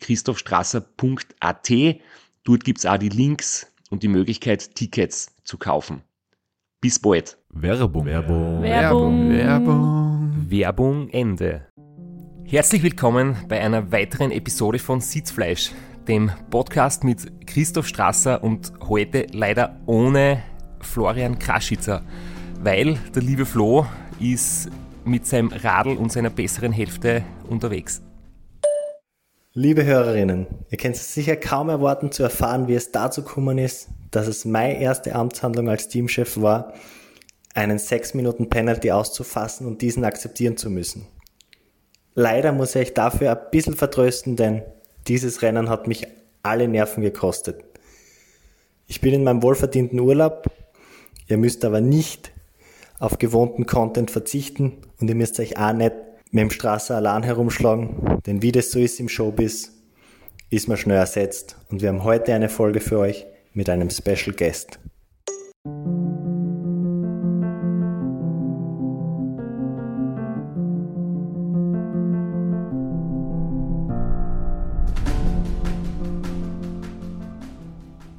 www.christophstrasser.at. 0.00 1.70
Dort 2.44 2.64
gibt's 2.64 2.86
auch 2.86 2.96
die 2.96 3.08
Links 3.08 3.70
und 3.90 4.02
die 4.02 4.08
Möglichkeit, 4.08 4.74
Tickets 4.74 5.34
zu 5.44 5.58
kaufen. 5.58 6.02
Bis 6.80 6.98
bald. 6.98 7.36
Werbung. 7.50 8.06
Werbung. 8.06 8.62
Werbung. 8.62 9.30
Werbung. 9.30 10.46
Werbung 10.48 11.08
Ende. 11.10 11.66
Herzlich 12.44 12.82
willkommen 12.82 13.36
bei 13.48 13.60
einer 13.60 13.92
weiteren 13.92 14.30
Episode 14.32 14.78
von 14.78 15.00
Sitzfleisch, 15.00 15.72
dem 16.08 16.30
Podcast 16.50 17.04
mit 17.04 17.46
Christoph 17.46 17.86
Strasser 17.86 18.42
und 18.42 18.72
heute 18.88 19.26
leider 19.32 19.78
ohne 19.86 20.42
Florian 20.80 21.38
Kraschitzer, 21.38 22.02
weil 22.60 22.98
der 23.14 23.22
liebe 23.22 23.44
Flo 23.46 23.86
ist 24.18 24.70
mit 25.04 25.26
seinem 25.26 25.48
Radl 25.48 25.96
und 25.96 26.10
seiner 26.10 26.30
besseren 26.30 26.72
Hälfte 26.72 27.22
unterwegs. 27.48 28.02
Liebe 29.52 29.84
Hörerinnen, 29.84 30.46
ihr 30.70 30.78
könnt 30.78 30.94
es 30.94 31.12
sicher 31.12 31.34
kaum 31.34 31.70
erwarten 31.70 32.12
zu 32.12 32.22
erfahren, 32.22 32.68
wie 32.68 32.76
es 32.76 32.92
dazu 32.92 33.24
gekommen 33.24 33.58
ist, 33.58 33.88
dass 34.12 34.28
es 34.28 34.44
meine 34.44 34.80
erste 34.80 35.16
Amtshandlung 35.16 35.68
als 35.68 35.88
Teamchef 35.88 36.40
war, 36.40 36.72
einen 37.52 37.80
6 37.80 38.14
Minuten 38.14 38.48
Penalty 38.48 38.92
auszufassen 38.92 39.66
und 39.66 39.82
diesen 39.82 40.04
akzeptieren 40.04 40.56
zu 40.56 40.70
müssen. 40.70 41.08
Leider 42.14 42.52
muss 42.52 42.76
ich 42.76 42.82
euch 42.82 42.94
dafür 42.94 43.32
ein 43.32 43.50
bisschen 43.50 43.74
vertrösten, 43.74 44.36
denn 44.36 44.62
dieses 45.08 45.42
Rennen 45.42 45.68
hat 45.68 45.88
mich 45.88 46.06
alle 46.44 46.68
Nerven 46.68 47.02
gekostet. 47.02 47.64
Ich 48.86 49.00
bin 49.00 49.12
in 49.14 49.24
meinem 49.24 49.42
wohlverdienten 49.42 49.98
Urlaub, 49.98 50.44
ihr 51.26 51.38
müsst 51.38 51.64
aber 51.64 51.80
nicht 51.80 52.30
auf 53.00 53.18
gewohnten 53.18 53.66
Content 53.66 54.12
verzichten 54.12 54.74
und 55.00 55.08
ihr 55.08 55.16
müsst 55.16 55.40
euch 55.40 55.58
auch 55.58 55.72
nicht 55.72 55.94
mit 56.30 56.42
dem 56.42 56.50
Straße 56.50 56.94
allein 56.94 57.22
herumschlagen, 57.22 58.20
denn 58.26 58.42
wie 58.42 58.52
das 58.52 58.70
so 58.70 58.78
ist 58.78 59.00
im 59.00 59.08
Showbiz, 59.08 59.72
ist 60.48 60.68
man 60.68 60.76
schnell 60.76 60.98
ersetzt. 60.98 61.56
Und 61.70 61.82
wir 61.82 61.88
haben 61.88 62.04
heute 62.04 62.34
eine 62.34 62.48
Folge 62.48 62.80
für 62.80 62.98
euch 62.98 63.26
mit 63.52 63.68
einem 63.68 63.90
Special 63.90 64.34
Guest. 64.36 64.78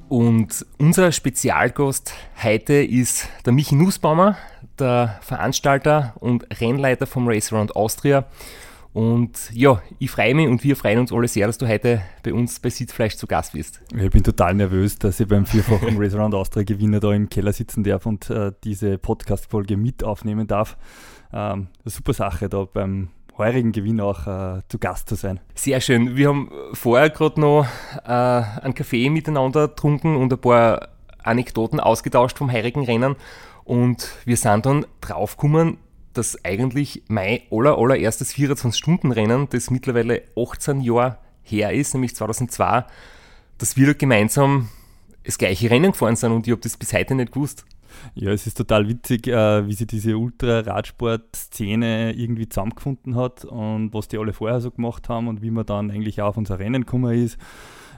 Und 0.10 0.66
unser 0.78 1.14
Spezialgast 1.14 2.14
heute 2.44 2.74
ist 2.74 3.30
der 3.46 3.54
Michi 3.54 3.76
Nussbaumer, 3.76 4.38
der 4.82 5.20
Veranstalter 5.22 6.14
und 6.20 6.46
Rennleiter 6.60 7.06
vom 7.06 7.28
Race 7.28 7.54
Around 7.54 7.76
Austria. 7.76 8.26
Und 8.94 9.52
ja, 9.54 9.82
ich 10.00 10.12
freue 10.12 10.36
mich 10.36 10.50
und 10.50 10.64
wir 10.66 10.76
freuen 10.76 11.00
uns 11.00 11.14
alle 11.14 11.30
sehr, 11.30 11.48
dass 11.48 11.58
du 11.58 11.68
heute 11.68 12.02
bei 12.24 12.34
uns 12.34 12.60
bei 12.60 12.70
Sitzfleisch 12.70 13.16
zu 13.16 13.26
Gast 13.26 13.54
bist. 13.54 13.82
Ich 13.96 14.10
bin 14.12 14.22
total 14.22 14.54
nervös, 14.54 15.00
dass 15.00 15.20
ich 15.22 15.28
beim 15.28 15.46
vierfachen 15.46 15.98
Race 15.98 16.14
Around 16.14 16.36
Austria 16.36 16.64
Gewinner 16.64 17.00
da 17.00 17.14
im 17.14 17.30
Keller 17.30 17.54
sitzen 17.54 17.86
darf 17.86 18.06
und 18.06 18.30
äh, 18.30 18.52
diese 18.66 18.98
Podcast-Folge 18.98 19.78
mit 19.78 20.04
aufnehmen 20.04 20.46
darf. 20.46 20.76
Ähm, 21.32 21.68
eine 21.84 21.92
super 21.92 22.14
Sache, 22.14 22.50
da 22.50 22.66
beim 22.66 23.10
heurigen 23.38 23.72
Gewinn 23.72 24.02
auch 24.02 24.28
äh, 24.28 24.62
zu 24.68 24.78
Gast 24.78 25.08
zu 25.08 25.16
sein. 25.16 25.40
Sehr 25.56 25.80
schön. 25.80 26.18
Wir 26.18 26.28
haben 26.28 26.52
vorher 26.74 27.10
gerade 27.10 27.40
noch 27.40 27.66
äh, 28.04 28.10
einen 28.10 28.76
Kaffee 28.76 29.10
miteinander 29.10 29.70
getrunken 29.70 30.18
und 30.18 30.34
ein 30.34 30.40
paar 30.40 30.90
Anekdoten 31.24 31.80
ausgetauscht 31.80 32.38
vom 32.38 32.52
heurigen 32.52 32.84
Rennen. 32.84 33.16
Und 33.64 34.10
wir 34.26 34.38
sind 34.38 34.66
dann 34.66 34.86
draufgekommen, 35.02 35.78
dass 36.14 36.44
eigentlich 36.44 37.04
mein 37.08 37.42
aller, 37.52 37.78
allererstes 37.78 38.34
24-Stunden-Rennen, 38.34 39.48
das 39.50 39.70
mittlerweile 39.70 40.24
18 40.36 40.82
Jahre 40.82 41.18
her 41.44 41.72
ist, 41.72 41.94
nämlich 41.94 42.16
2002, 42.16 42.86
dass 43.58 43.78
wir 43.78 43.88
da 43.88 43.94
gemeinsam 43.94 44.70
das 45.24 45.38
gleiche 45.38 45.70
Rennen 45.70 45.92
gefahren 45.92 46.16
sind 46.16 46.32
und 46.32 46.48
ich 46.48 46.52
habe 46.52 46.62
das 46.62 46.78
bis 46.78 46.94
heute 46.94 47.16
nicht 47.16 47.32
gewusst. 47.32 47.66
Ja, 48.16 48.32
es 48.32 48.48
ist 48.48 48.58
total 48.58 48.88
witzig, 48.88 49.28
äh, 49.28 49.68
wie 49.68 49.74
sich 49.74 49.86
diese 49.88 50.18
Ultra-Radsport-Szene 50.18 52.14
irgendwie 52.14 52.48
zusammengefunden 52.48 53.16
hat 53.16 53.44
und 53.46 53.94
was 53.94 54.08
die 54.08 54.18
alle 54.18 54.34
vorher 54.34 54.62
so 54.62 54.72
gemacht 54.72 55.10
haben 55.10 55.28
und 55.28 55.42
wie 55.42 55.52
man 55.52 55.66
dann 55.66 55.92
eigentlich 55.92 56.22
auch 56.22 56.30
auf 56.30 56.38
unser 56.38 56.58
Rennen 56.60 56.86
gekommen 56.86 57.14
ist, 57.14 57.38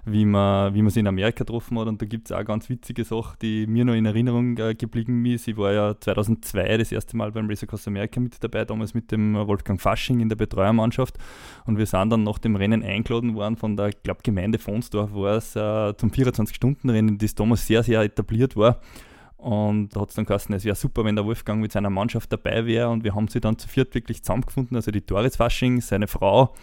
wie 0.05 0.25
man, 0.25 0.73
wie 0.73 0.81
man 0.81 0.91
sie 0.91 0.99
in 0.99 1.07
Amerika 1.07 1.43
getroffen 1.43 1.79
hat. 1.79 1.87
Und 1.87 2.01
da 2.01 2.05
gibt 2.05 2.29
es 2.29 2.31
auch 2.31 2.43
ganz 2.43 2.69
witzige 2.69 3.03
Sache, 3.05 3.37
die 3.41 3.67
mir 3.67 3.85
noch 3.85 3.93
in 3.93 4.05
Erinnerung 4.05 4.57
äh, 4.57 4.75
geblieben 4.75 5.25
ist. 5.25 5.47
Ich 5.47 5.55
war 5.55 5.71
ja 5.71 5.99
2002 5.99 6.77
das 6.77 6.91
erste 6.91 7.15
Mal 7.15 7.31
beim 7.31 7.47
Race 7.47 7.63
Across 7.63 7.87
America 7.87 8.19
mit 8.19 8.43
dabei, 8.43 8.65
damals 8.65 8.93
mit 8.93 9.11
dem 9.11 9.35
Wolfgang 9.35 9.79
Fasching 9.79 10.19
in 10.19 10.29
der 10.29 10.35
Betreuermannschaft. 10.35 11.17
Und 11.65 11.77
wir 11.77 11.85
sind 11.85 12.09
dann 12.09 12.23
nach 12.23 12.37
dem 12.39 12.55
Rennen 12.55 12.83
eingeladen 12.83 13.35
worden 13.35 13.55
von 13.55 13.77
der, 13.77 13.91
glaube, 13.91 14.21
Gemeinde 14.23 14.59
Fonsdorf 14.59 15.13
war 15.13 15.37
es, 15.37 15.55
äh, 15.55 15.95
zum 15.97 16.09
24-Stunden-Rennen, 16.09 17.17
das 17.17 17.35
damals 17.35 17.65
sehr, 17.65 17.83
sehr 17.83 18.01
etabliert 18.01 18.55
war. 18.57 18.79
Und 19.37 19.89
da 19.89 20.01
hat 20.01 20.09
es 20.09 20.15
dann 20.15 20.25
geheißen, 20.25 20.55
es 20.55 20.63
wäre 20.63 20.75
super, 20.75 21.03
wenn 21.03 21.15
der 21.15 21.25
Wolfgang 21.25 21.61
mit 21.61 21.73
seiner 21.73 21.89
Mannschaft 21.89 22.31
dabei 22.31 22.65
wäre. 22.65 22.89
Und 22.89 23.03
wir 23.03 23.13
haben 23.15 23.27
sie 23.27 23.41
dann 23.41 23.57
zu 23.57 23.67
viert 23.67 23.93
wirklich 23.93 24.23
zusammengefunden. 24.23 24.75
Also 24.75 24.91
die 24.91 25.05
Doris 25.05 25.35
Fasching, 25.35 25.81
seine 25.81 26.07
Frau, 26.07 26.53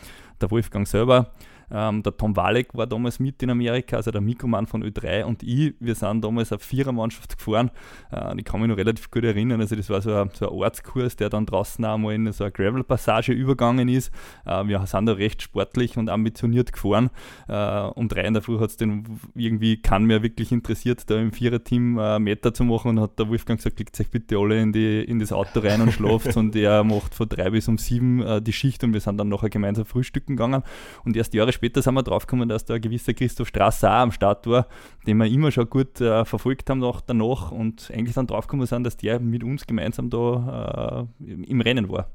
der 0.40 0.50
Wolfgang 0.50 0.88
selber, 0.88 1.30
ähm, 1.70 2.02
der 2.02 2.16
Tom 2.16 2.36
Walek 2.36 2.74
war 2.74 2.86
damals 2.86 3.18
mit 3.20 3.42
in 3.42 3.50
Amerika, 3.50 3.96
also 3.96 4.10
der 4.10 4.20
Mikroman 4.20 4.66
von 4.66 4.82
Ö3 4.82 5.24
und 5.24 5.42
ich. 5.42 5.74
Wir 5.80 5.94
sind 5.94 6.22
damals 6.24 6.52
auf 6.52 6.62
Vierermannschaft 6.62 7.38
gefahren. 7.38 7.70
Äh, 8.12 8.38
ich 8.38 8.44
kann 8.44 8.60
mich 8.60 8.68
noch 8.68 8.76
relativ 8.76 9.10
gut 9.10 9.24
erinnern. 9.24 9.60
Also, 9.60 9.76
das 9.76 9.88
war 9.90 10.00
so 10.00 10.14
ein, 10.14 10.30
so 10.32 10.48
ein 10.48 10.52
Ortskurs, 10.52 11.16
der 11.16 11.30
dann 11.30 11.46
draußen 11.46 11.84
einmal 11.84 12.14
in 12.14 12.30
so 12.32 12.44
eine 12.44 12.52
Gravel-Passage 12.52 13.32
übergangen 13.32 13.88
ist. 13.88 14.12
Äh, 14.44 14.66
wir 14.66 14.84
sind 14.86 15.06
da 15.06 15.12
recht 15.12 15.42
sportlich 15.42 15.96
und 15.96 16.08
ambitioniert 16.08 16.72
gefahren. 16.72 17.10
Äh, 17.48 17.82
um 17.94 18.08
drei 18.08 18.22
in 18.22 18.34
der 18.34 18.42
Früh 18.42 18.58
hat 18.58 18.70
es 18.70 18.76
dann 18.76 19.20
irgendwie 19.34 19.80
keinen 19.80 20.06
mehr 20.06 20.22
wirklich 20.22 20.52
interessiert, 20.52 21.08
da 21.08 21.18
im 21.18 21.32
Viererteam 21.32 21.98
äh, 21.98 22.18
Meter 22.18 22.52
zu 22.52 22.64
machen 22.64 22.90
und 22.90 23.00
hat 23.00 23.18
der 23.18 23.28
Wolfgang 23.28 23.58
gesagt, 23.58 23.78
legt 23.78 23.98
euch 24.00 24.10
bitte 24.10 24.36
alle 24.38 24.60
in, 24.60 24.72
die, 24.72 25.02
in 25.02 25.18
das 25.18 25.32
Auto 25.32 25.60
rein 25.60 25.80
und 25.80 25.92
schlaft. 25.92 26.36
und 26.36 26.56
er 26.56 26.84
macht 26.84 27.14
von 27.14 27.28
drei 27.28 27.50
bis 27.50 27.68
um 27.68 27.78
sieben 27.78 28.22
äh, 28.22 28.42
die 28.42 28.52
Schicht 28.52 28.82
und 28.84 28.92
wir 28.92 29.00
sind 29.00 29.18
dann 29.18 29.28
nachher 29.28 29.50
gemeinsam 29.50 29.84
frühstücken 29.84 30.36
gegangen. 30.36 30.62
Und 31.04 31.16
erst 31.16 31.34
Jahre 31.34 31.52
später 31.60 31.82
sind 31.82 31.92
wir 31.92 32.02
draufgekommen, 32.02 32.48
dass 32.48 32.64
da 32.64 32.74
ein 32.74 32.80
gewisser 32.80 33.12
Christoph 33.12 33.48
Strasser 33.48 33.90
auch 33.90 34.00
am 34.00 34.12
Start 34.12 34.46
war, 34.46 34.66
den 35.06 35.18
wir 35.18 35.26
immer 35.26 35.50
schon 35.50 35.68
gut 35.68 36.00
äh, 36.00 36.24
verfolgt 36.24 36.70
haben 36.70 36.78
noch 36.78 37.02
danach 37.02 37.52
und 37.52 37.90
eigentlich 37.94 38.14
dann 38.14 38.26
draufgekommen 38.26 38.66
sind, 38.66 38.84
dass 38.84 38.96
der 38.96 39.20
mit 39.20 39.44
uns 39.44 39.66
gemeinsam 39.66 40.08
da 40.08 41.06
äh, 41.20 41.30
im 41.30 41.60
Rennen 41.60 41.90
war. 41.90 42.08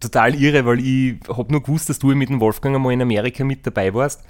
Total 0.00 0.34
irre, 0.34 0.66
weil 0.66 0.80
ich 0.80 1.14
habe 1.28 1.52
nur 1.52 1.62
gewusst, 1.62 1.88
dass 1.88 2.00
du 2.00 2.08
mit 2.08 2.28
dem 2.28 2.40
Wolfgang 2.40 2.74
einmal 2.74 2.92
in 2.92 3.02
Amerika 3.02 3.44
mit 3.44 3.64
dabei 3.64 3.94
warst. 3.94 4.24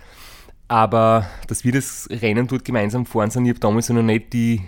Aber 0.68 1.26
dass 1.46 1.64
wir 1.64 1.72
das 1.72 2.06
Rennen 2.10 2.46
dort 2.46 2.66
gemeinsam 2.66 3.06
fahren 3.06 3.30
sind, 3.30 3.46
ich 3.46 3.52
habe 3.52 3.60
damals 3.60 3.88
noch 3.88 4.02
nicht 4.02 4.34
die 4.34 4.60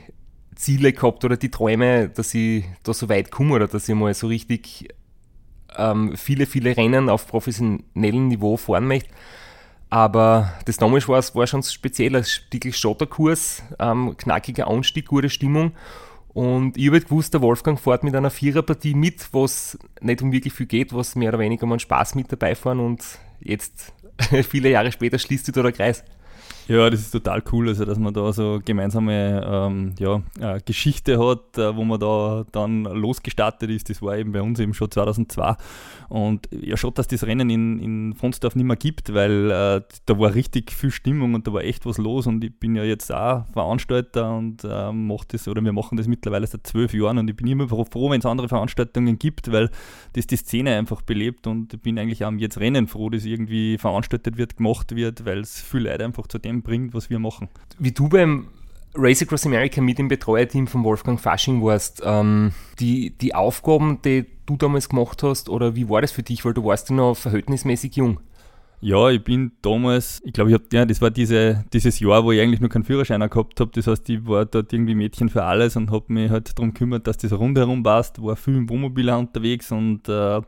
Ziele 0.54 0.94
gehabt 0.94 1.26
oder 1.26 1.36
die 1.36 1.50
Träume, 1.50 2.08
dass 2.08 2.32
ich 2.32 2.64
da 2.84 2.94
so 2.94 3.10
weit 3.10 3.30
komme 3.30 3.54
oder 3.54 3.68
dass 3.68 3.86
ich 3.86 3.94
mal 3.94 4.14
so 4.14 4.28
richtig 4.28 4.88
ähm, 5.76 6.16
viele, 6.16 6.46
viele 6.46 6.74
Rennen 6.74 7.10
auf 7.10 7.26
professionellem 7.26 8.28
Niveau 8.28 8.56
fahren 8.56 8.86
möchte. 8.86 9.10
Aber 9.90 10.52
das 10.66 10.76
damals 10.76 11.08
war, 11.08 11.22
war 11.34 11.46
schon 11.48 11.64
speziell, 11.64 12.14
ein 12.14 12.24
Stückel 12.24 12.72
Schotterkurs, 12.72 13.62
ähm, 13.80 14.16
knackiger 14.16 14.68
Anstieg, 14.68 15.08
gute 15.08 15.28
Stimmung. 15.28 15.72
Und 16.32 16.76
ich 16.76 16.86
habe 16.86 16.98
halt 16.98 17.06
gewusst, 17.06 17.34
der 17.34 17.42
Wolfgang 17.42 17.78
fährt 17.78 18.04
mit 18.04 18.14
einer 18.14 18.30
Viererpartie 18.30 18.94
mit, 18.94 19.28
was 19.32 19.76
nicht 20.00 20.22
um 20.22 20.30
wirklich 20.30 20.54
viel 20.54 20.66
geht, 20.66 20.94
was 20.94 21.16
mehr 21.16 21.30
oder 21.30 21.40
weniger 21.40 21.64
um 21.64 21.72
einen 21.72 21.80
Spaß 21.80 22.14
mit 22.14 22.30
dabei 22.30 22.54
fahren 22.54 22.78
und 22.78 23.04
jetzt, 23.40 23.92
viele 24.48 24.70
Jahre 24.70 24.92
später, 24.92 25.18
schließt 25.18 25.46
sich 25.46 25.54
da 25.54 25.62
der 25.62 25.72
Kreis. 25.72 26.04
Ja, 26.70 26.88
das 26.88 27.00
ist 27.00 27.10
total 27.10 27.42
cool, 27.50 27.66
also 27.66 27.84
dass 27.84 27.98
man 27.98 28.14
da 28.14 28.32
so 28.32 28.60
gemeinsame 28.64 29.44
ähm, 29.44 29.94
ja, 29.98 30.22
äh, 30.38 30.60
Geschichte 30.64 31.18
hat, 31.18 31.58
äh, 31.58 31.74
wo 31.74 31.82
man 31.82 31.98
da 31.98 32.44
dann 32.52 32.84
losgestartet 32.84 33.68
ist. 33.70 33.90
Das 33.90 34.00
war 34.02 34.16
eben 34.16 34.30
bei 34.30 34.40
uns 34.40 34.60
eben 34.60 34.72
schon 34.72 34.88
2002. 34.88 35.56
Und 36.10 36.48
ja, 36.52 36.76
schon, 36.76 36.94
dass 36.94 37.08
das 37.08 37.24
Rennen 37.24 37.50
in, 37.50 37.80
in 37.80 38.14
Fronsdorf 38.14 38.54
nicht 38.54 38.66
mehr 38.66 38.76
gibt, 38.76 39.12
weil 39.14 39.50
äh, 39.50 39.82
da 40.06 40.18
war 40.20 40.32
richtig 40.32 40.70
viel 40.70 40.92
Stimmung 40.92 41.34
und 41.34 41.48
da 41.48 41.52
war 41.52 41.64
echt 41.64 41.86
was 41.86 41.98
los. 41.98 42.28
Und 42.28 42.44
ich 42.44 42.56
bin 42.56 42.76
ja 42.76 42.84
jetzt 42.84 43.12
auch 43.12 43.46
Veranstalter 43.52 44.36
und 44.36 44.62
äh, 44.62 44.92
mache 44.92 45.26
das, 45.26 45.48
oder 45.48 45.64
wir 45.64 45.72
machen 45.72 45.96
das 45.98 46.06
mittlerweile 46.06 46.46
seit 46.46 46.68
zwölf 46.68 46.94
Jahren 46.94 47.18
und 47.18 47.28
ich 47.28 47.34
bin 47.34 47.48
immer 47.48 47.66
froh, 47.66 48.10
wenn 48.10 48.20
es 48.20 48.26
andere 48.26 48.48
Veranstaltungen 48.48 49.18
gibt, 49.18 49.50
weil 49.50 49.70
das 50.12 50.28
die 50.28 50.36
Szene 50.36 50.76
einfach 50.76 51.02
belebt 51.02 51.48
und 51.48 51.74
ich 51.74 51.80
bin 51.80 51.98
eigentlich 51.98 52.24
auch 52.24 52.30
jetzt 52.32 52.60
Rennen 52.60 52.86
froh, 52.86 53.10
dass 53.10 53.24
irgendwie 53.24 53.76
veranstaltet 53.76 54.36
wird, 54.36 54.56
gemacht 54.56 54.94
wird, 54.94 55.24
weil 55.24 55.40
es 55.40 55.60
viele 55.60 55.90
Leute 55.90 56.04
einfach 56.04 56.28
zu 56.28 56.38
dem 56.38 56.59
bringt, 56.62 56.94
was 56.94 57.10
wir 57.10 57.18
machen. 57.18 57.48
Wie 57.78 57.92
du 57.92 58.08
beim 58.08 58.46
Race 58.94 59.22
Across 59.22 59.46
America 59.46 59.80
mit 59.80 59.98
dem 59.98 60.08
Betreuerteam 60.08 60.66
von 60.66 60.82
Wolfgang 60.84 61.20
Fasching 61.20 61.62
warst, 61.62 62.02
ähm, 62.04 62.52
die, 62.80 63.10
die 63.10 63.34
Aufgaben, 63.34 64.00
die 64.04 64.26
du 64.46 64.56
damals 64.56 64.88
gemacht 64.88 65.22
hast, 65.22 65.48
oder 65.48 65.76
wie 65.76 65.88
war 65.88 66.00
das 66.00 66.12
für 66.12 66.22
dich? 66.22 66.44
Weil 66.44 66.54
du 66.54 66.64
warst 66.64 66.90
ja 66.90 66.96
noch 66.96 67.14
verhältnismäßig 67.14 67.96
jung. 67.96 68.20
Ja, 68.82 69.10
ich 69.10 69.22
bin 69.22 69.52
damals, 69.60 70.22
ich 70.24 70.32
glaube, 70.32 70.50
ich 70.50 70.54
habe, 70.54 70.64
ja, 70.72 70.86
das 70.86 71.02
war 71.02 71.10
diese, 71.10 71.66
dieses 71.72 72.00
Jahr, 72.00 72.24
wo 72.24 72.32
ich 72.32 72.40
eigentlich 72.40 72.60
nur 72.60 72.70
keinen 72.70 72.84
Führerschein 72.84 73.20
gehabt 73.20 73.60
habe. 73.60 73.70
Das 73.74 73.86
heißt, 73.86 74.08
ich 74.08 74.26
war 74.26 74.46
dort 74.46 74.72
irgendwie 74.72 74.94
Mädchen 74.94 75.28
für 75.28 75.44
alles 75.44 75.76
und 75.76 75.90
habe 75.90 76.06
mich 76.08 76.30
halt 76.30 76.58
darum 76.58 76.72
gekümmert, 76.72 77.06
dass 77.06 77.18
das 77.18 77.32
rundherum 77.32 77.82
passt. 77.82 78.22
War 78.22 78.36
viel 78.36 78.56
im 78.56 78.70
Wohnmobil 78.70 79.10
unterwegs 79.10 79.70
und 79.70 80.08
äh, 80.08 80.40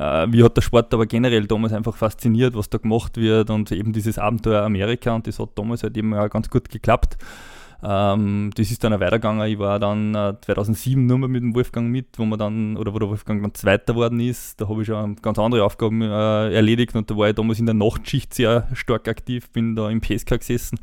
äh, 0.00 0.26
wie 0.32 0.42
hat 0.42 0.56
der 0.56 0.62
Sport 0.62 0.94
aber 0.94 1.04
generell 1.04 1.46
damals 1.46 1.74
einfach 1.74 1.94
fasziniert, 1.94 2.54
was 2.54 2.70
da 2.70 2.78
gemacht 2.78 3.18
wird 3.18 3.50
und 3.50 3.70
eben 3.70 3.92
dieses 3.92 4.18
Abenteuer 4.18 4.62
Amerika 4.62 5.14
und 5.14 5.26
das 5.26 5.38
hat 5.38 5.50
damals 5.56 5.82
halt 5.82 5.96
eben 5.96 6.14
auch 6.14 6.30
ganz 6.30 6.48
gut 6.48 6.70
geklappt. 6.70 7.18
Ähm, 7.82 8.50
das 8.54 8.70
ist 8.70 8.82
dann 8.84 8.92
auch 8.92 9.00
weitergegangen. 9.00 9.46
Ich 9.46 9.58
war 9.58 9.78
dann 9.78 10.14
äh, 10.14 10.34
2007 10.40 11.04
nur 11.04 11.18
mehr 11.18 11.28
mit 11.28 11.42
dem 11.42 11.54
Wolfgang 11.54 11.90
mit, 11.90 12.18
wo 12.18 12.24
man 12.24 12.38
dann, 12.38 12.76
oder 12.76 12.94
wo 12.94 12.98
der 12.98 13.08
Wolfgang 13.08 13.42
dann 13.42 13.54
Zweiter 13.54 13.94
geworden 13.94 14.20
ist. 14.20 14.60
Da 14.60 14.68
habe 14.68 14.82
ich 14.82 14.86
schon 14.86 15.16
ganz 15.16 15.38
andere 15.38 15.64
Aufgaben 15.64 16.02
äh, 16.02 16.54
erledigt 16.54 16.94
und 16.94 17.10
da 17.10 17.16
war 17.16 17.28
ich 17.28 17.34
damals 17.34 17.58
in 17.58 17.66
der 17.66 17.74
Nachtschicht 17.74 18.32
sehr 18.34 18.68
stark 18.74 19.08
aktiv, 19.08 19.50
bin 19.50 19.76
da 19.76 19.90
im 19.90 20.00
PSK 20.00 20.40
gesessen 20.40 20.78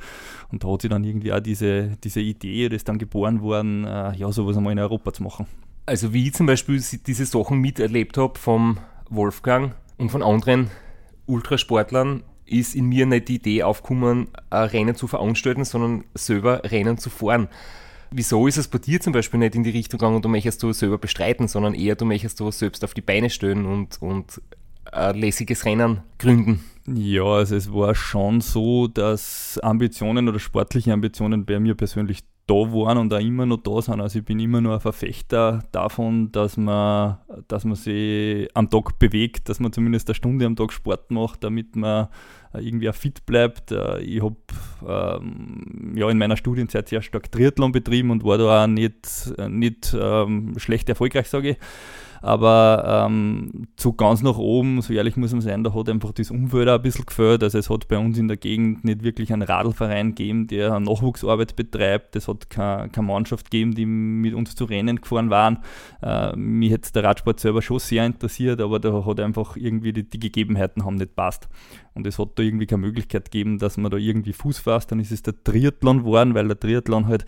und 0.52 0.64
da 0.64 0.72
hat 0.72 0.82
sich 0.82 0.90
dann 0.90 1.04
irgendwie 1.04 1.34
auch 1.34 1.40
diese, 1.40 1.98
diese 2.04 2.22
Idee, 2.22 2.70
das 2.70 2.84
dann 2.84 2.98
geboren 2.98 3.42
worden, 3.42 3.86
äh, 3.86 4.16
ja, 4.16 4.32
sowas 4.32 4.58
einmal 4.58 4.74
in 4.74 4.80
Europa 4.80 5.14
zu 5.14 5.24
machen. 5.24 5.46
Also 5.86 6.14
wie 6.14 6.28
ich 6.28 6.34
zum 6.34 6.48
Beispiel 6.48 6.82
diese 7.06 7.26
Sachen 7.26 7.60
miterlebt 7.60 8.18
habe 8.18 8.38
vom 8.40 8.78
Wolfgang 9.10 9.74
und 9.98 10.10
von 10.10 10.24
anderen 10.24 10.70
Ultrasportlern 11.26 12.24
ist 12.46 12.76
in 12.76 12.86
mir 12.86 13.06
nicht 13.06 13.28
die 13.28 13.36
Idee 13.36 13.64
aufgekommen, 13.64 14.30
Rennen 14.52 14.96
zu 14.96 15.08
veranstalten, 15.08 15.66
sondern 15.66 16.06
selber 16.14 16.62
Rennen 16.64 16.98
zu 16.98 17.10
fahren. 17.10 17.50
Wieso 18.10 18.48
ist 18.48 18.58
es 18.58 18.70
bei 18.70 18.78
dir 18.78 19.02
zum 19.02 19.12
Beispiel 19.12 19.40
nicht 19.40 19.56
in 19.56 19.64
die 19.64 19.70
Richtung 19.70 20.00
gegangen, 20.00 20.22
du 20.22 20.30
möchtest 20.30 20.64
du 20.64 20.72
selber 20.72 20.98
bestreiten, 20.98 21.50
sondern 21.50 21.74
eher 21.74 21.96
du 21.96 22.06
möchtest 22.06 22.40
du 22.40 22.50
selbst 22.52 22.84
auf 22.86 22.94
die 22.94 23.02
Beine 23.02 23.30
stellen 23.30 23.66
und, 23.66 24.02
und 24.02 24.42
ein 24.92 25.16
lässiges 25.16 25.66
Rennen 25.66 26.02
gründen? 26.18 26.64
Ja, 26.88 27.26
also 27.26 27.58
es 27.58 27.74
war 27.74 27.96
schon 27.96 28.40
so, 28.40 28.88
dass 28.88 29.60
Ambitionen 29.62 30.30
oder 30.30 30.40
sportliche 30.40 30.94
Ambitionen 30.94 31.46
bei 31.46 31.60
mir 31.60 31.76
persönlich 31.76 32.24
da 32.48 32.54
waren 32.54 32.98
und 32.98 33.14
auch 33.14 33.20
immer 33.20 33.46
noch 33.46 33.58
da 33.58 33.82
sind. 33.82 34.00
Also 34.00 34.20
ich 34.20 34.26
bin 34.26 34.40
immer 34.40 34.62
nur 34.62 34.76
ein 34.76 34.80
Verfechter 34.80 35.64
davon, 35.72 36.32
dass 36.32 36.56
man, 36.58 37.18
dass 37.48 37.66
man 37.66 37.76
sich 37.76 38.48
am 38.54 38.70
Tag 38.70 38.98
bewegt, 39.00 39.50
dass 39.50 39.60
man 39.60 39.74
zumindest 39.74 40.08
eine 40.08 40.16
Stunde 40.16 40.46
am 40.46 40.56
Tag 40.56 40.72
Sport 40.72 41.12
macht, 41.12 41.44
damit 41.44 41.76
man 41.76 42.08
irgendwie 42.54 42.90
auch 42.90 42.96
fit 42.96 43.26
bleibt. 43.26 43.72
Äh, 43.72 44.00
ich 44.00 44.24
habe 44.24 44.38
ähm, 44.88 45.94
ja, 45.96 46.10
in 46.10 46.18
meiner 46.18 46.38
Studienzeit 46.38 46.88
sehr 46.88 47.02
stark 47.02 47.32
Triathlon 47.32 47.72
betrieben 47.72 48.12
und 48.12 48.24
war 48.24 48.38
da 48.38 48.64
auch 48.64 48.68
nicht, 48.68 49.34
nicht 49.50 49.96
ähm, 50.00 50.54
schlecht 50.58 50.90
erfolgreich, 50.90 51.28
sage 51.28 51.52
ich. 51.52 51.58
Aber 52.22 53.06
ähm, 53.08 53.68
zu 53.76 53.94
ganz 53.94 54.22
nach 54.22 54.38
oben, 54.38 54.82
so 54.82 54.94
ehrlich 54.94 55.18
muss 55.18 55.32
man 55.32 55.42
sein, 55.42 55.64
da 55.64 55.74
hat 55.74 55.90
einfach 55.90 56.12
das 56.12 56.32
Umfeld 56.32 56.70
auch 56.70 56.76
ein 56.76 56.82
bisschen 56.82 57.06
gefällt. 57.06 57.44
Also 57.44 57.58
es 57.58 57.70
hat 57.70 57.88
bei 57.88 57.98
uns 57.98 58.18
in 58.18 58.28
der 58.28 58.38
Gegend 58.38 58.84
nicht 58.84 59.04
wirklich 59.04 59.34
einen 59.34 59.44
Radlverein 59.44 60.16
gegeben, 60.16 60.48
der 60.48 60.80
Nachwuchsarbeit 60.80 61.56
betreibt. 61.56 62.16
Es 62.16 62.28
hat 62.28 62.50
keine, 62.50 62.90
keine 62.90 63.08
Mannschaft 63.08 63.52
gegeben, 63.52 63.76
die 63.76 63.86
mit 63.86 64.34
uns 64.34 64.56
zu 64.56 64.66
Rennen 64.66 65.02
gefahren 65.02 65.30
waren. 65.30 65.60
Äh, 66.02 66.36
mich 66.36 66.72
hätte 66.72 66.92
der 66.94 67.04
Radsport 67.04 67.40
selber 67.40 67.62
schon 67.62 67.80
sehr 67.80 68.06
interessiert, 68.06 68.62
aber 68.62 68.80
da 68.80 69.06
hat 69.06 69.20
einfach 69.20 69.56
irgendwie 69.56 69.94
die, 69.94 70.10
die 70.10 70.20
Gegebenheiten 70.20 70.86
haben 70.86 70.96
nicht 70.96 71.16
passt. 71.16 71.48
Und 71.94 72.06
es 72.06 72.20
hat 72.20 72.30
da 72.36 72.44
irgendwie 72.44 72.68
keine 72.68 72.82
Möglichkeit 72.82 73.32
gegeben, 73.32 73.58
dass 73.58 73.78
man 73.78 73.90
da 73.90 73.98
irgendwie 73.98 74.34
Fuß 74.34 74.60
fasst. 74.60 74.92
Dann 74.92 75.00
ist 75.00 75.12
es 75.12 75.24
der 75.24 75.34
Triathlon 75.44 76.00
geworden, 76.00 76.36
weil 76.36 76.48
der 76.48 76.60
Triathlon 76.60 77.08
halt 77.08 77.26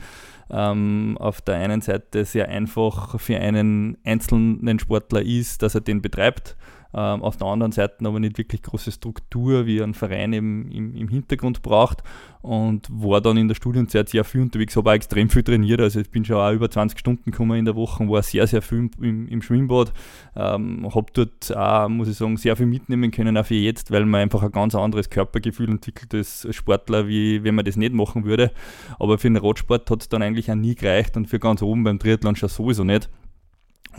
ähm, 0.49 1.17
auf 1.19 1.41
der 1.41 1.55
einen 1.55 1.81
Seite 1.81 2.25
sehr 2.25 2.49
einfach 2.49 3.19
für 3.19 3.37
einen 3.37 3.97
einzelnen 4.03 4.79
Sportler 4.79 5.21
ist, 5.21 5.61
dass 5.61 5.75
er 5.75 5.81
den 5.81 6.01
betreibt 6.01 6.55
ähm, 6.93 7.21
auf 7.21 7.37
der 7.37 7.47
anderen 7.47 7.71
Seite 7.71 8.05
aber 8.05 8.19
nicht 8.19 8.37
wirklich 8.37 8.61
große 8.61 8.91
Struktur, 8.91 9.65
wie 9.65 9.81
ein 9.81 9.93
Verein 9.93 10.33
eben 10.33 10.71
im, 10.71 10.95
im 10.95 11.07
Hintergrund 11.07 11.61
braucht 11.61 12.03
und 12.41 12.87
war 12.89 13.21
dann 13.21 13.37
in 13.37 13.47
der 13.47 13.55
Studienzeit 13.55 14.09
sehr 14.09 14.23
viel 14.23 14.41
unterwegs, 14.41 14.75
habe 14.75 14.89
auch 14.89 14.93
extrem 14.93 15.29
viel 15.29 15.43
trainiert, 15.43 15.81
also 15.81 15.99
ich 15.99 16.09
bin 16.09 16.23
schon 16.25 16.37
auch 16.37 16.51
über 16.51 16.71
20 16.71 16.97
Stunden 16.97 17.31
gekommen 17.31 17.59
in 17.59 17.65
der 17.65 17.75
Woche, 17.75 18.07
war 18.07 18.23
sehr, 18.23 18.47
sehr 18.47 18.61
viel 18.61 18.89
im, 19.01 19.27
im 19.27 19.41
Schwimmbad, 19.41 19.93
ähm, 20.35 20.87
habe 20.93 21.11
dort 21.13 21.55
auch, 21.55 21.89
muss 21.89 22.07
ich 22.07 22.17
sagen, 22.17 22.37
sehr 22.37 22.55
viel 22.55 22.65
mitnehmen 22.65 23.11
können, 23.11 23.37
auch 23.37 23.45
für 23.45 23.55
jetzt, 23.55 23.91
weil 23.91 24.05
man 24.05 24.21
einfach 24.21 24.41
ein 24.41 24.51
ganz 24.51 24.73
anderes 24.73 25.09
Körpergefühl 25.09 25.69
entwickelt 25.69 26.13
als 26.13 26.47
Sportler, 26.51 27.07
wie 27.07 27.43
wenn 27.43 27.55
man 27.55 27.65
das 27.65 27.75
nicht 27.75 27.93
machen 27.93 28.25
würde, 28.25 28.51
aber 28.99 29.17
für 29.17 29.29
den 29.29 29.37
Radsport 29.37 29.89
hat 29.91 30.01
es 30.01 30.09
dann 30.09 30.21
eigentlich 30.21 30.49
auch 30.49 30.55
nie 30.55 30.75
gereicht 30.75 31.17
und 31.17 31.27
für 31.27 31.39
ganz 31.39 31.61
oben 31.61 31.83
beim 31.83 31.99
Triathlon 31.99 32.35
schon 32.35 32.49
sowieso 32.49 32.83
nicht. 32.83 33.09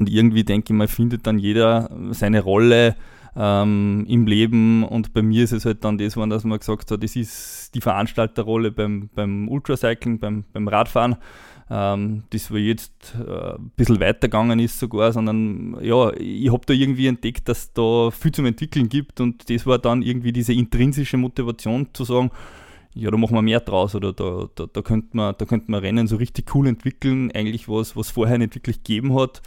Und 0.00 0.08
irgendwie 0.08 0.44
denke 0.44 0.72
ich 0.72 0.76
mal, 0.76 0.88
findet 0.88 1.26
dann 1.26 1.38
jeder 1.38 1.90
seine 2.10 2.40
Rolle 2.40 2.96
ähm, 3.36 4.06
im 4.08 4.26
Leben. 4.26 4.82
Und 4.82 5.12
bei 5.12 5.22
mir 5.22 5.44
ist 5.44 5.52
es 5.52 5.66
halt 5.66 5.84
dann 5.84 5.98
das, 5.98 6.14
dass 6.14 6.44
man 6.44 6.58
gesagt 6.58 6.90
hat, 6.90 7.02
das 7.02 7.16
ist 7.16 7.74
die 7.74 7.82
Veranstalterrolle 7.82 8.72
beim, 8.72 9.10
beim 9.14 9.48
Ultracycling, 9.48 10.18
beim, 10.18 10.44
beim 10.54 10.68
Radfahren. 10.68 11.16
Ähm, 11.68 12.24
das 12.30 12.50
wo 12.50 12.56
jetzt 12.56 13.14
äh, 13.14 13.56
ein 13.56 13.70
bisschen 13.76 14.00
weitergegangen 14.00 14.58
ist 14.58 14.80
sogar, 14.80 15.12
sondern 15.12 15.76
ja, 15.82 16.12
ich 16.14 16.50
habe 16.50 16.66
da 16.66 16.72
irgendwie 16.72 17.06
entdeckt, 17.06 17.48
dass 17.48 17.72
da 17.74 18.10
viel 18.10 18.32
zum 18.32 18.46
Entwickeln 18.46 18.88
gibt 18.88 19.20
und 19.20 19.48
das 19.48 19.66
war 19.66 19.78
dann 19.78 20.02
irgendwie 20.02 20.32
diese 20.32 20.52
intrinsische 20.52 21.16
Motivation 21.16 21.86
zu 21.92 22.02
sagen, 22.02 22.32
ja, 22.92 23.08
da 23.08 23.16
machen 23.16 23.36
wir 23.36 23.42
mehr 23.42 23.60
draus 23.60 23.94
oder 23.94 24.12
da, 24.12 24.48
da, 24.56 24.66
da 24.66 24.82
könnte 24.82 25.16
man, 25.16 25.36
da 25.38 25.44
könnte 25.44 25.70
man 25.70 25.78
Rennen 25.78 26.08
so 26.08 26.16
richtig 26.16 26.52
cool 26.56 26.66
entwickeln, 26.66 27.30
eigentlich 27.32 27.68
was, 27.68 27.94
was 27.94 28.10
vorher 28.10 28.38
nicht 28.38 28.56
wirklich 28.56 28.82
gegeben 28.82 29.14
hat 29.14 29.40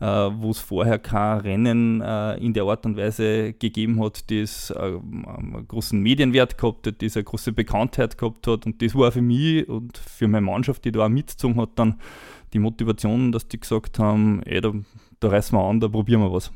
äh, 0.00 0.06
wo 0.06 0.50
es 0.50 0.60
vorher 0.60 0.98
kein 0.98 1.40
Rennen 1.40 2.00
äh, 2.00 2.36
in 2.36 2.52
der 2.52 2.64
Art 2.64 2.86
und 2.86 2.96
Weise 2.96 3.52
gegeben 3.52 4.02
hat, 4.02 4.30
das 4.30 4.70
äh, 4.70 4.76
einen 4.78 5.64
großen 5.66 6.00
Medienwert 6.00 6.56
gehabt 6.56 6.86
hat, 6.86 7.02
das 7.02 7.16
eine 7.16 7.24
große 7.24 7.52
Bekanntheit 7.52 8.16
gehabt 8.16 8.46
hat. 8.46 8.66
Und 8.66 8.80
das 8.80 8.94
war 8.94 9.10
für 9.10 9.22
mich 9.22 9.68
und 9.68 9.98
für 9.98 10.28
meine 10.28 10.46
Mannschaft, 10.46 10.84
die 10.84 10.92
da 10.92 11.06
auch 11.06 11.08
mitgezogen 11.08 11.60
hat, 11.60 11.70
dann 11.74 12.00
die 12.52 12.60
Motivation, 12.60 13.32
dass 13.32 13.48
die 13.48 13.60
gesagt 13.60 13.98
haben, 13.98 14.42
ey, 14.44 14.60
da, 14.60 14.72
da 15.20 15.28
reißen 15.28 15.58
wir 15.58 15.64
an, 15.64 15.80
da 15.80 15.88
probieren 15.88 16.20
wir 16.20 16.32
was. 16.32 16.52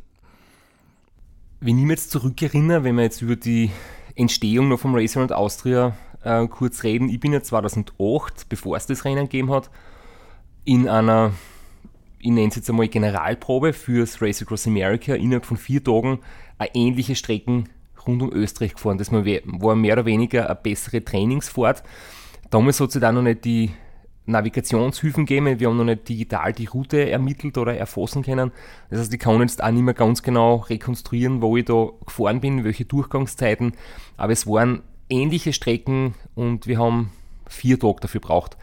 Wenn 1.60 1.78
ich 1.78 1.84
mich 1.84 1.90
jetzt 1.90 2.10
zurückerinnere, 2.10 2.84
wenn 2.84 2.96
wir 2.96 3.02
jetzt 3.02 3.22
über 3.22 3.36
die 3.36 3.70
Entstehung 4.14 4.68
noch 4.68 4.80
vom 4.80 4.94
Racer 4.94 5.20
und 5.20 5.32
Austria 5.32 5.96
äh, 6.22 6.46
kurz 6.46 6.82
reden, 6.82 7.08
ich 7.08 7.20
bin 7.20 7.32
ja 7.32 7.42
2008, 7.42 8.48
bevor 8.48 8.76
es 8.76 8.86
das 8.86 9.04
Rennen 9.04 9.24
gegeben 9.24 9.50
hat, 9.50 9.70
in 10.64 10.88
einer 10.88 11.32
ich 12.22 12.30
nenne 12.30 12.48
es 12.48 12.56
jetzt 12.56 12.70
einmal 12.70 12.86
Generalprobe 12.86 13.72
fürs 13.72 14.22
Race 14.22 14.40
Across 14.40 14.68
America 14.68 15.14
innerhalb 15.14 15.44
von 15.44 15.56
vier 15.56 15.82
Tagen 15.82 16.20
eine 16.56 16.70
ähnliche 16.74 17.16
Strecken 17.16 17.68
rund 18.06 18.22
um 18.22 18.32
Österreich 18.32 18.74
gefahren. 18.74 18.96
Das 18.96 19.10
war 19.12 19.74
mehr 19.74 19.92
oder 19.92 20.06
weniger 20.06 20.46
eine 20.46 20.54
bessere 20.54 21.04
Trainingsfahrt. 21.04 21.82
Damals 22.48 22.78
hat 22.80 22.94
es 22.94 23.00
dann 23.00 23.16
noch 23.16 23.22
nicht 23.22 23.44
die 23.44 23.72
Navigationshilfen 24.26 25.26
gegeben, 25.26 25.58
wir 25.58 25.68
haben 25.68 25.76
noch 25.76 25.84
nicht 25.84 26.08
digital 26.08 26.52
die 26.52 26.66
Route 26.66 27.10
ermittelt 27.10 27.58
oder 27.58 27.76
erfassen 27.76 28.22
können. 28.22 28.52
Das 28.88 29.00
heißt, 29.00 29.12
ich 29.12 29.18
kann 29.18 29.40
jetzt 29.40 29.62
auch 29.62 29.72
nicht 29.72 29.82
mehr 29.82 29.94
ganz 29.94 30.22
genau 30.22 30.56
rekonstruieren, 30.56 31.42
wo 31.42 31.56
ich 31.56 31.64
da 31.64 31.88
gefahren 32.06 32.40
bin, 32.40 32.62
welche 32.62 32.84
Durchgangszeiten, 32.84 33.72
aber 34.16 34.32
es 34.32 34.46
waren 34.46 34.82
ähnliche 35.08 35.52
Strecken 35.52 36.14
und 36.36 36.68
wir 36.68 36.78
haben 36.78 37.10
vier 37.48 37.80
Tage 37.80 37.98
dafür 38.02 38.20
gebraucht. 38.20 38.56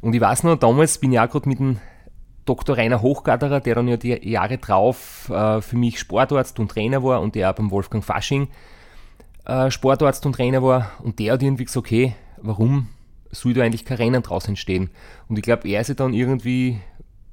Und 0.00 0.14
ich 0.14 0.20
weiß 0.20 0.44
noch, 0.44 0.56
damals 0.56 0.96
bin 0.96 1.12
ich 1.12 1.20
auch 1.20 1.28
gerade 1.28 1.48
mit 1.48 1.58
dem 1.58 1.78
Dr. 2.46 2.76
Rainer 2.76 3.02
Hochgatterer, 3.02 3.60
der 3.60 3.74
dann 3.74 3.88
ja 3.88 3.96
die 3.96 4.28
Jahre 4.28 4.58
drauf 4.58 5.28
äh, 5.30 5.60
für 5.60 5.76
mich 5.76 5.98
Sportarzt 5.98 6.58
und 6.58 6.70
Trainer 6.70 7.02
war 7.02 7.20
und 7.20 7.34
der 7.34 7.50
auch 7.50 7.54
beim 7.54 7.70
Wolfgang 7.70 8.04
Fasching 8.04 8.48
äh, 9.44 9.70
Sportarzt 9.70 10.24
und 10.26 10.34
Trainer 10.34 10.62
war 10.62 10.92
und 11.02 11.18
der 11.18 11.34
hat 11.34 11.42
irgendwie 11.42 11.64
gesagt, 11.64 11.86
okay, 11.86 12.14
warum 12.38 12.88
soll 13.30 13.54
da 13.54 13.62
eigentlich 13.62 13.84
kein 13.84 13.98
Rennen 13.98 14.22
draus 14.22 14.48
entstehen? 14.48 14.90
Und 15.28 15.38
ich 15.38 15.42
glaube, 15.42 15.68
er 15.68 15.80
ist 15.80 15.88
ja 15.88 15.94
dann 15.94 16.14
irgendwie 16.14 16.80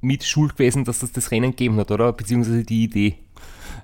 mit 0.01 0.23
schuld 0.23 0.53
gewesen, 0.53 0.83
dass 0.83 0.99
das 0.99 1.11
das 1.11 1.31
Rennen 1.31 1.51
gegeben 1.51 1.77
hat, 1.77 1.91
oder? 1.91 2.11
Beziehungsweise 2.11 2.63
die 2.63 2.83
Idee. 2.83 3.15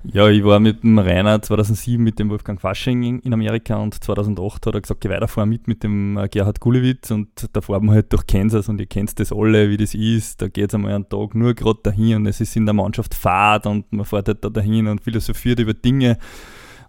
Ja, 0.03 0.29
ich 0.29 0.45
war 0.45 0.61
mit 0.61 0.81
dem 0.81 0.97
Rainer 0.97 1.41
2007 1.41 2.01
mit 2.01 2.19
dem 2.19 2.29
Wolfgang 2.29 2.59
Fasching 2.59 3.19
in 3.19 3.33
Amerika 3.33 3.75
und 3.75 4.01
2008 4.01 4.65
hat 4.65 4.73
er 4.73 4.81
gesagt, 4.81 5.01
geh 5.01 5.09
weiterfahren 5.09 5.49
mit 5.49 5.67
mit 5.67 5.83
dem 5.83 6.17
äh, 6.17 6.29
Gerhard 6.29 6.61
Gulewitz 6.61 7.11
und 7.11 7.27
da 7.51 7.59
fahren 7.59 7.85
wir 7.85 7.93
halt 7.93 8.13
durch 8.13 8.25
Kansas 8.25 8.69
und 8.69 8.79
ihr 8.79 8.87
kennt 8.87 9.19
das 9.19 9.33
alle, 9.33 9.69
wie 9.69 9.75
das 9.75 9.93
ist. 9.93 10.41
Da 10.41 10.47
geht 10.47 10.69
es 10.69 10.75
einmal 10.75 10.93
einen 10.93 11.09
Tag 11.09 11.35
nur 11.35 11.53
gerade 11.53 11.79
dahin 11.83 12.15
und 12.15 12.27
es 12.27 12.39
ist 12.39 12.55
in 12.55 12.65
der 12.65 12.73
Mannschaft 12.73 13.13
Fahrt 13.13 13.65
und 13.65 13.91
man 13.91 14.05
fährt 14.05 14.29
halt 14.29 14.43
da 14.43 14.49
dahin 14.49 14.87
und 14.87 15.01
philosophiert 15.01 15.59
über 15.59 15.73
Dinge. 15.73 16.17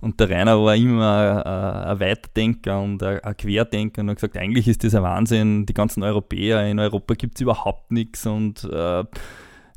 Und 0.00 0.20
der 0.20 0.30
Rainer 0.30 0.62
war 0.62 0.76
immer 0.76 1.44
ein, 1.44 1.90
ein 1.90 2.00
Weiterdenker 2.00 2.80
und 2.80 3.02
ein, 3.02 3.18
ein 3.24 3.36
Querdenker 3.36 4.02
und 4.02 4.10
hat 4.10 4.16
gesagt, 4.18 4.38
eigentlich 4.38 4.68
ist 4.68 4.84
das 4.84 4.94
ein 4.94 5.02
Wahnsinn, 5.02 5.66
die 5.66 5.74
ganzen 5.74 6.04
Europäer, 6.04 6.64
in 6.68 6.78
Europa 6.78 7.14
gibt 7.14 7.34
es 7.34 7.40
überhaupt 7.40 7.90
nichts 7.90 8.24
und 8.24 8.64
äh, 8.64 9.04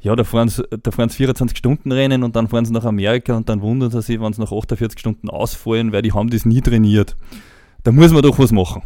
ja, 0.04 0.16
da 0.18 0.26
fahren 0.26 0.50
sie, 0.50 0.64
da 0.84 0.92
fahren 0.92 1.08
sie 1.08 1.16
24 1.16 1.58
Stunden 1.58 1.92
Rennen 1.92 2.24
und 2.24 2.36
dann 2.36 2.50
fahren 2.50 2.66
sie 2.66 2.74
nach 2.74 2.84
Amerika 2.84 3.38
und 3.38 3.48
dann 3.48 3.62
wundern 3.62 3.90
sie 3.90 4.02
sich, 4.02 4.20
wenn 4.20 4.34
sie 4.34 4.42
nach 4.42 4.52
48 4.52 5.00
Stunden 5.00 5.30
ausfallen, 5.30 5.94
weil 5.94 6.02
die 6.02 6.12
haben 6.12 6.30
das 6.30 6.46
nie 6.46 6.60
trainiert. 6.60 7.16
Da 7.84 7.92
muss 7.94 8.12
man 8.12 8.22
doch 8.22 8.38
was 8.38 8.52
machen. 8.52 8.82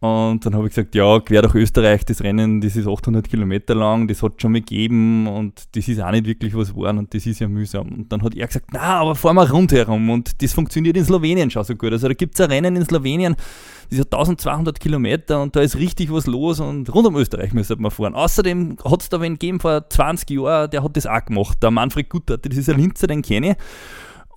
Und 0.00 0.46
dann 0.46 0.54
habe 0.54 0.68
ich 0.68 0.74
gesagt, 0.74 0.94
ja, 0.94 1.18
quer 1.18 1.42
durch 1.42 1.56
Österreich, 1.56 2.04
das 2.04 2.22
Rennen, 2.22 2.60
das 2.60 2.76
ist 2.76 2.86
800 2.86 3.28
Kilometer 3.28 3.74
lang, 3.74 4.06
das 4.06 4.22
hat 4.22 4.40
schon 4.40 4.52
mal 4.52 4.60
gegeben 4.60 5.26
und 5.26 5.64
das 5.74 5.88
ist 5.88 6.00
auch 6.00 6.12
nicht 6.12 6.24
wirklich 6.24 6.56
was 6.56 6.68
geworden 6.68 6.98
und 6.98 7.12
das 7.12 7.26
ist 7.26 7.40
ja 7.40 7.48
mühsam. 7.48 7.88
Und 7.88 8.12
dann 8.12 8.22
hat 8.22 8.36
er 8.36 8.46
gesagt, 8.46 8.66
na, 8.72 9.00
aber 9.00 9.16
fahren 9.16 9.34
wir 9.34 9.50
rundherum 9.50 10.08
und 10.10 10.40
das 10.40 10.52
funktioniert 10.52 10.96
in 10.96 11.04
Slowenien 11.04 11.50
schon 11.50 11.64
so 11.64 11.74
gut. 11.74 11.90
Also 11.90 12.06
da 12.06 12.14
gibt 12.14 12.34
es 12.34 12.40
ein 12.40 12.48
Rennen 12.48 12.76
in 12.76 12.84
Slowenien, 12.84 13.34
das 13.90 13.98
ist 13.98 14.12
1200 14.12 14.78
Kilometer 14.78 15.42
und 15.42 15.56
da 15.56 15.62
ist 15.62 15.76
richtig 15.76 16.12
was 16.12 16.28
los 16.28 16.60
und 16.60 16.94
rund 16.94 17.08
um 17.08 17.16
Österreich 17.16 17.52
müsste 17.52 17.74
man 17.74 17.90
fahren. 17.90 18.14
Außerdem 18.14 18.76
hat 18.84 19.02
es 19.02 19.08
da 19.08 19.20
wen 19.20 19.32
gegeben 19.32 19.58
vor 19.58 19.90
20 19.90 20.30
Jahren, 20.30 20.70
der 20.70 20.84
hat 20.84 20.96
das 20.96 21.06
auch 21.06 21.24
gemacht, 21.24 21.60
der 21.60 21.72
Manfred 21.72 22.08
Guttert, 22.08 22.46
das 22.46 22.56
ist 22.56 22.70
ein 22.70 22.78
Linzer, 22.78 23.08
den 23.08 23.22
kenne 23.22 23.50
ich. 23.50 23.56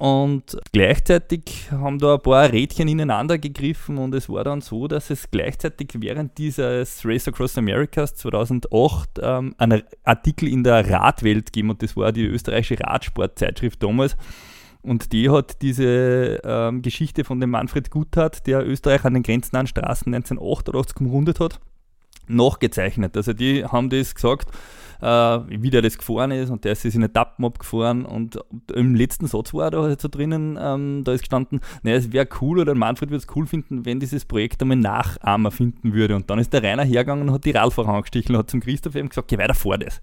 Und 0.01 0.57
gleichzeitig 0.71 1.69
haben 1.69 1.99
da 1.99 2.15
ein 2.15 2.21
paar 2.21 2.51
Rädchen 2.51 2.87
ineinander 2.87 3.37
gegriffen 3.37 3.99
und 3.99 4.15
es 4.15 4.29
war 4.29 4.43
dann 4.43 4.61
so, 4.61 4.87
dass 4.87 5.11
es 5.11 5.29
gleichzeitig 5.29 5.89
während 5.93 6.39
dieses 6.39 7.05
Race 7.05 7.27
Across 7.27 7.59
Americas 7.59 8.15
2008 8.15 9.19
ähm, 9.21 9.53
einen 9.59 9.83
Artikel 10.03 10.47
in 10.47 10.63
der 10.63 10.89
Radwelt 10.89 11.53
gegeben 11.53 11.69
und 11.69 11.83
das 11.83 11.95
war 11.95 12.11
die 12.11 12.25
österreichische 12.25 12.83
Radsportzeitschrift 12.83 13.83
damals. 13.83 14.17
Und 14.81 15.13
die 15.13 15.29
hat 15.29 15.61
diese 15.61 16.41
ähm, 16.43 16.81
Geschichte 16.81 17.23
von 17.23 17.39
dem 17.39 17.51
Manfred 17.51 17.91
Guthart, 17.91 18.47
der 18.47 18.67
Österreich 18.67 19.05
an 19.05 19.13
den 19.13 19.21
grenznahen 19.21 19.67
Straßen 19.67 20.11
1988 20.11 20.99
umrundet 20.99 21.39
hat, 21.39 21.59
nachgezeichnet. 22.27 23.15
Also 23.15 23.33
die 23.33 23.65
haben 23.65 23.91
das 23.91 24.15
gesagt, 24.15 24.49
äh, 25.01 25.39
wie 25.49 25.69
der 25.69 25.81
das 25.81 25.97
gefahren 25.97 26.31
ist 26.31 26.49
und 26.49 26.63
der 26.63 26.73
ist 26.73 26.85
in 26.85 27.01
Etappen 27.01 27.43
abgefahren 27.45 28.05
und 28.05 28.39
im 28.73 28.95
letzten 28.95 29.27
Satz 29.27 29.53
war 29.53 29.71
da 29.71 29.81
halt 29.81 30.01
so 30.01 30.07
drinnen, 30.07 30.57
ähm, 30.61 31.03
da 31.03 31.13
ist 31.13 31.21
gestanden, 31.21 31.59
naja, 31.83 31.97
es 31.97 32.11
wäre 32.11 32.27
cool 32.41 32.59
oder 32.59 32.75
Manfred 32.75 33.09
würde 33.09 33.23
es 33.25 33.35
cool 33.35 33.47
finden, 33.47 33.85
wenn 33.85 33.99
dieses 33.99 34.25
Projekt 34.25 34.61
einmal 34.61 34.77
Nachahmer 34.77 35.51
finden 35.51 35.93
würde. 35.93 36.15
Und 36.15 36.29
dann 36.29 36.39
ist 36.39 36.53
der 36.53 36.63
Rainer 36.63 36.83
hergegangen 36.83 37.27
und 37.27 37.33
hat 37.33 37.45
die 37.45 37.51
Radfahrer 37.51 37.89
angestichen 37.89 38.35
und 38.35 38.39
hat 38.39 38.51
zum 38.51 38.59
Christoph 38.59 38.95
eben 38.95 39.09
gesagt, 39.09 39.27
geh 39.27 39.37
weiter 39.37 39.53
vor 39.53 39.77
das. 39.77 40.01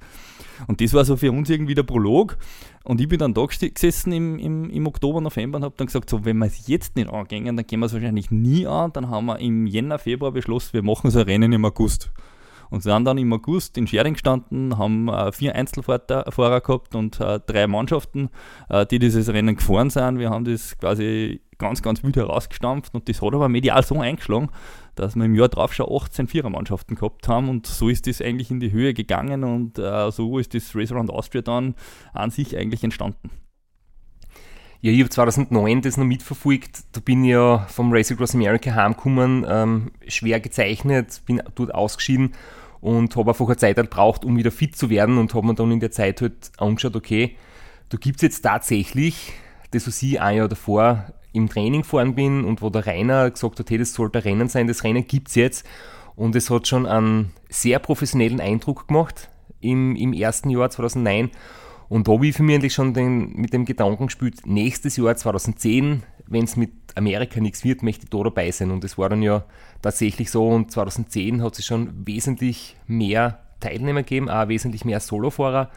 Und 0.66 0.80
das 0.80 0.92
war 0.92 1.04
so 1.04 1.16
für 1.16 1.30
uns 1.30 1.48
irgendwie 1.48 1.74
der 1.74 1.84
Prolog. 1.84 2.36
Und 2.84 3.00
ich 3.00 3.08
bin 3.08 3.18
dann 3.18 3.34
da 3.34 3.44
gesessen 3.44 4.12
im, 4.12 4.38
im, 4.38 4.70
im 4.70 4.86
Oktober, 4.86 5.20
November 5.20 5.58
und 5.58 5.64
habe 5.64 5.74
dann 5.76 5.86
gesagt, 5.86 6.10
so, 6.10 6.24
wenn 6.24 6.38
wir 6.38 6.46
es 6.46 6.66
jetzt 6.66 6.96
nicht 6.96 7.08
angehen, 7.08 7.56
dann 7.56 7.66
gehen 7.66 7.80
wir 7.80 7.86
es 7.86 7.92
wahrscheinlich 7.92 8.30
nie 8.30 8.66
an. 8.66 8.92
Dann 8.92 9.08
haben 9.08 9.26
wir 9.26 9.38
im 9.38 9.66
Jänner, 9.66 9.98
Februar 9.98 10.32
beschlossen, 10.32 10.72
wir 10.72 10.82
machen 10.82 11.10
so 11.10 11.20
ein 11.20 11.26
Rennen 11.26 11.52
im 11.52 11.64
August 11.64 12.10
und 12.70 12.82
sind 12.82 13.04
dann 13.04 13.18
im 13.18 13.32
August 13.32 13.76
in 13.78 13.86
Schering 13.86 14.14
gestanden, 14.14 14.78
haben 14.78 15.08
äh, 15.08 15.32
vier 15.32 15.54
Einzelfahrer 15.54 16.60
gehabt 16.60 16.94
und 16.94 17.20
äh, 17.20 17.40
drei 17.46 17.66
Mannschaften, 17.66 18.30
äh, 18.68 18.86
die 18.86 18.98
dieses 18.98 19.28
Rennen 19.28 19.56
gefahren 19.56 19.90
sind. 19.90 20.18
Wir 20.18 20.30
haben 20.30 20.44
das 20.44 20.76
quasi 20.78 21.40
ganz, 21.58 21.82
ganz 21.82 22.02
wild 22.02 22.16
herausgestampft 22.16 22.94
und 22.94 23.08
das 23.08 23.20
hat 23.20 23.34
aber 23.34 23.48
medial 23.48 23.84
so 23.84 24.00
eingeschlagen, 24.00 24.48
dass 24.94 25.16
wir 25.16 25.24
im 25.24 25.34
Jahr 25.34 25.48
drauf 25.48 25.74
schon 25.74 25.88
18 25.90 26.28
Vierermannschaften 26.28 26.96
gehabt 26.96 27.28
haben 27.28 27.48
und 27.48 27.66
so 27.66 27.88
ist 27.88 28.06
das 28.06 28.22
eigentlich 28.22 28.50
in 28.50 28.60
die 28.60 28.72
Höhe 28.72 28.94
gegangen 28.94 29.44
und 29.44 29.78
äh, 29.78 30.10
so 30.10 30.38
ist 30.38 30.54
das 30.54 30.74
Race 30.74 30.92
Around 30.92 31.10
Austria 31.10 31.42
dann 31.42 31.74
an 32.12 32.30
sich 32.30 32.56
eigentlich 32.56 32.84
entstanden. 32.84 33.30
Ja, 34.80 34.92
ich 34.92 35.00
habe 35.00 35.10
2009 35.10 35.82
das 35.82 35.96
noch 35.96 36.04
mitverfolgt. 36.04 36.84
Da 36.92 37.00
bin 37.00 37.24
ich 37.24 37.30
ja 37.30 37.66
vom 37.68 37.92
Race 37.92 38.12
Across 38.12 38.36
America 38.36 38.72
heimgekommen, 38.72 39.44
ähm, 39.48 39.90
schwer 40.06 40.38
gezeichnet, 40.38 41.20
bin 41.26 41.42
dort 41.56 41.74
ausgeschieden 41.74 42.34
und 42.80 43.16
habe 43.16 43.30
einfach 43.30 43.46
eine 43.46 43.56
Zeit 43.56 43.76
halt 43.76 43.90
braucht, 43.90 44.24
um 44.24 44.36
wieder 44.36 44.52
fit 44.52 44.76
zu 44.76 44.88
werden 44.88 45.18
und 45.18 45.34
habe 45.34 45.48
mir 45.48 45.54
dann 45.54 45.72
in 45.72 45.80
der 45.80 45.90
Zeit 45.90 46.20
halt 46.20 46.52
angeschaut, 46.58 46.94
okay, 46.94 47.36
da 47.88 47.98
gibt 47.98 48.16
es 48.16 48.22
jetzt 48.22 48.42
tatsächlich, 48.42 49.32
das 49.72 49.88
was 49.88 50.00
ich 50.00 50.20
ein 50.20 50.36
Jahr 50.36 50.48
davor 50.48 51.06
im 51.32 51.48
Training 51.48 51.82
gefahren 51.82 52.14
bin 52.14 52.44
und 52.44 52.62
wo 52.62 52.70
der 52.70 52.86
Rainer 52.86 53.30
gesagt 53.30 53.58
hat, 53.58 53.70
hey, 53.70 53.78
das 53.78 53.94
sollte 53.94 54.18
ein 54.18 54.22
Rennen 54.22 54.48
sein, 54.48 54.68
das 54.68 54.84
Rennen 54.84 55.06
gibt 55.06 55.28
es 55.28 55.34
jetzt 55.34 55.66
und 56.14 56.36
es 56.36 56.50
hat 56.50 56.68
schon 56.68 56.86
einen 56.86 57.32
sehr 57.48 57.80
professionellen 57.80 58.40
Eindruck 58.40 58.86
gemacht 58.86 59.28
im, 59.60 59.96
im 59.96 60.12
ersten 60.12 60.50
Jahr 60.50 60.70
2009 60.70 61.30
und 61.88 62.06
da 62.06 62.12
habe 62.12 62.26
ich 62.26 62.36
für 62.36 62.42
mich 62.42 62.54
eigentlich 62.54 62.74
schon 62.74 62.92
den, 62.92 63.32
mit 63.34 63.52
dem 63.52 63.64
Gedanken 63.64 64.06
gespielt, 64.06 64.46
nächstes 64.46 64.96
Jahr 64.96 65.16
2010, 65.16 66.02
wenn 66.26 66.44
es 66.44 66.56
mit 66.56 66.72
Amerika 66.94 67.40
nichts 67.40 67.64
wird, 67.64 67.82
möchte 67.82 68.04
ich 68.04 68.10
da 68.10 68.22
dabei 68.22 68.50
sein. 68.50 68.70
Und 68.70 68.84
es 68.84 68.98
war 68.98 69.08
dann 69.08 69.22
ja 69.22 69.44
tatsächlich 69.80 70.30
so. 70.30 70.46
Und 70.46 70.70
2010 70.70 71.42
hat 71.42 71.58
es 71.58 71.64
schon 71.64 72.06
wesentlich 72.06 72.76
mehr 72.86 73.40
Teilnehmer 73.60 74.02
gegeben, 74.02 74.28
auch 74.28 74.48
wesentlich 74.48 74.84
mehr 74.84 75.00
Solofahrer. 75.00 75.70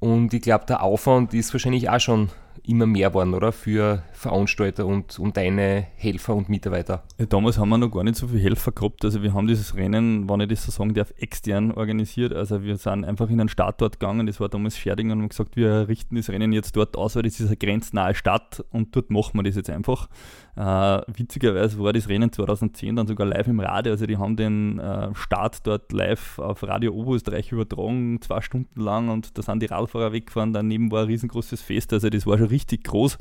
Und 0.00 0.34
ich 0.34 0.42
glaube, 0.42 0.66
der 0.66 0.82
Aufwand 0.82 1.32
ist 1.32 1.52
wahrscheinlich 1.54 1.88
auch 1.88 2.00
schon 2.00 2.30
immer 2.64 2.86
mehr 2.86 3.10
geworden, 3.10 3.34
oder? 3.34 3.52
Für 3.52 4.02
Veranstalter 4.12 4.86
und, 4.86 5.18
und 5.18 5.36
deine 5.36 5.86
Helfer 5.96 6.34
und 6.34 6.48
Mitarbeiter. 6.48 7.04
Ja, 7.18 7.26
damals 7.26 7.58
haben 7.58 7.68
wir 7.68 7.78
noch 7.78 7.90
gar 7.90 8.04
nicht 8.04 8.16
so 8.16 8.28
viele 8.28 8.40
Helfer 8.40 8.72
gehabt. 8.72 9.04
Also 9.04 9.22
wir 9.22 9.34
haben 9.34 9.46
dieses 9.46 9.74
Rennen, 9.76 10.28
wenn 10.28 10.40
ich 10.40 10.48
das 10.48 10.64
so 10.64 10.70
sagen 10.70 10.94
darf, 10.94 11.12
extern 11.18 11.72
organisiert. 11.72 12.32
Also 12.32 12.62
wir 12.62 12.76
sind 12.76 13.04
einfach 13.04 13.28
in 13.30 13.40
einen 13.40 13.48
Startort 13.48 14.00
gegangen, 14.00 14.26
das 14.26 14.40
war 14.40 14.48
damals 14.48 14.76
Scherding 14.76 15.10
und 15.10 15.20
haben 15.20 15.28
gesagt, 15.28 15.56
wir 15.56 15.88
richten 15.88 16.16
das 16.16 16.30
Rennen 16.30 16.52
jetzt 16.52 16.76
dort 16.76 16.96
aus, 16.96 17.16
weil 17.16 17.22
das 17.22 17.40
ist 17.40 17.46
eine 17.46 17.56
grenznahe 17.56 18.14
Stadt 18.14 18.64
und 18.70 18.94
dort 18.94 19.10
machen 19.10 19.38
wir 19.38 19.42
das 19.42 19.56
jetzt 19.56 19.70
einfach. 19.70 20.08
Äh, 20.56 21.02
witzigerweise 21.08 21.78
war 21.78 21.92
das 21.92 22.08
Rennen 22.08 22.32
2010 22.32 22.96
dann 22.96 23.06
sogar 23.06 23.26
live 23.26 23.46
im 23.46 23.60
Radio. 23.60 23.92
Also 23.92 24.06
die 24.06 24.16
haben 24.16 24.36
den 24.36 24.78
äh, 24.78 25.14
Start 25.14 25.66
dort 25.66 25.92
live 25.92 26.38
auf 26.38 26.62
Radio 26.62 26.92
Oberösterreich 26.92 27.52
übertragen, 27.52 28.20
zwei 28.22 28.40
Stunden 28.40 28.80
lang 28.80 29.10
und 29.10 29.36
da 29.36 29.42
sind 29.42 29.60
die 29.62 29.66
Radfahrer 29.66 30.12
weggefahren. 30.12 30.54
Daneben 30.54 30.90
war 30.90 31.02
ein 31.02 31.08
riesengroßes 31.08 31.60
Fest. 31.60 31.92
Also 31.92 32.08
das 32.08 32.26
war 32.26 32.38
schon 32.38 32.45
richtig 32.46 32.84
groß. 32.84 33.18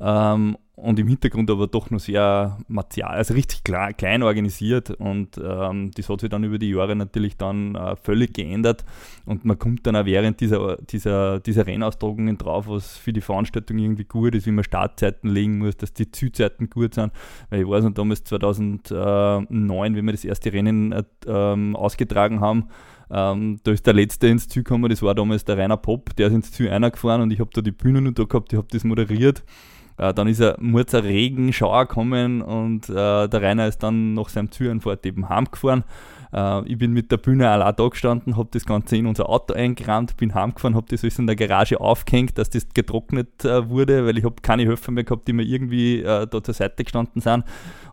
Ähm, 0.00 0.56
und 0.74 0.98
im 0.98 1.06
Hintergrund 1.06 1.48
aber 1.50 1.68
doch 1.68 1.90
noch 1.90 2.00
sehr 2.00 2.58
martial, 2.66 3.14
also 3.14 3.34
richtig 3.34 3.62
klar, 3.62 3.92
klein 3.92 4.22
organisiert. 4.22 4.90
Und 4.90 5.38
ähm, 5.38 5.92
das 5.94 6.08
hat 6.08 6.22
sich 6.22 6.30
dann 6.30 6.42
über 6.42 6.58
die 6.58 6.70
Jahre 6.70 6.96
natürlich 6.96 7.36
dann 7.36 7.76
äh, 7.76 7.94
völlig 7.94 8.34
geändert. 8.34 8.84
Und 9.24 9.44
man 9.44 9.58
kommt 9.58 9.86
dann 9.86 9.94
auch 9.94 10.06
während 10.06 10.40
dieser, 10.40 10.78
dieser, 10.78 11.38
dieser 11.38 11.66
Rennaustragungen 11.66 12.36
drauf, 12.36 12.66
was 12.66 12.96
für 12.96 13.12
die 13.12 13.20
Veranstaltung 13.20 13.78
irgendwie 13.78 14.04
gut 14.04 14.34
ist, 14.34 14.46
wie 14.46 14.50
man 14.50 14.64
Startzeiten 14.64 15.30
legen 15.30 15.58
muss, 15.58 15.76
dass 15.76 15.92
die 15.92 16.10
Zielzeiten 16.10 16.68
gut 16.68 16.94
sind, 16.94 17.12
weil 17.50 17.60
ich 17.60 17.68
weiß 17.68 17.84
noch 17.84 17.92
damals 17.92 18.24
2009, 18.24 19.94
wenn 19.94 20.04
wir 20.04 20.12
das 20.12 20.24
erste 20.24 20.52
Rennen 20.52 20.90
äh, 20.90 21.04
ähm, 21.26 21.76
ausgetragen 21.76 22.40
haben, 22.40 22.68
ähm, 23.12 23.60
da 23.62 23.72
ist 23.72 23.86
der 23.86 23.94
Letzte 23.94 24.28
ins 24.28 24.48
Ziel 24.48 24.62
gekommen, 24.62 24.90
das 24.90 25.02
war 25.02 25.14
damals 25.14 25.44
der 25.44 25.58
Rainer 25.58 25.76
Pop, 25.76 26.16
der 26.16 26.28
ist 26.28 26.34
ins 26.34 26.52
Ziel 26.52 26.68
gefahren 26.68 27.20
und 27.20 27.30
ich 27.30 27.40
habe 27.40 27.50
da 27.52 27.60
die 27.60 27.72
Bühne 27.72 28.00
noch 28.00 28.12
da 28.12 28.24
gehabt, 28.24 28.52
ich 28.52 28.56
habe 28.56 28.68
das 28.70 28.84
moderiert 28.84 29.44
äh, 29.98 30.14
dann 30.14 30.26
ist 30.26 30.42
ein 30.42 30.54
Murzer 30.58 31.04
Regenschauer 31.04 31.86
gekommen 31.86 32.42
und 32.42 32.88
äh, 32.88 33.28
der 33.28 33.42
Rainer 33.42 33.68
ist 33.68 33.82
dann 33.82 34.14
nach 34.14 34.28
seinem 34.28 34.50
Zieleinfahrt 34.50 35.04
eben 35.06 35.28
heimgefahren. 35.28 35.84
Äh, 36.32 36.66
ich 36.66 36.78
bin 36.78 36.92
mit 36.92 37.10
der 37.12 37.18
Bühne 37.18 37.48
allein 37.48 37.74
da 37.76 37.88
gestanden, 37.88 38.36
habe 38.36 38.48
das 38.52 38.64
Ganze 38.64 38.96
in 38.96 39.06
unser 39.06 39.28
Auto 39.28 39.54
eingerannt, 39.54 40.16
bin 40.16 40.34
heimgefahren, 40.34 40.74
habe 40.74 40.86
das 40.88 41.02
alles 41.02 41.18
in 41.18 41.26
der 41.26 41.36
Garage 41.36 41.80
aufgehängt, 41.80 42.38
dass 42.38 42.50
das 42.50 42.68
getrocknet 42.72 43.44
äh, 43.44 43.68
wurde, 43.68 44.06
weil 44.06 44.18
ich 44.18 44.24
habe 44.24 44.36
keine 44.42 44.64
Helfer 44.64 44.92
mehr 44.92 45.04
gehabt, 45.04 45.28
die 45.28 45.32
mir 45.32 45.44
irgendwie 45.44 46.00
äh, 46.00 46.26
da 46.26 46.42
zur 46.42 46.54
Seite 46.54 46.84
gestanden 46.84 47.20
sind. 47.20 47.44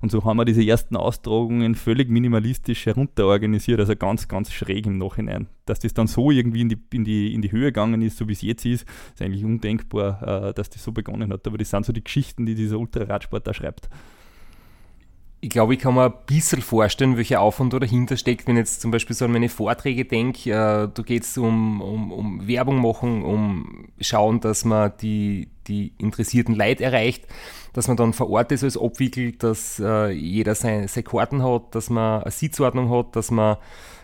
Und 0.01 0.11
so 0.11 0.23
haben 0.23 0.37
wir 0.37 0.45
diese 0.45 0.65
ersten 0.65 0.95
Austragungen 0.95 1.75
völlig 1.75 2.09
minimalistisch 2.09 2.85
herunterorganisiert, 2.85 3.79
also 3.79 3.95
ganz, 3.95 4.27
ganz 4.27 4.51
schräg 4.51 4.85
im 4.85 4.97
Nachhinein. 4.97 5.47
Dass 5.65 5.79
das 5.79 5.93
dann 5.93 6.07
so 6.07 6.31
irgendwie 6.31 6.61
in 6.61 6.69
die, 6.69 6.77
in 6.93 7.03
die, 7.03 7.33
in 7.33 7.41
die 7.41 7.51
Höhe 7.51 7.65
gegangen 7.65 8.01
ist, 8.01 8.17
so 8.17 8.27
wie 8.27 8.33
es 8.33 8.41
jetzt 8.41 8.65
ist, 8.65 8.85
ist 9.13 9.21
eigentlich 9.21 9.43
undenkbar, 9.43 10.49
äh, 10.49 10.53
dass 10.53 10.69
das 10.69 10.83
so 10.83 10.91
begonnen 10.91 11.31
hat. 11.31 11.45
Aber 11.45 11.57
das 11.57 11.69
sind 11.69 11.85
so 11.85 11.93
die 11.93 12.03
Geschichten, 12.03 12.45
die 12.45 12.55
dieser 12.55 12.79
Ultraradsport 12.79 13.45
da 13.45 13.53
schreibt 13.53 13.89
ich 15.41 15.49
glaube, 15.49 15.73
ich 15.73 15.79
kann 15.79 15.95
mir 15.95 16.05
ein 16.05 16.13
bisschen 16.25 16.61
vorstellen, 16.61 17.15
welcher 17.15 17.39
Aufwand 17.39 17.71
da 17.71 17.79
dahinter 17.79 18.17
steckt, 18.17 18.47
wenn 18.47 18.55
ich 18.55 18.61
jetzt 18.61 18.81
zum 18.81 18.91
Beispiel 18.91 19.15
so 19.15 19.25
an 19.25 19.31
meine 19.31 19.47
Vorträge 19.47 20.03
denke. 20.03 20.49
Äh, 20.49 20.89
da 20.93 21.03
geht 21.03 21.23
es 21.23 21.37
um, 21.37 21.81
um, 21.81 22.11
um, 22.11 22.47
Werbung 22.47 22.81
machen, 22.81 23.23
um 23.23 23.87
schauen, 24.01 24.41
dass 24.41 24.65
man 24.65 24.91
die, 25.01 25.47
die 25.67 25.93
interessierten 25.97 26.55
Leute 26.55 26.83
erreicht, 26.83 27.25
dass 27.71 27.87
man 27.87 27.95
dann 27.95 28.11
vor 28.11 28.29
Ort 28.29 28.51
das 28.51 28.63
alles 28.63 28.77
abwickelt, 28.77 29.41
dass 29.41 29.79
äh, 29.79 30.09
jeder 30.11 30.55
seine, 30.55 30.89
seine 30.89 31.03
Karten 31.03 31.41
hat, 31.41 31.73
dass 31.73 31.89
man 31.89 32.23
eine 32.23 32.31
Sitzordnung 32.31 32.89
hat, 32.89 33.15
dass 33.15 33.31
man 33.31 33.57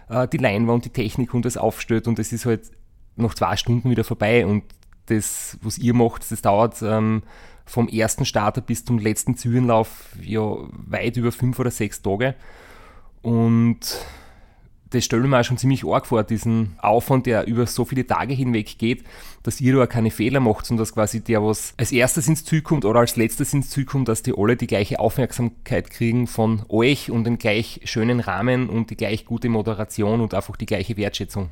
äh, 0.09 0.29
die 0.29 0.37
Leinwand, 0.37 0.85
die 0.85 0.89
Technik 0.89 1.33
und 1.33 1.43
das 1.43 1.57
aufstellt 1.57 2.07
und 2.07 2.17
es 2.17 2.31
ist 2.31 2.45
halt 2.45 2.71
nach 3.17 3.33
zwei 3.33 3.57
Stunden 3.57 3.89
wieder 3.89 4.05
vorbei 4.05 4.45
und 4.45 4.63
das, 5.07 5.57
was 5.61 5.77
ihr 5.77 5.93
macht, 5.93 6.31
das 6.31 6.41
dauert 6.41 6.81
ähm, 6.81 7.23
vom 7.65 7.87
ersten 7.87 8.25
Starter 8.25 8.61
bis 8.61 8.85
zum 8.85 8.99
letzten 8.99 9.37
Zügenlauf 9.37 10.09
ja 10.21 10.55
weit 10.71 11.17
über 11.17 11.31
fünf 11.31 11.59
oder 11.59 11.71
sechs 11.71 12.01
Tage. 12.01 12.35
Und 13.21 13.79
das 14.91 15.03
stelle 15.03 15.23
ich 15.23 15.29
mir 15.29 15.39
auch 15.39 15.43
schon 15.43 15.57
ziemlich 15.57 15.85
arg 15.85 16.05
vor, 16.05 16.23
diesen 16.23 16.75
Aufwand, 16.79 17.25
der 17.25 17.47
über 17.47 17.65
so 17.65 17.85
viele 17.85 18.05
Tage 18.05 18.33
hinweg 18.33 18.77
geht, 18.77 19.03
dass 19.43 19.59
ihr 19.59 19.75
da 19.75 19.87
keine 19.87 20.11
Fehler 20.11 20.39
macht 20.39 20.69
und 20.71 20.77
dass 20.77 20.93
quasi 20.93 21.21
der, 21.21 21.43
was 21.43 21.73
als 21.77 21.91
erstes 21.91 22.27
ins 22.27 22.45
Ziel 22.45 22.61
kommt 22.61 22.85
oder 22.85 22.99
als 22.99 23.15
letztes 23.15 23.53
ins 23.53 23.69
Ziel 23.69 23.85
kommt, 23.85 24.07
dass 24.07 24.23
die 24.23 24.33
alle 24.37 24.55
die 24.55 24.67
gleiche 24.67 24.99
Aufmerksamkeit 24.99 25.89
kriegen 25.89 26.27
von 26.27 26.63
euch 26.69 27.11
und 27.11 27.25
den 27.25 27.37
gleich 27.37 27.81
schönen 27.83 28.19
Rahmen 28.19 28.69
und 28.69 28.89
die 28.89 28.95
gleich 28.95 29.25
gute 29.25 29.49
Moderation 29.49 30.21
und 30.21 30.33
einfach 30.33 30.55
die 30.55 30.65
gleiche 30.65 30.97
Wertschätzung. 30.97 31.49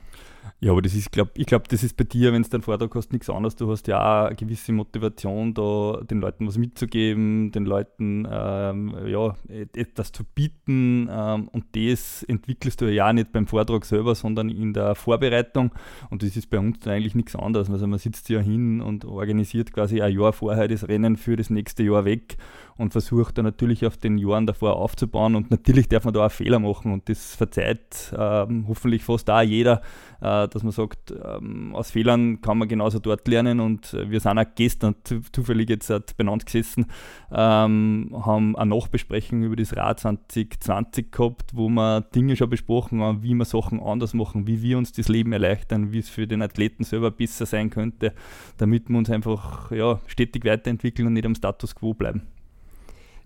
Ja, 0.60 0.72
aber 0.72 0.82
das 0.82 0.94
ist, 0.94 1.12
glaub, 1.12 1.30
ich 1.38 1.46
glaube, 1.46 1.66
das 1.70 1.84
ist 1.84 1.98
bei 1.98 2.04
dir, 2.04 2.32
wenn 2.34 2.42
du 2.42 2.50
deinen 2.50 2.62
Vortrag 2.62 2.94
hast, 2.96 3.12
nichts 3.12 3.30
anderes. 3.30 3.56
Du 3.56 3.70
hast 3.70 3.88
ja 3.88 3.98
auch 4.00 4.28
eine 4.28 4.36
gewisse 4.36 4.72
Motivation, 4.72 5.54
da 5.54 6.02
den 6.04 6.20
Leuten 6.20 6.48
was 6.48 6.58
mitzugeben, 6.58 7.52
den 7.52 7.66
Leuten 7.66 8.28
ähm, 8.30 8.96
ja, 9.08 9.36
etwas 9.76 10.12
zu 10.12 10.24
bieten. 10.24 11.10
Ähm, 11.12 11.50
und 11.50 11.66
das 11.76 12.24
entwickelst 12.24 12.82
du 12.82 12.86
ja 12.86 13.12
nicht 13.12 13.32
beim 13.32 13.48
Vortrag 13.48 13.86
selber, 13.86 14.16
sondern 14.16 14.50
in 14.50 14.74
der 14.74 14.96
Vorbereitung. 14.96 15.72
Und 16.10 16.24
das 16.24 16.36
ist 16.38 16.50
bei 16.50 16.60
uns 16.60 16.80
dann 16.80 16.94
eigentlich 16.94 17.16
nichts 17.16 17.36
anderes. 17.36 17.70
Also 17.70 17.88
man 17.88 18.00
sitzt 18.00 18.30
ja 18.30 18.40
hin 18.40 18.82
und 18.82 19.06
organisiert 19.06 19.74
quasi 19.74 20.02
ein 20.02 20.18
Jahr 20.18 20.34
vorher 20.34 20.68
das 20.68 20.88
Rennen 20.88 21.18
für 21.18 21.36
das 21.36 21.50
nächste 21.50 21.84
Jahr 21.84 22.06
weg 22.06 22.38
und 22.78 22.92
versucht 22.92 23.38
dann 23.38 23.46
natürlich 23.46 23.86
auf 23.86 23.98
den 23.98 24.18
Jahren 24.18 24.48
davor 24.48 24.78
aufzubauen. 24.78 25.36
Und 25.36 25.52
natürlich 25.52 25.88
darf 25.90 26.06
man 26.06 26.14
da 26.14 26.26
auch 26.26 26.32
Fehler 26.32 26.60
machen 26.60 26.92
und 26.92 27.08
das 27.10 27.36
verzeiht 27.36 28.14
ähm, 28.18 28.66
hoffentlich 28.68 29.04
fast 29.04 29.30
auch 29.30 29.42
jeder, 29.42 29.82
äh, 30.22 30.48
dass 30.48 30.64
man 30.64 30.72
sagt, 30.72 31.12
ähm, 31.12 31.76
aus 31.76 31.92
Fehlern 31.92 32.42
kann 32.42 32.58
man 32.58 32.68
genauso 32.68 33.00
dort 33.00 33.28
lernen. 33.28 33.60
Und 33.60 33.94
wir 33.94 34.20
sind 34.20 34.38
auch 34.38 34.46
gestern 34.56 34.96
zufällig 35.32 35.70
jetzt 35.70 36.18
benannt 36.18 36.46
gesessen, 36.46 36.88
ähm, 37.32 38.10
haben 38.26 38.56
eine 38.56 38.76
Nachbesprechung 38.76 39.44
über 39.44 39.56
das 39.56 39.76
Rad 39.76 40.00
2020 40.00 41.12
gehabt, 41.12 41.52
wo 41.54 41.70
wir 41.70 42.02
Dinge 42.02 42.36
schon 42.36 42.50
besprochen 42.50 43.02
haben, 43.02 43.24
wie 43.24 43.34
wir 43.34 43.46
Sachen 43.46 43.82
anders 43.82 44.14
machen, 44.14 44.48
wie 44.48 44.62
wir 44.62 44.78
uns 44.78 44.92
das 44.92 45.10
Leben 45.10 45.32
erleichtern, 45.34 45.92
wie 45.92 46.00
es 46.00 46.10
für 46.10 46.28
den 46.28 46.42
Athleten 46.42 46.84
selber 46.84 47.12
besser 47.12 47.46
sein 47.46 47.70
könnte, 47.70 48.14
damit 48.58 48.90
wir 48.90 48.98
uns 48.98 49.10
einfach 49.10 49.72
ja, 49.72 50.00
stetig 50.08 50.46
weiterentwickeln 50.46 51.08
und 51.08 51.14
nicht 51.14 51.26
am 51.26 51.36
Status 51.36 51.76
quo 51.76 51.94
bleiben 51.94 52.24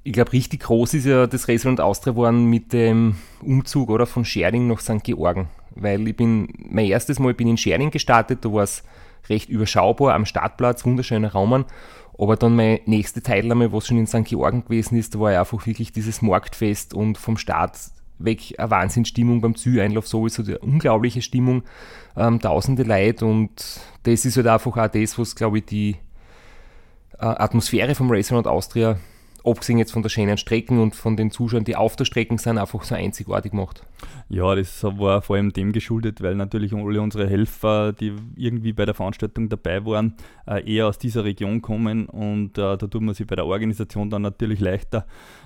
ich 0.07 0.13
glaube, 0.13 0.31
richtig 0.31 0.61
groß 0.61 0.93
ist 0.93 1.05
ja 1.05 1.27
das 1.27 1.49
Restaurant 1.49 1.81
Austria 1.81 2.13
geworden 2.13 2.45
mit 2.45 2.71
dem 2.71 3.17
Umzug 3.41 3.89
oder 3.89 4.05
von 4.05 4.23
Scherding 4.23 4.65
nach 4.65 4.79
St. 4.79 5.03
Georgen. 5.03 5.49
Weil 5.75 6.07
ich 6.07 6.15
bin, 6.15 6.47
mein 6.57 6.85
erstes 6.85 7.19
Mal 7.19 7.33
bin 7.33 7.49
in 7.49 7.57
Scherding 7.57 7.91
gestartet, 7.91 8.45
da 8.45 8.53
war 8.53 8.63
es 8.63 8.83
recht 9.27 9.49
überschaubar 9.49 10.15
am 10.15 10.25
Startplatz, 10.25 10.85
wunderschöner 10.85 11.33
Raum. 11.33 11.65
Aber 12.17 12.37
dann 12.37 12.55
mein 12.55 12.79
nächste 12.85 13.21
Teil 13.21 13.51
einmal, 13.51 13.73
was 13.73 13.85
schon 13.85 13.97
in 13.97 14.07
St. 14.07 14.23
Georgen 14.23 14.63
gewesen 14.63 14.97
ist, 14.97 15.13
da 15.13 15.19
war 15.19 15.33
ja 15.33 15.41
einfach 15.41 15.67
wirklich 15.67 15.91
dieses 15.91 16.21
Marktfest 16.21 16.93
und 16.93 17.17
vom 17.17 17.35
Start 17.35 17.77
weg 18.17 18.55
eine 18.57 18.71
Wahnsinnsstimmung 18.71 19.41
beim 19.41 19.55
Zieleinlauf 19.55 20.07
sowieso, 20.07 20.41
eine 20.41 20.57
unglaubliche 20.59 21.21
Stimmung, 21.21 21.63
ähm, 22.15 22.39
tausende 22.39 22.83
Leute 22.83 23.25
und 23.25 23.81
das 24.03 24.23
ist 24.23 24.37
halt 24.37 24.47
einfach 24.47 24.77
auch 24.77 24.87
das, 24.87 25.19
was 25.19 25.35
glaube 25.35 25.57
ich 25.57 25.65
die 25.65 25.97
äh, 27.19 27.25
Atmosphäre 27.25 27.93
vom 27.93 28.09
Restaurant 28.09 28.47
Austria 28.47 28.97
abgesehen 29.47 29.79
jetzt 29.79 29.91
von 29.91 30.01
der 30.01 30.09
schönen 30.09 30.37
Strecken 30.37 30.79
und 30.79 30.95
von 30.95 31.15
den 31.15 31.31
Zuschauern, 31.31 31.63
die 31.63 31.75
auf 31.75 31.95
der 31.95 32.05
Strecke 32.05 32.37
sind, 32.37 32.57
einfach 32.57 32.83
so 32.83 32.95
einzigartig 32.95 33.53
macht. 33.53 33.83
Ja, 34.29 34.53
das 34.55 34.83
war 34.83 35.21
vor 35.21 35.37
allem 35.37 35.53
dem 35.53 35.71
geschuldet, 35.71 36.21
weil 36.21 36.35
natürlich 36.35 36.73
alle 36.73 37.01
unsere 37.01 37.27
Helfer, 37.27 37.93
die 37.93 38.13
irgendwie 38.35 38.73
bei 38.73 38.85
der 38.85 38.93
Veranstaltung 38.93 39.49
dabei 39.49 39.85
waren, 39.85 40.15
äh, 40.45 40.69
eher 40.69 40.87
aus 40.87 40.97
dieser 40.97 41.23
Region 41.23 41.61
kommen 41.61 42.07
und 42.07 42.57
äh, 42.57 42.77
da 42.77 42.77
tut 42.77 43.01
man 43.01 43.15
sich 43.15 43.25
bei 43.25 43.35
der 43.35 43.45
Organisation 43.45 44.09
dann 44.09 44.21
natürlich 44.21 44.59
leichter. 44.59 45.05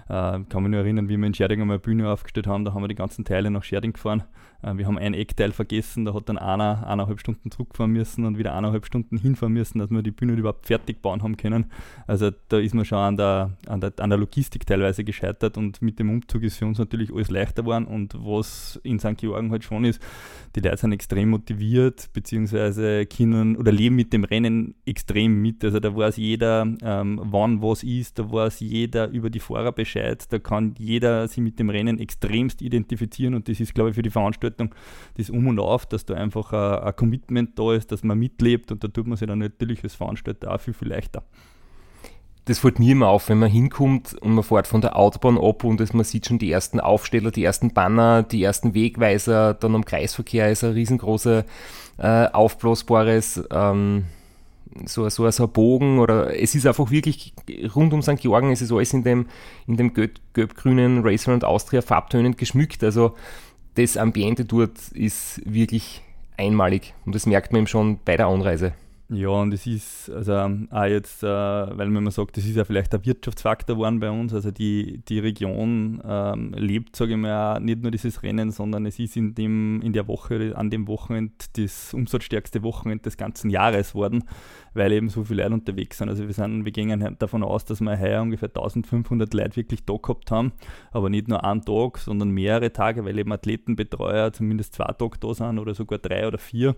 Äh, 0.10 0.39
kann 0.50 0.63
mich 0.63 0.72
nur 0.72 0.79
erinnern, 0.79 1.10
wie 1.10 1.17
wir 1.17 1.27
in 1.27 1.34
Scherding 1.34 1.62
einmal 1.62 1.75
eine 1.75 1.81
Bühne 1.81 2.10
aufgestellt 2.10 2.48
haben, 2.48 2.65
da 2.65 2.74
haben 2.74 2.81
wir 2.81 2.88
die 2.88 2.96
ganzen 2.96 3.24
Teile 3.24 3.51
nach 3.51 3.63
Scherding 3.63 3.93
gefahren. 3.93 4.24
Wir 4.63 4.86
haben 4.86 5.00
ein 5.00 5.13
Eckteil 5.13 5.51
vergessen, 5.51 6.06
da 6.06 6.13
hat 6.13 6.30
dann 6.30 6.38
einer 6.38 6.88
eineinhalb 6.88 7.20
Stunden 7.20 7.50
zurückfahren 7.50 7.92
müssen 7.92 8.25
und 8.25 8.38
wieder 8.38 8.53
eineinhalb 8.53 8.85
Stunden 8.85 9.18
hinfahren 9.18 9.53
müssen, 9.53 9.79
dass 9.79 9.90
wir 9.90 10.03
die 10.03 10.12
Bühne 10.12 10.33
überhaupt 10.33 10.68
fertig 10.68 11.01
bauen 11.01 11.24
haben 11.24 11.35
können. 11.35 11.66
Also 12.05 12.29
da 12.50 12.59
ist 12.59 12.75
man 12.75 12.85
schon 12.85 13.00
an 13.00 13.18
der, 13.18 13.57
an 13.68 13.81
der, 13.81 13.94
an 13.98 14.12
der 14.12 14.20
Logistik 14.20 14.68
teilweise 14.68 15.03
gescheitert 15.03 15.57
und 15.57 15.81
mit 15.81 15.98
dem 15.98 16.12
Umzug 16.12 16.44
ist 16.44 16.57
für 16.57 16.66
uns 16.68 16.77
natürlich 16.77 17.12
alles 17.12 17.31
leichter 17.31 17.64
geworden 17.64 17.85
und 17.85 18.14
was 18.14 18.79
in 18.83 19.00
St. 19.00 19.18
Georgen 19.18 19.50
halt 19.50 19.64
schon 19.64 19.83
ist, 19.83 20.00
die 20.55 20.59
Leute 20.59 20.77
sind 20.77 20.92
extrem 20.92 21.29
motiviert, 21.29 22.09
beziehungsweise 22.14 23.07
können 23.07 23.55
oder 23.55 23.72
leben 23.72 23.96
mit 23.96 24.14
dem 24.14 24.24
Rennen 24.24 24.75
extrem 24.85 25.42
mit. 25.42 25.64
Also 25.64 25.79
da 25.79 25.96
weiß 25.96 26.18
jeder, 26.18 26.68
ähm, 26.83 27.20
wann 27.24 27.64
was 27.64 27.83
ist, 27.83 28.20
da 28.20 28.31
weiß 28.31 28.59
jeder 28.59 29.09
über 29.09 29.31
die 29.31 29.40
Fahrer 29.40 29.72
Bescheid, 29.72 30.24
da 30.31 30.38
kann 30.38 30.75
jeder 30.77 31.27
sich 31.27 31.42
mit 31.42 31.57
dem 31.57 31.72
Rennen 31.72 32.00
extremst 32.00 32.62
identifizieren 32.62 33.33
und 33.33 33.50
das 33.50 33.59
ist, 33.59 33.74
glaube 33.74 33.90
ich, 33.90 33.96
für 33.96 34.03
die 34.03 34.09
Veranstaltung 34.12 34.50
das 34.57 35.29
Um 35.29 35.48
und 35.48 35.59
Auf, 35.59 35.85
dass 35.85 36.05
da 36.05 36.16
einfach 36.16 36.53
ein, 36.53 36.96
Commitment 36.96 37.57
da 37.57 37.74
ist, 37.74 37.92
dass 37.92 38.03
man 38.03 38.18
mitlebt 38.20 38.72
und 38.72 38.83
da 38.83 38.87
tut 38.87 39.07
man 39.07 39.18
sich 39.18 39.27
dann 39.27 39.40
natürlich 39.40 39.83
als 39.83 39.96
Veranstalter 39.96 40.53
auch 40.53 40.59
viel, 40.59 40.74
viel 40.74 40.90
leichter 40.90 41.24
das 42.46 42.59
fällt 42.59 42.79
mir 42.79 42.94
immer 42.94 43.07
auf, 43.07 43.29
wenn 43.29 43.40
man 43.40 43.51
hinkommt 43.51 44.16
und 44.16 44.33
man 44.33 44.44
fährt 44.44 44.68
von 44.68 44.81
der 44.81 44.98
Autobahn 44.98 45.37
ab 45.37 45.64
und 45.64 45.79
das, 45.79 45.94
man 45.94 46.03
sieht 46.03 46.25
schon 46.25 46.40
die 46.40 46.51
ersten 46.51 46.79
Aufsteller, 46.79 47.31
die 47.31 47.44
ersten 47.44 47.74
Banner, 47.74 48.24
die 48.24 48.44
ersten 48.44 48.74
Wegweiser, 48.74 49.53
dann 49.53 49.75
am 49.75 49.85
Kreisverkehr 49.85 50.51
ist 50.51 50.64
ein 50.64 50.74
riesengroßer 50.74 51.46
äh, 52.00 52.27
aufblasbares 52.27 53.44
ähm, 53.51 54.05
so, 54.85 55.07
so, 55.09 55.29
so 55.29 55.44
ein 55.44 55.51
Bogen 55.51 56.00
oder 56.00 56.40
es 56.40 56.55
ist 56.55 56.66
einfach 56.66 56.90
wirklich 56.90 57.33
rund 57.75 57.94
um 57.94 58.01
St. 58.01 58.18
Georgen, 58.18 58.51
es 58.51 58.61
ist 58.61 58.72
alles 58.72 58.94
in 58.94 59.03
dem, 59.03 59.27
in 59.68 59.77
dem 59.77 59.94
gelb-grünen 59.94 61.01
Racer 61.03 61.33
und 61.33 61.44
Austria 61.44 61.81
Farbtönen 61.81 62.37
geschmückt. 62.37 62.83
Also 62.83 63.16
das 63.75 63.98
Ambiente 63.98 64.46
dort 64.46 64.77
ist 64.94 65.42
wirklich 65.46 66.01
einmalig 66.38 66.94
und 67.05 67.16
das 67.16 67.25
merkt 67.25 67.51
man 67.51 67.60
eben 67.60 67.68
schon 67.68 68.00
bei 68.03 68.18
der 68.18 68.27
Anreise. 68.27 68.74
Ja, 69.13 69.27
und 69.27 69.53
es 69.53 69.67
ist 69.67 70.09
also 70.09 70.33
auch 70.69 70.85
jetzt, 70.85 71.21
äh, 71.21 71.27
weil 71.27 71.89
man 71.89 72.09
sagt, 72.11 72.37
das 72.37 72.45
ist 72.45 72.55
ja 72.55 72.63
vielleicht 72.63 72.95
ein 72.95 73.05
Wirtschaftsfaktor 73.05 73.75
geworden 73.75 74.00
bei 74.00 74.09
uns, 74.09 74.33
also 74.33 74.51
die, 74.51 75.01
die 75.05 75.19
Region 75.19 76.01
ähm, 76.05 76.53
lebt, 76.53 76.95
sage 76.95 77.11
ich 77.11 77.17
mal, 77.17 77.59
nicht 77.59 77.81
nur 77.81 77.91
dieses 77.91 78.24
Rennen, 78.24 78.51
sondern 78.51 78.85
es 78.85 79.00
ist 79.00 79.17
in, 79.17 79.35
dem, 79.35 79.81
in 79.81 79.91
der 79.91 80.07
Woche, 80.07 80.53
an 80.55 80.69
dem 80.69 80.87
Wochenende 80.87 81.33
das 81.57 81.93
umsatzstärkste 81.93 82.63
Wochenende 82.63 83.03
des 83.03 83.17
ganzen 83.17 83.50
Jahres 83.50 83.95
worden, 83.95 84.24
weil 84.75 84.93
eben 84.93 85.09
so 85.09 85.25
viele 85.25 85.43
Leute 85.43 85.55
unterwegs 85.55 85.97
sind. 85.97 86.07
Also 86.07 86.25
wir, 86.25 86.33
sind, 86.33 86.63
wir 86.63 86.71
gehen 86.71 87.03
halt 87.03 87.21
davon 87.21 87.43
aus, 87.43 87.65
dass 87.65 87.81
wir 87.81 88.00
heuer 88.00 88.21
ungefähr 88.21 88.47
1500 88.47 89.33
Leute 89.33 89.57
wirklich 89.57 89.83
da 89.83 89.97
gehabt 89.97 90.31
haben, 90.31 90.53
aber 90.91 91.09
nicht 91.09 91.27
nur 91.27 91.43
einen 91.43 91.65
Tag, 91.65 91.97
sondern 91.97 92.29
mehrere 92.29 92.71
Tage, 92.71 93.03
weil 93.03 93.19
eben 93.19 93.33
Athletenbetreuer 93.33 94.31
zumindest 94.31 94.75
zwei 94.75 94.93
Tage 94.93 95.17
da 95.19 95.33
sind 95.33 95.59
oder 95.59 95.74
sogar 95.74 96.00
drei 96.00 96.25
oder 96.25 96.37
vier. 96.37 96.77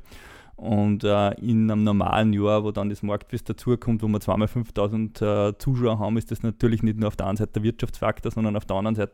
Und 0.56 1.04
äh, 1.04 1.32
in 1.42 1.70
einem 1.70 1.84
normalen 1.84 2.32
Jahr, 2.32 2.64
wo 2.64 2.72
dann 2.72 2.90
das 2.90 3.02
Marktfest 3.02 3.50
dazukommt, 3.50 4.04
wo 4.04 4.08
wir 4.08 4.20
zweimal 4.20 4.48
5000 4.48 5.22
äh, 5.22 5.58
Zuschauer 5.58 5.98
haben, 5.98 6.16
ist 6.18 6.30
das 6.30 6.44
natürlich 6.44 6.84
nicht 6.84 7.00
nur 7.00 7.08
auf 7.08 7.16
der 7.16 7.26
einen 7.26 7.38
Seite 7.38 7.54
der 7.54 7.64
Wirtschaftsfaktor, 7.64 8.32
sondern 8.32 8.56
auf 8.56 8.66
der 8.66 8.76
anderen 8.76 8.96
Seite 8.96 9.14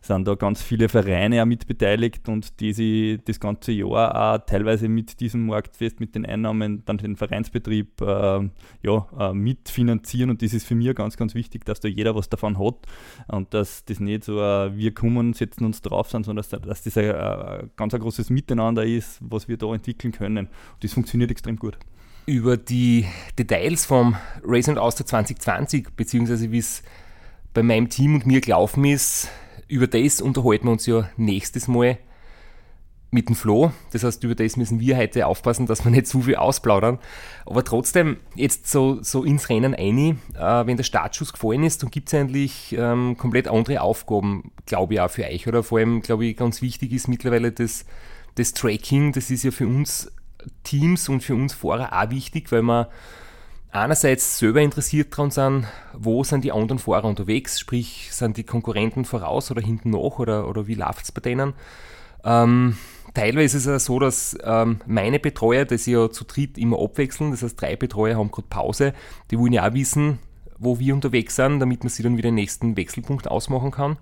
sind 0.00 0.26
da 0.26 0.34
ganz 0.36 0.62
viele 0.62 0.88
Vereine 0.88 1.42
auch 1.42 1.46
mitbeteiligt 1.46 2.28
und 2.30 2.60
die 2.60 2.72
sich 2.72 3.20
das 3.24 3.38
ganze 3.38 3.72
Jahr 3.72 4.34
auch 4.34 4.46
teilweise 4.46 4.88
mit 4.88 5.20
diesem 5.20 5.46
Marktfest, 5.46 6.00
mit 6.00 6.14
den 6.14 6.24
Einnahmen, 6.24 6.82
dann 6.86 6.96
den 6.96 7.16
Vereinsbetrieb 7.16 8.00
äh, 8.00 8.48
ja, 8.82 9.06
äh, 9.18 9.34
mitfinanzieren. 9.34 10.30
Und 10.30 10.40
das 10.40 10.54
ist 10.54 10.66
für 10.66 10.74
mich 10.74 10.94
ganz, 10.94 11.18
ganz 11.18 11.34
wichtig, 11.34 11.66
dass 11.66 11.80
da 11.80 11.88
jeder 11.88 12.14
was 12.14 12.30
davon 12.30 12.58
hat 12.58 12.86
und 13.28 13.52
dass 13.52 13.84
das 13.84 14.00
nicht 14.00 14.24
so, 14.24 14.40
äh, 14.40 14.74
wir 14.74 14.94
kommen, 14.94 15.34
setzen 15.34 15.66
uns 15.66 15.82
drauf 15.82 16.10
sind, 16.10 16.24
sondern 16.24 16.42
dass, 16.48 16.48
dass 16.48 16.82
das 16.82 16.96
ein, 16.96 17.14
ein 17.14 17.70
ganz 17.76 17.92
ein 17.92 18.00
großes 18.00 18.30
Miteinander 18.30 18.84
ist, 18.84 19.18
was 19.20 19.46
wir 19.46 19.58
da 19.58 19.74
entwickeln 19.74 20.12
können 20.12 20.48
das 20.80 20.92
funktioniert 20.92 21.30
extrem 21.30 21.56
gut. 21.56 21.78
Über 22.26 22.56
die 22.56 23.06
Details 23.38 23.86
vom 23.86 24.16
Race 24.44 24.68
and 24.68 24.78
Austria 24.78 25.06
2020, 25.06 25.88
beziehungsweise 25.96 26.52
wie 26.52 26.58
es 26.58 26.82
bei 27.54 27.62
meinem 27.62 27.88
Team 27.88 28.14
und 28.14 28.26
mir 28.26 28.40
gelaufen 28.40 28.84
ist, 28.84 29.28
über 29.66 29.86
das 29.86 30.20
unterhalten 30.20 30.66
wir 30.66 30.72
uns 30.72 30.86
ja 30.86 31.08
nächstes 31.16 31.68
Mal 31.68 31.98
mit 33.10 33.28
dem 33.28 33.34
Flo. 33.34 33.72
Das 33.92 34.04
heißt, 34.04 34.22
über 34.24 34.34
das 34.34 34.56
müssen 34.56 34.80
wir 34.80 34.96
heute 34.96 35.26
aufpassen, 35.26 35.66
dass 35.66 35.84
wir 35.84 35.90
nicht 35.90 36.06
zu 36.06 36.22
viel 36.22 36.36
ausplaudern. 36.36 36.98
Aber 37.44 37.64
trotzdem, 37.64 38.18
jetzt 38.34 38.68
so, 38.68 39.02
so 39.02 39.24
ins 39.24 39.48
Rennen 39.48 39.74
ein, 39.74 40.20
äh, 40.36 40.66
wenn 40.66 40.76
der 40.76 40.84
Startschuss 40.84 41.32
gefallen 41.32 41.64
ist, 41.64 41.82
dann 41.82 41.90
gibt 41.90 42.08
es 42.08 42.14
eigentlich 42.14 42.74
ähm, 42.78 43.16
komplett 43.16 43.48
andere 43.48 43.80
Aufgaben, 43.80 44.52
glaube 44.66 44.94
ich, 44.94 45.00
auch 45.00 45.10
für 45.10 45.24
euch. 45.24 45.48
Oder 45.48 45.62
vor 45.62 45.78
allem, 45.78 46.02
glaube 46.02 46.26
ich, 46.26 46.36
ganz 46.36 46.62
wichtig 46.62 46.92
ist 46.92 47.08
mittlerweile 47.08 47.50
das, 47.52 47.84
das 48.36 48.52
Tracking. 48.52 49.12
Das 49.12 49.30
ist 49.30 49.42
ja 49.42 49.50
für 49.50 49.66
uns 49.66 50.10
Teams 50.62 51.08
und 51.08 51.22
für 51.22 51.34
uns 51.34 51.54
Fahrer 51.54 51.92
auch 51.92 52.10
wichtig, 52.10 52.50
weil 52.52 52.62
wir 52.62 52.88
einerseits 53.70 54.38
selber 54.38 54.60
interessiert 54.60 55.12
daran 55.12 55.30
sind, 55.30 55.66
wo 55.92 56.24
sind 56.24 56.44
die 56.44 56.52
anderen 56.52 56.78
Fahrer 56.78 57.04
unterwegs, 57.04 57.60
sprich, 57.60 58.08
sind 58.12 58.36
die 58.36 58.44
Konkurrenten 58.44 59.04
voraus 59.04 59.50
oder 59.50 59.62
hinten 59.62 59.90
nach 59.90 60.18
oder, 60.18 60.48
oder 60.48 60.66
wie 60.66 60.74
läuft 60.74 61.04
es 61.04 61.12
bei 61.12 61.20
denen? 61.20 61.54
Ähm, 62.24 62.76
teilweise 63.14 63.58
ist 63.58 63.66
es 63.66 63.84
so, 63.84 63.98
dass 63.98 64.36
ähm, 64.42 64.80
meine 64.86 65.18
Betreuer, 65.18 65.64
das 65.64 65.86
ja 65.86 66.10
zu 66.10 66.24
dritt 66.24 66.58
immer 66.58 66.80
abwechseln, 66.80 67.30
das 67.30 67.42
heißt 67.42 67.60
drei 67.60 67.76
Betreuer 67.76 68.18
haben 68.18 68.30
gerade 68.30 68.48
Pause, 68.48 68.92
die 69.30 69.38
wollen 69.38 69.52
ja 69.52 69.68
auch 69.68 69.74
wissen, 69.74 70.18
wo 70.58 70.78
wir 70.78 70.94
unterwegs 70.94 71.36
sind, 71.36 71.60
damit 71.60 71.82
man 71.84 71.88
sie 71.88 72.02
dann 72.02 72.16
wieder 72.16 72.28
den 72.28 72.34
nächsten 72.34 72.76
Wechselpunkt 72.76 73.28
ausmachen 73.28 73.70
kann. 73.70 73.96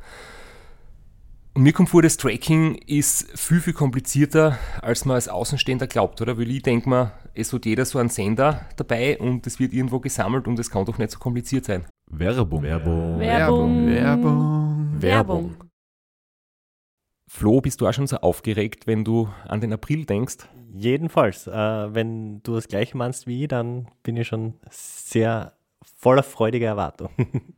Und 1.59 1.65
mir 1.65 1.73
kommt 1.73 1.89
vor, 1.89 2.03
das 2.03 2.17
Tracking 2.17 2.77
ist 2.87 3.37
viel, 3.37 3.61
viel 3.61 3.73
komplizierter, 3.73 4.57
als 4.81 5.05
man 5.05 5.17
als 5.17 5.27
Außenstehender 5.27 5.89
glaubt, 5.89 6.21
oder? 6.21 6.39
Weil 6.39 6.49
ich 6.53 6.63
denke 6.63 6.89
mir, 6.89 7.11
es 7.35 7.53
hat 7.53 7.67
jeder 7.67 7.85
so 7.85 7.99
einen 7.99 8.11
Sender 8.11 8.65
dabei 8.77 9.19
und 9.19 9.45
es 9.45 9.59
wird 9.59 9.73
irgendwo 9.73 9.99
gesammelt 9.99 10.47
und 10.47 10.57
es 10.61 10.71
kann 10.71 10.85
doch 10.85 10.99
nicht 10.99 11.11
so 11.11 11.19
kompliziert 11.19 11.65
sein. 11.65 11.85
Werbung. 12.09 12.63
Werbung. 12.63 13.19
Werbung. 13.19 13.87
Werbung. 13.89 15.03
Werbung. 15.03 15.57
Flo, 17.29 17.61
bist 17.61 17.81
du 17.81 17.89
auch 17.89 17.93
schon 17.93 18.07
so 18.07 18.19
aufgeregt, 18.19 18.87
wenn 18.87 19.03
du 19.03 19.29
an 19.49 19.61
den 19.61 19.73
April 19.73 20.05
denkst? 20.05 20.37
Jedenfalls, 20.73 21.49
äh, 21.49 21.53
wenn 21.53 22.41
du 22.45 22.55
das 22.55 22.69
gleiche 22.69 22.97
meinst 22.97 23.27
wie 23.27 23.43
ich, 23.43 23.49
dann 23.49 23.89
bin 24.05 24.17
ich 24.17 24.29
schon 24.29 24.55
sehr 24.71 25.55
voller 25.97 26.23
freudiger 26.23 26.69
Erwartung. 26.69 27.11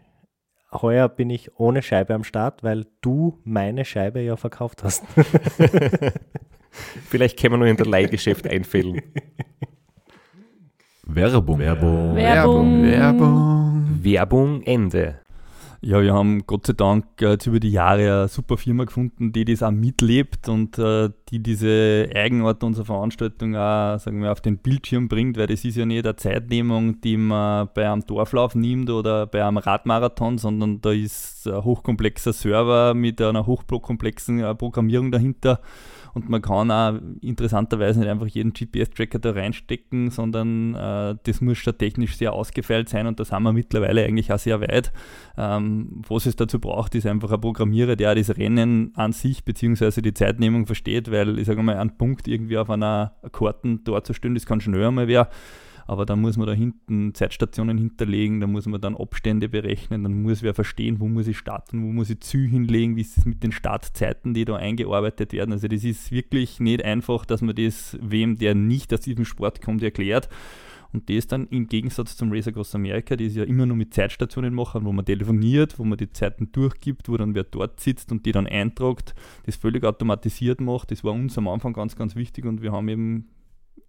Heuer 0.73 1.09
bin 1.09 1.29
ich 1.29 1.59
ohne 1.59 1.81
Scheibe 1.81 2.13
am 2.13 2.23
Start, 2.23 2.63
weil 2.63 2.85
du 3.01 3.39
meine 3.43 3.83
Scheibe 3.85 4.21
ja 4.21 4.37
verkauft 4.37 4.83
hast. 4.83 5.03
Vielleicht 7.09 7.37
können 7.37 7.53
wir 7.55 7.57
noch 7.57 7.65
in 7.65 7.75
der 7.75 7.85
Leihgeschäft 7.85 8.47
einfällen. 8.47 9.01
Werbung. 11.03 11.59
Werbung. 11.59 12.15
Werbung. 12.15 12.83
Werbung. 12.83 13.99
Werbung 14.01 14.63
Ende. 14.63 15.19
Ja, 15.83 15.99
wir 15.99 16.13
haben 16.13 16.45
Gott 16.45 16.67
sei 16.67 16.73
Dank 16.73 17.05
äh, 17.23 17.31
jetzt 17.31 17.47
über 17.47 17.59
die 17.59 17.71
Jahre 17.71 18.01
eine 18.01 18.27
super 18.27 18.55
Firma 18.57 18.83
gefunden, 18.83 19.33
die 19.33 19.45
das 19.45 19.63
auch 19.63 19.71
mitlebt 19.71 20.47
und 20.47 20.77
äh, 20.77 21.09
die 21.29 21.41
diese 21.41 22.07
Eigenart 22.13 22.63
unserer 22.63 22.85
Veranstaltung 22.85 23.55
auch, 23.55 23.97
sagen 23.97 24.21
wir, 24.21 24.31
auf 24.31 24.41
den 24.41 24.59
Bildschirm 24.59 25.07
bringt, 25.07 25.37
weil 25.37 25.47
das 25.47 25.65
ist 25.65 25.77
ja 25.77 25.87
nicht 25.87 26.05
eine 26.05 26.15
Zeitnehmung, 26.15 27.01
die 27.01 27.17
man 27.17 27.69
bei 27.73 27.89
einem 27.89 28.05
Dorflauf 28.05 28.53
nimmt 28.53 28.91
oder 28.91 29.25
bei 29.25 29.43
einem 29.43 29.57
Radmarathon, 29.57 30.37
sondern 30.37 30.81
da 30.81 30.91
ist 30.91 31.47
ein 31.47 31.63
hochkomplexer 31.63 32.33
Server 32.33 32.93
mit 32.93 33.19
einer 33.19 33.47
hochkomplexen 33.47 34.39
äh, 34.39 34.53
Programmierung 34.53 35.11
dahinter 35.11 35.61
und 36.13 36.29
man 36.29 36.41
kann 36.41 36.71
auch 36.71 36.99
interessanterweise 37.21 37.99
nicht 37.99 38.09
einfach 38.09 38.27
jeden 38.27 38.53
GPS-Tracker 38.53 39.19
da 39.19 39.31
reinstecken, 39.31 40.09
sondern 40.09 40.75
äh, 40.75 41.15
das 41.23 41.41
muss 41.41 41.57
schon 41.57 41.77
technisch 41.77 42.17
sehr 42.17 42.33
ausgefeilt 42.33 42.89
sein 42.89 43.07
und 43.07 43.19
da 43.19 43.25
sind 43.25 43.43
wir 43.43 43.53
mittlerweile 43.53 44.03
eigentlich 44.05 44.31
auch 44.31 44.39
sehr 44.39 44.61
weit. 44.61 44.91
Ähm, 45.37 46.01
was 46.07 46.25
es 46.25 46.35
dazu 46.35 46.59
braucht, 46.59 46.95
ist 46.95 47.05
einfach 47.05 47.31
ein 47.31 47.41
Programmierer, 47.41 47.95
der 47.95 48.15
das 48.15 48.35
Rennen 48.37 48.91
an 48.95 49.11
sich 49.13 49.45
bzw. 49.45 50.01
die 50.01 50.13
Zeitnehmung 50.13 50.65
versteht, 50.65 51.11
weil 51.11 51.39
ich 51.39 51.47
sage 51.47 51.63
mal, 51.63 51.77
ein 51.77 51.97
Punkt 51.97 52.27
irgendwie 52.27 52.57
auf 52.57 52.69
einer 52.69 53.15
Karten 53.31 53.83
darzustellen, 53.83 54.35
das 54.35 54.45
kann 54.45 54.61
schneller 54.61 54.91
mal 54.91 55.07
werden 55.07 55.29
aber 55.91 56.05
da 56.05 56.15
muss 56.15 56.37
man 56.37 56.47
da 56.47 56.53
hinten 56.53 57.13
Zeitstationen 57.13 57.77
hinterlegen, 57.77 58.39
da 58.39 58.47
muss 58.47 58.65
man 58.65 58.79
dann 58.79 58.95
Abstände 58.95 59.49
berechnen, 59.49 60.03
dann 60.03 60.21
muss 60.21 60.41
wer 60.41 60.53
verstehen, 60.53 61.01
wo 61.01 61.09
muss 61.09 61.27
ich 61.27 61.37
starten, 61.37 61.83
wo 61.83 61.91
muss 61.91 62.09
ich 62.09 62.21
Zü 62.21 62.47
hinlegen, 62.47 62.95
wie 62.95 63.01
ist 63.01 63.17
es 63.17 63.25
mit 63.25 63.43
den 63.43 63.51
Startzeiten, 63.51 64.33
die 64.33 64.45
da 64.45 64.55
eingearbeitet 64.55 65.33
werden. 65.33 65.51
Also 65.51 65.67
das 65.67 65.83
ist 65.83 66.09
wirklich 66.09 66.61
nicht 66.61 66.85
einfach, 66.85 67.25
dass 67.25 67.41
man 67.41 67.57
das 67.57 67.97
wem, 68.01 68.37
der 68.37 68.55
nicht 68.55 68.93
aus 68.93 69.01
diesem 69.01 69.25
Sport 69.25 69.61
kommt, 69.61 69.83
erklärt. 69.83 70.29
Und 70.93 71.09
das 71.09 71.27
dann 71.27 71.47
im 71.47 71.67
Gegensatz 71.67 72.15
zum 72.15 72.31
Race 72.31 72.47
Across 72.47 72.73
America, 72.73 73.17
die 73.17 73.25
es 73.25 73.35
ja 73.35 73.43
immer 73.43 73.65
nur 73.65 73.75
mit 73.75 73.93
Zeitstationen 73.93 74.53
machen, 74.53 74.85
wo 74.85 74.93
man 74.93 75.03
telefoniert, 75.03 75.77
wo 75.77 75.83
man 75.83 75.97
die 75.97 76.13
Zeiten 76.13 76.53
durchgibt, 76.53 77.09
wo 77.09 77.17
dann 77.17 77.35
wer 77.35 77.43
dort 77.43 77.81
sitzt 77.81 78.13
und 78.13 78.25
die 78.25 78.31
dann 78.31 78.47
eintragt, 78.47 79.13
das 79.45 79.57
völlig 79.57 79.83
automatisiert 79.83 80.61
macht. 80.61 80.91
Das 80.91 81.03
war 81.03 81.11
uns 81.11 81.37
am 81.37 81.49
Anfang 81.49 81.73
ganz, 81.73 81.97
ganz 81.97 82.15
wichtig 82.15 82.45
und 82.45 82.61
wir 82.61 82.71
haben 82.71 82.87
eben 82.87 83.27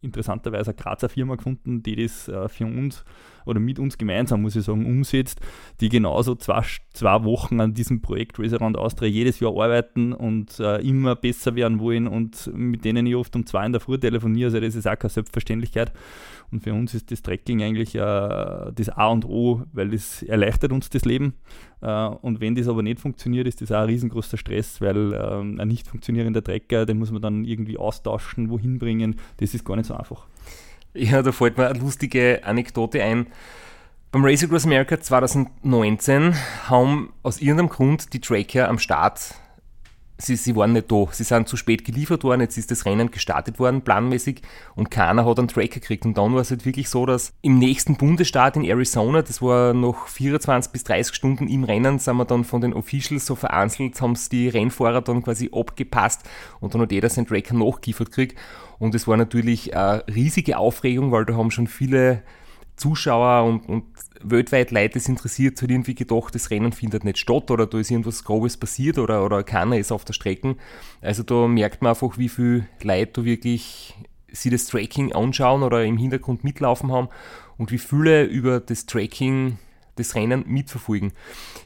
interessanterweise 0.03 0.71
eine 0.71 0.77
Grazer 0.77 1.09
Firma 1.09 1.37
gefunden, 1.37 1.83
die 1.83 1.97
das 1.97 2.29
äh, 2.29 2.49
für 2.49 2.67
uns 2.67 3.05
oder 3.45 3.61
mit 3.61 3.79
uns 3.79 3.99
gemeinsam, 3.99 4.43
muss 4.43 4.57
ich 4.57 4.65
sagen, 4.65 4.87
umsetzt, 4.87 5.41
die 5.81 5.89
genauso 5.89 6.35
zwei, 6.35 6.63
zwei 6.93 7.25
Wochen 7.25 7.61
an 7.61 7.75
diesem 7.75 8.01
Projekt 8.01 8.39
Around 8.39 8.77
Austria 8.77 9.09
jedes 9.09 9.41
Jahr 9.41 9.53
arbeiten 9.53 10.13
und 10.13 10.59
äh, 10.61 10.79
immer 10.79 11.17
besser 11.17 11.55
werden 11.55 11.81
wollen 11.81 12.07
und 12.07 12.51
mit 12.55 12.85
denen 12.85 13.07
ich 13.07 13.17
oft 13.17 13.35
um 13.35 13.47
zwei 13.47 13.67
in 13.67 13.73
der 13.73 13.81
Früh 13.81 13.99
telefoniere, 13.99 14.47
also 14.47 14.61
das 14.61 14.75
ist 14.75 14.87
auch 14.87 14.99
keine 14.99 15.11
Selbstverständlichkeit. 15.11 15.93
Und 16.53 16.63
für 16.63 16.75
uns 16.75 16.93
ist 16.93 17.11
das 17.11 17.23
Tracking 17.23 17.63
eigentlich 17.63 17.95
äh, 17.95 17.99
das 17.99 18.89
A 18.91 19.07
und 19.09 19.25
O, 19.25 19.63
weil 19.73 19.89
das 19.89 20.23
erleichtert 20.23 20.71
uns 20.71 20.91
das 20.91 21.07
Leben. 21.07 21.33
Äh, 21.81 22.07
und 22.07 22.41
wenn 22.41 22.55
das 22.55 22.69
aber 22.69 22.83
nicht 22.83 23.01
funktioniert, 23.01 23.47
ist 23.47 23.63
das 23.63 23.73
auch 23.73 23.81
ein 23.81 23.87
riesengroßer 23.87 24.37
Stress, 24.37 24.81
weil 24.83 25.15
ähm, 25.15 25.59
ein 25.59 25.69
nicht 25.69 25.89
funktionierender 25.89 26.45
Trecker, 26.45 26.85
den 26.85 26.99
muss 26.99 27.11
man 27.11 27.23
dann 27.23 27.45
irgendwie 27.47 27.79
austauschen, 27.79 28.51
wohin 28.51 28.79
bringen. 28.79 29.17
Das 29.39 29.55
ist 29.55 29.65
gar 29.65 29.77
nicht 29.77 29.87
so 29.87 29.95
einfach. 29.95 30.27
Ja, 30.93 31.23
da 31.23 31.33
fällt 31.33 31.57
mir 31.57 31.69
eine 31.69 31.79
lustige 31.79 32.43
Anekdote 32.45 33.03
ein. 33.03 33.29
Beim 34.11 34.27
Race 34.27 34.45
Across 34.45 34.67
America 34.67 35.01
2019 35.01 36.35
haben 36.69 37.15
aus 37.23 37.41
irgendeinem 37.41 37.71
Grund 37.71 38.13
die 38.13 38.21
Tracker 38.21 38.69
am 38.69 38.79
Start 38.79 39.37
sie, 40.27 40.37
sie 40.37 40.57
waren 40.57 40.73
nicht 40.73 40.91
da. 40.91 41.07
Sie 41.11 41.25
sind 41.25 41.49
zu 41.49 41.57
spät 41.57 41.85
geliefert 41.85 42.25
worden, 42.25 42.41
jetzt 42.41 42.57
ist 42.57 42.71
das 42.71 42.87
Rennen 42.87 43.11
gestartet 43.11 43.59
worden, 43.59 43.83
planmäßig, 43.83 44.43
und 44.75 44.91
keiner 44.91 45.25
hat 45.25 45.39
einen 45.39 45.49
Tracker 45.49 45.81
gekriegt. 45.81 46.05
Und 46.05 46.17
dann 46.17 46.35
war 46.35 46.41
es 46.41 46.51
halt 46.51 46.65
wirklich 46.65 46.89
so, 46.89 47.07
dass 47.07 47.33
im 47.43 47.59
nächsten 47.59 47.97
Bundesstaat 47.97 48.57
in 48.57 48.65
Arizona, 48.65 49.23
das 49.23 49.43
war 49.43 49.75
noch 49.75 50.07
24 50.09 50.73
bis 50.73 50.85
30 50.85 51.15
Stunden 51.15 51.49
im 51.49 51.65
Rennen, 51.65 51.99
sind 51.99 52.17
wir 52.17 52.25
dann 52.25 52.45
von 52.45 52.61
den 52.61 52.73
Officials 52.73 53.27
so 53.27 53.35
vereinzelt, 53.35 54.01
haben 54.01 54.13
es 54.13 54.29
die 54.29 54.49
Rennfahrer 54.49 55.03
dann 55.03 55.23
quasi 55.23 55.51
abgepasst 55.53 56.23
und 56.61 56.75
dann 56.75 56.83
hat 56.83 56.93
jeder 56.93 57.09
seinen 57.09 57.27
Tracker 57.27 57.55
nachgeliefert 57.55 58.09
gekriegt. 58.09 58.39
Und 58.79 58.95
es 58.95 59.07
war 59.07 59.17
natürlich 59.17 59.77
eine 59.77 60.05
riesige 60.09 60.59
Aufregung, 60.59 61.13
weil 61.13 61.25
da 61.25 61.35
haben 61.35 61.51
schon 61.51 61.67
viele 61.67 62.23
Zuschauer 62.77 63.45
und, 63.45 63.69
und 63.69 63.85
weltweit 64.23 64.71
Leute 64.71 64.99
es 64.99 65.09
interessiert, 65.09 65.61
hat 65.61 65.71
irgendwie 65.71 65.95
gedacht, 65.95 66.35
das 66.35 66.51
Rennen 66.51 66.73
findet 66.73 67.05
nicht 67.05 67.19
statt 67.19 67.51
oder 67.51 67.67
da 67.67 67.79
ist 67.79 67.91
irgendwas 67.91 68.25
Grobes 68.25 68.57
passiert 68.57 68.99
oder, 68.99 69.25
oder 69.25 69.43
keiner 69.43 69.79
ist 69.79 69.93
auf 69.93 70.05
der 70.05 70.13
Strecke. 70.13 70.57
Also 71.01 71.23
da 71.23 71.47
merkt 71.49 71.83
man 71.83 71.91
einfach, 71.91 72.19
wie 72.19 72.29
viel 72.29 72.67
Leute 72.83 73.13
da 73.15 73.25
wirklich 73.25 73.95
sie 74.33 74.51
das 74.51 74.67
Tracking 74.67 75.13
anschauen 75.13 75.63
oder 75.63 75.85
im 75.85 75.99
Hintergrund 75.99 76.45
mitlaufen 76.45 76.91
haben 76.91 77.09
und 77.59 77.71
wie 77.71 77.79
viele 77.79 78.25
über 78.25 78.61
das 78.61 78.87
Tracking 78.87 79.59
das 79.97 80.15
Rennen 80.15 80.45
mitverfolgen. 80.47 81.13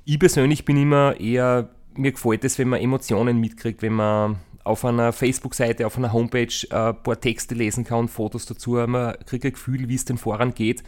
Ich 0.05 0.19
persönlich 0.19 0.65
bin 0.65 0.77
immer 0.77 1.19
eher, 1.21 1.71
mir 1.95 2.13
gefällt 2.13 2.45
es, 2.45 2.59
wenn 2.59 2.69
man 2.69 2.81
Emotionen 2.81 3.39
mitkriegt, 3.39 3.83
wenn 3.83 3.93
man 3.93 4.41
auf 4.67 4.85
einer 4.85 5.13
Facebook-Seite, 5.13 5.87
auf 5.87 5.97
einer 5.97 6.13
Homepage 6.13 6.67
äh, 6.71 6.75
ein 6.75 7.03
paar 7.03 7.21
Texte 7.21 7.55
lesen 7.55 7.85
kann, 7.85 8.09
Fotos 8.09 8.47
dazu, 8.47 8.73
man 8.87 9.15
kriegt 9.25 9.45
ein 9.45 9.53
Gefühl, 9.53 9.89
wie 9.89 9.95
es 9.95 10.05
den 10.05 10.19
Fahrern 10.19 10.55
geht. 10.55 10.83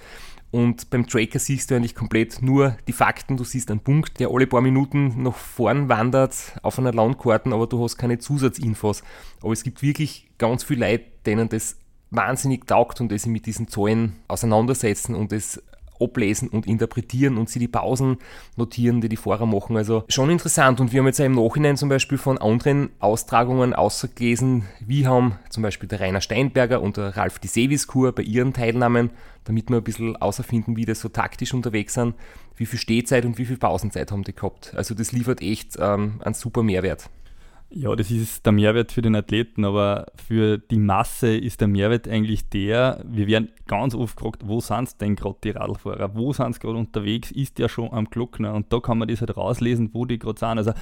Und 0.51 0.89
beim 0.89 1.07
Tracker 1.07 1.39
siehst 1.39 1.71
du 1.71 1.75
eigentlich 1.75 1.95
komplett 1.95 2.41
nur 2.41 2.77
die 2.87 2.95
Fakten. 2.95 3.37
Du 3.37 3.45
siehst 3.45 3.71
einen 3.71 3.81
Punkt, 3.81 4.19
der 4.19 4.31
alle 4.31 4.47
paar 4.47 4.63
Minuten 4.63 5.23
nach 5.23 5.35
vorn 5.35 5.91
wandert 5.91 6.35
auf 6.63 6.79
einer 6.79 6.93
Landkarte, 6.93 7.53
aber 7.53 7.67
du 7.67 7.83
hast 7.83 7.99
keine 7.99 8.19
Zusatzinfos. 8.19 9.03
Aber 9.43 9.53
es 9.53 9.63
gibt 9.63 9.83
wirklich 9.83 10.31
ganz 10.39 10.65
viele 10.65 10.89
Leute, 10.91 11.05
denen 11.27 11.51
das 11.51 11.77
wahnsinnig 12.11 12.67
taugt 12.67 13.01
und 13.03 13.13
die 13.13 13.19
sich 13.19 13.31
mit 13.31 13.45
diesen 13.45 13.69
Zahlen 13.69 14.17
auseinandersetzen 14.29 15.15
und 15.15 15.33
es 15.33 15.63
ablesen 16.01 16.49
und 16.49 16.67
interpretieren 16.67 17.39
und 17.39 17.49
sie 17.49 17.59
die 17.59 17.69
Pausen 17.69 18.19
notieren, 18.57 19.01
die 19.01 19.09
die 19.09 19.17
Fahrer 19.17 19.47
machen. 19.47 19.77
Also 19.77 20.05
schon 20.09 20.31
interessant. 20.31 20.81
Und 20.81 20.93
wir 20.93 21.01
haben 21.01 21.07
jetzt 21.07 21.21
auch 21.21 21.25
im 21.25 21.35
Nachhinein 21.35 21.77
zum 21.77 21.89
Beispiel 21.89 22.19
von 22.19 22.39
anderen 22.39 22.91
Austragungen 23.01 23.75
ausgelesen, 23.75 24.65
wie 24.81 25.07
haben 25.07 25.39
zum 25.51 25.63
Beispiel 25.63 25.89
der 25.89 26.01
Rainer 26.01 26.21
Steinberger 26.21 26.81
und 26.81 26.97
der 26.97 27.17
Ralf 27.17 27.39
Di 27.39 27.49
Seviskur 27.49 28.13
bei 28.13 28.23
ihren 28.23 28.53
Teilnahmen, 28.53 29.11
damit 29.45 29.71
wir 29.71 29.79
ein 29.79 29.85
bisschen 29.85 30.17
außerfinden, 30.17 30.77
wie 30.77 30.85
das 30.85 31.01
so 31.01 31.09
taktisch 31.09 31.55
unterwegs 31.55 31.95
sind, 31.95 32.15
wie 32.57 32.67
viel 32.67 32.79
Stehzeit 32.79 33.25
und 33.25 33.39
wie 33.39 33.47
viel 33.47 33.57
Pausenzeit 33.57 34.13
haben 34.13 34.25
die 34.25 34.35
gehabt. 34.35 34.73
Also 34.77 34.95
das 34.95 35.13
liefert 35.13 35.41
echt 35.41 35.77
ähm, 35.79 36.21
einen 36.23 36.35
super 36.35 36.63
Mehrwert. 36.63 37.09
Ja, 37.71 37.95
das 37.95 38.11
ist 38.11 38.47
der 38.47 38.53
Mehrwert 38.53 38.93
für 38.93 39.03
den 39.03 39.15
Athleten, 39.15 39.67
aber 39.67 40.07
für 40.15 40.57
die 40.57 40.79
Masse 40.79 41.37
ist 41.37 41.61
der 41.61 41.69
Mehrwert 41.69 42.09
eigentlich 42.09 42.49
der, 42.49 43.05
wir 43.07 43.27
werden 43.27 43.53
ganz 43.67 43.95
oft 43.95 44.17
gefragt, 44.17 44.43
wo 44.47 44.61
sind 44.61 44.99
denn 45.03 45.17
gerade 45.17 45.37
die 45.45 45.51
Radlfahrer, 45.51 46.15
wo 46.15 46.33
sind 46.33 46.55
sie 46.55 46.61
gerade 46.61 46.79
unterwegs, 46.79 47.31
ist 47.31 47.59
der 47.59 47.69
schon 47.69 47.93
am 47.93 48.07
Glockner? 48.07 48.55
Und 48.55 48.73
da 48.73 48.81
kann 48.81 48.97
man 48.97 49.07
das 49.07 49.21
halt 49.21 49.37
rauslesen, 49.37 49.91
wo 49.93 50.07
die 50.07 50.19
gerade 50.19 50.39
sind. 50.39 50.57
Also 50.57 50.73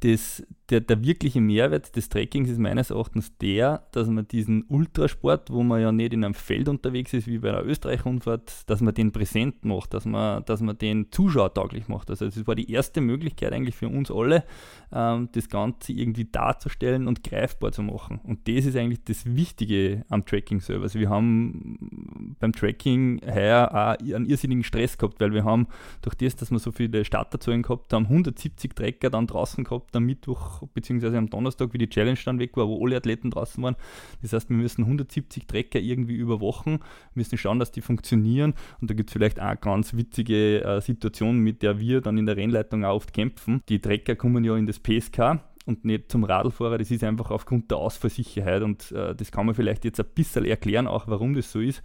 das, 0.00 0.42
der, 0.70 0.80
der 0.80 1.04
wirkliche 1.04 1.40
Mehrwert 1.40 1.94
des 1.94 2.08
Trekkings 2.08 2.50
ist 2.50 2.58
meines 2.58 2.90
Erachtens 2.90 3.36
der, 3.38 3.86
dass 3.92 4.08
man 4.08 4.26
diesen 4.26 4.64
Ultrasport, 4.68 5.50
wo 5.50 5.62
man 5.62 5.80
ja 5.80 5.92
nicht 5.92 6.12
in 6.12 6.24
einem 6.24 6.34
Feld 6.34 6.68
unterwegs 6.68 7.12
ist, 7.12 7.28
wie 7.28 7.38
bei 7.38 7.50
einer 7.50 7.64
Österreich-Rundfahrt, 7.64 8.68
dass 8.68 8.80
man 8.80 8.92
den 8.92 9.12
präsent 9.12 9.64
macht, 9.64 9.94
dass 9.94 10.06
man, 10.06 10.44
dass 10.44 10.60
man 10.60 10.76
den 10.76 11.12
zuschauertauglich 11.12 11.86
macht. 11.86 12.10
Also 12.10 12.24
das 12.24 12.46
war 12.48 12.56
die 12.56 12.70
erste 12.70 13.00
Möglichkeit 13.00 13.52
eigentlich 13.52 13.76
für 13.76 13.88
uns 13.88 14.10
alle, 14.10 14.44
ähm, 14.92 15.28
das 15.32 15.48
Ganze 15.48 15.92
irgendwie 15.92 16.24
darzustellen 16.24 17.06
und 17.06 17.22
greifbar 17.22 17.70
zu 17.70 17.82
machen. 17.84 18.20
Und 18.24 18.48
das 18.48 18.66
ist 18.66 18.76
eigentlich 18.76 19.04
das 19.04 19.24
Wichtige 19.24 20.04
am 20.08 20.26
Tracking 20.26 20.60
selber. 20.60 20.84
Also 20.84 20.98
wir 20.98 21.10
haben 21.10 22.36
beim 22.40 22.52
Tracking 22.52 23.20
heuer 23.24 23.70
auch 23.70 24.04
einen 24.04 24.26
irrsinnigen 24.26 24.64
Stress 24.64 24.98
gehabt, 24.98 25.20
weil 25.20 25.32
wir 25.32 25.44
haben 25.44 25.68
durch 26.02 26.16
das, 26.16 26.34
dass 26.34 26.50
wir 26.50 26.58
so 26.58 26.72
viele 26.72 27.04
Starterzahlen 27.04 27.62
gehabt 27.62 27.92
haben, 27.92 28.06
170 28.06 28.74
Trecker 28.74 29.10
dann 29.10 29.28
draußen 29.28 29.62
gehabt 29.62 29.94
am 29.94 30.04
Mittwoch 30.04 30.55
bzw. 30.62 31.16
am 31.16 31.30
Donnerstag, 31.30 31.72
wie 31.72 31.78
die 31.78 31.88
Challenge 31.88 32.18
dann 32.24 32.38
weg 32.38 32.56
war, 32.56 32.68
wo 32.68 32.84
alle 32.84 32.96
Athleten 32.96 33.30
draußen 33.30 33.62
waren. 33.62 33.76
Das 34.22 34.32
heißt, 34.32 34.50
wir 34.50 34.56
müssen 34.56 34.82
170 34.82 35.46
Trecker 35.46 35.78
irgendwie 35.78 36.14
überwachen, 36.14 36.80
müssen 37.14 37.38
schauen, 37.38 37.58
dass 37.58 37.72
die 37.72 37.80
funktionieren. 37.80 38.54
Und 38.80 38.90
da 38.90 38.94
gibt 38.94 39.10
es 39.10 39.12
vielleicht 39.12 39.40
auch 39.40 39.60
ganz 39.60 39.94
witzige 39.94 40.62
äh, 40.64 40.80
Situation, 40.80 41.38
mit 41.38 41.62
der 41.62 41.80
wir 41.80 42.00
dann 42.00 42.18
in 42.18 42.26
der 42.26 42.36
Rennleitung 42.36 42.84
auch 42.84 42.96
oft 42.96 43.12
kämpfen. 43.12 43.62
Die 43.68 43.80
Trecker 43.80 44.16
kommen 44.16 44.44
ja 44.44 44.56
in 44.56 44.66
das 44.66 44.78
PSK 44.78 45.40
und 45.66 45.84
nicht 45.84 46.10
zum 46.10 46.24
Radlfahrer. 46.24 46.78
Das 46.78 46.90
ist 46.90 47.04
einfach 47.04 47.30
aufgrund 47.30 47.70
der 47.70 47.78
Ausfallsicherheit 47.78 48.62
und 48.62 48.92
äh, 48.92 49.14
das 49.14 49.30
kann 49.30 49.46
man 49.46 49.54
vielleicht 49.54 49.84
jetzt 49.84 50.00
ein 50.00 50.06
bisschen 50.14 50.44
erklären, 50.44 50.86
auch 50.86 51.08
warum 51.08 51.34
das 51.34 51.52
so 51.52 51.60
ist. 51.60 51.82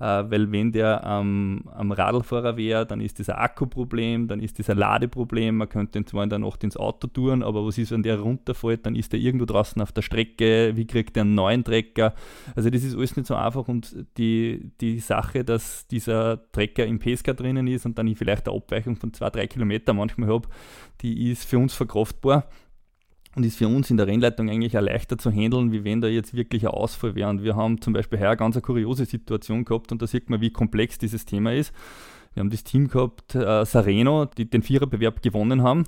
Äh, 0.00 0.30
weil 0.30 0.50
wenn 0.50 0.72
der 0.72 1.02
ähm, 1.04 1.64
am 1.74 1.92
Radlfahrer 1.92 2.56
wäre, 2.56 2.86
dann 2.86 3.02
ist 3.02 3.18
das 3.20 3.28
ein 3.28 3.36
Akkuproblem, 3.36 4.28
dann 4.28 4.40
ist 4.40 4.58
das 4.58 4.70
ein 4.70 4.78
Ladeproblem, 4.78 5.58
man 5.58 5.68
könnte 5.68 5.98
ihn 5.98 6.06
zwar 6.06 6.24
in 6.24 6.30
der 6.30 6.38
Nacht 6.38 6.64
ins 6.64 6.78
Auto 6.78 7.06
tun, 7.06 7.42
aber 7.42 7.66
was 7.66 7.76
ist, 7.76 7.92
wenn 7.92 8.02
der 8.02 8.18
runterfällt, 8.18 8.86
dann 8.86 8.96
ist 8.96 9.12
er 9.12 9.20
irgendwo 9.20 9.44
draußen 9.44 9.80
auf 9.82 9.92
der 9.92 10.00
Strecke, 10.00 10.72
wie 10.74 10.86
kriegt 10.86 11.18
er 11.18 11.22
einen 11.22 11.34
neuen 11.34 11.64
Trecker? 11.64 12.14
Also 12.56 12.70
das 12.70 12.82
ist 12.82 12.96
alles 12.96 13.14
nicht 13.16 13.26
so 13.26 13.34
einfach 13.34 13.68
und 13.68 13.94
die, 14.16 14.72
die 14.80 15.00
Sache, 15.00 15.44
dass 15.44 15.86
dieser 15.86 16.50
Trecker 16.52 16.86
im 16.86 16.98
PSK 16.98 17.36
drinnen 17.36 17.66
ist 17.66 17.84
und 17.84 17.98
dann 17.98 18.06
ich 18.06 18.16
vielleicht 18.16 18.48
eine 18.48 18.56
Abweichung 18.56 18.96
von 18.96 19.12
zwei, 19.12 19.28
drei 19.28 19.46
Kilometer 19.46 19.92
manchmal 19.92 20.30
habe, 20.30 20.48
die 21.02 21.30
ist 21.30 21.44
für 21.44 21.58
uns 21.58 21.74
verkraftbar 21.74 22.48
und 23.36 23.44
ist 23.44 23.58
für 23.58 23.68
uns 23.68 23.90
in 23.90 23.96
der 23.96 24.06
Rennleitung 24.06 24.50
eigentlich 24.50 24.76
auch 24.76 24.82
leichter 24.82 25.16
zu 25.18 25.30
handeln, 25.30 25.72
wie 25.72 25.84
wenn 25.84 26.00
da 26.00 26.08
jetzt 26.08 26.34
wirklich 26.34 26.66
ein 26.66 26.72
Ausfall 26.72 27.14
wäre. 27.14 27.30
Und 27.30 27.42
wir 27.42 27.56
haben 27.56 27.80
zum 27.80 27.92
Beispiel 27.92 28.18
heuer 28.18 28.28
eine 28.28 28.36
ganz 28.36 28.56
eine 28.56 28.62
kuriose 28.62 29.04
Situation 29.04 29.64
gehabt 29.64 29.92
und 29.92 30.02
da 30.02 30.06
sieht 30.06 30.30
man, 30.30 30.40
wie 30.40 30.50
komplex 30.50 30.98
dieses 30.98 31.24
Thema 31.24 31.54
ist. 31.54 31.72
Wir 32.34 32.40
haben 32.40 32.50
das 32.50 32.64
Team 32.64 32.88
gehabt, 32.88 33.34
äh, 33.34 33.64
Sareno, 33.64 34.24
die 34.24 34.48
den 34.48 34.62
Viererbewerb 34.62 35.22
gewonnen 35.22 35.62
haben. 35.62 35.84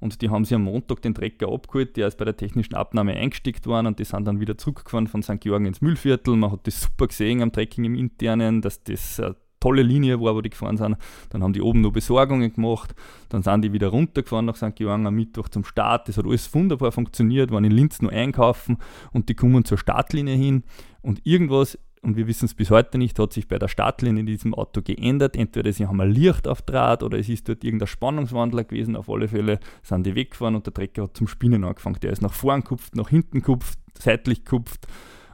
Und 0.00 0.20
die 0.20 0.30
haben 0.30 0.44
sich 0.44 0.56
am 0.56 0.64
Montag 0.64 1.00
den 1.02 1.14
Trecker 1.14 1.48
abgeholt, 1.48 1.96
der 1.96 2.08
ist 2.08 2.18
bei 2.18 2.24
der 2.24 2.36
technischen 2.36 2.74
Abnahme 2.74 3.14
eingesteckt 3.14 3.68
worden 3.68 3.86
und 3.86 4.00
die 4.00 4.04
sind 4.04 4.24
dann 4.24 4.40
wieder 4.40 4.58
zurückgefahren 4.58 5.06
von 5.06 5.22
St. 5.22 5.40
Georgen 5.40 5.66
ins 5.66 5.80
Müllviertel. 5.80 6.34
Man 6.34 6.50
hat 6.50 6.66
das 6.66 6.82
super 6.82 7.06
gesehen 7.06 7.40
am 7.40 7.52
Trekking 7.52 7.84
im 7.84 7.94
Internen, 7.94 8.62
dass 8.62 8.82
das 8.82 9.20
äh, 9.20 9.32
tolle 9.62 9.82
Linie 9.82 10.20
war, 10.20 10.34
wo 10.34 10.40
die 10.40 10.50
gefahren 10.50 10.76
sind. 10.76 10.96
Dann 11.30 11.42
haben 11.42 11.52
die 11.52 11.62
oben 11.62 11.80
noch 11.80 11.92
Besorgungen 11.92 12.52
gemacht. 12.52 12.94
Dann 13.28 13.42
sind 13.42 13.62
die 13.62 13.72
wieder 13.72 13.88
runtergefahren 13.88 14.44
nach 14.44 14.56
St. 14.56 14.74
Georgen 14.74 15.06
am 15.06 15.14
Mittwoch 15.14 15.48
zum 15.48 15.64
Start. 15.64 16.08
Das 16.08 16.16
hat 16.16 16.26
alles 16.26 16.52
wunderbar 16.52 16.90
funktioniert, 16.92 17.50
waren 17.50 17.64
in 17.64 17.70
Linz 17.70 18.02
nur 18.02 18.12
einkaufen 18.12 18.78
und 19.12 19.28
die 19.28 19.34
kommen 19.34 19.64
zur 19.64 19.78
Startlinie 19.78 20.34
hin. 20.34 20.64
Und 21.00 21.24
irgendwas, 21.24 21.78
und 22.02 22.16
wir 22.16 22.26
wissen 22.26 22.46
es 22.46 22.54
bis 22.54 22.70
heute 22.70 22.98
nicht, 22.98 23.18
hat 23.20 23.32
sich 23.32 23.46
bei 23.46 23.58
der 23.58 23.68
Startlinie 23.68 24.20
in 24.20 24.26
diesem 24.26 24.54
Auto 24.54 24.82
geändert. 24.82 25.36
Entweder 25.36 25.72
sie 25.72 25.86
haben 25.86 26.00
ein 26.00 26.10
Licht 26.10 26.48
auf 26.48 26.62
Draht 26.62 27.04
oder 27.04 27.18
es 27.18 27.28
ist 27.28 27.48
dort 27.48 27.62
irgendein 27.62 27.86
Spannungswandler 27.86 28.64
gewesen. 28.64 28.96
Auf 28.96 29.08
alle 29.08 29.28
Fälle 29.28 29.60
sind 29.82 30.04
die 30.04 30.16
weggefahren 30.16 30.56
und 30.56 30.66
der 30.66 30.74
Trecker 30.74 31.04
hat 31.04 31.16
zum 31.16 31.28
Spinnen 31.28 31.62
angefangen. 31.62 31.98
Der 32.02 32.10
ist 32.10 32.20
nach 32.20 32.32
vorn 32.32 32.64
kupft, 32.64 32.96
nach 32.96 33.10
hinten 33.10 33.42
kupft, 33.42 33.78
seitlich 33.96 34.44
kupft 34.44 34.88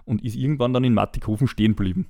und 0.04 0.22
ist 0.22 0.36
irgendwann 0.36 0.74
dann 0.74 0.84
in 0.84 0.92
Mattighofen 0.92 1.48
stehen 1.48 1.74
geblieben. 1.74 2.08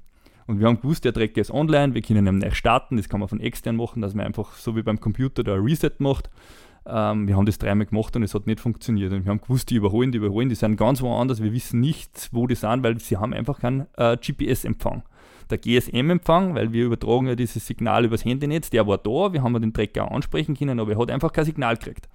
Und 0.49 0.61
wir 0.61 0.67
haben 0.67 0.81
gewusst, 0.81 1.05
der 1.05 1.13
Trecker 1.13 1.43
ist 1.43 1.51
online, 1.51 1.93
wir 1.93 2.01
können 2.01 2.27
ihn 2.27 2.39
neu 2.39 2.51
starten, 2.53 2.97
das 2.97 3.11
kann 3.11 3.21
man 3.21 3.29
von 3.29 3.39
extern 3.39 3.77
machen, 3.77 4.01
dass 4.01 4.15
man 4.15 4.25
einfach 4.25 4.55
so 4.55 4.75
wie 4.75 4.83
beim 4.83 4.99
Computer 4.99 5.45
da 5.45 5.55
ein 5.55 5.61
Reset 5.61 5.93
macht. 5.99 6.31
Ähm, 6.87 7.29
wir 7.29 7.37
haben 7.37 7.45
das 7.45 7.59
dreimal 7.59 7.85
gemacht 7.85 8.17
und 8.17 8.23
es 8.23 8.33
hat 8.33 8.47
nicht 8.47 8.59
funktioniert. 8.59 9.13
Und 9.13 9.27
wir 9.27 9.31
haben 9.31 9.43
gewusst, 9.43 9.69
die 9.69 9.75
überholen, 9.75 10.11
die 10.11 10.17
überholen, 10.17 10.49
die 10.49 10.55
sind 10.55 10.79
ganz 10.79 11.03
woanders, 11.03 11.43
wir 11.43 11.53
wissen 11.53 11.81
nicht, 11.81 12.31
wo 12.33 12.47
die 12.47 12.55
sind, 12.55 12.83
weil 12.83 12.99
sie 12.99 13.19
haben 13.19 13.35
einfach 13.35 13.61
keinen 13.61 13.89
äh, 13.99 14.17
GPS-Empfang. 14.17 15.03
Der 15.51 15.59
GSM-Empfang, 15.59 16.55
weil 16.55 16.73
wir 16.73 16.87
übertragen 16.87 17.27
ja 17.27 17.35
dieses 17.35 17.67
Signal 17.67 18.07
übers 18.07 18.25
Handynetz, 18.25 18.71
der 18.71 18.87
war 18.87 18.97
da, 18.97 19.35
wir 19.35 19.43
haben 19.43 19.61
den 19.61 19.75
Trecker 19.75 20.11
ansprechen 20.11 20.57
können, 20.57 20.81
aber 20.81 20.93
er 20.93 20.99
hat 20.99 21.11
einfach 21.11 21.33
kein 21.33 21.45
Signal 21.45 21.77
gekriegt. 21.77 22.09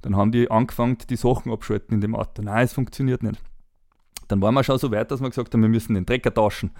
Dann 0.00 0.16
haben 0.16 0.32
die 0.32 0.50
angefangen, 0.50 0.96
die 1.10 1.16
Sachen 1.16 1.52
abschalten 1.52 1.96
in 1.96 2.00
dem 2.00 2.16
Auto. 2.16 2.40
Nein, 2.40 2.64
es 2.64 2.72
funktioniert 2.72 3.22
nicht. 3.22 3.38
Dann 4.28 4.40
waren 4.40 4.54
wir 4.54 4.64
schon 4.64 4.78
so 4.78 4.90
weit, 4.90 5.10
dass 5.10 5.20
wir 5.20 5.28
gesagt 5.28 5.52
haben, 5.52 5.62
wir 5.62 5.68
müssen 5.68 5.94
den 5.94 6.06
Trecker 6.06 6.32
tauschen. 6.32 6.70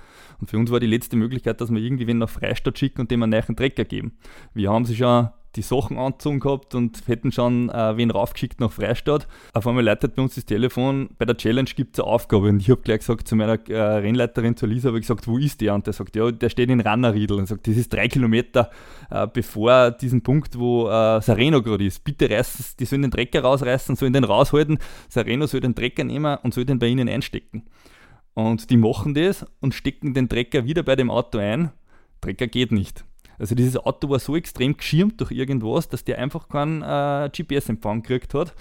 Und 0.40 0.48
für 0.50 0.58
uns 0.58 0.70
war 0.70 0.80
die 0.80 0.86
letzte 0.86 1.16
Möglichkeit, 1.16 1.60
dass 1.60 1.70
wir 1.70 1.80
irgendwie 1.80 2.06
wen 2.06 2.18
nach 2.18 2.30
Freistadt 2.30 2.78
schicken 2.78 3.00
und 3.00 3.10
dem 3.10 3.22
einen 3.22 3.30
neuen 3.30 3.56
Trecker 3.56 3.84
geben. 3.84 4.12
Wir 4.54 4.70
haben 4.70 4.84
sie 4.84 4.96
schon 4.96 5.28
die 5.56 5.62
Sachen 5.62 5.98
angezogen 5.98 6.40
gehabt 6.40 6.74
und 6.74 7.06
hätten 7.06 7.32
schon 7.32 7.68
äh, 7.68 7.96
wen 7.96 8.10
raufgeschickt 8.10 8.60
nach 8.60 8.72
Freistadt. 8.72 9.26
Auf 9.52 9.66
einmal 9.66 9.84
leitet 9.84 10.14
bei 10.14 10.22
uns 10.22 10.34
das 10.34 10.44
Telefon, 10.44 11.10
bei 11.18 11.24
der 11.24 11.36
Challenge 11.36 11.68
gibt 11.76 11.96
es 11.96 12.04
eine 12.04 12.12
Aufgabe. 12.12 12.48
Und 12.48 12.60
ich 12.60 12.70
habe 12.70 12.80
gleich 12.82 13.00
gesagt 13.00 13.28
zu 13.28 13.36
meiner 13.36 13.58
äh, 13.68 13.80
Rennleiterin, 13.80 14.56
zu 14.56 14.66
Lisa, 14.66 14.92
ich 14.94 15.02
gesagt, 15.02 15.28
wo 15.28 15.38
ist 15.38 15.60
der? 15.60 15.74
Und 15.74 15.86
der 15.86 15.92
sagt, 15.92 16.16
ja, 16.16 16.30
der 16.30 16.48
steht 16.48 16.70
in 16.70 16.80
Rannerriedl. 16.80 17.34
Und 17.34 17.46
sagt, 17.46 17.66
das 17.66 17.76
ist 17.76 17.92
drei 17.92 18.08
Kilometer 18.08 18.70
äh, 19.10 19.26
bevor 19.26 19.90
diesen 19.90 20.22
Punkt, 20.22 20.58
wo 20.58 20.88
äh, 20.88 21.20
Sereno 21.20 21.62
gerade 21.62 21.84
ist. 21.84 22.02
Bitte 22.04 22.30
reißen, 22.30 22.76
die 22.78 22.84
sollen 22.84 23.02
den 23.02 23.10
Trecker 23.10 23.42
rausreißen, 23.42 23.96
sollen 23.96 24.12
den 24.12 24.24
raushalten. 24.24 24.78
Sereno 25.08 25.46
soll 25.46 25.60
den 25.60 25.74
Trecker 25.74 26.04
nehmen 26.04 26.38
und 26.42 26.54
soll 26.54 26.64
den 26.64 26.78
bei 26.78 26.86
ihnen 26.86 27.08
einstecken. 27.08 27.64
Und 28.34 28.70
die 28.70 28.76
machen 28.76 29.14
das 29.14 29.46
und 29.60 29.74
stecken 29.74 30.14
den 30.14 30.28
Trecker 30.28 30.64
wieder 30.64 30.82
bei 30.82 30.96
dem 30.96 31.10
Auto 31.10 31.38
ein. 31.38 31.70
Trecker 32.20 32.46
geht 32.46 32.72
nicht. 32.72 33.04
Also 33.42 33.56
dieses 33.56 33.76
Auto 33.76 34.08
war 34.08 34.20
so 34.20 34.36
extrem 34.36 34.76
geschirmt 34.76 35.20
durch 35.20 35.32
irgendwas, 35.32 35.88
dass 35.88 36.04
der 36.04 36.20
einfach 36.20 36.48
keinen 36.48 36.80
äh, 36.80 37.28
GPS-Empfang 37.28 38.02
gekriegt 38.04 38.34
hat. 38.34 38.54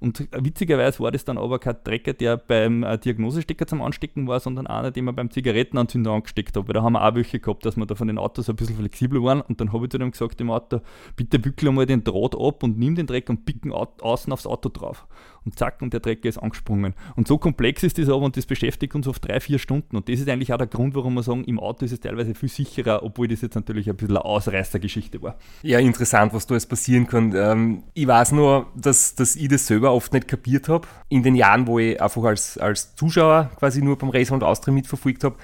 Und 0.00 0.26
witzigerweise 0.32 0.98
war 0.98 1.12
das 1.12 1.24
dann 1.24 1.38
aber 1.38 1.60
kein 1.60 1.76
Trecker, 1.84 2.14
der 2.14 2.36
beim 2.36 2.82
äh, 2.82 2.98
Diagnosestecker 2.98 3.64
zum 3.68 3.80
Anstecken 3.80 4.26
war, 4.26 4.40
sondern 4.40 4.66
einer, 4.66 4.90
den 4.90 5.04
man 5.04 5.14
beim 5.14 5.30
Zigarettenanzünder 5.30 6.10
angesteckt 6.10 6.56
hat. 6.56 6.66
Weil 6.66 6.72
da 6.72 6.82
haben 6.82 6.94
wir 6.94 7.06
auch 7.06 7.14
welche 7.14 7.38
gehabt, 7.38 7.64
dass 7.64 7.76
wir 7.76 7.86
da 7.86 7.94
von 7.94 8.08
den 8.08 8.18
Autos 8.18 8.50
ein 8.50 8.56
bisschen 8.56 8.76
flexibler 8.76 9.22
waren. 9.22 9.40
Und 9.40 9.60
dann 9.60 9.72
habe 9.72 9.84
ich 9.84 9.92
zu 9.92 9.98
dem 9.98 10.10
gesagt 10.10 10.40
im 10.40 10.50
Auto, 10.50 10.80
bitte 11.14 11.44
wickel 11.44 11.68
einmal 11.68 11.86
den 11.86 12.02
Draht 12.02 12.34
ab 12.34 12.64
und 12.64 12.76
nimm 12.76 12.96
den 12.96 13.06
Trecker 13.06 13.30
und 13.30 13.44
picken 13.44 13.70
außen 13.70 14.32
aufs 14.32 14.48
Auto 14.48 14.68
drauf. 14.68 15.06
Und 15.44 15.58
zack, 15.58 15.82
und 15.82 15.92
der 15.92 16.00
Trecker 16.00 16.28
ist 16.28 16.38
angesprungen. 16.38 16.94
Und 17.16 17.28
so 17.28 17.36
komplex 17.36 17.82
ist 17.82 17.98
das 17.98 18.08
aber 18.08 18.22
und 18.22 18.36
das 18.36 18.46
beschäftigt 18.46 18.94
uns 18.94 19.06
auf 19.06 19.18
drei, 19.18 19.40
vier 19.40 19.58
Stunden. 19.58 19.96
Und 19.96 20.08
das 20.08 20.20
ist 20.20 20.28
eigentlich 20.28 20.52
auch 20.52 20.58
der 20.58 20.66
Grund, 20.66 20.94
warum 20.94 21.14
wir 21.14 21.22
sagen, 21.22 21.44
im 21.44 21.60
Auto 21.60 21.84
ist 21.84 21.92
es 21.92 22.00
teilweise 22.00 22.34
viel 22.34 22.48
sicherer, 22.48 23.02
obwohl 23.02 23.28
das 23.28 23.42
jetzt 23.42 23.54
natürlich 23.54 23.88
ein 23.90 23.96
bisschen 23.96 24.16
eine 24.16 24.24
Ausreißergeschichte 24.24 25.22
war. 25.22 25.36
Ja, 25.62 25.78
interessant, 25.78 26.32
was 26.32 26.46
da 26.46 26.54
jetzt 26.54 26.68
passieren 26.68 27.06
kann. 27.06 27.34
Ähm, 27.36 27.82
ich 27.92 28.06
weiß 28.06 28.32
nur, 28.32 28.68
dass, 28.74 29.14
dass 29.14 29.36
ich 29.36 29.48
das 29.48 29.66
selber 29.66 29.92
oft 29.92 30.12
nicht 30.12 30.28
kapiert 30.28 30.68
habe. 30.68 30.88
In 31.10 31.22
den 31.22 31.34
Jahren, 31.34 31.66
wo 31.66 31.78
ich 31.78 32.00
einfach 32.00 32.24
als, 32.24 32.56
als 32.56 32.94
Zuschauer 32.96 33.50
quasi 33.56 33.82
nur 33.82 33.98
beim 33.98 34.10
Race 34.10 34.30
und 34.30 34.42
Austria 34.42 34.72
mitverfolgt 34.72 35.24
habe, 35.24 35.36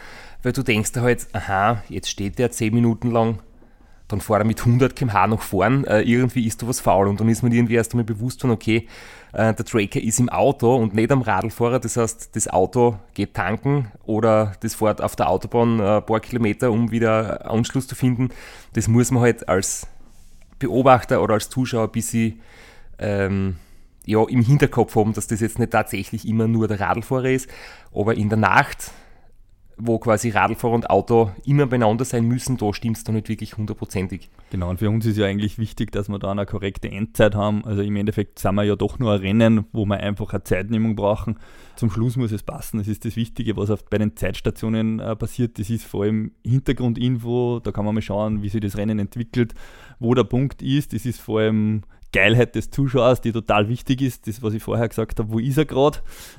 weil 0.43 0.53
du 0.53 0.63
denkst 0.63 0.93
da 0.93 1.03
halt, 1.03 1.27
aha, 1.35 1.83
jetzt 1.91 2.09
steht 2.09 2.39
der 2.39 2.51
zehn 2.51 2.73
Minuten 2.73 3.11
lang 3.11 3.39
dann 4.11 4.21
fährt 4.21 4.41
er 4.41 4.45
mit 4.45 4.59
100 4.59 4.97
km/h 4.97 5.27
nach 5.29 5.41
vorn, 5.41 5.85
äh, 5.85 6.01
irgendwie 6.01 6.47
ist 6.47 6.63
da 6.63 6.69
was 6.69 6.81
faul 6.81 7.09
und 7.09 7.21
dann 7.21 7.29
ist 7.29 7.43
man 7.43 7.53
irgendwie 7.53 7.75
erst 7.75 7.93
einmal 7.93 8.05
bewusst 8.05 8.41
von, 8.41 8.51
okay, 8.51 8.87
äh, 9.33 9.55
der 9.55 9.65
Tracker 9.65 10.01
ist 10.01 10.21
im 10.21 10.29
Auto 10.29 10.75
und 10.77 10.95
nicht 10.95 11.13
am 11.13 11.23
Radlfahrer, 11.23 11.79
das 11.79 11.97
heißt, 11.97 12.35
das 12.35 12.49
Auto 12.49 12.99
geht 13.15 13.35
tanken 13.35 13.91
oder 14.05 14.53
das 14.61 14.75
fährt 14.75 15.01
auf 15.01 15.17
der 15.17 15.29
Autobahn 15.29 15.81
äh, 15.81 15.99
ein 15.99 16.07
paar 16.07 16.21
Kilometer, 16.21 16.71
um 16.71 16.91
wieder 16.91 17.51
Anschluss 17.51 17.87
zu 17.87 17.95
finden. 17.95 18.31
Das 18.73 18.89
muss 18.89 19.11
man 19.11 19.23
halt 19.23 19.49
als 19.49 19.87
Beobachter 20.59 21.23
oder 21.23 21.35
als 21.35 21.49
Zuschauer 21.49 21.85
ein 21.85 21.93
bisschen 21.93 22.41
ähm, 22.99 23.57
ja, 24.05 24.23
im 24.29 24.43
Hinterkopf 24.43 24.97
haben, 24.97 25.13
dass 25.13 25.27
das 25.27 25.41
jetzt 25.41 25.59
nicht 25.59 25.73
tatsächlich 25.73 26.27
immer 26.27 26.49
nur 26.49 26.69
der 26.69 26.81
Radlfahrer 26.81 27.31
ist, 27.31 27.49
aber 27.95 28.15
in 28.15 28.29
der 28.29 28.39
Nacht 28.39 28.91
wo 29.83 29.99
quasi 29.99 30.31
Radlfahrer 30.31 30.75
und 30.75 30.91
Auto 30.91 31.31
immer 31.45 31.67
beieinander 31.67 32.05
sein 32.05 32.27
müssen, 32.27 32.57
da 32.57 32.73
stimmt 32.73 32.99
es 32.99 33.05
dann 33.05 33.15
nicht 33.15 33.29
wirklich 33.29 33.57
hundertprozentig. 33.57 34.29
Genau, 34.51 34.71
und 34.71 34.79
für 34.79 34.91
uns 34.91 35.07
ist 35.07 35.17
ja 35.17 35.27
eigentlich 35.27 35.59
wichtig, 35.59 35.93
dass 35.93 36.09
wir 36.09 36.19
da 36.19 36.31
eine 36.31 36.47
korrekte 36.47 36.91
Endzeit 36.91 37.35
haben. 37.35 37.65
Also 37.65 37.83
im 37.83 37.97
Endeffekt 37.97 38.39
sind 38.39 38.55
wir 38.55 38.65
ja 38.65 38.77
doch 38.77 38.99
nur 38.99 39.13
ein 39.13 39.21
Rennen, 39.21 39.67
wo 39.73 39.87
wir 39.87 39.99
einfach 39.99 40.33
eine 40.33 40.45
Zeitnehmung 40.45 40.97
brauchen. 40.97 41.39
Zum 41.77 41.91
Schluss 41.91 42.17
muss 42.17 42.33
es 42.33 42.43
passen. 42.43 42.79
Das 42.79 42.89
ist 42.89 43.05
das 43.05 43.17
Wichtige, 43.17 43.57
was 43.57 43.71
bei 43.85 43.99
den 43.99 44.17
Zeitstationen 44.17 45.01
äh, 45.01 45.17
passiert. 45.17 45.59
Das 45.59 45.71
ist 45.71 45.85
vor 45.85 46.05
allem 46.05 46.33
Hintergrundinfo. 46.45 47.61
Da 47.61 47.73
kann 47.73 47.85
man 47.85 47.95
mal 47.95 48.03
schauen, 48.03 48.43
wie 48.43 48.49
sich 48.49 48.61
das 48.61 48.77
Rennen 48.77 48.99
entwickelt, 48.99 49.55
wo 49.99 50.15
der 50.15 50.25
Punkt 50.25 50.63
ist. 50.63 50.93
Das 50.93 51.07
ist 51.07 51.21
vor 51.21 51.41
allem 51.41 51.83
Geilheit 52.13 52.55
des 52.55 52.71
Zuschauers, 52.71 53.21
die 53.21 53.33
total 53.33 53.69
wichtig 53.69 54.03
ist, 54.03 54.27
das, 54.27 54.43
was 54.43 54.55
ich 54.55 54.63
vorher 54.63 54.89
gesagt 54.89 55.19
habe, 55.19 55.33
wo 55.33 55.39
ist 55.39 55.59
er 55.59 55.65
gerade, 55.65 55.99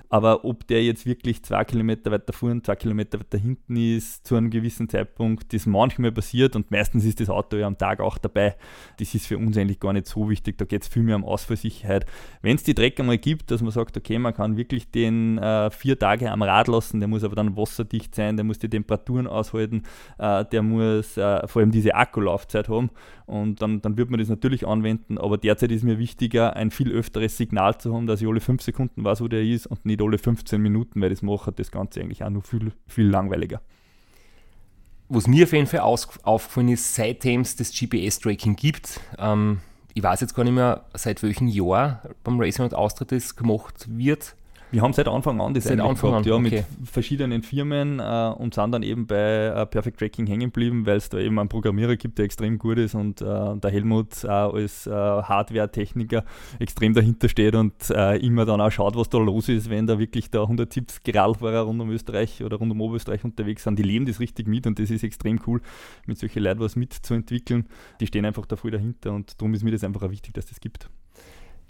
aber 0.09 0.43
ob 0.43 0.67
der 0.67 0.83
jetzt 0.83 1.05
wirklich 1.05 1.43
zwei 1.43 1.63
Kilometer 1.63 2.11
weiter 2.11 2.33
vorne, 2.33 2.61
zwei 2.61 2.75
Kilometer 2.75 3.19
weiter 3.19 3.37
hinten 3.37 3.77
ist, 3.77 4.27
zu 4.27 4.35
einem 4.35 4.49
gewissen 4.49 4.89
Zeitpunkt, 4.89 5.53
das 5.53 5.65
manchmal 5.65 6.11
passiert 6.11 6.55
und 6.55 6.71
meistens 6.71 7.05
ist 7.05 7.21
das 7.21 7.29
Auto 7.29 7.55
ja 7.55 7.67
am 7.67 7.77
Tag 7.77 8.01
auch 8.01 8.17
dabei, 8.17 8.55
das 8.99 9.15
ist 9.15 9.27
für 9.27 9.37
uns 9.37 9.57
eigentlich 9.57 9.79
gar 9.79 9.93
nicht 9.93 10.07
so 10.07 10.29
wichtig, 10.29 10.57
da 10.57 10.65
geht 10.65 10.81
es 10.81 10.87
viel 10.89 11.03
mehr 11.03 11.15
um 11.15 11.23
Ausfallsicherheit. 11.23 12.05
Wenn 12.41 12.55
es 12.55 12.63
die 12.63 12.73
Dreck 12.73 12.99
einmal 12.99 13.17
gibt, 13.17 13.51
dass 13.51 13.61
man 13.61 13.71
sagt, 13.71 13.95
okay, 13.95 14.19
man 14.19 14.33
kann 14.33 14.57
wirklich 14.57 14.91
den 14.91 15.37
äh, 15.37 15.71
vier 15.71 15.97
Tage 15.97 16.31
am 16.31 16.41
Rad 16.41 16.67
lassen, 16.67 16.99
der 16.99 17.07
muss 17.07 17.23
aber 17.23 17.35
dann 17.35 17.55
wasserdicht 17.55 18.13
sein, 18.13 18.35
der 18.35 18.43
muss 18.43 18.59
die 18.59 18.69
Temperaturen 18.69 19.27
aushalten, 19.27 19.83
äh, 20.17 20.43
der 20.45 20.61
muss 20.63 21.15
äh, 21.15 21.47
vor 21.47 21.61
allem 21.61 21.71
diese 21.71 21.95
Akkulaufzeit 21.95 22.67
haben 22.67 22.89
und 23.25 23.61
dann, 23.61 23.81
dann 23.81 23.97
wird 23.97 24.09
man 24.09 24.19
das 24.19 24.27
natürlich 24.27 24.67
anwenden, 24.67 25.17
aber 25.17 25.37
derzeit 25.61 25.75
ist 25.75 25.83
mir 25.83 25.99
wichtiger, 25.99 26.55
ein 26.55 26.71
viel 26.71 26.91
öfteres 26.91 27.37
Signal 27.37 27.77
zu 27.77 27.93
haben, 27.93 28.07
dass 28.07 28.21
ich 28.21 28.27
alle 28.27 28.39
5 28.39 28.61
Sekunden 28.61 29.03
weiß, 29.03 29.21
wo 29.21 29.27
der 29.27 29.43
ist 29.43 29.67
und 29.67 29.85
nicht 29.85 30.01
alle 30.01 30.17
15 30.17 30.61
Minuten, 30.61 31.01
weil 31.01 31.09
das 31.09 31.21
macht 31.21 31.59
das 31.59 31.71
Ganze 31.71 32.01
eigentlich 32.01 32.23
auch 32.23 32.29
noch 32.29 32.45
viel, 32.45 32.71
viel 32.87 33.07
langweiliger. 33.07 33.61
Was 35.09 35.27
mir 35.27 35.43
auf 35.43 35.53
jeden 35.53 35.67
Fall 35.67 35.81
aufgefallen 35.81 36.69
ist, 36.69 36.95
seitdem 36.95 37.41
es 37.41 37.55
das 37.55 37.71
GPS-Tracking 37.71 38.55
gibt, 38.55 39.01
ähm, 39.19 39.59
ich 39.93 40.01
weiß 40.01 40.21
jetzt 40.21 40.33
gar 40.33 40.43
nicht 40.43 40.53
mehr, 40.53 40.85
seit 40.93 41.21
welchem 41.21 41.47
Jahr 41.47 42.01
beim 42.23 42.39
Racing 42.39 42.65
und 42.65 42.73
Austria 42.73 43.05
das 43.05 43.35
gemacht 43.35 43.85
wird, 43.89 44.35
wir 44.71 44.81
haben 44.81 44.93
seit 44.93 45.07
Anfang 45.07 45.41
an 45.41 45.53
das 45.53 45.65
seit 45.65 45.79
Anfang 45.79 46.11
gehabt, 46.11 46.27
an. 46.27 46.31
ja, 46.31 46.35
okay. 46.35 46.65
mit 46.79 46.89
verschiedenen 46.89 47.43
Firmen 47.43 47.99
äh, 47.99 48.33
und 48.37 48.53
sind 48.53 48.71
dann 48.71 48.83
eben 48.83 49.05
bei 49.05 49.47
äh, 49.47 49.65
Perfect 49.65 49.99
Tracking 49.99 50.27
hängen 50.27 50.51
geblieben, 50.51 50.85
weil 50.85 50.97
es 50.97 51.09
da 51.09 51.17
eben 51.17 51.37
einen 51.39 51.49
Programmierer 51.49 51.95
gibt, 51.97 52.17
der 52.17 52.25
extrem 52.25 52.57
gut 52.57 52.77
ist 52.77 52.95
und 52.95 53.21
äh, 53.21 53.25
der 53.25 53.69
Helmut 53.69 54.25
als 54.25 54.87
äh, 54.87 54.91
Hardware-Techniker 54.91 56.23
extrem 56.59 56.93
dahinter 56.93 57.27
steht 57.29 57.55
und 57.55 57.73
äh, 57.89 58.17
immer 58.17 58.45
dann 58.45 58.61
auch 58.61 58.71
schaut, 58.71 58.95
was 58.95 59.09
da 59.09 59.17
los 59.17 59.49
ist, 59.49 59.69
wenn 59.69 59.87
da 59.87 59.99
wirklich 59.99 60.29
da 60.29 60.41
170 60.41 61.15
Radfahrer 61.15 61.61
rund 61.61 61.81
um 61.81 61.89
Österreich 61.89 62.43
oder 62.43 62.57
rund 62.57 62.71
um 62.71 62.81
Oberösterreich 62.81 63.23
unterwegs 63.23 63.63
sind. 63.63 63.77
Die 63.77 63.83
leben 63.83 64.05
das 64.05 64.19
richtig 64.19 64.47
mit 64.47 64.67
und 64.67 64.79
das 64.79 64.89
ist 64.89 65.03
extrem 65.03 65.39
cool, 65.47 65.61
mit 66.05 66.17
solchen 66.17 66.43
Leuten 66.43 66.61
was 66.61 66.75
mitzuentwickeln. 66.75 67.67
Die 67.99 68.07
stehen 68.07 68.25
einfach 68.25 68.45
da 68.45 68.55
voll 68.55 68.71
dahinter 68.71 69.11
und 69.11 69.39
darum 69.39 69.53
ist 69.53 69.63
mir 69.63 69.71
das 69.71 69.83
einfach 69.83 70.03
auch 70.03 70.11
wichtig, 70.11 70.33
dass 70.33 70.45
das 70.45 70.59
gibt. 70.59 70.89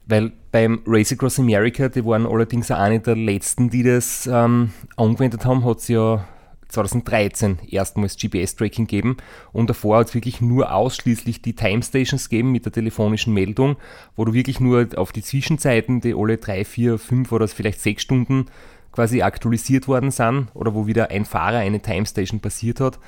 Weil 0.06 0.32
beim 0.52 0.82
Race 0.86 1.12
Across 1.12 1.40
America, 1.40 1.90
die 1.90 2.06
waren 2.06 2.26
allerdings 2.26 2.72
auch 2.72 2.80
eine 2.80 3.00
der 3.00 3.16
letzten, 3.16 3.70
die 3.70 3.84
das 3.84 4.28
ähm, 4.32 4.72
angewendet 4.98 5.46
haben, 5.46 5.64
hat 5.64 5.78
es 5.78 5.88
ja 5.88 6.28
2013 6.72 7.60
erstmals 7.70 8.18
GPS-Tracking 8.18 8.88
gegeben. 8.88 9.18
Und 9.52 9.70
davor 9.70 10.00
hat 10.00 10.10
es 10.10 10.16
wirklich 10.16 10.42
nur 10.42 10.74
ausschließlich 10.74 11.42
die 11.42 11.54
Time 11.54 11.84
Stations 11.84 12.30
gegeben 12.30 12.52
mit 12.52 12.66
der 12.66 12.72
telefonischen 12.72 13.34
Meldung, 13.34 13.78
wo 14.16 14.26
du 14.26 14.34
wirklich 14.34 14.60
nur 14.60 14.88
auf 14.96 15.12
die 15.12 15.22
Zwischenzeiten, 15.22 16.02
die 16.02 16.16
alle 16.16 16.38
drei, 16.38 16.66
vier, 16.66 16.98
fünf 16.98 17.32
oder 17.32 17.48
vielleicht 17.48 17.82
sechs 17.82 18.04
Stunden 18.04 18.48
quasi 18.92 19.22
aktualisiert 19.22 19.88
worden 19.88 20.12
sind 20.12 20.48
oder 20.54 20.74
wo 20.74 20.88
wieder 20.88 21.12
ein 21.12 21.26
Fahrer 21.26 21.60
eine 21.60 21.82
Time 21.82 22.06
Station 22.06 22.40
passiert 22.40 22.80
hat. 22.80 23.00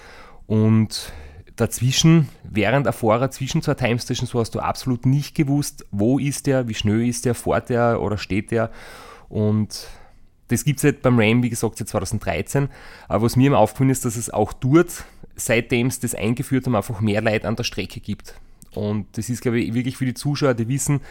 Und 0.47 1.11
dazwischen, 1.55 2.29
während 2.43 2.87
ein 2.87 2.93
Fahrer 2.93 3.29
zwischen 3.31 3.61
zwei 3.61 3.75
Timestations, 3.75 4.31
so 4.31 4.39
hast 4.39 4.55
du 4.55 4.59
absolut 4.59 5.05
nicht 5.05 5.35
gewusst, 5.35 5.85
wo 5.91 6.19
ist 6.19 6.47
der, 6.47 6.67
wie 6.67 6.73
schnell 6.73 7.07
ist 7.07 7.25
der, 7.25 7.35
fährt 7.35 7.69
der 7.69 8.01
oder 8.01 8.17
steht 8.17 8.51
der. 8.51 8.71
Und 9.29 9.87
das 10.47 10.63
gibt 10.63 10.79
es 10.79 10.83
halt 10.83 11.01
beim 11.01 11.19
Ram, 11.19 11.43
wie 11.43 11.49
gesagt, 11.49 11.77
seit 11.77 11.87
2013. 11.87 12.69
Aber 13.07 13.23
was 13.23 13.35
mir 13.35 13.47
immer 13.47 13.59
aufgefallen 13.59 13.89
ist, 13.89 14.05
dass 14.05 14.15
es 14.15 14.29
auch 14.29 14.53
dort, 14.53 15.05
seitdem 15.35 15.87
es 15.87 15.99
das 15.99 16.15
eingeführt 16.15 16.65
haben, 16.65 16.75
einfach 16.75 17.01
mehr 17.01 17.21
Leid 17.21 17.45
an 17.45 17.55
der 17.55 17.63
Strecke 17.63 17.99
gibt. 17.99 18.35
Und 18.73 19.17
das 19.17 19.29
ist, 19.29 19.41
glaube 19.41 19.59
ich, 19.59 19.73
wirklich 19.73 19.97
für 19.97 20.05
die 20.05 20.13
Zuschauer, 20.13 20.55
die 20.55 20.67
wissen, 20.67 21.01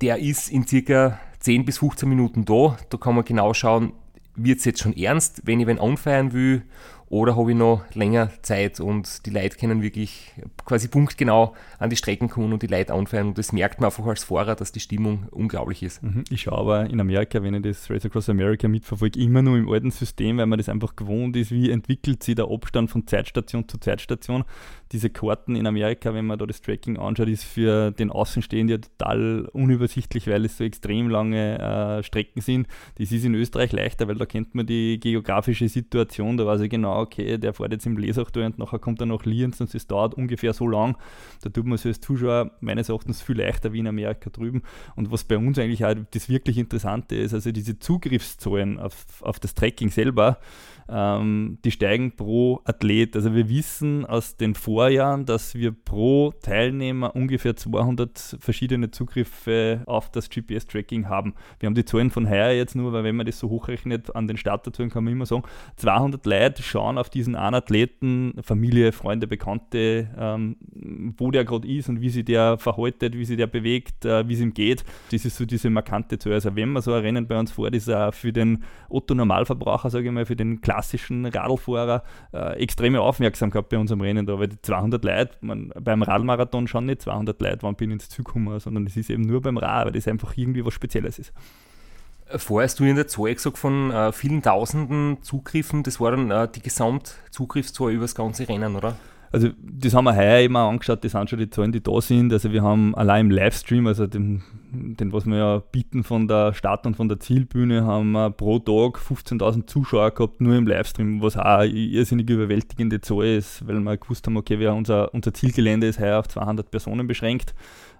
der 0.00 0.18
ist 0.18 0.50
in 0.50 0.66
circa 0.66 1.18
10 1.40 1.64
bis 1.64 1.78
15 1.78 2.08
Minuten 2.08 2.44
da. 2.44 2.76
Da 2.90 2.98
kann 2.98 3.14
man 3.14 3.24
genau 3.24 3.54
schauen, 3.54 3.92
wird 4.34 4.58
es 4.58 4.64
jetzt 4.64 4.80
schon 4.80 4.96
ernst, 4.96 5.42
wenn 5.44 5.60
ich 5.60 5.66
wen 5.66 5.78
anfeiern 5.78 6.32
will 6.32 6.62
oder 7.08 7.36
habe 7.36 7.52
ich 7.52 7.56
noch 7.56 7.82
länger 7.94 8.30
Zeit 8.42 8.80
und 8.80 9.26
die 9.26 9.30
Leute 9.30 9.56
können 9.56 9.80
wirklich 9.80 10.32
quasi 10.64 10.88
punktgenau 10.88 11.54
an 11.78 11.88
die 11.88 11.96
Strecken 11.96 12.28
kommen 12.28 12.52
und 12.52 12.62
die 12.62 12.66
Leute 12.66 12.94
anfeuern 12.94 13.28
und 13.28 13.38
das 13.38 13.52
merkt 13.52 13.80
man 13.80 13.86
einfach 13.86 14.04
als 14.06 14.24
Fahrer, 14.24 14.56
dass 14.56 14.72
die 14.72 14.80
Stimmung 14.80 15.28
unglaublich 15.30 15.84
ist. 15.84 16.02
Mhm. 16.02 16.24
Ich 16.30 16.42
schaue 16.42 16.58
aber 16.58 16.90
in 16.90 17.00
Amerika, 17.00 17.42
wenn 17.42 17.54
ich 17.54 17.62
das 17.62 17.88
Race 17.90 18.04
Across 18.04 18.28
America 18.30 18.66
mitverfolge, 18.66 19.20
immer 19.20 19.42
nur 19.42 19.56
im 19.56 19.70
alten 19.70 19.92
System, 19.92 20.38
weil 20.38 20.46
man 20.46 20.58
das 20.58 20.68
einfach 20.68 20.96
gewohnt 20.96 21.36
ist, 21.36 21.52
wie 21.52 21.70
entwickelt 21.70 22.24
sich 22.24 22.34
der 22.34 22.50
Abstand 22.50 22.90
von 22.90 23.06
Zeitstation 23.06 23.68
zu 23.68 23.78
Zeitstation. 23.78 24.44
Diese 24.90 25.10
Karten 25.10 25.54
in 25.54 25.66
Amerika, 25.66 26.12
wenn 26.12 26.26
man 26.26 26.38
da 26.38 26.46
das 26.46 26.60
Tracking 26.60 26.96
anschaut, 26.96 27.28
ist 27.28 27.44
für 27.44 27.92
den 27.92 28.10
Außenstehenden 28.10 28.80
ja 28.80 28.88
total 28.98 29.48
unübersichtlich, 29.52 30.26
weil 30.26 30.44
es 30.44 30.58
so 30.58 30.64
extrem 30.64 31.08
lange 31.08 31.58
äh, 31.58 32.02
Strecken 32.02 32.40
sind. 32.40 32.66
Das 32.98 33.12
ist 33.12 33.24
in 33.24 33.34
Österreich 33.34 33.72
leichter, 33.72 34.08
weil 34.08 34.16
da 34.16 34.26
kennt 34.26 34.54
man 34.54 34.66
die 34.66 34.98
geografische 34.98 35.68
Situation, 35.68 36.36
da 36.36 36.46
weiß 36.46 36.62
ich 36.62 36.70
genau, 36.70 36.95
genau, 36.96 37.02
okay, 37.02 37.38
der 37.38 37.52
fährt 37.52 37.72
jetzt 37.72 37.86
im 37.86 37.96
Lesachtor 37.96 38.44
und 38.44 38.58
nachher 38.58 38.78
kommt 38.78 39.00
er 39.00 39.06
nach 39.06 39.24
Lienz 39.24 39.60
und 39.60 39.74
es 39.74 39.86
dauert 39.86 40.14
ungefähr 40.14 40.52
so 40.52 40.66
lang. 40.66 40.96
Da 41.42 41.50
tut 41.50 41.66
man 41.66 41.78
sich 41.78 41.86
als 41.86 42.00
Zuschauer 42.00 42.50
meines 42.60 42.88
Erachtens 42.88 43.22
viel 43.22 43.38
leichter 43.38 43.72
wie 43.72 43.80
in 43.80 43.86
Amerika 43.86 44.30
drüben. 44.30 44.62
Und 44.94 45.10
was 45.10 45.24
bei 45.24 45.36
uns 45.36 45.58
eigentlich 45.58 45.84
auch 45.84 45.94
das 46.10 46.28
wirklich 46.28 46.58
Interessante 46.58 47.16
ist, 47.16 47.34
also 47.34 47.52
diese 47.52 47.78
Zugriffszahlen 47.78 48.78
auf, 48.78 49.06
auf 49.20 49.38
das 49.38 49.54
Tracking 49.54 49.90
selber, 49.90 50.38
ähm, 50.88 51.58
die 51.64 51.70
steigen 51.70 52.12
pro 52.12 52.60
Athlet. 52.64 53.16
Also 53.16 53.34
wir 53.34 53.48
wissen 53.48 54.04
aus 54.06 54.36
den 54.36 54.54
Vorjahren, 54.54 55.26
dass 55.26 55.54
wir 55.54 55.72
pro 55.72 56.32
Teilnehmer 56.42 57.14
ungefähr 57.14 57.56
200 57.56 58.36
verschiedene 58.40 58.90
Zugriffe 58.90 59.82
auf 59.86 60.10
das 60.10 60.30
GPS-Tracking 60.30 61.08
haben. 61.08 61.34
Wir 61.58 61.66
haben 61.66 61.74
die 61.74 61.84
Zahlen 61.84 62.10
von 62.10 62.28
heuer 62.28 62.52
jetzt 62.52 62.74
nur, 62.74 62.92
weil 62.92 63.04
wenn 63.04 63.16
man 63.16 63.26
das 63.26 63.38
so 63.38 63.48
hochrechnet 63.48 64.14
an 64.14 64.28
den 64.28 64.36
Starterzahlen, 64.36 64.90
kann 64.90 65.04
man 65.04 65.12
immer 65.12 65.26
sagen, 65.26 65.42
200 65.76 66.24
Leute 66.26 66.62
schauen 66.62 66.98
auf 66.98 67.10
diesen 67.10 67.34
einen 67.34 67.54
Athleten, 67.54 68.34
Familie, 68.42 68.92
Freunde, 68.92 69.26
Bekannte, 69.26 70.08
ähm, 70.16 70.56
wo 71.16 71.30
der 71.30 71.44
gerade 71.44 71.66
ist 71.68 71.88
und 71.88 72.00
wie 72.00 72.10
sich 72.10 72.24
der 72.24 72.58
verhaltet, 72.58 73.16
wie 73.16 73.24
sich 73.24 73.36
der 73.36 73.46
bewegt, 73.46 74.04
äh, 74.04 74.28
wie 74.28 74.34
es 74.34 74.40
ihm 74.40 74.54
geht. 74.54 74.84
Das 75.10 75.24
ist 75.24 75.36
so 75.36 75.44
diese 75.44 75.70
markante 75.70 76.18
Zahl. 76.18 76.34
Also 76.34 76.54
wenn 76.54 76.70
man 76.70 76.82
so 76.82 76.92
ein 76.92 77.02
Rennen 77.02 77.26
bei 77.26 77.38
uns 77.38 77.52
fährt, 77.52 77.74
ist 77.74 77.90
auch 77.90 78.12
für 78.14 78.32
den 78.32 78.64
Otto-Normalverbraucher, 78.88 79.90
sage 79.90 80.06
ich 80.06 80.12
mal, 80.12 80.26
für 80.26 80.36
den 80.36 80.60
klassischen 80.76 81.24
Radlfahrer 81.24 82.02
äh, 82.34 82.62
extreme 82.62 83.00
Aufmerksamkeit 83.00 83.68
bei 83.70 83.78
unserem 83.78 84.02
Rennen 84.02 84.26
da, 84.26 84.38
weil 84.38 84.48
die 84.48 84.60
200 84.60 85.02
Leute, 85.04 85.36
man, 85.40 85.72
beim 85.80 86.02
Radmarathon 86.02 86.68
schon 86.68 86.86
nicht 86.86 87.02
200 87.02 87.40
Leute, 87.40 87.58
wann 87.62 87.76
bin 87.76 87.90
ich 87.90 87.94
ins 87.94 88.08
Ziel 88.10 88.24
gekommen, 88.24 88.60
sondern 88.60 88.86
es 88.86 88.96
ist 88.96 89.08
eben 89.08 89.22
nur 89.22 89.40
beim 89.40 89.56
Rad, 89.56 89.86
weil 89.86 89.92
das 89.92 90.06
einfach 90.06 90.36
irgendwie 90.36 90.64
was 90.64 90.74
Spezielles 90.74 91.18
ist. 91.18 91.32
Vorher 92.26 92.64
hast 92.66 92.78
du 92.80 92.84
in 92.84 92.96
der 92.96 93.06
Zahl 93.06 93.32
gesagt 93.32 93.56
von 93.56 93.90
äh, 93.90 94.12
vielen 94.12 94.42
tausenden 94.42 95.22
Zugriffen, 95.22 95.82
das 95.82 96.00
war 96.00 96.10
dann 96.10 96.30
äh, 96.30 96.48
die 96.48 96.60
Gesamtzugriffszahl 96.60 97.92
über 97.92 98.04
das 98.04 98.14
ganze 98.14 98.48
Rennen, 98.48 98.76
oder? 98.76 98.96
Also 99.36 99.50
das 99.60 99.92
haben 99.92 100.06
wir 100.06 100.16
heuer 100.16 100.40
immer 100.40 100.60
angeschaut, 100.60 101.04
das 101.04 101.12
sind 101.12 101.28
schon 101.28 101.38
die 101.38 101.50
Zahlen, 101.50 101.70
die 101.70 101.82
da 101.82 102.00
sind. 102.00 102.32
Also 102.32 102.52
wir 102.52 102.62
haben 102.62 102.94
allein 102.94 103.26
im 103.26 103.30
Livestream, 103.30 103.86
also 103.86 104.06
den, 104.06 104.42
den 104.72 105.12
was 105.12 105.26
wir 105.26 105.36
ja 105.36 105.58
bieten 105.58 106.04
von 106.04 106.26
der 106.26 106.54
Start- 106.54 106.86
und 106.86 106.96
von 106.96 107.10
der 107.10 107.20
Zielbühne, 107.20 107.84
haben 107.84 108.12
wir 108.12 108.30
pro 108.30 108.60
Tag 108.60 108.96
15.000 108.98 109.66
Zuschauer 109.66 110.12
gehabt, 110.12 110.40
nur 110.40 110.56
im 110.56 110.66
Livestream, 110.66 111.20
was 111.20 111.36
auch 111.36 111.44
eine 111.44 111.70
irrsinnig 111.70 112.30
überwältigende 112.30 113.02
Zahl 113.02 113.26
ist, 113.26 113.68
weil 113.68 113.78
wir 113.78 113.98
gewusst 113.98 114.26
haben, 114.26 114.38
okay, 114.38 114.58
wir, 114.58 114.72
unser, 114.72 115.12
unser 115.12 115.34
Zielgelände 115.34 115.86
ist 115.86 116.00
heuer 116.00 116.18
auf 116.18 116.28
200 116.28 116.70
Personen 116.70 117.06
beschränkt. 117.06 117.54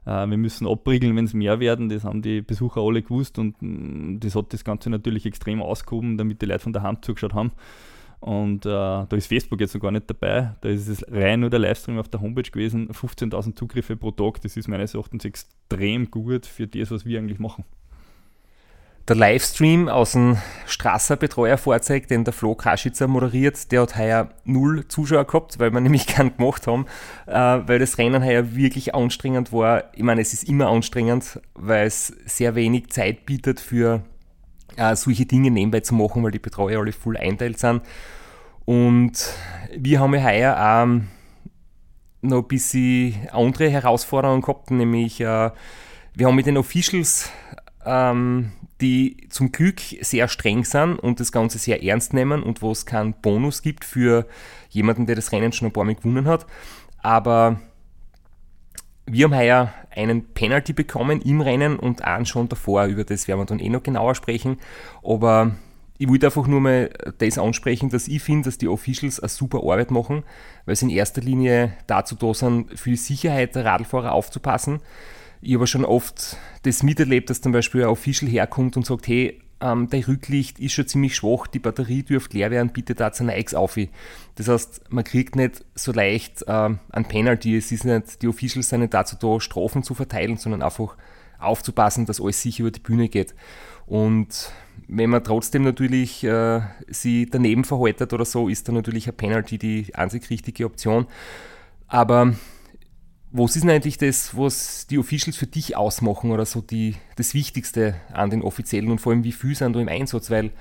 Äh, 0.07 0.27
wir 0.27 0.39
müssen 0.39 0.67
abriegeln, 0.67 1.15
wenn 1.17 1.27
es 1.27 1.35
mehr 1.35 1.61
werden, 1.61 1.91
das 1.91 2.05
haben 2.05 2.23
die 2.23 2.41
Besucher 2.41 2.81
alle 2.81 3.03
gewusst 3.03 3.39
und 3.39 3.57
mm, 3.61 4.21
das 4.21 4.35
hat 4.35 4.55
das 4.55 4.65
Ganze 4.65 4.89
natürlich 4.89 5.27
extrem 5.27 5.61
ausgehoben, 5.61 6.17
damit 6.17 6.41
die 6.41 6.47
Leute 6.47 6.61
von 6.61 6.73
der 6.73 6.81
Hand 6.81 7.05
zugeschaut 7.05 7.35
haben. 7.35 7.53
Und 8.21 8.67
äh, 8.67 8.71
da 8.71 9.07
ist 9.13 9.27
Facebook 9.27 9.61
jetzt 9.61 9.75
noch 9.75 9.83
gar 9.83 9.91
nicht 9.91 10.09
dabei. 10.09 10.55
Da 10.61 10.69
ist 10.69 10.89
es 10.89 11.05
rein 11.11 11.41
nur 11.41 11.51
der 11.51 11.59
Livestream 11.59 11.99
auf 11.99 12.09
der 12.09 12.21
Homepage 12.21 12.51
gewesen. 12.51 12.89
15.000 12.89 13.57
Zugriffe 13.57 13.97
pro 13.97 14.11
Tag. 14.11 14.41
Das 14.43 14.57
ist 14.57 14.69
meines 14.69 14.95
Erachtens 14.95 15.25
extrem 15.25 16.11
gut 16.11 16.47
für 16.47 16.67
das, 16.67 16.91
was 16.91 17.05
wir 17.05 17.19
eigentlich 17.19 17.39
machen. 17.39 17.65
Der 19.09 19.15
Livestream 19.15 19.89
aus 19.89 20.13
dem 20.13 20.37
Strasser 20.67 21.15
Betreuerfahrzeug, 21.15 22.09
den 22.09 22.25
der 22.25 22.33
Flo 22.33 22.57
Kaschitzer 22.57 23.07
moderiert, 23.07 23.71
der 23.71 23.83
hat 23.83 23.97
heuer 23.97 24.31
null 24.45 24.89
Zuschauer 24.89 25.25
gehabt, 25.27 25.61
weil 25.61 25.73
wir 25.73 25.81
nämlich 25.83 26.09
keinen 26.09 26.37
gemacht 26.37 26.67
haben, 26.67 26.87
äh, 27.27 27.33
weil 27.33 27.79
das 27.79 27.99
Rennen 27.99 28.25
heuer 28.25 28.57
wirklich 28.57 28.97
anstrengend 28.97 29.53
war. 29.53 29.85
Ich 29.95 30.03
meine, 30.03 30.23
es 30.23 30.33
ist 30.33 30.49
immer 30.49 30.67
anstrengend, 30.67 31.41
weil 31.55 31.87
es 31.87 32.09
sehr 32.25 32.57
wenig 32.57 32.91
Zeit 32.91 33.27
bietet 33.27 33.61
für 33.61 34.03
äh, 34.77 34.97
solche 34.97 35.27
Dinge 35.27 35.51
nebenbei 35.51 35.81
zu 35.81 35.95
machen, 35.95 36.23
weil 36.23 36.31
die 36.31 36.39
Betreuer 36.39 36.81
alle 36.81 36.93
voll 36.93 37.17
einteilt 37.17 37.59
sind. 37.59 37.83
Und 38.65 39.33
wir 39.77 40.01
haben 40.01 40.15
ja 40.15 40.25
heuer 40.25 40.57
auch 40.57 41.01
noch 42.23 42.43
ein 42.43 42.49
bisschen 42.49 43.15
andere 43.33 43.69
Herausforderungen 43.69 44.43
gehabt, 44.43 44.71
nämlich 44.71 45.21
äh, 45.21 45.51
wir 46.15 46.27
haben 46.27 46.35
mit 46.35 46.47
den 46.47 46.57
Officials, 46.57 47.31
ähm, 47.85 48.53
die 48.81 49.29
zum 49.31 49.53
Glück 49.53 49.81
sehr 50.01 50.29
streng 50.29 50.65
sind 50.65 50.99
und 50.99 51.21
das 51.21 51.33
Ganze 51.33 51.59
sehr 51.59 51.83
ernst 51.83 52.13
nehmen 52.13 52.43
und 52.43 52.63
wo 52.63 52.73
es 52.73 52.87
keinen 52.87 53.15
Bonus 53.15 53.63
gibt 53.63 53.85
für 53.85 54.27
jemanden, 54.71 55.07
der 55.07 55.17
das 55.17 55.33
Rennen 55.33 55.53
schon 55.53 55.69
ein 55.69 55.73
paar 55.73 55.85
Mal 55.85 55.95
gewonnen 55.95 56.27
hat. 56.27 56.47
Aber 57.03 57.61
wir 59.07 59.25
haben 59.25 59.37
heuer 59.37 59.73
einen 59.91 60.33
Penalty 60.35 60.73
bekommen 60.73 61.23
im 61.23 61.41
Rennen 61.41 61.79
und 61.79 62.03
einen 62.03 62.27
schon 62.27 62.49
davor. 62.49 62.85
Über 62.87 63.05
das 63.05 63.29
werden 63.29 63.41
wir 63.41 63.47
dann 63.47 63.61
eh 63.61 63.69
noch 63.69 63.83
genauer 63.83 64.15
sprechen. 64.15 64.59
Aber 65.03 65.53
ich 65.99 66.09
wollte 66.09 66.27
einfach 66.27 66.47
nur 66.47 66.61
mal 66.61 66.91
das 67.19 67.39
ansprechen, 67.39 67.89
dass 67.89 68.09
ich 68.09 68.23
finde, 68.23 68.47
dass 68.47 68.59
die 68.59 68.69
Officials 68.69 69.21
eine 69.21 69.29
super 69.29 69.59
Arbeit 69.59 69.91
machen, 69.91 70.25
weil 70.67 70.77
sie 70.77 70.87
in 70.87 70.91
erster 70.91 71.23
Linie 71.23 71.73
dazu 71.87 72.15
da 72.17 72.35
sind, 72.35 72.79
für 72.79 72.91
die 72.91 72.97
Sicherheit 72.97 73.55
der 73.55 73.65
Radlfahrer 73.65 74.13
aufzupassen. 74.13 74.81
Ich 75.41 75.55
habe 75.55 75.67
schon 75.67 75.85
oft 75.85 76.37
das 76.63 76.83
miterlebt, 76.83 77.31
dass 77.31 77.41
zum 77.41 77.53
Beispiel 77.53 77.83
ein 77.83 77.89
Official 77.89 78.31
herkommt 78.31 78.77
und 78.77 78.85
sagt, 78.85 79.07
hey, 79.07 79.41
ähm, 79.61 79.89
der 79.89 80.07
Rücklicht 80.07 80.59
ist 80.59 80.73
schon 80.73 80.87
ziemlich 80.87 81.17
schwach, 81.17 81.47
die 81.47 81.59
Batterie 81.59 82.03
dürfte 82.03 82.37
leer 82.37 82.51
werden, 82.51 82.73
bitte 82.73 82.95
da 82.95 83.11
ein 83.19 83.29
X 83.29 83.55
auf. 83.55 83.79
Das 84.35 84.49
heißt, 84.49 84.85
man 84.91 85.05
kriegt 85.05 85.37
nicht 85.37 85.65
so 85.75 85.93
leicht 85.93 86.45
ähm, 86.47 86.79
ein 86.91 87.07
Penalty. 87.07 87.57
Es 87.57 87.73
ist 87.73 87.85
nicht, 87.85 88.23
die 88.23 88.29
Officials 88.29 88.69
sind 88.69 88.81
nicht 88.81 88.95
dazu 88.95 89.17
da, 89.19 89.41
Strafen 89.41 89.83
zu 89.83 89.95
verteilen, 89.95 90.37
sondern 90.37 90.63
einfach 90.63 90.97
aufzupassen, 91.39 92.07
dass 92.07 92.21
alles 92.21 92.43
sicher 92.43 92.63
über 92.63 92.71
die 92.71 92.81
Bühne 92.81 93.09
geht. 93.09 93.35
Und 93.87 94.53
wenn 94.89 95.11
man 95.11 95.25
trotzdem 95.25 95.63
natürlich 95.63 96.23
äh, 96.25 96.61
sie 96.89 97.27
daneben 97.27 97.65
verhaltet 97.65 98.13
oder 98.13 98.25
so, 98.25 98.49
ist 98.49 98.69
dann 98.69 98.75
natürlich 98.75 99.09
ein 99.09 99.17
Penalty 99.17 99.59
die 99.59 99.95
einzig 99.95 100.29
richtige 100.31 100.67
Option. 100.67 101.07
Aber 101.89 102.35
was 103.31 103.57
ist 103.57 103.63
denn 103.63 103.71
eigentlich 103.71 103.99
das, 103.99 104.37
was 104.37 104.87
die 104.87 104.99
Officials 104.99 105.37
für 105.37 105.47
dich 105.47 105.77
ausmachen 105.77 106.31
oder 106.31 106.47
so 106.47 106.61
die, 106.61 106.97
das 107.17 107.35
Wichtigste 107.35 107.97
an 108.13 108.31
den 108.31 108.43
Offiziellen 108.43 108.91
und 108.91 109.01
vor 109.01 109.13
allem 109.13 109.25
wie 109.25 109.33
viel 109.33 109.55
sind 109.55 109.75
da 109.75 109.81
im 109.81 109.89
Einsatz? 109.89 110.31
Weil 110.31 110.53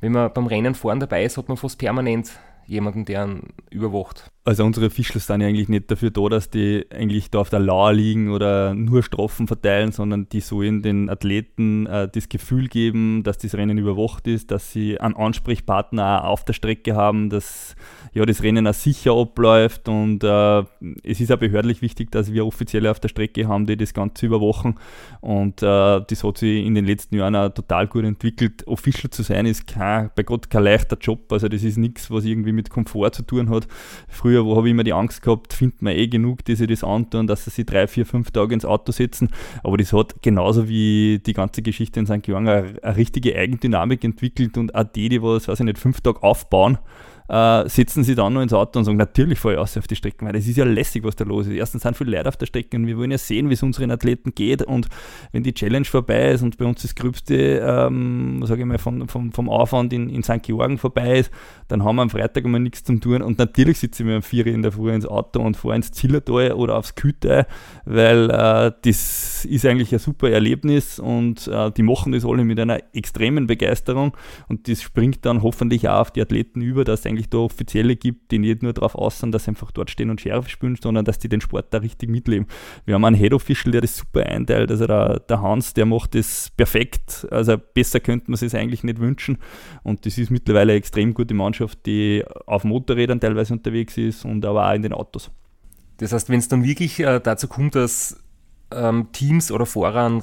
wenn 0.00 0.12
man 0.12 0.32
beim 0.32 0.46
Rennen 0.46 0.74
fahren 0.74 1.00
dabei 1.00 1.24
ist, 1.24 1.36
hat 1.36 1.48
man 1.48 1.56
fast 1.56 1.78
permanent 1.78 2.30
jemanden, 2.66 3.04
der 3.04 3.22
einen 3.22 3.52
überwacht. 3.70 4.30
Also 4.42 4.64
unsere 4.64 4.86
Officials 4.86 5.26
sind 5.26 5.42
ja 5.42 5.48
eigentlich 5.48 5.68
nicht 5.68 5.90
dafür 5.90 6.10
da, 6.10 6.26
dass 6.30 6.48
die 6.48 6.86
eigentlich 6.90 7.30
da 7.30 7.40
auf 7.40 7.50
der 7.50 7.60
Lauer 7.60 7.92
liegen 7.92 8.30
oder 8.30 8.74
nur 8.74 9.02
Strafen 9.02 9.46
verteilen, 9.46 9.92
sondern 9.92 10.30
die 10.30 10.40
sollen 10.40 10.80
den 10.80 11.10
Athleten 11.10 11.84
äh, 11.84 12.08
das 12.08 12.30
Gefühl 12.30 12.68
geben, 12.68 13.22
dass 13.22 13.36
das 13.36 13.54
Rennen 13.54 13.76
überwacht 13.76 14.26
ist, 14.26 14.50
dass 14.50 14.72
sie 14.72 14.98
einen 14.98 15.14
Ansprechpartner 15.14 16.24
auf 16.24 16.46
der 16.46 16.54
Strecke 16.54 16.96
haben, 16.96 17.28
dass 17.28 17.76
ja, 18.14 18.24
das 18.24 18.42
Rennen 18.42 18.66
auch 18.66 18.72
sicher 18.72 19.12
abläuft 19.12 19.90
und 19.90 20.24
äh, 20.24 20.64
es 21.04 21.20
ist 21.20 21.30
auch 21.30 21.38
behördlich 21.38 21.82
wichtig, 21.82 22.10
dass 22.10 22.32
wir 22.32 22.46
Offizielle 22.46 22.90
auf 22.90 22.98
der 22.98 23.08
Strecke 23.08 23.46
haben, 23.46 23.66
die 23.66 23.76
das 23.76 23.92
Ganze 23.92 24.24
überwachen 24.24 24.76
und 25.20 25.62
äh, 25.62 26.00
das 26.00 26.24
hat 26.24 26.38
sich 26.38 26.64
in 26.64 26.74
den 26.74 26.86
letzten 26.86 27.16
Jahren 27.16 27.36
auch 27.36 27.50
total 27.50 27.88
gut 27.88 28.04
entwickelt. 28.04 28.66
Official 28.66 29.10
zu 29.10 29.22
sein 29.22 29.44
ist 29.44 29.66
kein, 29.66 30.10
bei 30.16 30.22
Gott 30.22 30.48
kein 30.48 30.64
leichter 30.64 30.96
Job, 30.98 31.30
also 31.30 31.46
das 31.46 31.62
ist 31.62 31.76
nichts, 31.76 32.10
was 32.10 32.24
irgendwie 32.24 32.52
mit 32.52 32.70
Komfort 32.70 33.10
zu 33.10 33.22
tun 33.22 33.50
hat. 33.50 33.68
Früher 34.08 34.29
habe 34.38 34.68
ich 34.68 34.72
immer 34.72 34.84
die 34.84 34.92
Angst 34.92 35.22
gehabt, 35.22 35.52
findet 35.52 35.82
man 35.82 35.94
eh 35.94 36.08
genug, 36.08 36.44
die 36.44 36.54
sich 36.54 36.68
das 36.68 36.84
antun, 36.84 37.26
dass 37.26 37.44
sie 37.44 37.50
sich 37.50 37.66
drei, 37.66 37.86
vier, 37.86 38.06
fünf 38.06 38.30
Tage 38.30 38.54
ins 38.54 38.64
Auto 38.64 38.92
setzen, 38.92 39.30
aber 39.62 39.76
das 39.76 39.92
hat 39.92 40.22
genauso 40.22 40.68
wie 40.68 41.20
die 41.24 41.32
ganze 41.32 41.62
Geschichte 41.62 42.00
in 42.00 42.06
St. 42.06 42.22
Georg 42.22 42.40
eine, 42.40 42.74
eine 42.82 42.96
richtige 42.96 43.36
Eigendynamik 43.36 44.04
entwickelt 44.04 44.56
und 44.58 44.74
auch 44.74 44.84
die, 44.84 45.08
die 45.08 45.22
was, 45.22 45.48
weiß 45.48 45.60
ich 45.60 45.66
nicht, 45.66 45.78
fünf 45.78 46.00
Tage 46.00 46.22
aufbauen, 46.22 46.78
äh, 47.30 47.68
setzen 47.68 48.02
sie 48.02 48.16
dann 48.16 48.32
noch 48.32 48.42
ins 48.42 48.52
Auto 48.52 48.78
und 48.80 48.84
sagen, 48.84 48.98
natürlich 48.98 49.38
fahre 49.38 49.54
ich 49.54 49.60
aus 49.60 49.76
auf 49.76 49.86
die 49.86 49.94
Strecken, 49.94 50.26
weil 50.26 50.32
das 50.32 50.46
ist 50.46 50.56
ja 50.56 50.64
lässig, 50.64 51.04
was 51.04 51.14
da 51.14 51.24
los 51.24 51.46
ist. 51.46 51.54
Erstens 51.54 51.82
sind 51.82 51.96
viele 51.96 52.16
Leute 52.16 52.28
auf 52.28 52.36
der 52.36 52.46
Strecke 52.46 52.76
und 52.76 52.86
wir 52.86 52.98
wollen 52.98 53.12
ja 53.12 53.18
sehen, 53.18 53.48
wie 53.48 53.54
es 53.54 53.62
unseren 53.62 53.90
Athleten 53.92 54.34
geht 54.34 54.62
und 54.62 54.88
wenn 55.32 55.44
die 55.44 55.54
Challenge 55.54 55.84
vorbei 55.84 56.32
ist 56.32 56.42
und 56.42 56.58
bei 56.58 56.64
uns 56.64 56.82
das 56.82 56.94
Gröbste, 56.94 57.60
ähm, 57.64 58.42
sage 58.44 58.62
ich 58.62 58.66
mal, 58.66 58.78
von, 58.78 59.06
vom, 59.08 59.32
vom 59.32 59.48
Aufwand 59.48 59.92
in, 59.92 60.10
in 60.10 60.24
St. 60.24 60.42
Georgen 60.42 60.78
vorbei 60.78 61.20
ist, 61.20 61.30
dann 61.68 61.84
haben 61.84 61.96
wir 61.96 62.02
am 62.02 62.10
Freitag 62.10 62.44
immer 62.44 62.58
nichts 62.58 62.82
zum 62.82 63.00
tun 63.00 63.22
und 63.22 63.38
natürlich 63.38 63.78
sitzen 63.78 64.08
wir 64.08 64.16
am 64.16 64.22
4 64.22 64.46
in 64.46 64.62
der 64.62 64.72
Früh 64.72 64.92
ins 64.92 65.06
Auto 65.06 65.40
und 65.40 65.56
fahren 65.56 65.76
ins 65.76 65.92
Zillertal 65.92 66.52
oder 66.52 66.76
aufs 66.76 66.96
Küte, 66.96 67.46
weil 67.84 68.28
äh, 68.30 68.72
das 68.82 69.44
ist 69.44 69.64
eigentlich 69.66 69.92
ein 69.92 70.00
super 70.00 70.30
Erlebnis 70.30 70.98
und 70.98 71.46
äh, 71.46 71.70
die 71.70 71.82
machen 71.82 72.12
das 72.12 72.24
alle 72.24 72.44
mit 72.44 72.58
einer 72.58 72.80
extremen 72.92 73.46
Begeisterung 73.46 74.16
und 74.48 74.68
das 74.68 74.82
springt 74.82 75.24
dann 75.24 75.42
hoffentlich 75.42 75.88
auch 75.88 76.00
auf 76.00 76.10
die 76.10 76.22
Athleten 76.22 76.60
über, 76.60 76.84
dass 76.84 77.06
eigentlich 77.06 77.19
da 77.28 77.38
Offizielle 77.38 77.96
gibt, 77.96 78.30
die 78.30 78.38
nicht 78.38 78.62
nur 78.62 78.72
darauf 78.72 78.94
aus 78.94 79.18
sind, 79.18 79.32
dass 79.32 79.44
sie 79.44 79.50
einfach 79.50 79.70
dort 79.70 79.90
stehen 79.90 80.10
und 80.10 80.20
Sheriff 80.20 80.48
spielen, 80.48 80.76
sondern 80.80 81.04
dass 81.04 81.18
die 81.18 81.28
den 81.28 81.40
Sport 81.40 81.74
da 81.74 81.78
richtig 81.78 82.08
mitleben. 82.08 82.46
Wir 82.86 82.94
haben 82.94 83.04
einen 83.04 83.16
Head 83.16 83.34
Official, 83.34 83.72
der 83.72 83.82
das 83.82 83.96
super 83.96 84.24
einteilt, 84.24 84.70
also 84.70 84.86
der, 84.86 85.20
der 85.20 85.42
Hans, 85.42 85.74
der 85.74 85.86
macht 85.86 86.14
das 86.14 86.50
perfekt, 86.56 87.26
also 87.30 87.56
besser 87.58 88.00
könnte 88.00 88.30
man 88.30 88.38
es 88.40 88.54
eigentlich 88.54 88.84
nicht 88.84 89.00
wünschen 89.00 89.38
und 89.82 90.06
das 90.06 90.16
ist 90.18 90.30
mittlerweile 90.30 90.72
eine 90.72 90.78
extrem 90.78 91.14
gute 91.14 91.34
Mannschaft, 91.34 91.84
die 91.86 92.24
auf 92.46 92.64
Motorrädern 92.64 93.20
teilweise 93.20 93.52
unterwegs 93.52 93.96
ist 93.98 94.24
und 94.24 94.44
aber 94.44 94.68
auch 94.68 94.74
in 94.74 94.82
den 94.82 94.92
Autos. 94.92 95.30
Das 95.98 96.12
heißt, 96.12 96.30
wenn 96.30 96.38
es 96.38 96.48
dann 96.48 96.64
wirklich 96.64 97.00
äh, 97.00 97.20
dazu 97.20 97.46
kommt, 97.46 97.74
dass 97.74 98.22
ähm, 98.72 99.08
Teams 99.12 99.52
oder 99.52 99.66
Fahrer 99.66 100.06
einen 100.06 100.20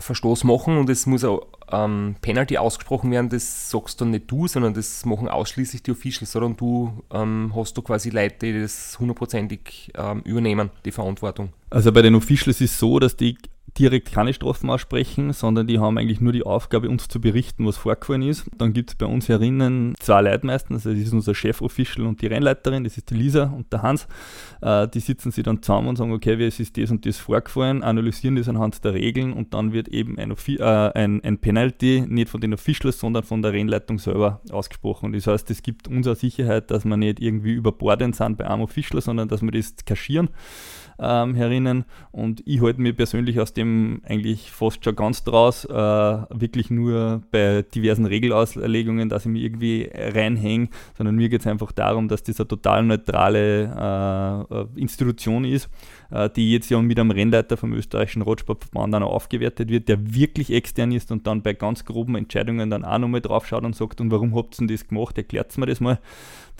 Regelverstoß 0.00 0.44
machen 0.44 0.78
und 0.78 0.90
es 0.90 1.06
muss 1.06 1.24
auch 1.24 1.46
ähm, 1.70 2.16
Penalty 2.20 2.58
ausgesprochen 2.58 3.10
werden, 3.10 3.28
das 3.28 3.70
sagst 3.70 4.00
dann 4.00 4.10
nicht 4.10 4.30
du, 4.30 4.48
sondern 4.48 4.74
das 4.74 5.04
machen 5.04 5.28
ausschließlich 5.28 5.82
die 5.82 5.92
Officials, 5.92 6.32
sondern 6.32 6.56
du 6.56 7.02
ähm, 7.12 7.52
hast 7.54 7.76
du 7.76 7.82
quasi 7.82 8.10
Leute, 8.10 8.52
die 8.52 8.60
das 8.60 8.98
hundertprozentig 8.98 9.92
ähm, 9.96 10.22
übernehmen, 10.24 10.70
die 10.84 10.92
Verantwortung. 10.92 11.52
Also 11.70 11.92
bei 11.92 12.02
den 12.02 12.14
Officials 12.14 12.60
ist 12.60 12.72
es 12.72 12.78
so, 12.78 12.98
dass 12.98 13.16
die 13.16 13.36
direkt 13.78 14.12
keine 14.12 14.32
Strafen 14.32 14.70
aussprechen, 14.70 15.32
sondern 15.32 15.66
die 15.66 15.78
haben 15.78 15.98
eigentlich 15.98 16.20
nur 16.20 16.32
die 16.32 16.42
Aufgabe, 16.42 16.88
uns 16.88 17.08
zu 17.08 17.20
berichten, 17.20 17.66
was 17.66 17.76
vorgefallen 17.76 18.22
ist. 18.22 18.46
Dann 18.56 18.72
gibt 18.72 18.90
es 18.90 18.96
bei 18.96 19.06
uns 19.06 19.28
herinnen 19.28 19.94
zwei 20.00 20.22
Leute 20.22 20.46
meistens, 20.46 20.86
also 20.86 20.96
das 20.96 21.06
ist 21.06 21.12
unser 21.12 21.34
Chef-Official 21.34 22.06
und 22.06 22.20
die 22.22 22.26
Rennleiterin, 22.26 22.84
das 22.84 22.96
ist 22.96 23.10
die 23.10 23.14
Lisa 23.14 23.44
und 23.44 23.72
der 23.72 23.82
Hans. 23.82 24.08
Äh, 24.60 24.88
die 24.88 25.00
sitzen 25.00 25.30
sich 25.30 25.44
dann 25.44 25.62
zusammen 25.62 25.88
und 25.88 25.96
sagen, 25.96 26.12
okay, 26.12 26.38
wie 26.38 26.46
ist 26.46 26.76
das 26.76 26.90
und 26.90 27.06
das 27.06 27.18
vorgefallen, 27.18 27.82
analysieren 27.82 28.36
das 28.36 28.48
anhand 28.48 28.84
der 28.84 28.94
Regeln 28.94 29.32
und 29.32 29.54
dann 29.54 29.72
wird 29.72 29.88
eben 29.88 30.18
ein, 30.18 30.30
äh, 30.30 30.62
ein, 30.62 31.22
ein 31.22 31.38
Penalty 31.38 32.04
nicht 32.08 32.28
von 32.28 32.40
den 32.40 32.54
Officials, 32.54 32.98
sondern 32.98 33.22
von 33.22 33.42
der 33.42 33.52
Rennleitung 33.52 33.98
selber 33.98 34.40
ausgesprochen. 34.50 35.12
Das 35.12 35.26
heißt, 35.26 35.50
es 35.50 35.62
gibt 35.62 35.88
uns 35.88 36.10
Sicherheit, 36.20 36.70
dass 36.70 36.84
wir 36.84 36.96
nicht 36.96 37.20
irgendwie 37.20 37.52
überbordend 37.52 38.16
sind 38.16 38.36
bei 38.36 38.48
einem 38.48 38.62
Official, 38.62 39.00
sondern 39.00 39.28
dass 39.28 39.42
wir 39.42 39.50
das 39.52 39.76
kaschieren 39.84 40.30
ähm, 41.00 41.34
herinnen. 41.34 41.84
Und 42.12 42.42
ich 42.46 42.60
halte 42.60 42.80
mir 42.80 42.92
persönlich 42.92 43.40
aus 43.40 43.52
dem 43.52 44.02
eigentlich 44.04 44.50
fast 44.50 44.84
schon 44.84 44.96
ganz 44.96 45.24
draus, 45.24 45.64
äh, 45.64 45.72
wirklich 45.72 46.70
nur 46.70 47.22
bei 47.30 47.62
diversen 47.62 48.06
Regelauslegungen, 48.06 49.08
dass 49.08 49.24
ich 49.24 49.32
mich 49.32 49.42
irgendwie 49.42 49.90
reinhänge, 49.92 50.68
sondern 50.96 51.16
mir 51.16 51.28
geht 51.28 51.40
es 51.40 51.46
einfach 51.46 51.72
darum, 51.72 52.08
dass 52.08 52.22
das 52.22 52.38
eine 52.38 52.48
total 52.48 52.82
neutrale 52.84 54.46
äh, 54.50 54.54
äh, 54.54 54.66
Institution 54.76 55.44
ist, 55.44 55.68
die 56.36 56.52
jetzt 56.52 56.70
ja 56.70 56.80
mit 56.80 56.98
einem 56.98 57.10
Rennleiter 57.10 57.56
vom 57.56 57.72
österreichischen 57.72 58.22
Radsportverband 58.22 58.94
dann 58.94 59.02
auch 59.02 59.12
aufgewertet 59.12 59.68
wird, 59.68 59.88
der 59.88 60.14
wirklich 60.14 60.52
extern 60.52 60.92
ist 60.92 61.12
und 61.12 61.26
dann 61.26 61.42
bei 61.42 61.52
ganz 61.52 61.84
groben 61.84 62.16
Entscheidungen 62.16 62.70
dann 62.70 62.84
auch 62.84 62.98
nochmal 62.98 63.20
drauf 63.20 63.46
schaut 63.46 63.64
und 63.64 63.76
sagt, 63.76 64.00
und 64.00 64.10
warum 64.10 64.34
habt 64.34 64.54
ihr 64.54 64.66
denn 64.66 64.68
das 64.68 64.88
gemacht? 64.88 65.16
Erklärt 65.18 65.56
mir 65.56 65.66
das 65.66 65.80
mal 65.80 65.98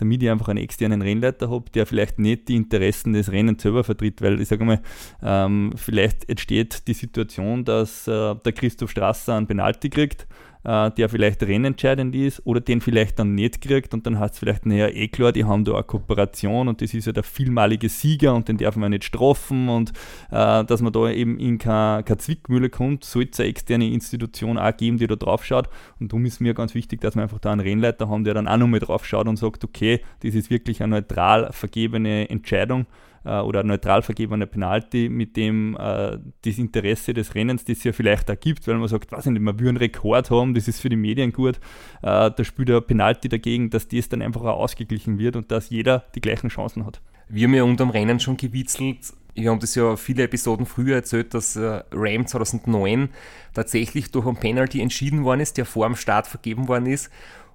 damit 0.01 0.23
ich 0.23 0.31
einfach 0.31 0.47
einen 0.47 0.63
externen 0.63 1.03
Rennleiter 1.03 1.51
habe, 1.51 1.69
der 1.69 1.85
vielleicht 1.85 2.17
nicht 2.17 2.47
die 2.47 2.55
Interessen 2.55 3.13
des 3.13 3.31
Rennens 3.31 3.61
selber 3.61 3.83
vertritt, 3.83 4.19
weil 4.21 4.41
ich 4.41 4.47
sage 4.47 4.65
mal, 4.65 4.81
ähm, 5.21 5.73
vielleicht 5.75 6.27
entsteht 6.27 6.87
die 6.87 6.93
Situation, 6.93 7.63
dass 7.63 8.07
äh, 8.07 8.35
der 8.35 8.51
Christoph 8.51 8.89
Strasser 8.89 9.35
einen 9.35 9.45
Penalty 9.45 9.91
kriegt 9.91 10.27
äh, 10.63 10.91
der 10.91 11.09
vielleicht 11.09 11.43
rennentscheidend 11.43 12.15
ist 12.15 12.45
oder 12.45 12.59
den 12.59 12.81
vielleicht 12.81 13.19
dann 13.19 13.35
nicht 13.35 13.61
kriegt 13.61 13.93
und 13.93 14.05
dann 14.05 14.19
heißt 14.19 14.35
es 14.35 14.39
vielleicht, 14.39 14.65
naja, 14.65 14.87
eh 14.87 15.07
klar, 15.07 15.31
die 15.31 15.45
haben 15.45 15.65
da 15.65 15.73
eine 15.73 15.83
Kooperation 15.83 16.67
und 16.67 16.81
das 16.81 16.93
ist 16.93 17.05
ja 17.05 17.11
der 17.11 17.23
vielmalige 17.23 17.89
Sieger 17.89 18.35
und 18.35 18.47
den 18.47 18.57
darf 18.57 18.75
man 18.75 18.91
nicht 18.91 19.03
strafen 19.03 19.69
und 19.69 19.91
äh, 20.31 20.63
dass 20.63 20.81
man 20.81 20.93
da 20.93 21.09
eben 21.09 21.39
in 21.39 21.57
keine, 21.57 22.03
keine 22.03 22.17
Zwickmühle 22.17 22.69
kommt, 22.69 23.03
sollte 23.03 23.31
es 23.33 23.39
eine 23.39 23.49
externe 23.49 23.87
Institution 23.87 24.57
auch 24.57 24.75
geben, 24.75 24.97
die 24.97 25.07
da 25.07 25.15
drauf 25.15 25.45
schaut. 25.45 25.69
Und 25.99 26.11
darum 26.11 26.25
ist 26.25 26.41
mir 26.41 26.53
ganz 26.53 26.75
wichtig, 26.75 27.01
dass 27.01 27.15
wir 27.15 27.23
einfach 27.23 27.39
da 27.39 27.51
einen 27.51 27.61
Rennleiter 27.61 28.09
haben, 28.09 28.23
der 28.23 28.33
dann 28.33 28.47
auch 28.47 28.57
nochmal 28.57 28.79
drauf 28.79 29.05
schaut 29.05 29.27
und 29.27 29.37
sagt, 29.37 29.63
okay, 29.63 30.01
das 30.23 30.35
ist 30.35 30.49
wirklich 30.49 30.81
eine 30.83 30.95
neutral 30.95 31.51
vergebene 31.51 32.29
Entscheidung 32.29 32.85
äh, 33.25 33.39
oder 33.39 33.63
neutral 33.63 34.01
vergebene 34.01 34.47
Penalty, 34.47 35.09
mit 35.09 35.37
dem 35.37 35.75
äh, 35.79 36.17
das 36.43 36.57
Interesse 36.57 37.13
des 37.13 37.35
Rennens, 37.35 37.65
das 37.65 37.79
es 37.79 37.83
ja 37.83 37.93
vielleicht 37.93 38.29
da 38.29 38.35
gibt, 38.35 38.67
weil 38.67 38.75
man 38.75 38.87
sagt, 38.87 39.11
weiß 39.11 39.27
ich 39.27 39.31
nicht, 39.31 39.41
man 39.41 39.59
will 39.59 39.69
einen 39.69 39.77
Rekord 39.77 40.31
haben, 40.31 40.53
das 40.53 40.67
ist 40.67 40.81
für 40.81 40.89
die 40.89 40.95
Medien 40.95 41.33
gut, 41.33 41.57
äh, 42.01 42.31
da 42.31 42.43
spielt 42.43 42.69
ein 42.69 42.83
Penalty 42.85 43.29
dagegen, 43.29 43.69
dass 43.69 43.87
das 43.87 44.09
dann 44.09 44.21
einfach 44.21 44.41
auch 44.41 44.59
ausgeglichen 44.59 45.19
wird 45.19 45.35
und 45.35 45.51
dass 45.51 45.69
jeder 45.69 46.05
die 46.15 46.21
gleichen 46.21 46.49
Chancen 46.49 46.85
hat. 46.85 47.01
Wir 47.29 47.47
haben 47.47 47.53
ja 47.53 47.63
unterm 47.63 47.91
Rennen 47.91 48.19
schon 48.19 48.37
gewitzelt, 48.37 49.13
wir 49.33 49.49
haben 49.49 49.59
das 49.59 49.75
ja 49.75 49.95
viele 49.95 50.23
Episoden 50.23 50.65
früher 50.65 50.95
erzählt, 50.95 51.33
dass 51.33 51.55
äh, 51.55 51.83
Ram 51.91 52.27
2009 52.27 53.09
tatsächlich 53.53 54.11
durch 54.11 54.27
einen 54.27 54.35
Penalty 54.35 54.81
entschieden 54.81 55.23
worden 55.23 55.39
ist, 55.39 55.57
der 55.57 55.65
vor 55.65 55.87
dem 55.87 55.95
Start 55.95 56.27
vergeben 56.27 56.67
worden 56.67 56.87
ist. 56.87 57.09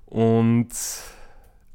Und 0.06 0.68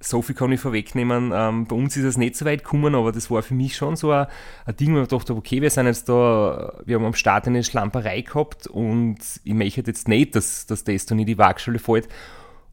so 0.01 0.21
viel 0.21 0.35
kann 0.35 0.51
ich 0.51 0.59
vorwegnehmen. 0.59 1.31
Ähm, 1.33 1.65
bei 1.65 1.75
uns 1.75 1.95
ist 1.95 2.03
es 2.03 2.17
nicht 2.17 2.35
so 2.35 2.45
weit 2.45 2.63
gekommen, 2.63 2.95
aber 2.95 3.11
das 3.11 3.29
war 3.29 3.41
für 3.43 3.53
mich 3.53 3.75
schon 3.75 3.95
so 3.95 4.11
ein, 4.11 4.27
ein 4.65 4.75
Ding, 4.75 4.95
wo 4.95 5.01
ich 5.01 5.07
dachte, 5.07 5.35
okay, 5.35 5.61
wir 5.61 5.69
sind 5.69 5.85
jetzt 5.85 6.09
da, 6.09 6.73
wir 6.85 6.95
haben 6.95 7.05
am 7.05 7.13
Start 7.13 7.47
eine 7.47 7.63
Schlamperei 7.63 8.21
gehabt 8.21 8.67
und 8.67 9.17
ich 9.43 9.53
möchte 9.53 9.83
jetzt 9.85 10.07
nicht, 10.07 10.35
dass, 10.35 10.65
dass 10.65 10.83
das 10.83 11.05
dann 11.05 11.19
in 11.19 11.25
die 11.25 11.37
Waagschale 11.37 11.79
fällt. 11.79 12.09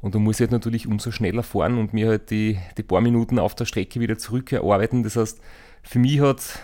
Und 0.01 0.15
da 0.15 0.19
muss 0.19 0.37
ich 0.37 0.43
halt 0.43 0.53
natürlich 0.53 0.87
umso 0.87 1.11
schneller 1.11 1.43
fahren 1.43 1.77
und 1.77 1.93
mir 1.93 2.09
halt 2.09 2.31
die, 2.31 2.59
die 2.77 2.83
paar 2.83 3.01
Minuten 3.01 3.39
auf 3.39 3.55
der 3.55 3.65
Strecke 3.65 4.01
wieder 4.01 4.17
zurückerarbeiten. 4.17 5.03
Das 5.03 5.17
heißt, 5.17 5.41
für 5.83 5.99
mich 5.99 6.21
hat 6.21 6.61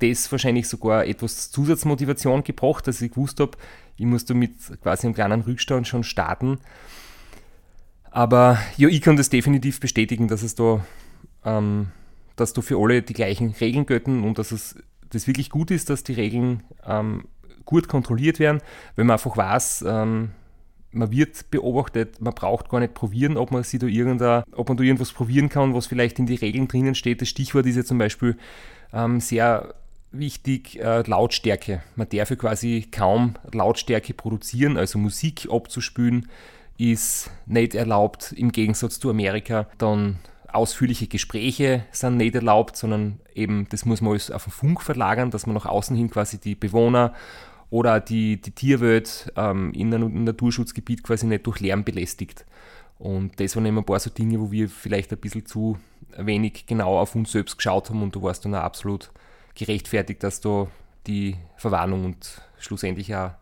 das 0.00 0.30
wahrscheinlich 0.30 0.68
sogar 0.68 1.06
etwas 1.06 1.50
Zusatzmotivation 1.50 2.42
gebracht, 2.42 2.86
dass 2.86 3.00
ich 3.00 3.12
gewusst 3.12 3.40
habe, 3.40 3.52
ich 3.96 4.06
muss 4.06 4.24
da 4.24 4.34
mit 4.34 4.54
quasi 4.82 5.06
einem 5.06 5.14
kleinen 5.14 5.42
Rückstand 5.42 5.86
schon 5.86 6.02
starten. 6.02 6.58
Aber 8.14 8.60
ja, 8.76 8.86
ich 8.86 9.00
kann 9.00 9.16
das 9.16 9.28
definitiv 9.28 9.80
bestätigen, 9.80 10.28
dass 10.28 10.44
es 10.44 10.54
da, 10.54 10.86
ähm, 11.44 11.88
dass 12.36 12.52
da 12.52 12.62
für 12.62 12.78
alle 12.80 13.02
die 13.02 13.12
gleichen 13.12 13.50
Regeln 13.50 13.86
gelten 13.86 14.22
und 14.22 14.38
dass 14.38 14.52
es 14.52 14.76
das 15.10 15.26
wirklich 15.26 15.50
gut 15.50 15.72
ist, 15.72 15.90
dass 15.90 16.04
die 16.04 16.12
Regeln 16.12 16.62
ähm, 16.86 17.24
gut 17.64 17.88
kontrolliert 17.88 18.38
werden, 18.38 18.60
wenn 18.94 19.08
man 19.08 19.14
einfach 19.14 19.36
weiß, 19.36 19.84
ähm, 19.88 20.30
man 20.92 21.10
wird 21.10 21.50
beobachtet, 21.50 22.20
man 22.20 22.34
braucht 22.34 22.68
gar 22.68 22.78
nicht 22.78 22.94
probieren, 22.94 23.36
ob 23.36 23.50
man, 23.50 23.64
sie 23.64 23.80
da 23.80 24.44
ob 24.52 24.68
man 24.68 24.76
da 24.76 24.84
irgendwas 24.84 25.12
probieren 25.12 25.48
kann, 25.48 25.74
was 25.74 25.88
vielleicht 25.88 26.20
in 26.20 26.26
die 26.26 26.36
Regeln 26.36 26.68
drinnen 26.68 26.94
steht. 26.94 27.20
Das 27.20 27.28
Stichwort 27.28 27.66
ist 27.66 27.74
ja 27.74 27.84
zum 27.84 27.98
Beispiel 27.98 28.36
ähm, 28.92 29.18
sehr 29.18 29.74
wichtig, 30.12 30.78
äh, 30.78 31.02
Lautstärke. 31.04 31.82
Man 31.96 32.08
darf 32.10 32.30
ja 32.30 32.36
quasi 32.36 32.86
kaum 32.92 33.34
Lautstärke 33.50 34.14
produzieren, 34.14 34.76
also 34.76 35.00
Musik 35.00 35.48
abzuspülen 35.50 36.28
ist 36.78 37.30
nicht 37.46 37.74
erlaubt 37.74 38.32
im 38.36 38.52
Gegensatz 38.52 38.98
zu 38.98 39.10
Amerika. 39.10 39.68
Dann 39.78 40.18
ausführliche 40.52 41.06
Gespräche 41.06 41.84
sind 41.90 42.16
nicht 42.16 42.34
erlaubt, 42.34 42.76
sondern 42.76 43.20
eben, 43.34 43.66
das 43.70 43.84
muss 43.84 44.00
man 44.00 44.12
alles 44.12 44.30
auf 44.30 44.44
den 44.44 44.52
Funk 44.52 44.82
verlagern, 44.82 45.30
dass 45.30 45.46
man 45.46 45.54
nach 45.54 45.66
außen 45.66 45.96
hin 45.96 46.10
quasi 46.10 46.38
die 46.38 46.54
Bewohner 46.54 47.12
oder 47.70 48.00
die, 48.00 48.40
die 48.40 48.52
Tierwelt 48.52 49.32
ähm, 49.36 49.72
in 49.72 49.92
einem 49.92 50.24
Naturschutzgebiet 50.24 51.02
quasi 51.02 51.26
nicht 51.26 51.46
durch 51.46 51.60
Lärm 51.60 51.84
belästigt. 51.84 52.44
Und 52.98 53.40
das 53.40 53.56
waren 53.56 53.66
eben 53.66 53.78
ein 53.78 53.84
paar 53.84 53.98
so 53.98 54.10
Dinge, 54.10 54.40
wo 54.40 54.52
wir 54.52 54.68
vielleicht 54.68 55.12
ein 55.12 55.18
bisschen 55.18 55.46
zu 55.46 55.78
wenig 56.16 56.66
genau 56.66 56.98
auf 56.98 57.14
uns 57.16 57.32
selbst 57.32 57.56
geschaut 57.56 57.90
haben 57.90 58.02
und 58.02 58.14
du 58.14 58.22
warst 58.22 58.44
dann 58.44 58.54
auch 58.54 58.60
absolut 58.60 59.10
gerechtfertigt, 59.56 60.22
dass 60.22 60.40
da 60.40 60.68
die 61.06 61.36
Verwarnung 61.56 62.04
und 62.04 62.40
schlussendlich 62.58 63.14
auch 63.14 63.32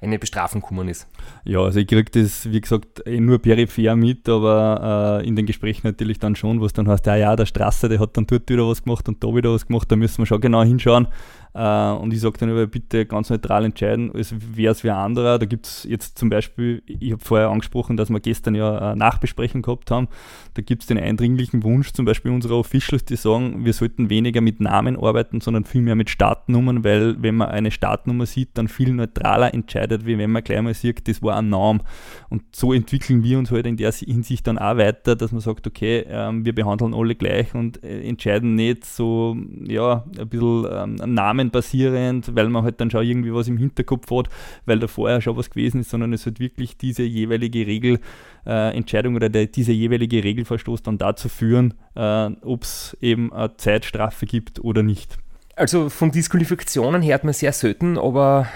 eine 0.00 0.18
Bestrafung 0.18 0.60
gekommen 0.60 0.88
ist. 0.88 1.08
Ja, 1.44 1.60
also 1.60 1.80
ich 1.80 1.86
kriege 1.86 2.10
das, 2.10 2.50
wie 2.50 2.60
gesagt, 2.60 3.06
eh 3.06 3.20
nur 3.20 3.38
peripher 3.38 3.96
mit, 3.96 4.28
aber 4.28 5.20
äh, 5.22 5.26
in 5.26 5.36
den 5.36 5.46
Gesprächen 5.46 5.86
natürlich 5.86 6.18
dann 6.18 6.36
schon, 6.36 6.60
wo 6.60 6.66
es 6.66 6.72
dann 6.72 6.88
heißt, 6.88 7.06
ja, 7.06 7.16
ja, 7.16 7.36
der 7.36 7.46
Straße, 7.46 7.88
der 7.88 8.00
hat 8.00 8.16
dann 8.16 8.26
dort 8.26 8.48
wieder 8.50 8.68
was 8.68 8.82
gemacht 8.82 9.08
und 9.08 9.22
da 9.22 9.28
wieder 9.34 9.52
was 9.52 9.66
gemacht, 9.66 9.90
da 9.90 9.96
müssen 9.96 10.18
wir 10.18 10.26
schon 10.26 10.40
genau 10.40 10.62
hinschauen. 10.62 11.08
Äh, 11.56 11.92
und 11.92 12.12
ich 12.12 12.20
sage 12.20 12.36
dann 12.38 12.50
immer, 12.50 12.66
bitte 12.66 13.06
ganz 13.06 13.30
neutral 13.30 13.64
entscheiden, 13.64 14.12
als 14.14 14.34
wäre 14.54 14.72
es 14.72 14.84
wie 14.84 14.90
ein 14.90 14.96
anderer. 14.96 15.38
Da 15.38 15.46
gibt 15.46 15.66
es 15.66 15.84
jetzt 15.84 16.18
zum 16.18 16.28
Beispiel, 16.28 16.82
ich 16.86 17.12
habe 17.12 17.24
vorher 17.24 17.48
angesprochen, 17.48 17.96
dass 17.96 18.10
wir 18.10 18.20
gestern 18.20 18.54
ja 18.54 18.76
eine 18.78 18.96
Nachbesprechung 18.96 19.62
gehabt 19.62 19.90
haben. 19.90 20.08
Da 20.54 20.62
gibt 20.62 20.82
es 20.82 20.86
den 20.86 20.98
eindringlichen 20.98 21.62
Wunsch, 21.62 21.92
zum 21.92 22.04
Beispiel 22.04 22.30
unserer 22.30 22.56
Officials, 22.56 23.06
die 23.06 23.16
sagen, 23.16 23.64
wir 23.64 23.72
sollten 23.72 24.10
weniger 24.10 24.42
mit 24.42 24.60
Namen 24.60 24.98
arbeiten, 24.98 25.40
sondern 25.40 25.64
vielmehr 25.64 25.94
mit 25.94 26.10
Startnummern, 26.10 26.84
weil 26.84 27.22
wenn 27.22 27.36
man 27.36 27.48
eine 27.48 27.70
Startnummer 27.70 28.26
sieht, 28.26 28.50
dann 28.54 28.68
viel 28.68 28.92
neutraler 28.92 29.54
entscheidet, 29.54 30.04
wie 30.04 30.18
wenn 30.18 30.32
man 30.32 30.44
gleich 30.44 30.60
mal 30.60 30.74
sieht, 30.74 31.08
das 31.08 31.22
war 31.22 31.36
ein 31.36 31.48
Name. 31.48 31.80
Und 32.28 32.42
so 32.54 32.74
entwickeln 32.74 33.22
wir 33.22 33.38
uns 33.38 33.50
halt 33.50 33.66
in 33.66 33.78
der 33.78 33.92
Hinsicht 33.92 34.46
dann 34.46 34.58
auch 34.58 34.76
weiter, 34.76 35.16
dass 35.16 35.32
man 35.32 35.40
sagt, 35.40 35.66
okay, 35.66 36.04
ähm, 36.08 36.44
wir 36.44 36.54
behandeln 36.54 36.92
alle 36.92 37.14
gleich 37.14 37.54
und 37.54 37.82
äh, 37.82 38.06
entscheiden 38.06 38.56
nicht 38.56 38.84
so, 38.84 39.36
ja, 39.64 40.04
ein 40.18 40.28
bisschen 40.28 40.66
ähm, 40.70 41.14
Namen 41.14 41.45
basierend, 41.50 42.34
weil 42.34 42.48
man 42.48 42.64
halt 42.64 42.80
dann 42.80 42.90
schon 42.90 43.04
irgendwie 43.04 43.32
was 43.32 43.48
im 43.48 43.58
Hinterkopf 43.58 44.10
hat, 44.10 44.28
weil 44.64 44.78
da 44.78 44.86
vorher 44.86 45.20
schon 45.20 45.36
was 45.36 45.50
gewesen 45.50 45.80
ist, 45.80 45.90
sondern 45.90 46.12
es 46.12 46.26
hat 46.26 46.40
wirklich 46.40 46.76
diese 46.76 47.02
jeweilige 47.02 47.66
Regelentscheidung 47.66 49.14
äh, 49.14 49.16
oder 49.16 49.28
der, 49.28 49.46
dieser 49.46 49.72
jeweilige 49.72 50.22
Regelverstoß 50.22 50.82
dann 50.82 50.98
dazu 50.98 51.28
führen, 51.28 51.74
äh, 51.94 52.30
ob 52.42 52.62
es 52.62 52.96
eben 53.00 53.32
eine 53.32 53.56
Zeitstrafe 53.56 54.26
gibt 54.26 54.62
oder 54.62 54.82
nicht. 54.82 55.18
Also 55.56 55.88
von 55.88 56.10
Disqualifikationen 56.10 57.02
hört 57.02 57.24
man 57.24 57.32
sehr 57.32 57.52
selten, 57.52 57.96
aber 57.96 58.46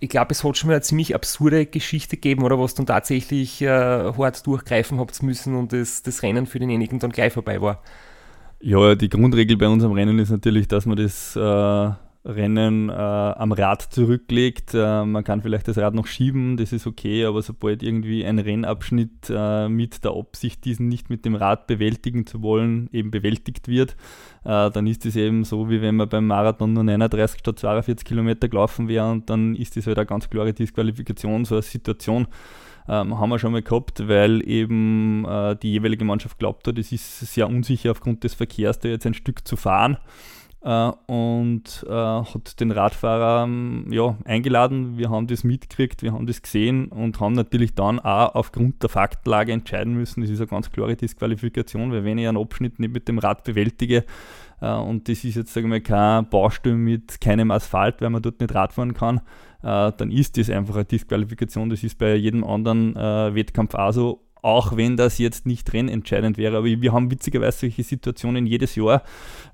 ich 0.00 0.08
glaube, 0.08 0.32
es 0.32 0.42
hat 0.42 0.56
schon 0.56 0.68
mal 0.68 0.74
eine 0.74 0.82
ziemlich 0.82 1.14
absurde 1.14 1.66
Geschichte 1.66 2.16
gegeben, 2.16 2.42
oder 2.42 2.58
was 2.58 2.74
dann 2.74 2.86
tatsächlich 2.86 3.60
äh, 3.60 3.68
hart 3.68 4.46
durchgreifen 4.46 4.98
habt 4.98 5.22
müssen 5.22 5.54
und 5.54 5.74
das, 5.74 6.02
das 6.02 6.22
Rennen 6.22 6.46
für 6.46 6.58
denjenigen 6.58 6.98
dann 6.98 7.12
gleich 7.12 7.34
vorbei 7.34 7.60
war. 7.60 7.82
Ja, 8.62 8.94
die 8.94 9.08
Grundregel 9.08 9.56
bei 9.56 9.68
unserem 9.68 9.92
Rennen 9.92 10.18
ist 10.18 10.30
natürlich, 10.30 10.68
dass 10.68 10.86
man 10.86 10.96
das 10.96 11.36
äh, 11.36 11.90
Rennen 12.24 12.90
äh, 12.90 12.92
am 12.92 13.52
Rad 13.52 13.80
zurücklegt. 13.80 14.74
Äh, 14.74 15.04
man 15.04 15.24
kann 15.24 15.40
vielleicht 15.40 15.68
das 15.68 15.78
Rad 15.78 15.94
noch 15.94 16.06
schieben, 16.06 16.58
das 16.58 16.72
ist 16.72 16.86
okay, 16.86 17.24
aber 17.24 17.40
sobald 17.40 17.82
irgendwie 17.82 18.24
ein 18.24 18.38
Rennabschnitt 18.38 19.30
äh, 19.30 19.68
mit 19.68 20.04
der 20.04 20.12
Absicht, 20.12 20.64
diesen 20.66 20.88
nicht 20.88 21.08
mit 21.08 21.24
dem 21.24 21.34
Rad 21.34 21.66
bewältigen 21.66 22.26
zu 22.26 22.42
wollen, 22.42 22.90
eben 22.92 23.10
bewältigt 23.10 23.68
wird, 23.68 23.96
äh, 24.44 24.70
dann 24.70 24.86
ist 24.86 25.06
es 25.06 25.16
eben 25.16 25.44
so, 25.44 25.70
wie 25.70 25.80
wenn 25.80 25.96
man 25.96 26.10
beim 26.10 26.26
Marathon 26.26 26.74
nur 26.74 26.84
39 26.84 27.40
statt 27.40 27.58
42 27.58 28.06
Kilometer 28.06 28.48
gelaufen 28.48 28.88
wäre 28.88 29.10
und 29.10 29.30
dann 29.30 29.56
ist 29.56 29.76
das 29.78 29.86
halt 29.86 29.98
eine 29.98 30.06
ganz 30.06 30.28
klare 30.28 30.52
Disqualifikation, 30.52 31.44
so 31.44 31.54
eine 31.54 31.62
Situation 31.62 32.26
Ähm, 32.88 33.20
haben 33.20 33.28
wir 33.28 33.38
schon 33.38 33.52
mal 33.52 33.62
gehabt, 33.62 34.08
weil 34.08 34.42
eben 34.48 35.24
äh, 35.24 35.54
die 35.54 35.70
jeweilige 35.72 36.04
Mannschaft 36.04 36.38
glaubt 36.38 36.66
hat, 36.66 36.76
es 36.76 36.90
ist 36.90 37.20
sehr 37.20 37.46
unsicher 37.46 37.92
aufgrund 37.92 38.24
des 38.24 38.34
Verkehrs, 38.34 38.80
da 38.80 38.88
jetzt 38.88 39.06
ein 39.06 39.14
Stück 39.14 39.46
zu 39.46 39.56
fahren. 39.56 39.98
Uh, 40.62 40.92
und 41.06 41.86
uh, 41.88 42.22
hat 42.22 42.60
den 42.60 42.70
Radfahrer 42.70 43.44
um, 43.44 43.90
ja, 43.90 44.18
eingeladen. 44.26 44.98
Wir 44.98 45.08
haben 45.08 45.26
das 45.26 45.42
mitgekriegt, 45.42 46.02
wir 46.02 46.12
haben 46.12 46.26
das 46.26 46.42
gesehen 46.42 46.88
und 46.88 47.18
haben 47.18 47.32
natürlich 47.32 47.74
dann 47.74 47.98
auch 47.98 48.34
aufgrund 48.34 48.82
der 48.82 48.90
Faktenlage 48.90 49.52
entscheiden 49.52 49.94
müssen. 49.94 50.20
Das 50.20 50.28
ist 50.28 50.38
eine 50.38 50.48
ganz 50.48 50.70
klare 50.70 50.96
Disqualifikation, 50.96 51.92
weil 51.92 52.04
wenn 52.04 52.18
ich 52.18 52.28
einen 52.28 52.36
Abschnitt 52.36 52.78
nicht 52.78 52.92
mit 52.92 53.08
dem 53.08 53.18
Rad 53.18 53.42
bewältige, 53.42 54.04
uh, 54.60 54.82
und 54.82 55.08
das 55.08 55.24
ist 55.24 55.36
jetzt, 55.36 55.54
sagen 55.54 55.72
wir 55.72 55.80
kein 55.80 56.28
Baustell 56.28 56.74
mit 56.74 57.22
keinem 57.22 57.52
Asphalt, 57.52 58.02
weil 58.02 58.10
man 58.10 58.20
dort 58.20 58.40
nicht 58.40 58.54
Radfahren 58.54 58.92
kann, 58.92 59.22
dann 59.62 60.10
ist 60.10 60.38
das 60.38 60.48
einfach 60.48 60.74
eine 60.74 60.86
Disqualifikation. 60.86 61.68
Das 61.68 61.82
ist 61.84 61.98
bei 61.98 62.14
jedem 62.14 62.44
anderen 62.44 62.94
Wettkampf 62.94 63.74
auch 63.74 63.92
so 63.92 64.30
auch 64.42 64.76
wenn 64.76 64.96
das 64.96 65.18
jetzt 65.18 65.46
nicht 65.46 65.72
rennentscheidend 65.72 66.38
wäre. 66.38 66.56
Aber 66.58 66.66
wir 66.66 66.92
haben 66.92 67.10
witzigerweise 67.10 67.60
solche 67.60 67.82
Situationen 67.82 68.46
jedes 68.46 68.74
Jahr, 68.74 69.02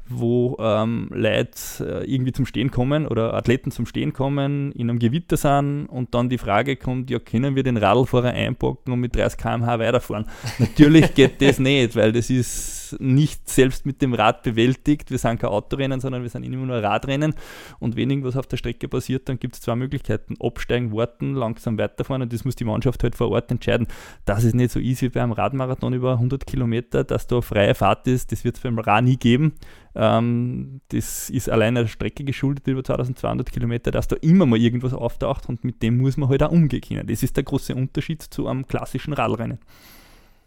wo 0.08 0.56
ähm, 0.60 1.08
Leute 1.12 1.50
äh, 1.80 2.04
irgendwie 2.10 2.32
zum 2.32 2.46
Stehen 2.46 2.70
kommen 2.70 3.06
oder 3.06 3.34
Athleten 3.34 3.70
zum 3.70 3.86
Stehen 3.86 4.12
kommen, 4.12 4.72
in 4.72 4.88
einem 4.88 4.98
Gewitter 4.98 5.36
sind 5.36 5.86
und 5.86 6.14
dann 6.14 6.28
die 6.28 6.38
Frage 6.38 6.76
kommt, 6.76 7.10
ja, 7.10 7.18
können 7.18 7.56
wir 7.56 7.62
den 7.62 7.76
Radlfahrer 7.76 8.30
einpacken 8.30 8.92
und 8.92 9.00
mit 9.00 9.16
30 9.16 9.38
km/h 9.38 9.78
weiterfahren? 9.78 10.26
Natürlich 10.58 11.14
geht 11.14 11.42
das 11.42 11.58
nicht, 11.58 11.96
weil 11.96 12.12
das 12.12 12.30
ist 12.30 12.96
nicht 13.00 13.48
selbst 13.48 13.84
mit 13.84 14.00
dem 14.00 14.14
Rad 14.14 14.44
bewältigt. 14.44 15.10
Wir 15.10 15.18
sind 15.18 15.40
kein 15.40 15.50
Autorennen, 15.50 16.00
sondern 16.00 16.22
wir 16.22 16.28
sind 16.28 16.44
immer 16.44 16.66
nur 16.66 16.82
Radrennen 16.82 17.34
und 17.80 17.96
wenn 17.96 18.10
irgendwas 18.10 18.36
auf 18.36 18.46
der 18.46 18.56
Strecke 18.56 18.88
passiert, 18.88 19.28
dann 19.28 19.38
gibt 19.38 19.54
es 19.56 19.60
zwei 19.60 19.74
Möglichkeiten. 19.74 20.36
Absteigen, 20.40 20.92
warten, 20.92 21.34
langsam 21.34 21.78
weiterfahren 21.78 22.22
und 22.22 22.32
das 22.32 22.44
muss 22.44 22.54
die 22.54 22.64
Mannschaft 22.64 23.02
halt 23.02 23.16
vor 23.16 23.30
Ort 23.30 23.50
entscheiden. 23.50 23.88
Das 24.24 24.44
ist 24.44 24.54
nicht 24.54 24.70
so 24.70 24.78
easy 24.78 25.08
beim 25.08 25.32
Radmarathon 25.32 25.94
über 25.94 26.12
100 26.12 26.46
Kilometer, 26.46 27.02
dass 27.02 27.26
da 27.26 27.40
freie 27.40 27.74
Fahrt 27.74 28.06
ist, 28.06 28.30
das 28.30 28.44
wird 28.44 28.56
es 28.56 28.62
beim 28.62 28.78
Rad 28.78 29.04
nie 29.04 29.16
geben. 29.16 29.54
Ähm, 29.98 30.82
das 30.88 31.30
ist 31.30 31.48
alleine 31.48 31.80
der 31.80 31.88
Strecke 31.88 32.22
geschuldet, 32.22 32.66
über 32.66 32.84
2200 32.84 33.50
Kilometer, 33.50 33.90
dass 33.90 34.08
da 34.08 34.16
immer 34.16 34.44
mal 34.44 34.58
irgendwas 34.58 34.92
auftaucht 34.92 35.48
und 35.48 35.64
mit 35.64 35.82
dem 35.82 35.96
muss 35.96 36.18
man 36.18 36.28
halt 36.28 36.42
auch 36.42 36.52
umgehen 36.52 36.82
können. 36.82 37.06
Das 37.06 37.22
ist 37.22 37.36
der 37.36 37.44
große 37.44 37.74
Unterschied 37.74 38.22
zu 38.22 38.46
einem 38.46 38.66
klassischen 38.66 39.14
Radrennen. 39.14 39.58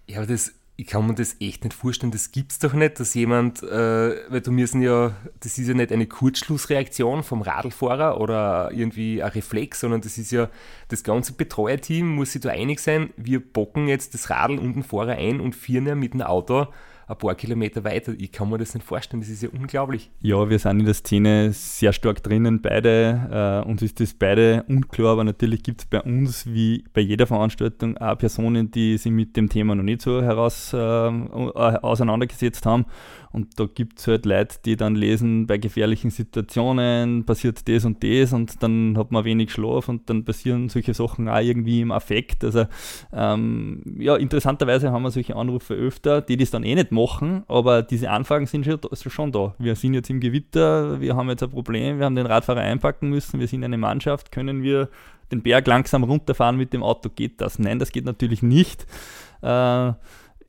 Ja, 0.06 0.20
aber 0.20 0.28
das, 0.28 0.54
ich 0.76 0.86
kann 0.86 1.08
mir 1.08 1.16
das 1.16 1.38
echt 1.40 1.64
nicht 1.64 1.74
vorstellen, 1.74 2.12
das 2.12 2.32
gibt 2.32 2.52
es 2.52 2.60
doch 2.60 2.74
nicht, 2.74 3.00
dass 3.00 3.16
jemand, 3.16 3.64
äh, 3.64 4.32
weil 4.32 4.42
du 4.42 4.52
müssen 4.52 4.84
ja, 4.84 5.16
das 5.40 5.58
ist 5.58 5.68
ja 5.68 5.74
nicht 5.74 5.92
eine 5.92 6.06
Kurzschlussreaktion 6.06 7.24
vom 7.24 7.42
Radlfahrer 7.42 8.22
oder 8.22 8.70
irgendwie 8.72 9.24
ein 9.24 9.32
Reflex, 9.32 9.80
sondern 9.80 10.02
das 10.02 10.20
ist 10.20 10.32
ja, 10.32 10.48
das 10.90 11.04
ganze 11.04 11.34
Betreuerteam 11.34 12.08
muss 12.08 12.34
sich 12.34 12.42
da 12.44 12.50
einig 12.50 12.82
sein, 12.82 13.10
wir 13.18 13.40
bocken 13.40 13.88
jetzt 13.88 14.14
das 14.14 14.30
Radl 14.30 14.60
und 14.60 14.76
den 14.76 14.84
Fahrer 14.84 15.14
ein 15.14 15.40
und 15.40 15.56
fahren 15.56 15.88
ja 15.88 15.96
mit 15.96 16.14
dem 16.14 16.22
Auto 16.22 16.68
ein 17.10 17.18
paar 17.18 17.36
Kilometer 17.36 17.84
weiter. 17.84 18.14
Ich 18.18 18.32
kann 18.32 18.50
mir 18.50 18.60
das 18.60 18.76
nicht 18.76 18.86
vorstellen, 18.86 19.22
das 19.22 19.30
ist 19.30 19.42
ja 19.42 19.50
unglaublich. 19.50 20.12
Ja, 20.22 20.48
wir 20.48 20.60
sind 20.60 20.80
in 20.80 20.86
der 20.86 20.94
Szene 20.94 21.52
sehr 21.54 21.92
stark 21.92 22.22
drinnen, 22.22 22.62
beide. 22.62 23.64
Äh, 23.66 23.70
uns 23.70 23.82
ist 23.82 24.00
das 24.00 24.14
beide 24.14 24.64
unklar, 24.68 25.14
aber 25.14 25.24
natürlich 25.24 25.64
gibt 25.64 25.82
es 25.82 25.88
bei 25.88 26.02
uns, 26.02 26.46
wie 26.46 26.86
bei 26.94 27.02
jeder 27.02 27.26
Veranstaltung, 27.26 27.98
auch 27.98 28.18
Personen, 28.18 28.70
die 28.70 28.98
sich 28.98 29.12
mit 29.12 29.36
dem 29.36 29.50
Thema 29.50 29.74
noch 29.74 29.84
nicht 29.84 30.02
so 30.02 30.22
heraus 30.22 30.72
äh, 30.74 30.78
auseinandergesetzt 30.78 32.66
haben 32.66 32.86
und 33.32 33.60
da 33.60 33.66
gibt 33.66 34.00
es 34.00 34.08
halt 34.08 34.26
Leute, 34.26 34.58
die 34.66 34.76
dann 34.76 34.96
lesen, 34.96 35.46
bei 35.46 35.58
gefährlichen 35.58 36.10
Situationen 36.10 37.26
passiert 37.26 37.68
das 37.68 37.86
und 37.86 38.04
das 38.04 38.34
und 38.34 38.62
dann 38.64 38.98
hat 38.98 39.12
man 39.12 39.24
wenig 39.26 39.52
Schlaf 39.52 39.88
und 39.88 40.10
dann 40.10 40.26
passieren 40.26 40.70
solche 40.70 40.94
Sachen 40.94 41.30
auch 41.30 41.40
irgendwie 41.40 41.82
im 41.82 41.92
Affekt. 41.92 42.44
Also 42.44 42.66
ähm, 43.14 43.84
ja, 44.00 44.16
interessanterweise 44.16 44.92
haben 44.92 45.04
wir 45.04 45.12
solche 45.12 45.36
Anrufe 45.36 45.76
öfter, 45.76 46.22
die 46.22 46.38
das 46.38 46.52
dann 46.52 46.64
eh 46.64 46.76
nicht 46.76 46.92
machen, 46.92 47.44
aber 47.48 47.84
diese 47.84 48.10
Anfragen 48.10 48.48
sind 48.48 48.66
schon, 48.66 48.80
schon 48.94 49.32
da. 49.32 49.54
Wir 49.60 49.76
sind 49.76 49.94
jetzt 49.94 50.10
im 50.10 50.20
Gewitter, 50.20 51.00
wir 51.00 51.16
haben 51.16 51.30
jetzt 51.30 51.44
ein 51.44 51.52
Problem, 51.52 52.00
wir 52.00 52.06
haben 52.06 52.16
den 52.16 52.26
Radfahrer 52.26 52.62
einpacken 52.62 53.10
müssen, 53.10 53.40
wir 53.40 53.48
sind 53.48 53.64
eine 53.64 53.78
Mannschaft, 53.78 54.32
können 54.32 54.64
wir 54.64 54.90
den 55.32 55.44
Berg 55.44 55.68
langsam 55.68 56.04
runterfahren 56.04 56.58
mit 56.58 56.74
dem 56.74 56.84
Auto, 56.84 57.10
geht 57.10 57.42
das? 57.42 57.60
Nein, 57.60 57.80
das 57.80 57.92
geht 57.92 58.06
natürlich 58.06 58.42
nicht. 58.42 58.88
Äh, 59.42 59.94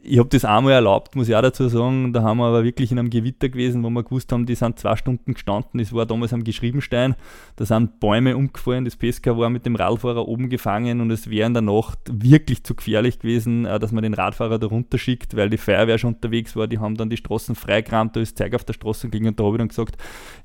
ich 0.03 0.19
habe 0.19 0.29
das 0.31 0.45
einmal 0.45 0.73
erlaubt, 0.73 1.15
muss 1.15 1.29
ich 1.29 1.37
auch 1.37 1.43
dazu 1.43 1.69
sagen. 1.69 2.13
Da 2.13 2.23
haben 2.23 2.39
wir 2.39 2.47
aber 2.47 2.65
wirklich 2.65 2.91
in 2.91 2.99
einem 2.99 3.11
Gewitter 3.11 3.49
gewesen, 3.49 3.83
wo 3.83 3.91
wir 3.91 4.03
gewusst 4.03 4.33
haben, 4.33 4.47
die 4.47 4.55
sind 4.55 4.79
zwei 4.79 4.97
Stunden 4.97 5.35
gestanden. 5.35 5.79
Das 5.79 5.93
war 5.93 6.07
damals 6.07 6.33
am 6.33 6.43
Geschriebenstein. 6.43 7.17
Da 7.57 7.67
sind 7.67 8.01
Bäume 8.01 8.37
umgefallen. 8.37 8.87
Das 8.87 8.97
Pesca 8.97 9.37
war 9.37 9.51
mit 9.51 9.67
dem 9.67 9.77
Radfahrer 9.77 10.27
oben 10.27 10.49
gefangen 10.49 11.01
und 11.01 11.11
es 11.11 11.29
wäre 11.29 11.47
in 11.47 11.55
der 11.55 11.63
Nacht 11.63 11.99
wirklich 12.11 12.65
zu 12.65 12.75
gefährlich 12.75 13.19
gewesen, 13.19 13.67
äh, 13.67 13.79
dass 13.79 13.93
man 13.93 14.03
den 14.03 14.15
Radfahrer 14.15 14.59
da 14.59 14.67
runterschickt, 14.67 15.37
weil 15.37 15.51
die 15.51 15.59
Feuerwehr 15.59 15.99
schon 15.99 16.15
unterwegs 16.15 16.57
war. 16.57 16.67
Die 16.67 16.79
haben 16.79 16.97
dann 16.97 17.11
die 17.11 17.19
Straßen 17.19 17.55
freigerammt, 17.55 18.17
da 18.17 18.21
ist 18.21 18.39
Zeug 18.39 18.55
auf 18.55 18.65
der 18.65 18.73
Straße 18.73 19.11
gegangen 19.11 19.29
und 19.29 19.41
da 19.41 19.45
habe 19.45 19.57
ich 19.57 19.59
dann 19.59 19.69
gesagt, 19.69 19.97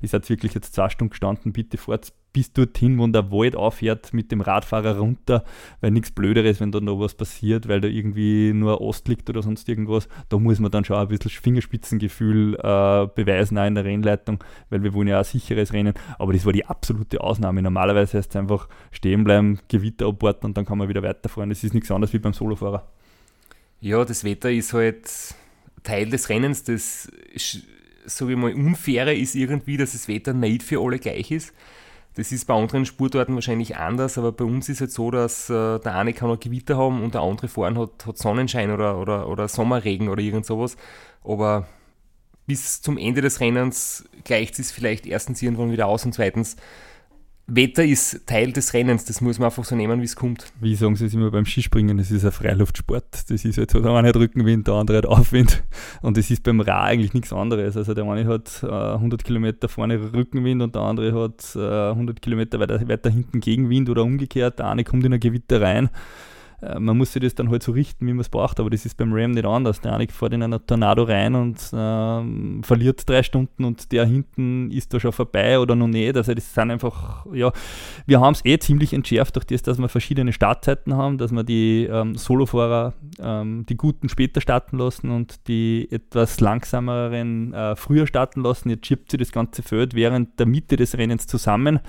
ihr 0.02 0.08
seid 0.08 0.28
wirklich 0.28 0.54
jetzt 0.54 0.74
zwei 0.74 0.90
Stunden 0.90 1.10
gestanden, 1.10 1.52
bitte 1.52 1.78
fahrt 1.78 2.12
bis 2.36 2.52
dorthin, 2.52 2.98
wo 2.98 3.06
der 3.06 3.32
Wald 3.32 3.56
aufhört, 3.56 4.12
mit 4.12 4.30
dem 4.30 4.42
Radfahrer 4.42 4.98
runter, 4.98 5.42
weil 5.80 5.90
nichts 5.90 6.10
Blöderes, 6.10 6.60
wenn 6.60 6.70
da 6.70 6.80
noch 6.80 7.00
was 7.00 7.14
passiert, 7.14 7.66
weil 7.66 7.80
da 7.80 7.88
irgendwie 7.88 8.52
nur 8.52 8.82
Ost 8.82 9.08
liegt 9.08 9.30
oder 9.30 9.40
sonst 9.40 9.66
irgendwas. 9.70 10.06
Da 10.28 10.38
muss 10.38 10.58
man 10.58 10.70
dann 10.70 10.84
schon 10.84 10.98
ein 10.98 11.08
bisschen 11.08 11.30
Fingerspitzengefühl 11.30 12.56
äh, 12.56 13.06
beweisen, 13.14 13.56
auch 13.56 13.64
in 13.64 13.74
der 13.74 13.86
Rennleitung, 13.86 14.44
weil 14.68 14.82
wir 14.82 14.92
wollen 14.92 15.08
ja 15.08 15.18
auch 15.18 15.24
sicheres 15.24 15.72
Rennen. 15.72 15.94
Aber 16.18 16.34
das 16.34 16.44
war 16.44 16.52
die 16.52 16.66
absolute 16.66 17.22
Ausnahme. 17.22 17.62
Normalerweise 17.62 18.18
heißt 18.18 18.28
es 18.28 18.36
einfach 18.36 18.68
stehen 18.90 19.24
bleiben, 19.24 19.58
Gewitter 19.68 20.08
abwarten 20.08 20.44
und 20.44 20.58
dann 20.58 20.66
kann 20.66 20.76
man 20.76 20.90
wieder 20.90 21.02
weiterfahren. 21.02 21.48
Das 21.48 21.64
ist 21.64 21.72
nichts 21.72 21.90
anderes 21.90 22.12
wie 22.12 22.18
beim 22.18 22.34
Solofahrer. 22.34 22.86
Ja, 23.80 24.04
das 24.04 24.24
Wetter 24.24 24.50
ist 24.50 24.74
halt 24.74 25.08
Teil 25.84 26.10
des 26.10 26.28
Rennens. 26.28 26.64
Das, 26.64 27.10
so 28.04 28.28
wie 28.28 28.36
mal, 28.36 28.52
Unfaire 28.52 29.14
ist 29.14 29.34
irgendwie, 29.34 29.78
dass 29.78 29.92
das 29.92 30.06
Wetter 30.06 30.34
nicht 30.34 30.62
für 30.62 30.82
alle 30.82 30.98
gleich 30.98 31.30
ist. 31.30 31.54
Das 32.16 32.32
ist 32.32 32.46
bei 32.46 32.54
anderen 32.54 32.86
Sportarten 32.86 33.34
wahrscheinlich 33.34 33.76
anders, 33.76 34.16
aber 34.16 34.32
bei 34.32 34.44
uns 34.44 34.70
ist 34.70 34.76
es 34.76 34.80
halt 34.80 34.90
so, 34.90 35.10
dass 35.10 35.50
äh, 35.50 35.78
der 35.78 35.94
eine 35.96 36.14
kann 36.14 36.30
auch 36.30 36.40
Gewitter 36.40 36.78
haben 36.78 37.02
und 37.02 37.12
der 37.12 37.20
andere 37.20 37.46
fahren 37.46 37.78
hat, 37.78 38.06
hat 38.06 38.16
Sonnenschein 38.16 38.70
oder, 38.70 38.98
oder, 38.98 39.28
oder 39.28 39.48
Sommerregen 39.48 40.08
oder 40.08 40.22
irgend 40.22 40.46
sowas. 40.46 40.78
Aber 41.22 41.66
bis 42.46 42.80
zum 42.80 42.96
Ende 42.96 43.20
des 43.20 43.40
Rennens 43.40 44.08
gleicht 44.24 44.58
es 44.58 44.72
vielleicht 44.72 45.06
erstens 45.06 45.42
irgendwann 45.42 45.72
wieder 45.72 45.88
aus 45.88 46.06
und 46.06 46.14
zweitens 46.14 46.56
Wetter 47.48 47.84
ist 47.84 48.26
Teil 48.26 48.52
des 48.52 48.74
Rennens, 48.74 49.04
das 49.04 49.20
muss 49.20 49.38
man 49.38 49.46
einfach 49.46 49.64
so 49.64 49.76
nehmen, 49.76 50.00
wie 50.00 50.04
es 50.04 50.16
kommt. 50.16 50.46
Wie 50.60 50.74
sagen 50.74 50.96
sie 50.96 51.06
es 51.06 51.14
immer 51.14 51.30
beim 51.30 51.46
Skispringen, 51.46 51.96
es 52.00 52.10
ist 52.10 52.24
ein 52.24 52.32
Freiluftsport. 52.32 53.30
Das 53.30 53.44
ist 53.44 53.56
halt 53.56 53.70
so, 53.70 53.80
der 53.80 53.92
eine 53.92 54.08
hat 54.08 54.16
Rückenwind, 54.16 54.66
der 54.66 54.74
andere 54.74 54.98
hat 54.98 55.06
Aufwind. 55.06 55.62
Und 56.02 56.16
das 56.16 56.28
ist 56.28 56.42
beim 56.42 56.60
Ra 56.60 56.82
eigentlich 56.82 57.14
nichts 57.14 57.32
anderes. 57.32 57.76
Also 57.76 57.94
der 57.94 58.04
eine 58.04 58.26
hat 58.26 58.64
äh, 58.64 58.66
100 58.66 59.22
Kilometer 59.22 59.68
vorne 59.68 60.12
Rückenwind 60.12 60.60
und 60.60 60.74
der 60.74 60.82
andere 60.82 61.14
hat 61.14 61.54
äh, 61.54 61.90
100 61.90 62.20
Kilometer 62.20 62.58
weiter, 62.58 62.88
weiter 62.88 63.10
hinten 63.10 63.38
Gegenwind 63.38 63.88
oder 63.90 64.02
umgekehrt. 64.02 64.58
Der 64.58 64.68
eine 64.68 64.82
kommt 64.82 65.04
in 65.04 65.14
ein 65.14 65.20
Gewitter 65.20 65.60
rein 65.60 65.90
äh, 66.62 66.78
man 66.78 66.96
muss 66.96 67.12
sich 67.12 67.22
das 67.22 67.34
dann 67.34 67.50
halt 67.50 67.62
so 67.62 67.72
richten, 67.72 68.06
wie 68.06 68.12
man 68.12 68.20
es 68.20 68.28
braucht, 68.28 68.60
aber 68.60 68.70
das 68.70 68.86
ist 68.86 68.96
beim 68.96 69.12
Ram 69.12 69.32
nicht 69.32 69.44
anders. 69.44 69.80
Der 69.80 69.94
eine 69.94 70.08
fährt 70.08 70.32
in 70.32 70.42
einen 70.42 70.64
Tornado 70.66 71.02
rein 71.04 71.34
und 71.34 71.56
äh, 71.72 72.62
verliert 72.62 73.08
drei 73.08 73.22
Stunden 73.22 73.64
und 73.64 73.92
der 73.92 74.04
hinten 74.06 74.70
ist 74.70 74.92
da 74.94 75.00
schon 75.00 75.12
vorbei 75.12 75.58
oder 75.58 75.74
noch 75.74 75.88
nicht. 75.88 76.16
Also 76.16 76.34
das 76.34 76.54
sind 76.54 76.70
einfach, 76.70 77.26
ja, 77.32 77.52
wir 78.06 78.20
haben 78.20 78.32
es 78.32 78.44
eh 78.44 78.58
ziemlich 78.58 78.92
entschärft 78.92 79.36
durch 79.36 79.46
das, 79.46 79.62
dass 79.62 79.78
wir 79.78 79.88
verschiedene 79.88 80.32
Startzeiten 80.32 80.94
haben, 80.94 81.18
dass 81.18 81.32
wir 81.32 81.44
die 81.44 81.84
ähm, 81.84 82.14
Solofahrer, 82.14 82.94
ähm, 83.18 83.66
die 83.68 83.76
guten 83.76 84.08
später 84.08 84.40
starten 84.40 84.78
lassen 84.78 85.10
und 85.10 85.48
die 85.48 85.88
etwas 85.90 86.40
langsameren 86.40 87.52
äh, 87.52 87.76
früher 87.76 88.06
starten 88.06 88.42
lassen. 88.42 88.70
Jetzt 88.70 88.86
schiebt 88.86 89.10
sich 89.10 89.18
das 89.18 89.32
ganze 89.32 89.62
Feld 89.62 89.94
während 89.94 90.38
der 90.38 90.46
Mitte 90.46 90.76
des 90.76 90.96
Rennens 90.96 91.26
zusammen, 91.26 91.80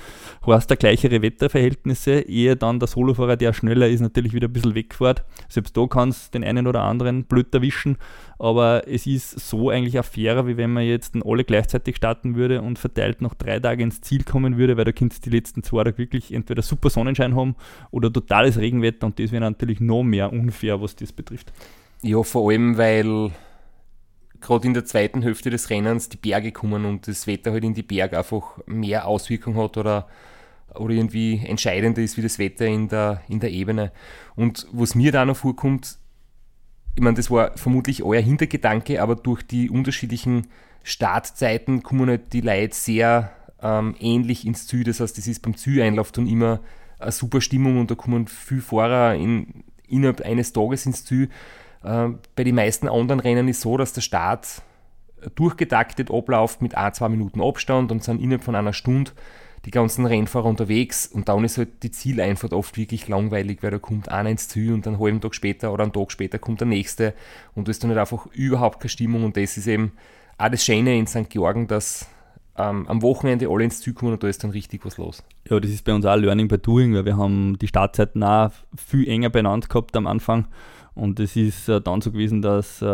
hast 0.46 0.72
da 0.72 0.76
gleichere 0.76 1.22
Wetterverhältnisse, 1.22 2.22
ehe 2.22 2.56
dann 2.56 2.80
der 2.80 2.88
Solofahrer, 2.88 3.38
der 3.38 3.54
schneller 3.54 3.88
ist, 3.88 4.02
natürlich 4.02 4.34
wieder 4.34 4.48
bisschen 4.58 4.76
wegfährt. 4.76 5.24
Selbst 5.50 5.76
da 5.78 5.88
kann 5.88 6.10
es 6.10 6.32
den 6.32 6.44
einen 6.44 6.68
oder 6.68 6.84
anderen 6.84 7.24
blöd 7.24 7.54
erwischen, 7.54 7.98
aber 8.40 8.88
es 8.88 9.08
ist 9.08 9.40
so 9.40 9.70
eigentlich 9.70 10.00
auch 10.00 10.06
fairer, 10.06 10.48
wie 10.48 10.58
wenn 10.58 10.74
man 10.74 10.84
jetzt 10.84 11.16
alle 11.26 11.44
gleichzeitig 11.44 11.96
starten 11.96 12.36
würde 12.36 12.62
und 12.62 12.80
verteilt 12.80 13.22
noch 13.22 13.34
drei 13.34 13.60
Tage 13.60 13.84
ins 13.84 14.02
Ziel 14.02 14.24
kommen 14.24 14.58
würde, 14.58 14.78
weil 14.78 14.86
da 14.86 14.92
könntest 14.92 15.26
die 15.26 15.30
letzten 15.30 15.64
zwei 15.64 15.84
Tage 15.84 15.98
wirklich 15.98 16.34
entweder 16.34 16.62
super 16.62 16.90
Sonnenschein 16.90 17.36
haben 17.36 17.56
oder 17.92 18.12
totales 18.12 18.58
Regenwetter 18.58 19.08
und 19.08 19.20
das 19.20 19.32
wäre 19.32 19.42
natürlich 19.42 19.80
noch 19.80 20.04
mehr 20.04 20.32
unfair, 20.32 20.82
was 20.82 20.96
das 20.96 21.12
betrifft. 21.12 21.52
Ja, 22.02 22.22
vor 22.24 22.52
allem, 22.52 22.78
weil 22.78 23.32
gerade 24.40 24.68
in 24.68 24.74
der 24.74 24.86
zweiten 24.86 25.22
Hälfte 25.22 25.50
des 25.50 25.70
Rennens 25.70 26.10
die 26.10 26.18
Berge 26.18 26.52
kommen 26.52 26.86
und 26.86 27.08
das 27.08 27.28
Wetter 27.28 27.52
halt 27.52 27.64
in 27.64 27.74
die 27.74 27.84
Berge 27.84 28.18
einfach 28.18 28.60
mehr 28.66 29.08
Auswirkung 29.08 29.58
hat 29.58 29.78
oder 29.78 30.08
oder 30.76 30.94
irgendwie 30.94 31.42
entscheidender 31.46 32.02
ist 32.02 32.18
wie 32.18 32.22
das 32.22 32.40
Wetter 32.40 32.66
in 32.66 32.88
der, 32.88 33.22
in 33.28 33.40
der 33.40 33.52
Ebene. 33.52 33.92
Und 34.36 34.68
was 34.72 34.96
mir 34.96 35.12
da 35.12 35.26
noch 35.26 35.38
vorkommt, 35.38 35.98
ich 36.96 37.04
meine, 37.04 37.16
das 37.16 37.30
war 37.30 37.58
vermutlich 37.58 38.04
euer 38.04 38.22
Hintergedanke, 38.22 39.02
aber 39.02 39.16
durch 39.16 39.44
die 39.44 39.70
unterschiedlichen 39.70 40.48
Startzeiten 40.84 41.84
kommen 41.84 42.10
halt 42.10 42.34
die 42.34 42.42
Leute 42.42 42.76
sehr 42.76 43.32
ähm, 43.62 43.96
ähnlich 44.00 44.46
ins 44.46 44.68
Ziel. 44.68 44.84
Das 44.84 45.00
heißt, 45.00 45.18
das 45.18 45.28
ist 45.28 45.42
beim 45.42 45.56
Zieleinlauf 45.56 46.12
dann 46.12 46.28
immer 46.28 46.60
eine 47.00 47.12
super 47.12 47.42
Stimmung 47.42 47.80
und 47.80 47.92
da 47.92 47.96
kommen 47.96 48.28
viele 48.28 48.62
Fahrer 48.62 49.16
in 49.16 49.64
innerhalb 49.88 50.22
eines 50.22 50.54
Tages 50.54 50.86
ins 50.86 51.06
Ziel. 51.06 51.30
Äh, 51.84 52.10
bei 52.36 52.44
den 52.44 52.56
meisten 52.56 52.88
anderen 52.88 53.20
Rennen 53.20 53.48
ist 53.48 53.62
so, 53.62 53.78
dass 53.78 53.94
der 53.94 54.02
Start 54.02 54.62
durchgetaktet 55.36 56.12
abläuft 56.12 56.62
mit 56.62 56.76
ein, 56.76 56.94
zwei 56.94 57.10
Minuten 57.10 57.42
Abstand 57.42 57.92
und 57.92 58.04
sind 58.04 58.22
innerhalb 58.22 58.44
von 58.44 58.56
einer 58.56 58.74
Stunde 58.74 59.12
die 59.68 59.72
ganzen 59.72 60.06
Rennfahrer 60.06 60.46
unterwegs 60.46 61.08
und 61.08 61.28
dann 61.28 61.44
ist 61.44 61.58
halt 61.58 61.84
die 61.84 61.92
Zieleinfahrt 61.92 62.54
oft 62.54 62.78
wirklich 62.78 63.10
langweilig, 63.10 63.62
weil 63.62 63.72
da 63.72 63.80
kommt 63.80 64.08
einer 64.08 64.30
ins 64.30 64.48
Ziel 64.48 64.72
und 64.72 64.88
einen 64.88 64.98
halben 64.98 65.20
Tag 65.20 65.36
später 65.36 65.74
oder 65.74 65.84
einen 65.84 65.92
Tag 65.92 66.10
später 66.14 66.40
kommt 66.40 66.62
der 66.62 66.70
nächste 66.70 67.14
und 67.54 67.68
da 67.68 67.72
ist 67.72 67.84
dann 67.84 67.90
halt 67.90 68.00
einfach 68.00 68.28
überhaupt 68.28 68.80
keine 68.80 68.90
Stimmung 68.90 69.26
und 69.26 69.36
das 69.36 69.58
ist 69.58 69.68
eben 69.68 69.92
auch 70.38 70.48
das 70.48 70.64
Schöne 70.64 70.98
in 70.98 71.06
St. 71.06 71.30
Georgen, 71.30 71.68
dass 71.68 72.08
ähm, 72.58 72.88
am 72.88 73.02
Wochenende 73.02 73.50
alle 73.50 73.66
ins 73.66 73.82
Ziel 73.82 73.94
kommen 73.94 74.14
und 74.14 74.24
da 74.24 74.30
ist 74.30 74.42
dann 74.42 74.52
richtig 74.52 74.86
was 74.86 74.98
los. 74.98 75.22
Ja, 75.50 75.60
das 75.60 75.70
ist 75.70 75.84
bei 75.84 75.94
uns 75.94 76.06
auch 76.06 76.16
Learning 76.16 76.48
by 76.48 76.58
Doing, 76.58 76.94
weil 76.94 77.04
wir 77.04 77.18
haben 77.18 77.58
die 77.60 77.68
Startzeiten 77.68 78.24
auch 78.24 78.52
viel 78.78 79.06
enger 79.10 79.30
beieinander 79.30 79.68
gehabt 79.68 79.98
am 79.98 80.08
Anfang 80.08 80.48
und 80.98 81.20
es 81.20 81.36
ist 81.36 81.70
äh, 81.70 81.80
dann 81.80 82.02
so 82.02 82.12
gewesen, 82.12 82.42
dass 82.42 82.82
äh, 82.82 82.86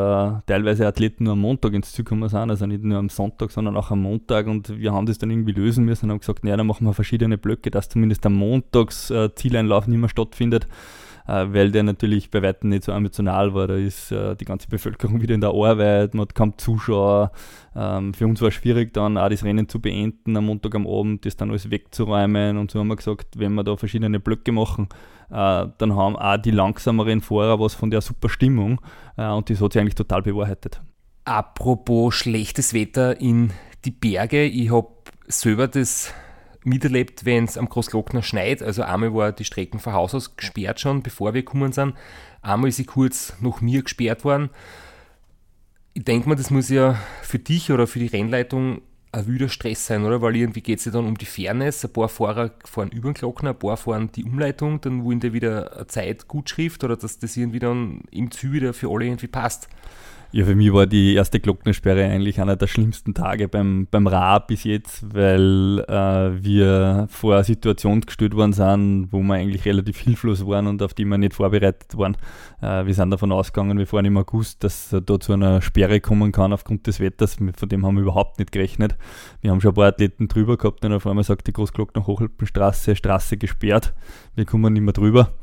teilweise 0.46 0.86
Athleten 0.86 1.24
nur 1.24 1.34
am 1.34 1.40
Montag 1.40 1.74
ins 1.74 1.94
Ziel 1.94 2.04
gekommen 2.04 2.28
sind, 2.28 2.50
also 2.50 2.66
nicht 2.66 2.84
nur 2.84 2.98
am 2.98 3.10
Sonntag, 3.10 3.52
sondern 3.52 3.78
auch 3.78 3.92
am 3.92 4.02
Montag. 4.02 4.48
Und 4.48 4.78
wir 4.78 4.94
haben 4.94 5.06
das 5.06 5.18
dann 5.18 5.32
irgendwie 5.32 5.54
lösen 5.54 5.86
müssen 5.86 6.06
und 6.06 6.12
haben 6.12 6.20
gesagt, 6.20 6.44
naja, 6.44 6.58
dann 6.58 6.68
machen 6.68 6.86
wir 6.86 6.94
verschiedene 6.94 7.38
Blöcke, 7.38 7.72
dass 7.72 7.90
zumindest 7.90 8.26
am 8.26 8.34
Montags 8.34 9.10
äh, 9.10 9.34
Zieleinlauf 9.34 9.88
nicht 9.88 10.00
mehr 10.00 10.10
stattfindet 10.10 10.68
weil 11.26 11.72
der 11.72 11.84
natürlich 11.84 12.30
bei 12.32 12.42
weitem 12.42 12.70
nicht 12.70 12.84
so 12.84 12.92
emotional 12.92 13.54
war. 13.54 13.68
Da 13.68 13.76
ist 13.76 14.12
äh, 14.12 14.36
die 14.36 14.46
ganze 14.46 14.68
Bevölkerung 14.68 15.22
wieder 15.22 15.36
in 15.36 15.42
der 15.42 15.52
Arbeit, 15.52 16.14
man 16.14 16.24
hat 16.24 16.36
kaum 16.36 16.58
Zuschauer. 16.58 17.32
Ähm, 17.76 18.14
für 18.14 18.28
uns 18.28 18.42
war 18.42 18.50
es 18.50 18.56
schwierig, 18.56 18.94
dann 18.94 19.18
auch 19.18 19.30
das 19.30 19.44
Rennen 19.44 19.70
zu 19.70 19.80
beenden 19.80 20.36
am 20.36 20.46
Montag 20.46 20.76
am 20.76 20.88
Abend, 20.88 21.26
das 21.26 21.38
dann 21.38 21.50
alles 21.50 21.70
wegzuräumen. 21.70 22.58
Und 22.58 22.72
so 22.72 22.80
haben 22.80 22.88
wir 22.88 22.96
gesagt, 22.96 23.40
wenn 23.40 23.54
wir 23.54 23.64
da 23.64 23.78
verschiedene 23.78 24.20
Blöcke 24.20 24.52
machen, 24.52 24.90
äh, 25.30 25.68
dann 25.78 25.96
haben 25.96 26.16
auch 26.16 26.38
die 26.38 26.52
langsameren 26.52 27.22
Fahrer 27.22 27.60
was 27.60 27.74
von 27.74 27.90
der 27.90 28.02
super 28.02 28.30
Stimmung. 28.30 28.82
Äh, 29.18 29.28
und 29.30 29.50
das 29.50 29.62
hat 29.62 29.74
sich 29.74 29.82
eigentlich 29.82 29.96
total 29.96 30.22
bewahrheitet. 30.22 30.82
Apropos 31.26 32.16
schlechtes 32.16 32.74
Wetter 32.74 33.20
in 33.20 33.52
die 33.86 33.92
Berge, 33.92 34.44
ich 34.44 34.72
habe 34.72 34.90
selber 35.28 35.68
das 35.68 36.14
miterlebt, 36.66 37.26
wenn 37.26 37.46
es 37.46 37.58
am 37.58 37.70
Großglockner 37.70 38.24
schneit. 38.24 38.62
Also 38.62 38.84
einmal 38.84 39.14
war 39.14 39.32
die 39.32 39.46
Strecken 39.46 39.80
von 39.80 39.94
Haus 39.94 40.16
aus 40.16 40.38
gesperrt 40.38 40.80
schon, 40.80 41.04
bevor 41.04 41.34
wir 41.34 41.42
gekommen 41.42 41.72
sind. 41.72 41.96
Einmal 42.42 42.70
ist 42.70 42.78
sie 42.78 42.86
kurz 42.86 43.34
nach 43.42 43.62
mir 43.62 43.84
gesperrt 43.84 44.24
worden. 44.24 44.50
Ich 45.94 46.04
denke 46.04 46.28
mal, 46.28 46.36
das 46.36 46.50
muss 46.50 46.70
ja 46.70 46.98
für 47.22 47.40
dich 47.40 47.72
oder 47.72 47.88
für 47.88 48.00
die 48.00 48.08
Rennleitung 48.08 48.82
ein 49.14 49.28
wilder 49.28 49.48
Stress 49.48 49.86
sein, 49.86 50.04
oder? 50.04 50.22
Weil 50.22 50.36
irgendwie 50.36 50.62
geht 50.62 50.80
es 50.80 50.86
ja 50.86 50.92
dann 50.92 51.06
um 51.06 51.18
die 51.18 51.26
Fairness. 51.26 51.86
Ein 51.86 51.94
paar 51.94 52.10
Fahrer 52.10 52.52
fahren 52.66 52.90
über 52.90 53.10
den 53.10 53.14
Glockner, 53.14 53.52
ein 53.52 53.60
paar 53.60 53.78
fahren 53.78 54.12
die 54.12 54.24
Umleitung, 54.24 54.82
dann 54.82 55.04
wollen 55.04 55.20
die 55.20 55.34
wieder 55.34 55.76
eine 55.76 55.88
Zeitgutschrift 55.88 56.84
oder 56.84 56.98
dass 56.98 57.20
das 57.20 57.38
irgendwie 57.38 57.60
dann 57.60 58.02
im 58.10 58.32
Ziel 58.32 58.54
wieder 58.54 58.74
für 58.74 58.90
alle 58.90 59.06
irgendwie 59.06 59.28
passt. 59.28 59.70
Ja, 60.36 60.46
für 60.46 60.56
mich 60.56 60.74
war 60.74 60.88
die 60.88 61.14
erste 61.14 61.40
Glocknersperre 61.40 62.06
eigentlich 62.06 62.42
einer 62.42 62.56
der 62.56 62.66
schlimmsten 62.66 63.14
Tage 63.14 63.48
beim, 63.48 63.88
beim 63.92 64.08
Ra 64.08 64.40
bis 64.40 64.64
jetzt, 64.64 65.14
weil 65.14 65.86
äh, 65.88 66.44
wir 66.44 67.06
vor 67.12 67.36
einer 67.36 67.44
Situation 67.44 68.02
gestellt 68.02 68.36
worden 68.36 68.52
sind, 68.52 69.10
wo 69.12 69.22
wir 69.22 69.36
eigentlich 69.36 69.64
relativ 69.66 70.00
hilflos 70.00 70.44
waren 70.48 70.66
und 70.66 70.82
auf 70.82 70.96
die 70.96 71.06
wir 71.06 71.20
nicht 71.20 71.36
vorbereitet 71.36 71.96
waren. 72.00 72.18
Äh, 72.64 72.88
wir 72.88 72.96
sind 72.96 73.12
davon 73.12 73.32
ausgegangen, 73.32 73.78
wir 73.78 73.86
fahren 73.86 74.06
im 74.06 74.18
August, 74.18 74.64
dass 74.64 74.92
äh, 74.92 75.04
da 75.04 75.20
zu 75.20 75.34
einer 75.34 75.62
Sperre 75.62 76.02
kommen 76.02 76.32
kann 76.32 76.52
aufgrund 76.52 76.88
des 76.88 77.00
Wetters. 77.00 77.36
Von 77.36 77.70
dem 77.70 77.86
haben 77.86 77.98
wir 77.98 78.02
überhaupt 78.02 78.40
nicht 78.40 78.52
gerechnet. 78.52 78.98
Wir 79.42 79.52
haben 79.52 79.62
schon 79.62 79.74
ein 79.74 79.76
paar 79.76 79.90
Athleten 79.90 80.30
drüber 80.30 80.58
gehabt 80.58 80.84
und 80.84 80.94
auf 80.94 81.06
einmal 81.06 81.24
sagt 81.24 81.46
die 81.46 81.54
Großglockner 81.54 82.08
Hochalpenstraße, 82.08 82.96
Straße 82.96 83.38
gesperrt. 83.38 83.94
Wir 84.34 84.46
kommen 84.46 84.74
nicht 84.74 84.82
mehr 84.82 84.94
drüber. 84.94 85.36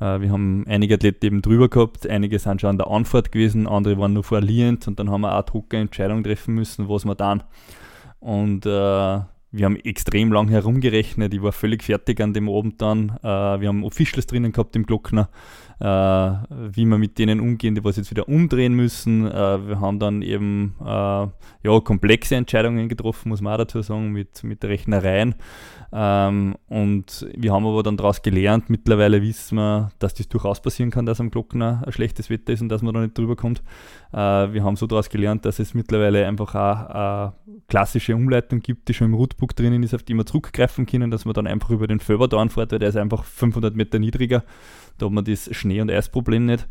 Äh, 0.00 0.20
wir 0.20 0.30
haben 0.30 0.64
einige 0.66 0.94
Athleten 0.94 1.26
eben 1.26 1.42
drüber 1.42 1.68
gehabt, 1.68 2.08
einige 2.08 2.38
sind 2.38 2.60
schon 2.60 2.70
an 2.70 2.78
der 2.78 2.88
Anfahrt 2.88 3.32
gewesen, 3.32 3.66
andere 3.66 3.98
waren 3.98 4.12
nur 4.12 4.24
verlierend 4.24 4.86
und 4.88 4.98
dann 4.98 5.10
haben 5.10 5.22
wir 5.22 5.36
auch 5.36 5.44
drucke 5.44 5.76
Entscheidungen 5.76 6.24
treffen 6.24 6.54
müssen, 6.54 6.88
was 6.88 7.04
wir 7.04 7.14
dann. 7.14 7.42
Und 8.20 8.66
äh, 8.66 9.20
wir 9.50 9.64
haben 9.64 9.76
extrem 9.76 10.32
lang 10.32 10.48
herumgerechnet. 10.48 11.32
Ich 11.32 11.42
war 11.42 11.52
völlig 11.52 11.82
fertig 11.82 12.20
an 12.20 12.34
dem 12.34 12.48
Abend 12.48 12.82
dann. 12.82 13.16
Äh, 13.22 13.60
wir 13.60 13.68
haben 13.68 13.84
Officials 13.84 14.26
drinnen 14.26 14.52
gehabt 14.52 14.76
im 14.76 14.84
Glockner, 14.84 15.28
äh, 15.80 15.84
wie 15.84 16.84
wir 16.84 16.98
mit 16.98 17.18
denen 17.18 17.40
umgehen, 17.40 17.74
die 17.74 17.84
was 17.84 17.96
jetzt 17.96 18.10
wieder 18.10 18.28
umdrehen 18.28 18.74
müssen. 18.74 19.26
Äh, 19.26 19.68
wir 19.68 19.80
haben 19.80 19.98
dann 19.98 20.22
eben 20.22 20.74
äh, 20.80 20.84
ja, 20.84 21.80
komplexe 21.84 22.36
Entscheidungen 22.36 22.88
getroffen, 22.88 23.28
muss 23.28 23.40
man 23.40 23.54
auch 23.54 23.58
dazu 23.58 23.82
sagen, 23.82 24.10
mit, 24.10 24.42
mit 24.42 24.64
Rechnereien. 24.64 25.34
Ähm, 25.90 26.56
und 26.68 27.26
wir 27.34 27.52
haben 27.52 27.66
aber 27.66 27.82
dann 27.82 27.96
daraus 27.96 28.20
gelernt, 28.20 28.68
mittlerweile 28.68 29.22
wissen 29.22 29.56
wir, 29.56 29.90
dass 29.98 30.14
das 30.14 30.28
durchaus 30.28 30.60
passieren 30.60 30.90
kann, 30.90 31.06
dass 31.06 31.20
am 31.20 31.30
Glockner 31.30 31.82
ein 31.86 31.92
schlechtes 31.92 32.28
Wetter 32.28 32.52
ist 32.52 32.60
und 32.60 32.68
dass 32.68 32.82
man 32.82 32.92
da 32.92 33.00
nicht 33.00 33.16
drüber 33.16 33.36
kommt. 33.36 33.62
Äh, 34.12 34.16
wir 34.16 34.64
haben 34.64 34.76
so 34.76 34.86
daraus 34.86 35.08
gelernt, 35.08 35.44
dass 35.44 35.58
es 35.58 35.72
mittlerweile 35.74 36.26
einfach 36.26 36.54
auch 36.54 36.90
eine 36.90 37.32
klassische 37.68 38.14
Umleitung 38.16 38.60
gibt, 38.60 38.88
die 38.88 38.94
schon 38.94 39.08
im 39.08 39.14
Rootbook 39.14 39.56
drinnen 39.56 39.82
ist, 39.82 39.94
auf 39.94 40.02
die 40.02 40.14
wir 40.14 40.26
zurückgreifen 40.26 40.84
können, 40.84 41.10
dass 41.10 41.24
man 41.24 41.34
dann 41.34 41.46
einfach 41.46 41.70
über 41.70 41.86
den 41.86 42.00
Föber 42.00 42.28
da 42.28 42.38
anfährt, 42.38 42.72
weil 42.72 42.80
der 42.80 42.90
ist 42.90 42.96
einfach 42.96 43.24
500 43.24 43.74
Meter 43.74 43.98
niedriger. 43.98 44.44
Da 44.98 45.06
hat 45.06 45.12
man 45.12 45.24
das 45.24 45.54
Schnee- 45.54 45.80
und 45.80 45.90
Eisproblem 45.90 46.46
nicht. 46.46 46.66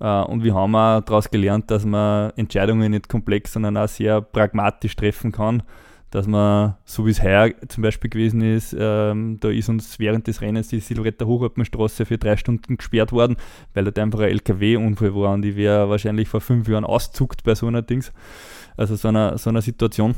Uh, 0.00 0.22
und 0.28 0.44
wir 0.44 0.54
haben 0.54 0.76
auch 0.76 1.00
daraus 1.00 1.28
gelernt, 1.28 1.72
dass 1.72 1.84
man 1.84 2.30
Entscheidungen 2.36 2.92
nicht 2.92 3.08
komplex, 3.08 3.54
sondern 3.54 3.76
auch 3.76 3.88
sehr 3.88 4.20
pragmatisch 4.20 4.94
treffen 4.94 5.32
kann 5.32 5.64
dass 6.10 6.26
man, 6.26 6.76
so 6.84 7.06
wie 7.06 7.10
es 7.10 7.22
heuer 7.22 7.50
zum 7.68 7.82
Beispiel 7.82 8.08
gewesen 8.08 8.40
ist, 8.40 8.74
ähm, 8.78 9.38
da 9.40 9.50
ist 9.50 9.68
uns 9.68 9.98
während 9.98 10.26
des 10.26 10.40
Rennens 10.40 10.68
die 10.68 10.80
Silvretta 10.80 11.26
Hochalpenstraße 11.26 12.06
für 12.06 12.16
drei 12.16 12.36
Stunden 12.36 12.78
gesperrt 12.78 13.12
worden, 13.12 13.36
weil 13.74 13.84
da 13.84 14.02
einfach 14.02 14.20
ein 14.20 14.30
LKW-Unfall 14.30 15.14
war 15.14 15.34
und 15.34 15.42
die 15.42 15.56
wäre 15.56 15.88
wahrscheinlich 15.90 16.28
vor 16.28 16.40
fünf 16.40 16.66
Jahren 16.68 16.84
auszuckt 16.84 17.44
bei 17.44 17.54
so 17.54 17.66
einer 17.66 17.82
Dings, 17.82 18.12
also 18.76 18.96
so 18.96 19.08
einer, 19.08 19.36
so 19.36 19.50
einer 19.50 19.60
Situation. 19.60 20.14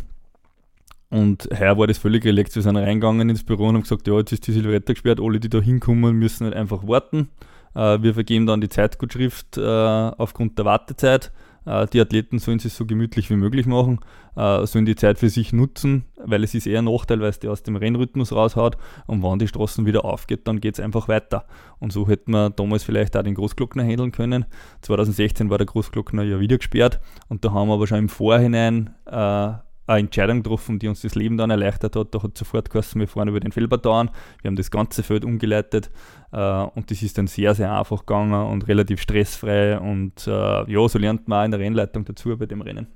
Und 1.10 1.48
heuer 1.58 1.76
war 1.76 1.88
das 1.88 1.98
völlig 1.98 2.24
relaxed. 2.24 2.54
Wir 2.54 2.62
sind 2.62 2.76
reingegangen 2.76 3.28
ins 3.28 3.42
Büro 3.42 3.66
und 3.66 3.74
haben 3.74 3.82
gesagt, 3.82 4.06
ja, 4.06 4.16
jetzt 4.18 4.30
ist 4.30 4.46
die 4.46 4.52
Silvretta 4.52 4.92
gesperrt, 4.92 5.18
alle, 5.20 5.40
die 5.40 5.48
da 5.48 5.60
hinkommen, 5.60 6.16
müssen 6.16 6.44
halt 6.44 6.54
einfach 6.54 6.86
warten. 6.86 7.30
Äh, 7.74 8.02
wir 8.02 8.14
vergeben 8.14 8.46
dann 8.46 8.60
die 8.60 8.68
Zeitgutschrift 8.68 9.56
äh, 9.56 9.60
aufgrund 9.62 10.58
der 10.58 10.64
Wartezeit 10.64 11.32
äh, 11.66 11.86
die 11.88 12.00
Athleten 12.00 12.38
sollen 12.38 12.60
es 12.64 12.76
so 12.76 12.86
gemütlich 12.86 13.30
wie 13.30 13.36
möglich 13.36 13.66
machen, 13.66 14.00
sollen 14.34 14.86
die 14.86 14.94
Zeit 14.94 15.18
für 15.18 15.28
sich 15.28 15.52
nutzen, 15.52 16.04
weil 16.16 16.44
es 16.44 16.54
ist 16.54 16.66
eher 16.66 16.78
ein 16.78 16.84
Nachteil, 16.86 17.20
weil 17.20 17.28
es 17.28 17.40
die 17.40 17.48
aus 17.48 17.64
dem 17.64 17.76
Rennrhythmus 17.76 18.32
raushaut 18.32 18.78
und 19.06 19.22
wenn 19.22 19.38
die 19.40 19.48
Straßen 19.48 19.84
wieder 19.84 20.04
aufgeht, 20.04 20.46
dann 20.46 20.60
geht 20.60 20.74
es 20.74 20.80
einfach 20.80 21.08
weiter. 21.08 21.44
Und 21.80 21.92
so 21.92 22.08
hätten 22.08 22.30
wir 22.30 22.48
damals 22.48 22.84
vielleicht 22.84 23.16
auch 23.16 23.22
den 23.22 23.34
Großglockner 23.34 23.82
handeln 23.82 24.12
können. 24.12 24.46
2016 24.82 25.50
war 25.50 25.58
der 25.58 25.66
Großglockner 25.66 26.22
ja 26.22 26.38
wieder 26.38 26.56
gesperrt 26.56 27.00
und 27.28 27.44
da 27.44 27.52
haben 27.52 27.68
wir 27.68 27.74
aber 27.74 27.88
schon 27.88 27.98
im 27.98 28.08
Vorhinein 28.08 28.94
äh, 29.04 29.52
eine 29.90 30.00
Entscheidung 30.00 30.42
getroffen, 30.42 30.78
die 30.78 30.88
uns 30.88 31.02
das 31.02 31.14
Leben 31.14 31.36
dann 31.36 31.50
erleichtert 31.50 31.96
hat. 31.96 32.14
Da 32.14 32.22
hat 32.22 32.38
sofort 32.38 32.70
geheißen, 32.70 33.00
wir 33.00 33.08
fahren 33.08 33.28
über 33.28 33.40
den 33.40 33.52
Felbertauern, 33.52 34.10
wir 34.42 34.48
haben 34.48 34.56
das 34.56 34.70
ganze 34.70 35.02
Feld 35.02 35.24
umgeleitet 35.24 35.90
äh, 36.32 36.36
und 36.36 36.90
das 36.90 37.02
ist 37.02 37.18
dann 37.18 37.26
sehr, 37.26 37.54
sehr 37.54 37.76
einfach 37.76 38.06
gegangen 38.06 38.32
und 38.32 38.68
relativ 38.68 39.00
stressfrei 39.00 39.78
und 39.78 40.26
äh, 40.26 40.30
ja, 40.30 40.88
so 40.88 40.98
lernt 40.98 41.28
man 41.28 41.40
auch 41.40 41.44
in 41.44 41.50
der 41.50 41.60
Rennleitung 41.60 42.04
dazu 42.04 42.36
bei 42.36 42.46
dem 42.46 42.62
Rennen. 42.62 42.86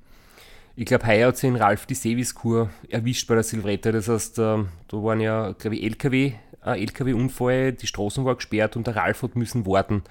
Ich 0.77 0.87
glaube, 0.87 1.07
heuer 1.07 1.29
hat 1.29 1.37
sich 1.37 1.49
in 1.49 1.57
Ralf 1.57 1.87
die 1.87 1.95
Seviskur 1.95 2.69
erwischt 2.89 3.29
bei 3.29 3.35
der 3.35 3.45
Silvretta. 3.45 3.93
Das 3.93 4.09
heißt, 4.09 4.39
äh, 4.39 4.65
da 4.89 4.97
waren 5.03 5.21
ja, 5.21 5.53
glaube 5.53 5.77
ich, 5.77 5.85
LKW, 5.85 6.33
ein 6.63 6.81
LKW-Unfall, 6.81 7.73
die 7.73 7.87
Straßen 7.87 8.25
war 8.25 8.35
gesperrt 8.35 8.77
und 8.77 8.87
der 8.87 8.97
Ralf 8.97 9.23
hat 9.23 9.37
müssen 9.37 9.67
warten. 9.67 10.03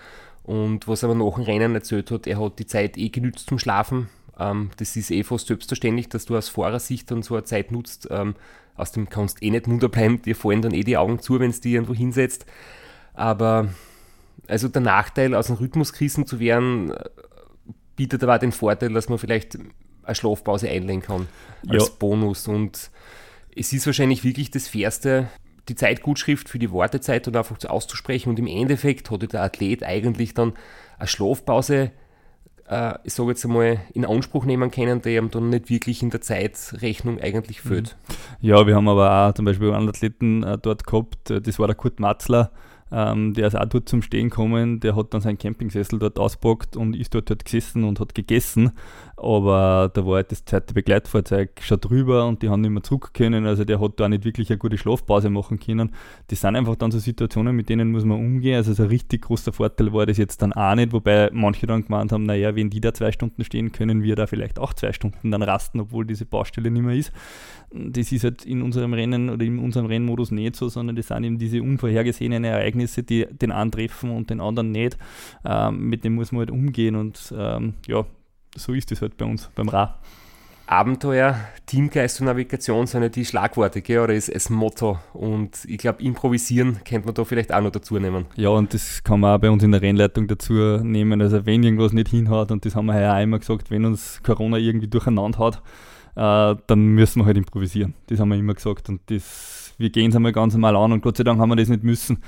Und 0.43 0.87
was 0.87 1.03
er 1.03 1.09
aber 1.09 1.17
nach 1.17 1.35
dem 1.35 1.43
Rennen 1.43 1.75
erzählt 1.75 2.11
hat, 2.11 2.27
er 2.27 2.39
hat 2.39 2.59
die 2.59 2.65
Zeit 2.65 2.97
eh 2.97 3.09
genützt 3.09 3.47
zum 3.47 3.59
Schlafen, 3.59 4.09
ähm, 4.39 4.71
das 4.77 4.95
ist 4.95 5.11
eh 5.11 5.23
fast 5.23 5.47
selbstverständlich, 5.47 6.09
dass 6.09 6.25
du 6.25 6.35
aus 6.35 6.49
Fahrersicht 6.49 7.09
dann 7.11 7.21
so 7.21 7.35
eine 7.35 7.43
Zeit 7.43 7.71
nutzt. 7.71 8.07
Ähm, 8.11 8.35
aus 8.75 8.91
dem 8.91 9.09
kannst 9.09 9.39
du 9.41 9.45
eh 9.45 9.51
nicht 9.51 9.67
munter 9.67 9.89
bleiben, 9.89 10.21
dir 10.21 10.35
fallen 10.35 10.61
dann 10.61 10.73
eh 10.73 10.83
die 10.83 10.97
Augen 10.97 11.19
zu, 11.19 11.39
wenn 11.39 11.51
es 11.51 11.61
dich 11.61 11.73
irgendwo 11.73 11.93
hinsetzt. 11.93 12.45
Aber 13.13 13.69
also 14.47 14.67
der 14.67 14.81
Nachteil, 14.81 15.35
aus 15.35 15.47
dem 15.47 15.57
Rhythmus 15.57 15.93
gerissen 15.93 16.25
zu 16.25 16.39
werden, 16.39 16.91
äh, 16.91 17.09
bietet 17.95 18.23
aber 18.23 18.35
auch 18.35 18.39
den 18.39 18.51
Vorteil, 18.51 18.91
dass 18.93 19.09
man 19.09 19.19
vielleicht 19.19 19.57
eine 20.03 20.15
Schlafpause 20.15 20.69
einlegen 20.69 21.01
kann 21.01 21.27
als 21.67 21.87
ja. 21.87 21.93
Bonus. 21.99 22.47
Und 22.47 22.89
es 23.55 23.71
ist 23.71 23.85
wahrscheinlich 23.85 24.23
wirklich 24.23 24.51
das 24.51 24.67
Fairste, 24.67 25.29
die 25.69 25.75
Zeitgutschrift 25.75 26.49
für 26.49 26.59
die 26.59 26.71
Wartezeit 26.71 27.27
dann 27.27 27.35
einfach 27.35 27.63
auszusprechen. 27.65 28.29
Und 28.29 28.39
im 28.39 28.47
Endeffekt 28.47 29.11
hatte 29.11 29.27
der 29.27 29.43
Athlet 29.43 29.83
eigentlich 29.83 30.33
dann 30.33 30.53
eine 30.97 31.07
Schlafpause 31.07 31.91
äh, 32.69 32.95
ich 33.03 33.13
sage 33.13 33.29
jetzt 33.29 33.45
einmal, 33.45 33.81
in 33.93 34.05
Anspruch 34.05 34.45
nehmen 34.45 34.71
können, 34.71 35.01
der 35.01 35.21
ihm 35.21 35.31
dann 35.31 35.49
nicht 35.49 35.69
wirklich 35.69 36.01
in 36.01 36.09
der 36.09 36.21
Zeitrechnung 36.21 37.19
eigentlich 37.19 37.61
fehlt. 37.61 37.95
Mhm. 38.07 38.47
Ja, 38.47 38.67
wir 38.67 38.75
haben 38.75 38.87
aber 38.87 39.29
auch 39.29 39.33
zum 39.33 39.45
Beispiel 39.45 39.71
einen 39.71 39.89
Athleten 39.89 40.43
äh, 40.43 40.57
dort 40.57 40.85
gehabt, 40.85 41.29
äh, 41.29 41.41
das 41.41 41.59
war 41.59 41.67
der 41.67 41.75
Kurt 41.75 41.99
Matzler, 41.99 42.51
ähm, 42.91 43.33
der 43.33 43.47
ist 43.47 43.55
auch 43.55 43.65
dort 43.65 43.89
zum 43.89 44.01
Stehen 44.03 44.29
gekommen, 44.29 44.79
der 44.79 44.95
hat 44.95 45.13
dann 45.13 45.21
seinen 45.21 45.39
Campingsessel 45.39 45.97
dort 45.97 46.19
auspackt 46.19 46.77
und 46.77 46.95
ist 46.95 47.13
dort, 47.15 47.29
dort 47.29 47.43
gesessen 47.43 47.83
und 47.83 47.99
hat 47.99 48.13
gegessen. 48.13 48.71
Aber 49.23 49.89
da 49.93 50.05
war 50.05 50.15
halt 50.15 50.31
das 50.31 50.43
zweite 50.43 50.73
Begleitfahrzeug 50.73 51.61
schon 51.61 51.79
drüber 51.79 52.27
und 52.27 52.41
die 52.41 52.49
haben 52.49 52.61
nicht 52.61 52.71
mehr 52.71 52.83
zurück 52.83 53.11
können. 53.13 53.45
Also 53.45 53.63
der 53.63 53.79
hat 53.79 53.99
da 53.99 54.09
nicht 54.09 54.25
wirklich 54.25 54.49
eine 54.49 54.57
gute 54.57 54.77
Schlafpause 54.77 55.29
machen 55.29 55.59
können. 55.59 55.91
Das 56.27 56.41
sind 56.41 56.55
einfach 56.55 56.75
dann 56.75 56.91
so 56.91 56.99
Situationen, 56.99 57.55
mit 57.55 57.69
denen 57.69 57.91
muss 57.91 58.05
man 58.05 58.19
umgehen. 58.19 58.55
Also 58.55 58.73
so 58.73 58.83
ein 58.83 58.89
richtig 58.89 59.23
großer 59.23 59.53
Vorteil 59.53 59.93
war 59.93 60.05
das 60.05 60.17
jetzt 60.17 60.41
dann 60.41 60.53
auch 60.53 60.75
nicht, 60.75 60.91
wobei 60.91 61.29
manche 61.31 61.65
dann 61.65 61.83
gemeint 61.83 62.11
haben, 62.11 62.23
naja, 62.23 62.55
wenn 62.55 62.69
die 62.69 62.81
da 62.81 62.93
zwei 62.93 63.11
Stunden 63.11 63.43
stehen, 63.43 63.71
können 63.71 64.03
wir 64.03 64.15
da 64.15 64.27
vielleicht 64.27 64.59
auch 64.59 64.73
zwei 64.73 64.91
Stunden 64.91 65.31
dann 65.31 65.41
rasten, 65.41 65.79
obwohl 65.79 66.05
diese 66.05 66.25
Baustelle 66.25 66.69
nicht 66.69 66.83
mehr 66.83 66.95
ist. 66.95 67.11
Das 67.71 68.11
ist 68.11 68.23
halt 68.23 68.45
in 68.45 68.61
unserem 68.61 68.93
Rennen 68.93 69.29
oder 69.29 69.43
in 69.43 69.57
unserem 69.57 69.87
Rennmodus 69.87 70.31
nicht 70.31 70.55
so, 70.55 70.69
sondern 70.69 70.95
das 70.95 71.07
sind 71.07 71.23
eben 71.23 71.39
diese 71.39 71.61
unvorhergesehenen 71.61 72.43
Ereignisse, 72.43 73.03
die 73.03 73.25
den 73.25 73.51
einen 73.51 73.71
treffen 73.71 74.11
und 74.11 74.29
den 74.29 74.41
anderen 74.41 74.71
nicht. 74.71 74.97
Ähm, 75.45 75.89
mit 75.89 76.03
dem 76.03 76.15
muss 76.15 76.31
man 76.31 76.39
halt 76.39 76.51
umgehen 76.51 76.95
und 76.95 77.33
ähm, 77.35 77.73
ja, 77.87 78.05
so 78.55 78.73
ist 78.73 78.91
es 78.91 79.01
halt 79.01 79.17
bei 79.17 79.25
uns 79.25 79.49
beim 79.55 79.69
Ra. 79.69 79.99
Abenteuer, 80.65 81.37
Teamgeist 81.65 82.21
und 82.21 82.27
Navigation 82.27 82.87
sind 82.87 83.03
ja 83.03 83.09
die 83.09 83.25
Schlagworte, 83.25 83.81
gell? 83.81 83.99
oder 83.99 84.13
ist 84.13 84.33
das 84.33 84.49
Motto. 84.49 84.97
Und 85.13 85.65
ich 85.67 85.77
glaube, 85.77 86.01
improvisieren 86.01 86.79
könnte 86.87 87.05
man 87.05 87.13
da 87.13 87.25
vielleicht 87.25 87.53
auch 87.53 87.61
noch 87.61 87.71
dazu 87.71 87.99
nehmen. 87.99 88.25
Ja, 88.37 88.49
und 88.49 88.73
das 88.73 89.03
kann 89.03 89.19
man 89.19 89.35
auch 89.35 89.41
bei 89.41 89.49
uns 89.49 89.61
in 89.61 89.71
der 89.71 89.81
Rennleitung 89.81 90.27
dazu 90.27 90.53
nehmen. 90.53 91.21
Also, 91.21 91.45
wenn 91.45 91.63
irgendwas 91.63 91.91
nicht 91.91 92.07
hinhaut, 92.07 92.49
und 92.51 92.65
das 92.65 92.75
haben 92.75 92.85
wir 92.85 92.99
ja 92.99 93.17
auch 93.17 93.21
immer 93.21 93.39
gesagt, 93.39 93.71
wenn 93.71 93.83
uns 93.83 94.21
Corona 94.23 94.57
irgendwie 94.57 94.87
durcheinander 94.87 95.37
hat, 95.37 95.61
äh, 96.15 96.59
dann 96.65 96.79
müssen 96.79 97.19
wir 97.19 97.25
halt 97.25 97.37
improvisieren. 97.37 97.93
Das 98.07 98.19
haben 98.19 98.29
wir 98.29 98.37
immer 98.37 98.53
gesagt. 98.53 98.87
Und 98.87 99.01
das, 99.07 99.73
wir 99.77 99.89
gehen 99.89 100.11
es 100.11 100.15
einmal 100.15 100.31
ganz 100.31 100.53
normal 100.53 100.77
an 100.77 100.93
und 100.93 101.01
Gott 101.01 101.17
sei 101.17 101.25
Dank 101.25 101.39
haben 101.39 101.49
wir 101.49 101.57
das 101.57 101.69
nicht 101.69 101.83
müssen. 101.83 102.23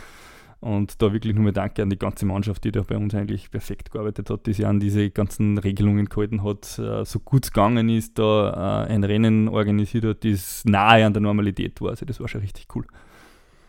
Und 0.62 1.02
da 1.02 1.14
wirklich 1.14 1.36
nochmal 1.36 1.52
Danke 1.52 1.84
an 1.84 1.90
die 1.90 2.00
ganze 2.00 2.26
Mannschaft, 2.26 2.64
die 2.64 2.72
da 2.72 2.82
bei 2.82 2.98
uns 2.98 3.14
eigentlich 3.14 3.52
perfekt 3.52 3.92
gearbeitet 3.92 4.30
hat, 4.30 4.48
die 4.48 4.54
sich 4.54 4.66
an 4.66 4.80
diese 4.80 5.12
ganzen 5.12 5.58
Regelungen 5.58 6.08
gehalten 6.08 6.44
hat, 6.44 6.80
äh, 6.80 7.06
so 7.06 7.20
gut 7.20 7.48
gegangen 7.48 7.90
ist, 7.90 8.18
da 8.18 8.86
äh, 8.86 8.92
ein 8.92 9.04
Rennen 9.04 9.48
organisiert 9.48 10.06
hat, 10.06 10.24
das 10.24 10.64
nahe 10.66 11.06
an 11.06 11.14
der 11.14 11.22
Normalität 11.22 11.80
war. 11.82 11.92
Also 11.92 12.06
das 12.06 12.20
war 12.20 12.28
schon 12.28 12.42
richtig 12.42 12.68
cool. 12.76 12.86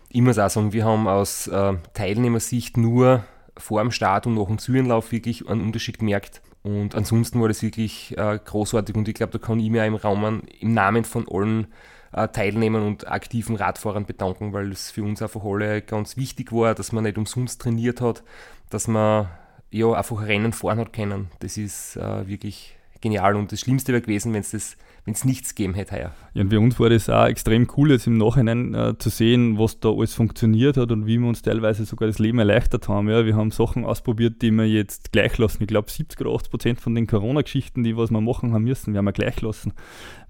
Ich 0.08 0.22
muss 0.22 0.38
auch 0.38 0.48
sagen, 0.48 0.72
wir 0.72 0.84
haben 0.84 1.06
aus 1.06 1.48
äh, 1.48 1.74
Teilnehmersicht 1.92 2.76
nur 2.76 3.24
vor 3.58 3.82
dem 3.82 3.90
Start 3.90 4.26
und 4.26 4.34
nach 4.34 4.46
dem 4.46 4.58
Sürenlauf 4.58 5.12
wirklich 5.12 5.48
einen 5.48 5.62
Unterschied 5.62 5.98
gemerkt. 5.98 6.40
Und 6.62 6.94
ansonsten 6.94 7.40
war 7.40 7.48
das 7.48 7.62
wirklich 7.62 8.12
großartig 8.16 8.96
und 8.96 9.06
ich 9.06 9.14
glaube, 9.14 9.38
da 9.38 9.38
kann 9.38 9.60
ich 9.60 9.70
mir 9.70 9.82
auch 9.82 9.86
im 9.86 9.94
Raum 9.94 10.42
im 10.58 10.74
Namen 10.74 11.04
von 11.04 11.24
allen 11.30 11.68
äh, 12.16 12.28
Teilnehmern 12.28 12.82
und 12.82 13.06
aktiven 13.06 13.56
Radfahrern 13.56 14.06
bedanken, 14.06 14.52
weil 14.52 14.72
es 14.72 14.90
für 14.90 15.04
uns 15.04 15.22
einfach 15.22 15.44
alle 15.44 15.82
ganz 15.82 16.16
wichtig 16.16 16.50
war, 16.50 16.74
dass 16.74 16.90
man 16.90 17.04
nicht 17.04 17.18
umsonst 17.18 17.60
trainiert 17.60 18.00
hat, 18.00 18.24
dass 18.70 18.88
man 18.88 19.28
ja 19.70 19.92
einfach 19.92 20.26
Rennen 20.26 20.52
fahren 20.52 20.78
hat 20.78 20.92
können. 20.92 21.28
Das 21.40 21.56
ist 21.56 21.96
äh, 21.96 22.26
wirklich 22.26 22.76
genial 23.00 23.36
und 23.36 23.52
das 23.52 23.60
Schlimmste 23.60 23.92
wäre 23.92 24.02
gewesen, 24.02 24.32
wenn 24.32 24.40
es 24.40 24.50
das 24.50 24.76
wenn 25.06 25.14
es 25.14 25.24
nichts 25.24 25.54
gegeben 25.54 25.74
hätte 25.74 25.94
heuer. 25.94 26.12
Ja, 26.34 26.42
und 26.42 26.50
für 26.50 26.58
uns 26.58 26.80
war 26.80 26.90
das 26.90 27.08
auch 27.08 27.26
extrem 27.26 27.68
cool, 27.76 27.92
jetzt 27.92 28.08
im 28.08 28.18
Nachhinein 28.18 28.74
äh, 28.74 28.98
zu 28.98 29.08
sehen, 29.08 29.56
was 29.56 29.78
da 29.78 29.90
alles 29.90 30.14
funktioniert 30.14 30.76
hat 30.76 30.90
und 30.90 31.06
wie 31.06 31.18
wir 31.18 31.28
uns 31.28 31.42
teilweise 31.42 31.84
sogar 31.84 32.08
das 32.08 32.18
Leben 32.18 32.40
erleichtert 32.40 32.88
haben. 32.88 33.08
Ja, 33.08 33.24
wir 33.24 33.36
haben 33.36 33.52
Sachen 33.52 33.84
ausprobiert, 33.84 34.42
die 34.42 34.50
wir 34.50 34.66
jetzt 34.66 35.12
gleich 35.12 35.38
lassen. 35.38 35.62
Ich 35.62 35.68
glaube, 35.68 35.90
70 35.90 36.20
oder 36.20 36.34
80 36.34 36.50
Prozent 36.50 36.80
von 36.80 36.96
den 36.96 37.06
Corona-Geschichten, 37.06 37.84
die 37.84 37.96
was 37.96 38.10
wir 38.10 38.20
machen 38.20 38.52
haben 38.52 38.64
müssen, 38.64 38.94
wir 38.94 38.98
haben 38.98 39.04
wir 39.04 39.12
gleich 39.12 39.40
lassen, 39.40 39.72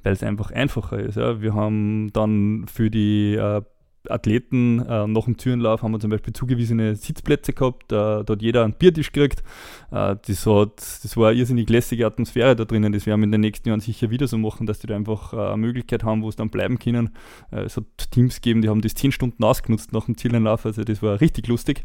weil 0.02 0.12
es 0.12 0.22
einfach 0.22 0.50
einfacher 0.50 0.98
ist. 0.98 1.16
Ja. 1.16 1.40
Wir 1.40 1.54
haben 1.54 2.12
dann 2.12 2.66
für 2.68 2.90
die 2.90 3.34
äh, 3.34 3.62
Athleten 4.10 4.80
äh, 4.80 5.06
nach 5.06 5.24
dem 5.24 5.36
Türenlauf 5.36 5.82
haben 5.82 5.92
wir 5.92 6.00
zum 6.00 6.10
Beispiel 6.10 6.32
zugewiesene 6.32 6.96
Sitzplätze 6.96 7.52
gehabt. 7.52 7.92
Äh, 7.92 8.24
da 8.24 8.24
hat 8.28 8.42
jeder 8.42 8.64
einen 8.64 8.74
Biertisch 8.74 9.12
gekriegt. 9.12 9.42
Äh, 9.90 10.16
das, 10.26 10.46
hat, 10.46 10.76
das 10.76 11.16
war 11.16 11.30
eine 11.30 11.38
irrsinnig 11.38 11.68
lässige 11.68 12.06
Atmosphäre 12.06 12.56
da 12.56 12.64
drinnen. 12.64 12.92
Das 12.92 13.06
werden 13.06 13.20
wir 13.20 13.24
in 13.24 13.32
den 13.32 13.40
nächsten 13.40 13.68
Jahren 13.68 13.80
sicher 13.80 14.10
wieder 14.10 14.26
so 14.26 14.38
machen, 14.38 14.66
dass 14.66 14.78
die 14.78 14.86
da 14.86 14.96
einfach 14.96 15.32
äh, 15.32 15.36
eine 15.36 15.56
Möglichkeit 15.58 16.04
haben, 16.04 16.22
wo 16.22 16.28
es 16.28 16.36
dann 16.36 16.50
bleiben 16.50 16.78
können. 16.78 17.10
Äh, 17.50 17.60
es 17.60 17.76
hat 17.76 17.84
Teams 18.10 18.36
gegeben, 18.36 18.62
die 18.62 18.68
haben 18.68 18.80
das 18.80 18.94
zehn 18.94 19.12
Stunden 19.12 19.42
ausgenutzt 19.44 19.92
nach 19.92 20.06
dem 20.06 20.16
Zielenlauf. 20.16 20.66
Also 20.66 20.84
das 20.84 21.02
war 21.02 21.20
richtig 21.20 21.48
lustig 21.48 21.82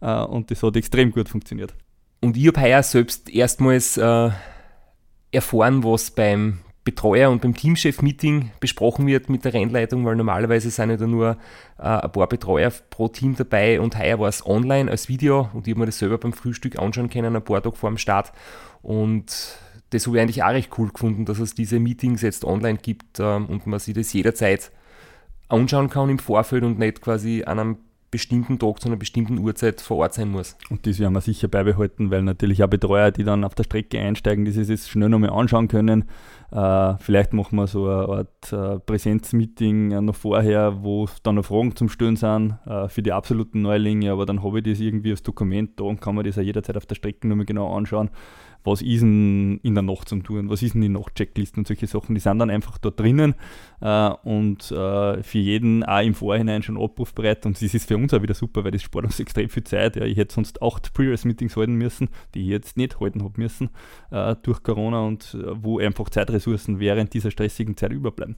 äh, 0.00 0.22
und 0.22 0.50
das 0.50 0.62
hat 0.62 0.76
extrem 0.76 1.10
gut 1.10 1.28
funktioniert. 1.28 1.74
Und 2.20 2.36
ich 2.36 2.46
habe 2.46 2.60
heuer 2.60 2.82
selbst 2.82 3.28
erstmals 3.28 3.98
erfahren, 3.98 5.84
was 5.84 6.10
beim 6.10 6.58
Betreuer 6.86 7.30
und 7.30 7.42
beim 7.42 7.52
Teamchef-Meeting 7.52 8.52
besprochen 8.60 9.06
wird 9.06 9.28
mit 9.28 9.44
der 9.44 9.52
Rennleitung, 9.52 10.06
weil 10.06 10.16
normalerweise 10.16 10.70
sind 10.70 10.88
ja 10.88 10.96
da 10.96 11.06
nur 11.06 11.36
äh, 11.78 11.82
ein 11.82 12.12
paar 12.12 12.28
Betreuer 12.28 12.72
pro 12.88 13.08
Team 13.08 13.34
dabei 13.36 13.80
und 13.80 13.98
heuer 13.98 14.20
war 14.20 14.28
es 14.28 14.46
online 14.46 14.90
als 14.90 15.08
Video 15.08 15.50
und 15.52 15.66
ich 15.66 15.72
habe 15.72 15.80
mir 15.80 15.86
das 15.86 15.98
selber 15.98 16.16
beim 16.16 16.32
Frühstück 16.32 16.78
anschauen 16.78 17.10
können, 17.10 17.36
ein 17.36 17.44
paar 17.44 17.60
Tage 17.60 17.76
vor 17.76 17.90
dem 17.90 17.98
Start 17.98 18.32
und 18.82 19.58
das 19.90 20.06
habe 20.06 20.16
ich 20.16 20.22
eigentlich 20.22 20.42
auch 20.44 20.50
recht 20.50 20.70
cool 20.78 20.88
gefunden, 20.88 21.24
dass 21.24 21.40
es 21.40 21.54
diese 21.54 21.80
Meetings 21.80 22.22
jetzt 22.22 22.44
online 22.44 22.78
gibt 22.80 23.18
ähm, 23.18 23.46
und 23.46 23.66
man 23.66 23.80
sich 23.80 23.94
das 23.94 24.12
jederzeit 24.12 24.70
anschauen 25.48 25.90
kann 25.90 26.08
im 26.08 26.20
Vorfeld 26.20 26.62
und 26.62 26.78
nicht 26.78 27.02
quasi 27.02 27.42
an 27.44 27.58
einem 27.58 27.76
bestimmten 28.10 28.58
Tag 28.58 28.80
zu 28.80 28.88
einer 28.88 28.96
bestimmten 28.96 29.38
Uhrzeit 29.38 29.80
vor 29.80 29.98
Ort 29.98 30.14
sein 30.14 30.30
muss. 30.30 30.56
Und 30.70 30.86
das 30.86 30.98
werden 30.98 31.12
wir 31.12 31.20
sicher 31.20 31.48
beibehalten, 31.48 32.10
weil 32.10 32.22
natürlich 32.22 32.62
auch 32.62 32.68
Betreuer, 32.68 33.10
die 33.10 33.24
dann 33.24 33.44
auf 33.44 33.54
der 33.54 33.64
Strecke 33.64 34.00
einsteigen, 34.00 34.44
die 34.44 34.52
sich 34.52 34.68
das 34.68 34.88
schnell 34.88 35.08
nochmal 35.08 35.30
anschauen 35.30 35.68
können. 35.68 36.04
Äh, 36.52 36.94
vielleicht 36.98 37.32
machen 37.32 37.56
wir 37.56 37.66
so 37.66 37.88
eine 37.88 38.08
Art 38.08 38.52
äh, 38.52 38.78
Präsenzmeeting 38.78 39.90
äh, 39.90 40.00
noch 40.00 40.14
vorher, 40.14 40.84
wo 40.84 41.08
dann 41.22 41.34
noch 41.34 41.44
Fragen 41.44 41.74
zum 41.74 41.88
Stellen 41.88 42.16
sind 42.16 42.58
äh, 42.66 42.88
für 42.88 43.02
die 43.02 43.12
absoluten 43.12 43.62
Neulinge, 43.62 44.12
aber 44.12 44.26
dann 44.26 44.42
habe 44.42 44.58
ich 44.58 44.64
das 44.64 44.80
irgendwie 44.80 45.10
als 45.10 45.22
Dokument 45.22 45.78
da 45.80 45.84
und 45.84 46.00
kann 46.00 46.14
man 46.14 46.24
das 46.24 46.38
auch 46.38 46.42
jederzeit 46.42 46.76
auf 46.76 46.86
der 46.86 46.94
Strecke 46.94 47.26
nochmal 47.26 47.46
genau 47.46 47.74
anschauen 47.74 48.10
was 48.66 48.82
ist 48.82 49.02
denn 49.02 49.58
in 49.62 49.74
der 49.74 49.82
Nacht 49.82 50.08
zum 50.08 50.22
Tun, 50.22 50.50
was 50.50 50.62
ist 50.62 50.74
denn 50.74 50.82
die 50.82 50.88
Nachtchecklisten 50.88 51.60
und 51.60 51.66
solche 51.66 51.86
Sachen, 51.86 52.14
die 52.14 52.20
sind 52.20 52.38
dann 52.38 52.50
einfach 52.50 52.78
da 52.78 52.90
drinnen 52.90 53.34
äh, 53.80 54.10
und 54.24 54.70
äh, 54.70 55.22
für 55.22 55.38
jeden 55.38 55.84
auch 55.84 56.02
im 56.02 56.14
Vorhinein 56.14 56.62
schon 56.62 56.80
abrufbereit 56.80 57.46
und 57.46 57.60
das 57.60 57.74
ist 57.74 57.88
für 57.88 57.96
uns 57.96 58.12
auch 58.12 58.22
wieder 58.22 58.34
super, 58.34 58.64
weil 58.64 58.72
das 58.72 58.82
spart 58.82 59.04
uns 59.04 59.20
extrem 59.26 59.48
viel 59.48 59.64
Zeit. 59.64 59.96
Ja, 59.96 60.04
ich 60.04 60.16
hätte 60.16 60.34
sonst 60.34 60.60
acht 60.62 60.92
Pre-Race-Meetings 60.92 61.56
halten 61.56 61.74
müssen, 61.74 62.08
die 62.34 62.42
ich 62.42 62.48
jetzt 62.48 62.76
nicht 62.76 63.00
halten 63.00 63.22
habe 63.22 63.34
müssen 63.36 63.70
äh, 64.10 64.34
durch 64.42 64.62
Corona 64.62 65.00
und 65.00 65.34
äh, 65.34 65.62
wo 65.62 65.78
einfach 65.78 66.10
Zeitressourcen 66.10 66.80
während 66.80 67.14
dieser 67.14 67.30
stressigen 67.30 67.76
Zeit 67.76 67.92
überbleiben. 67.92 68.36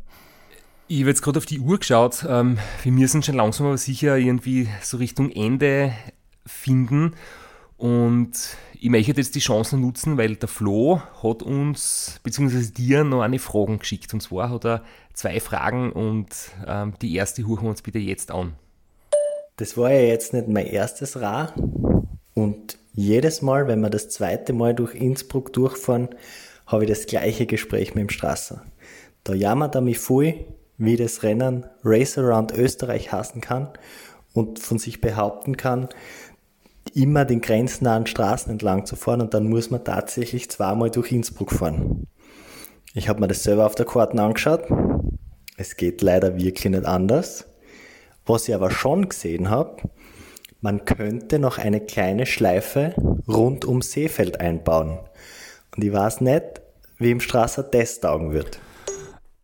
Ich 0.90 1.00
habe 1.00 1.10
jetzt 1.10 1.20
gerade 1.20 1.38
auf 1.38 1.44
die 1.44 1.60
Uhr 1.60 1.78
geschaut. 1.78 2.24
Ähm, 2.26 2.58
wir 2.82 2.92
müssen 2.92 3.22
schon 3.22 3.34
langsam 3.34 3.66
aber 3.66 3.76
sicher 3.76 4.16
irgendwie 4.16 4.68
so 4.80 4.96
Richtung 4.96 5.30
Ende 5.30 5.92
finden. 6.46 7.12
Und 7.78 8.32
ich 8.80 8.90
möchte 8.90 9.12
jetzt 9.12 9.36
die 9.36 9.40
Chance 9.40 9.76
nutzen, 9.76 10.18
weil 10.18 10.34
der 10.34 10.48
Flo 10.48 11.00
hat 11.22 11.42
uns, 11.42 12.20
beziehungsweise 12.24 12.72
dir, 12.72 13.04
noch 13.04 13.22
eine 13.22 13.38
Frage 13.38 13.78
geschickt. 13.78 14.12
Und 14.12 14.20
zwar 14.20 14.50
hat 14.50 14.66
er 14.66 14.82
zwei 15.14 15.38
Fragen 15.40 15.92
und 15.92 16.28
ähm, 16.66 16.94
die 17.00 17.14
erste 17.14 17.46
hören 17.46 17.62
wir 17.62 17.70
uns 17.70 17.82
bitte 17.82 18.00
jetzt 18.00 18.32
an. 18.32 18.54
Das 19.56 19.76
war 19.76 19.92
ja 19.92 20.00
jetzt 20.00 20.32
nicht 20.34 20.48
mein 20.48 20.66
erstes 20.66 21.20
Ra. 21.20 21.54
Und 22.34 22.78
jedes 22.92 23.42
Mal, 23.42 23.68
wenn 23.68 23.80
wir 23.80 23.90
das 23.90 24.08
zweite 24.08 24.52
Mal 24.52 24.74
durch 24.74 24.94
Innsbruck 24.94 25.52
durchfahren, 25.52 26.08
habe 26.66 26.84
ich 26.84 26.90
das 26.90 27.06
gleiche 27.06 27.46
Gespräch 27.46 27.94
mit 27.94 28.02
dem 28.02 28.10
Strasser. 28.10 28.64
Da 29.22 29.34
jammert 29.34 29.76
er 29.76 29.80
mich 29.80 29.98
voll, 29.98 30.34
wie 30.78 30.96
das 30.96 31.22
Rennen 31.22 31.66
Race 31.84 32.18
Around 32.18 32.52
Österreich 32.52 33.12
hassen 33.12 33.40
kann 33.40 33.70
und 34.32 34.58
von 34.58 34.78
sich 34.78 35.00
behaupten 35.00 35.56
kann, 35.56 35.88
immer 36.96 37.24
den 37.24 37.40
grenznahen 37.40 38.06
Straßen 38.06 38.52
entlang 38.52 38.86
zu 38.86 38.96
fahren 38.96 39.20
und 39.20 39.34
dann 39.34 39.48
muss 39.48 39.70
man 39.70 39.84
tatsächlich 39.84 40.50
zweimal 40.50 40.90
durch 40.90 41.12
Innsbruck 41.12 41.52
fahren. 41.52 42.06
Ich 42.94 43.08
habe 43.08 43.20
mir 43.20 43.28
das 43.28 43.42
selber 43.42 43.66
auf 43.66 43.74
der 43.74 43.86
Karte 43.86 44.20
angeschaut. 44.20 44.64
Es 45.56 45.76
geht 45.76 46.02
leider 46.02 46.36
wirklich 46.36 46.70
nicht 46.70 46.84
anders. 46.84 47.46
Was 48.26 48.48
ich 48.48 48.54
aber 48.54 48.70
schon 48.70 49.08
gesehen 49.08 49.50
habe, 49.50 49.82
man 50.60 50.84
könnte 50.84 51.38
noch 51.38 51.58
eine 51.58 51.80
kleine 51.80 52.26
Schleife 52.26 52.94
rund 53.28 53.64
um 53.64 53.80
Seefeld 53.80 54.40
einbauen. 54.40 54.98
Und 55.76 55.84
ich 55.84 55.92
weiß 55.92 56.20
nicht, 56.20 56.60
wie 56.98 57.10
im 57.10 57.20
Strasser 57.20 57.62
das 57.62 58.00
taugen 58.00 58.32
wird. 58.32 58.60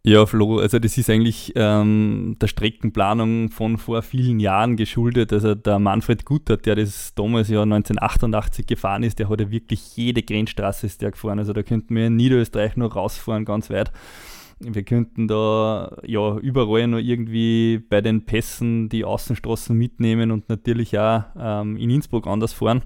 Ja, 0.06 0.26
Flo, 0.26 0.58
also 0.58 0.78
das 0.78 0.98
ist 0.98 1.08
eigentlich 1.08 1.54
ähm, 1.56 2.36
der 2.38 2.46
Streckenplanung 2.46 3.48
von 3.48 3.78
vor 3.78 4.02
vielen 4.02 4.38
Jahren 4.38 4.76
geschuldet. 4.76 5.32
Also 5.32 5.54
der 5.54 5.78
Manfred 5.78 6.26
Guttert, 6.26 6.66
der 6.66 6.76
das 6.76 7.14
damals 7.14 7.48
ja 7.48 7.62
1988 7.62 8.66
gefahren 8.66 9.02
ist, 9.02 9.18
der 9.18 9.30
hat 9.30 9.40
ja 9.40 9.50
wirklich 9.50 9.96
jede 9.96 10.22
Grenzstraße 10.22 10.84
ist 10.84 11.00
der 11.00 11.12
gefahren. 11.12 11.38
Also 11.38 11.54
da 11.54 11.62
könnten 11.62 11.96
wir 11.96 12.08
in 12.08 12.16
Niederösterreich 12.16 12.76
noch 12.76 12.94
rausfahren, 12.94 13.46
ganz 13.46 13.70
weit. 13.70 13.92
Wir 14.60 14.82
könnten 14.82 15.26
da 15.26 15.96
ja 16.04 16.36
überall 16.36 16.86
noch 16.86 16.98
irgendwie 16.98 17.78
bei 17.78 18.02
den 18.02 18.26
Pässen 18.26 18.90
die 18.90 19.06
Außenstraßen 19.06 19.74
mitnehmen 19.74 20.30
und 20.32 20.50
natürlich 20.50 20.98
auch 20.98 21.22
ähm, 21.38 21.78
in 21.78 21.88
Innsbruck 21.88 22.26
anders 22.26 22.52
fahren. 22.52 22.82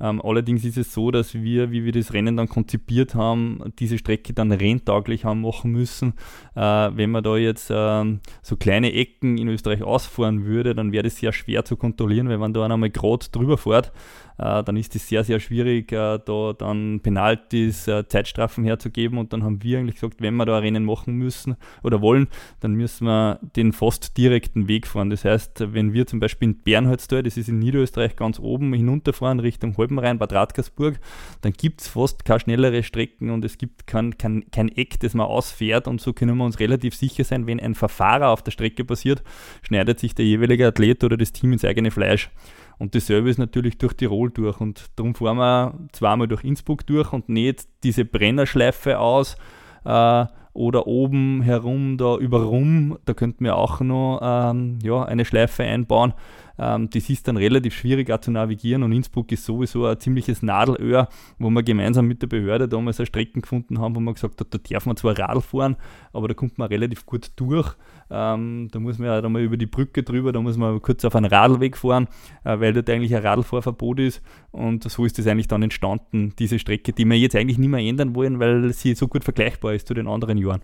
Ähm, 0.00 0.20
allerdings 0.22 0.64
ist 0.64 0.76
es 0.76 0.92
so, 0.92 1.10
dass 1.10 1.34
wir, 1.34 1.70
wie 1.70 1.84
wir 1.84 1.92
das 1.92 2.12
Rennen 2.12 2.36
dann 2.36 2.48
konzipiert 2.48 3.14
haben, 3.14 3.72
diese 3.78 3.98
Strecke 3.98 4.32
dann 4.32 4.52
renntauglich 4.52 5.24
haben 5.24 5.42
machen 5.42 5.72
müssen. 5.72 6.14
Äh, 6.54 6.60
wenn 6.60 7.10
man 7.10 7.24
da 7.24 7.36
jetzt 7.36 7.70
ähm, 7.74 8.20
so 8.42 8.56
kleine 8.56 8.92
Ecken 8.92 9.38
in 9.38 9.48
Österreich 9.48 9.82
ausfahren 9.82 10.44
würde, 10.44 10.74
dann 10.74 10.92
wäre 10.92 11.04
das 11.04 11.16
sehr 11.16 11.32
schwer 11.32 11.64
zu 11.64 11.76
kontrollieren, 11.76 12.28
weil 12.28 12.38
man 12.38 12.52
da 12.52 12.64
einmal 12.64 12.90
gerade 12.90 13.26
drüber 13.30 13.56
fährt, 13.56 13.86
äh, 13.86 14.25
dann 14.38 14.76
ist 14.76 14.94
es 14.94 15.08
sehr, 15.08 15.24
sehr 15.24 15.40
schwierig, 15.40 15.92
äh, 15.92 16.18
da 16.24 16.52
dann 16.52 17.00
Penalties, 17.00 17.88
äh, 17.88 18.06
Zeitstrafen 18.06 18.64
herzugeben. 18.64 19.18
Und 19.18 19.32
dann 19.32 19.42
haben 19.42 19.62
wir 19.62 19.78
eigentlich 19.78 19.96
gesagt, 19.96 20.20
wenn 20.20 20.36
wir 20.36 20.44
da 20.44 20.58
Rennen 20.58 20.84
machen 20.84 21.14
müssen 21.14 21.56
oder 21.82 22.00
wollen, 22.02 22.28
dann 22.60 22.74
müssen 22.74 23.06
wir 23.06 23.40
den 23.56 23.72
fast 23.72 24.16
direkten 24.16 24.68
Weg 24.68 24.86
fahren. 24.86 25.10
Das 25.10 25.24
heißt, 25.24 25.72
wenn 25.72 25.92
wir 25.92 26.06
zum 26.06 26.20
Beispiel 26.20 26.48
in 26.48 26.62
Bernholztal, 26.62 27.22
das 27.22 27.36
ist 27.36 27.48
in 27.48 27.58
Niederösterreich 27.58 28.16
ganz 28.16 28.38
oben, 28.38 28.72
hinunterfahren 28.74 29.40
Richtung 29.40 29.76
Holbenrhein, 29.76 30.18
Bad 30.18 30.32
Radkersburg, 30.32 31.00
dann 31.40 31.52
gibt 31.52 31.80
es 31.80 31.88
fast 31.88 32.24
keine 32.24 32.40
schnellere 32.40 32.82
Strecken 32.82 33.30
und 33.30 33.44
es 33.44 33.58
gibt 33.58 33.86
kein, 33.86 34.18
kein, 34.18 34.50
kein 34.50 34.68
Eck, 34.68 35.00
das 35.00 35.14
man 35.14 35.26
ausfährt 35.26 35.88
und 35.88 36.00
so 36.00 36.12
können 36.12 36.36
wir 36.36 36.44
uns 36.44 36.60
relativ 36.60 36.94
sicher 36.94 37.24
sein, 37.24 37.46
wenn 37.46 37.60
ein 37.60 37.74
Verfahrer 37.74 38.28
auf 38.28 38.42
der 38.42 38.50
Strecke 38.50 38.84
passiert, 38.84 39.22
schneidet 39.62 39.98
sich 40.00 40.14
der 40.14 40.24
jeweilige 40.24 40.66
Athlet 40.66 41.04
oder 41.04 41.16
das 41.16 41.32
Team 41.32 41.52
ins 41.52 41.64
eigene 41.64 41.90
Fleisch. 41.90 42.30
Und 42.78 42.94
dasselbe 42.94 43.30
ist 43.30 43.38
natürlich 43.38 43.78
durch 43.78 43.94
Tirol 43.94 44.30
durch. 44.30 44.60
Und 44.60 44.86
darum 44.96 45.14
fahren 45.14 45.38
wir 45.38 45.88
zweimal 45.92 46.28
durch 46.28 46.44
Innsbruck 46.44 46.86
durch 46.86 47.12
und 47.12 47.28
nicht 47.28 47.66
diese 47.82 48.04
Brennerschleife 48.04 48.98
aus 48.98 49.36
äh, 49.84 50.26
oder 50.52 50.86
oben 50.86 51.42
herum 51.42 51.98
da 51.98 52.16
über 52.16 52.42
Rum. 52.42 52.98
Da 53.04 53.14
könnten 53.14 53.44
wir 53.44 53.56
auch 53.56 53.80
noch 53.80 54.20
ähm, 54.22 54.78
ja, 54.82 55.04
eine 55.04 55.24
Schleife 55.24 55.62
einbauen. 55.62 56.14
Ähm, 56.58 56.88
das 56.90 57.10
ist 57.10 57.28
dann 57.28 57.36
relativ 57.36 57.74
schwierig 57.74 58.10
auch 58.10 58.20
zu 58.20 58.30
navigieren 58.30 58.82
und 58.82 58.92
Innsbruck 58.92 59.30
ist 59.32 59.44
sowieso 59.44 59.84
ein 59.86 60.00
ziemliches 60.00 60.42
Nadelöhr, 60.42 61.08
wo 61.38 61.50
wir 61.50 61.62
gemeinsam 61.62 62.06
mit 62.06 62.22
der 62.22 62.28
Behörde 62.28 62.68
damals 62.68 62.98
eine 62.98 63.06
Strecken 63.06 63.42
gefunden 63.42 63.78
haben, 63.78 63.94
wo 63.94 64.00
man 64.00 64.14
gesagt 64.14 64.40
hat, 64.40 64.54
da 64.54 64.58
darf 64.58 64.86
man 64.86 64.96
zwar 64.96 65.18
Radl 65.18 65.42
fahren, 65.42 65.76
aber 66.12 66.28
da 66.28 66.34
kommt 66.34 66.56
man 66.56 66.68
relativ 66.68 67.04
gut 67.04 67.32
durch. 67.36 67.76
Ähm, 68.10 68.68
da 68.70 68.78
muss 68.78 68.98
man 68.98 69.08
ja 69.08 69.20
dann 69.20 69.32
mal 69.32 69.42
über 69.42 69.56
die 69.56 69.66
Brücke 69.66 70.02
drüber, 70.02 70.32
da 70.32 70.40
muss 70.40 70.56
man 70.56 70.80
kurz 70.80 71.04
auf 71.04 71.16
einen 71.16 71.26
Radlweg 71.26 71.76
fahren, 71.76 72.08
äh, 72.44 72.58
weil 72.60 72.72
dort 72.72 72.88
eigentlich 72.88 73.14
ein 73.14 73.22
Radlfahrverbot 73.22 73.98
ist. 74.00 74.22
Und 74.52 74.88
so 74.88 75.04
ist 75.04 75.18
das 75.18 75.26
eigentlich 75.26 75.48
dann 75.48 75.62
entstanden, 75.62 76.32
diese 76.38 76.58
Strecke, 76.58 76.92
die 76.92 77.04
wir 77.04 77.18
jetzt 77.18 77.34
eigentlich 77.34 77.58
nicht 77.58 77.68
mehr 77.68 77.80
ändern 77.80 78.14
wollen, 78.14 78.38
weil 78.38 78.72
sie 78.72 78.94
so 78.94 79.08
gut 79.08 79.24
vergleichbar 79.24 79.74
ist 79.74 79.88
zu 79.88 79.94
den 79.94 80.06
anderen 80.06 80.38
Jahren. 80.38 80.62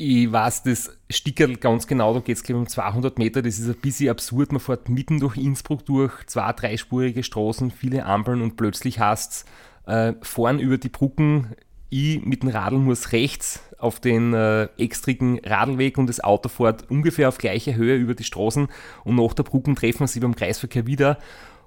Ich 0.00 0.30
weiß 0.30 0.62
das 0.62 0.96
Stickerl 1.10 1.56
ganz 1.56 1.88
genau, 1.88 2.14
da 2.14 2.20
geht 2.20 2.36
es 2.36 2.50
um 2.50 2.68
200 2.68 3.18
Meter, 3.18 3.42
das 3.42 3.58
ist 3.58 3.68
ein 3.68 3.80
bisschen 3.80 4.10
absurd. 4.10 4.52
Man 4.52 4.60
fährt 4.60 4.88
mitten 4.88 5.18
durch 5.18 5.36
Innsbruck 5.36 5.84
durch, 5.86 6.12
zwei, 6.26 6.52
dreispurige 6.52 7.24
Straßen, 7.24 7.72
viele 7.72 8.06
Ampeln 8.06 8.40
und 8.40 8.56
plötzlich 8.56 9.00
hast 9.00 9.44
äh, 9.86 10.12
vorn 10.22 10.60
über 10.60 10.78
die 10.78 10.88
Brücken, 10.88 11.48
ich 11.90 12.24
mit 12.24 12.42
dem 12.42 12.50
Radl 12.50 12.78
muss 12.78 13.12
rechts 13.12 13.62
auf 13.78 14.00
den 14.00 14.34
äh, 14.34 14.64
extrigen 14.76 15.40
Radlweg 15.44 15.98
und 15.98 16.08
das 16.08 16.20
Auto 16.20 16.48
fährt 16.48 16.90
ungefähr 16.90 17.28
auf 17.28 17.38
gleicher 17.38 17.74
Höhe 17.74 17.96
über 17.96 18.14
die 18.14 18.24
Straßen 18.24 18.68
und 19.04 19.16
nach 19.16 19.34
der 19.34 19.44
Brücke 19.44 19.74
treffen 19.74 20.00
wir 20.00 20.08
sie 20.08 20.20
beim 20.20 20.34
Kreisverkehr 20.34 20.86
wieder 20.86 21.18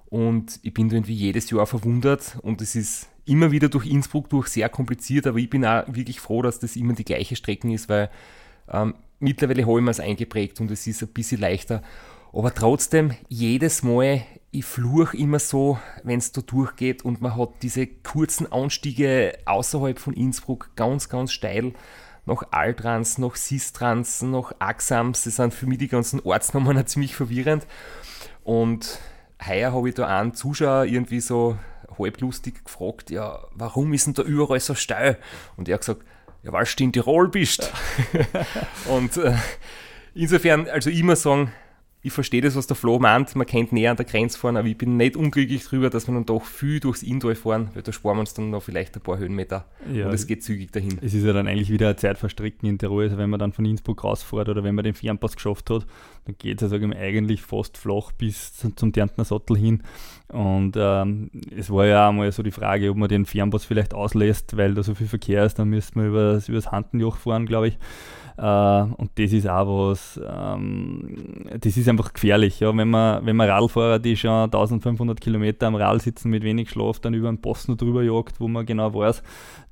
und 0.10 0.60
ich 0.62 0.74
bin 0.74 0.92
irgendwie 0.92 1.14
jedes 1.14 1.50
Jahr 1.50 1.66
verwundert 1.66 2.38
und 2.42 2.62
es 2.62 2.76
ist 2.76 3.08
immer 3.26 3.52
wieder 3.52 3.70
durch 3.70 3.86
Innsbruck 3.86 4.30
durch 4.30 4.48
sehr 4.48 4.70
kompliziert, 4.70 5.26
aber 5.28 5.38
ich 5.38 5.50
bin 5.50 5.66
auch 5.66 5.84
wirklich 5.88 6.20
froh, 6.20 6.42
dass 6.42 6.60
das 6.60 6.76
immer 6.76 6.94
die 6.94 7.06
gleiche 7.06 7.36
Strecken 7.36 7.72
ist, 7.72 7.88
weil 7.88 8.10
ähm, 8.70 8.96
mittlerweile 9.20 9.66
habe 9.66 9.80
ich 9.80 9.86
mir 9.86 9.92
es 9.92 10.00
eingeprägt 10.00 10.60
und 10.60 10.70
es 10.72 10.86
ist 10.88 11.02
ein 11.02 11.10
bisschen 11.10 11.40
leichter. 11.40 11.82
Aber 12.34 12.54
trotzdem, 12.54 13.12
jedes 13.30 13.84
Mal, 13.84 14.24
ich 14.52 14.66
fluch 14.66 15.14
immer 15.14 15.40
so, 15.40 15.80
wenn 16.04 16.20
es 16.20 16.34
da 16.34 16.42
durchgeht 16.42 17.06
und 17.06 17.22
man 17.22 17.38
hat 17.38 17.50
diese 17.62 17.88
kurzen 17.88 18.52
Anstiege 18.52 19.38
außerhalb 19.46 19.98
von 19.98 20.14
Innsbruck 20.14 20.72
ganz, 20.76 21.08
ganz 21.08 21.32
steil 21.32 21.74
nach 22.26 22.44
Altrans, 22.52 23.18
nach 23.18 23.36
Sistrans, 23.36 24.22
nach 24.22 24.54
Axams. 24.60 25.24
Das 25.24 25.38
sind 25.38 25.54
für 25.54 25.66
mich 25.66 25.80
die 25.80 25.88
ganzen 25.88 26.20
Ortsnamen 26.20 26.86
ziemlich 26.86 27.16
verwirrend. 27.16 27.66
Und 28.44 29.00
heuer 29.46 29.74
habe 29.74 29.90
ich 29.90 29.96
da 29.96 30.08
einen 30.08 30.34
Zuschauer 30.34 30.86
irgendwie 30.86 31.22
so 31.22 31.58
halblustig 31.98 32.66
gefragt, 32.66 33.10
ja, 33.10 33.40
warum 33.54 33.94
ist 33.94 34.08
denn 34.08 34.14
da 34.14 34.24
überall 34.24 34.60
so 34.60 34.76
steil? 34.76 35.18
Und 35.56 35.70
er 35.70 35.76
hat 35.76 35.82
gesagt, 35.82 36.04
ja, 36.44 36.52
weil 36.52 36.66
du 36.66 36.84
in 36.84 36.92
Tirol 36.92 37.30
bist. 37.30 37.72
und 38.90 39.16
äh, 39.18 39.36
insofern, 40.14 40.68
also 40.68 40.90
immer 40.90 41.16
sagen, 41.16 41.52
ich 42.04 42.12
verstehe 42.12 42.42
das, 42.42 42.56
was 42.56 42.66
der 42.66 42.76
Flo 42.76 42.98
meint, 42.98 43.36
man 43.36 43.46
kennt 43.46 43.72
näher 43.72 43.92
an 43.92 43.98
der 43.98 44.06
Grenze 44.06 44.38
fahren, 44.38 44.58
aber 44.58 44.68
ich 44.68 44.78
bin 44.78 44.98
nicht 44.98 45.16
unglücklich 45.16 45.64
darüber, 45.66 45.90
dass 45.92 46.08
wir 46.08 46.16
dann 46.16 46.26
doch 46.26 46.44
viel 46.44 46.80
durchs 46.80 47.04
Inntal 47.04 47.36
fahren, 47.36 47.70
weil 47.74 47.84
da 47.84 47.92
sparen 47.92 48.18
wir 48.18 48.22
uns 48.22 48.34
dann 48.34 48.50
noch 48.50 48.64
vielleicht 48.64 48.96
ein 48.96 49.02
paar 49.02 49.20
Höhenmeter 49.20 49.66
ja, 49.94 50.08
und 50.08 50.14
es 50.14 50.26
geht 50.26 50.44
zügig 50.44 50.72
dahin. 50.72 50.98
Es 51.02 51.14
ist 51.14 51.24
ja 51.24 51.32
dann 51.32 51.48
eigentlich 51.48 51.70
wieder 51.70 51.88
eine 51.88 51.96
Zeitverstricken 51.96 52.68
in 52.68 52.80
Tirol, 52.80 53.04
also 53.04 53.18
wenn 53.18 53.30
man 53.30 53.40
dann 53.40 53.54
von 53.54 53.66
Innsbruck 53.66 54.04
rausfährt 54.04 54.50
oder 54.50 54.64
wenn 54.64 54.74
man 54.74 54.84
den 54.84 54.96
Fernpass 54.96 55.36
geschafft 55.36 55.70
hat, 55.70 55.86
dann 56.26 56.36
geht 56.40 56.62
es 56.62 56.72
ich, 56.72 56.84
eigentlich 56.84 57.44
fast 57.44 57.78
flach 57.78 58.12
bis 58.12 58.54
zum 58.54 58.92
Därntner 58.92 59.26
Sattel 59.26 59.58
hin 59.58 59.84
und 60.30 60.76
ähm, 60.78 61.30
es 61.56 61.70
war 61.70 61.86
ja 61.86 62.10
auch 62.10 62.14
mal 62.14 62.32
so 62.32 62.42
die 62.42 62.52
Frage, 62.52 62.90
ob 62.90 62.98
man 62.98 63.10
den 63.10 63.26
Fernpass 63.26 63.66
vielleicht 63.66 63.94
auslässt, 63.94 64.58
weil 64.58 64.74
da 64.74 64.82
so 64.82 64.96
viel 64.96 65.08
Verkehr 65.08 65.46
ist, 65.46 65.60
dann 65.60 65.70
müsste 65.70 66.00
man 66.00 66.08
über 66.08 66.34
das 66.34 66.72
Handenjoch 66.72 67.18
fahren, 67.18 67.46
glaube 67.46 67.68
ich. 67.68 67.78
Äh, 68.42 68.82
und 68.98 69.12
das 69.16 69.34
ist 69.34 69.48
auch 69.48 69.68
was, 69.68 70.20
ähm, 70.28 71.46
das 71.60 71.78
ist 71.78 71.88
einfach 71.88 72.12
gefährlich. 72.12 72.60
Ja? 72.60 72.76
Wenn, 72.76 72.90
man, 72.90 73.24
wenn 73.24 73.36
man 73.36 73.48
Radfahrer, 73.48 74.00
die 74.00 74.18
schon 74.18 74.32
1500 74.32 75.22
Kilometer 75.22 75.68
am 75.68 75.76
Rad 75.76 76.02
sitzen 76.02 76.32
mit 76.32 76.42
wenig 76.42 76.72
Schlaf, 76.72 77.00
dann 77.00 77.14
über 77.14 77.28
einen 77.28 77.40
Posten 77.40 77.78
drüber 77.78 78.02
jagt, 78.02 78.40
wo 78.40 78.48
man 78.48 78.66
genau 78.66 78.96
weiß, 78.96 79.22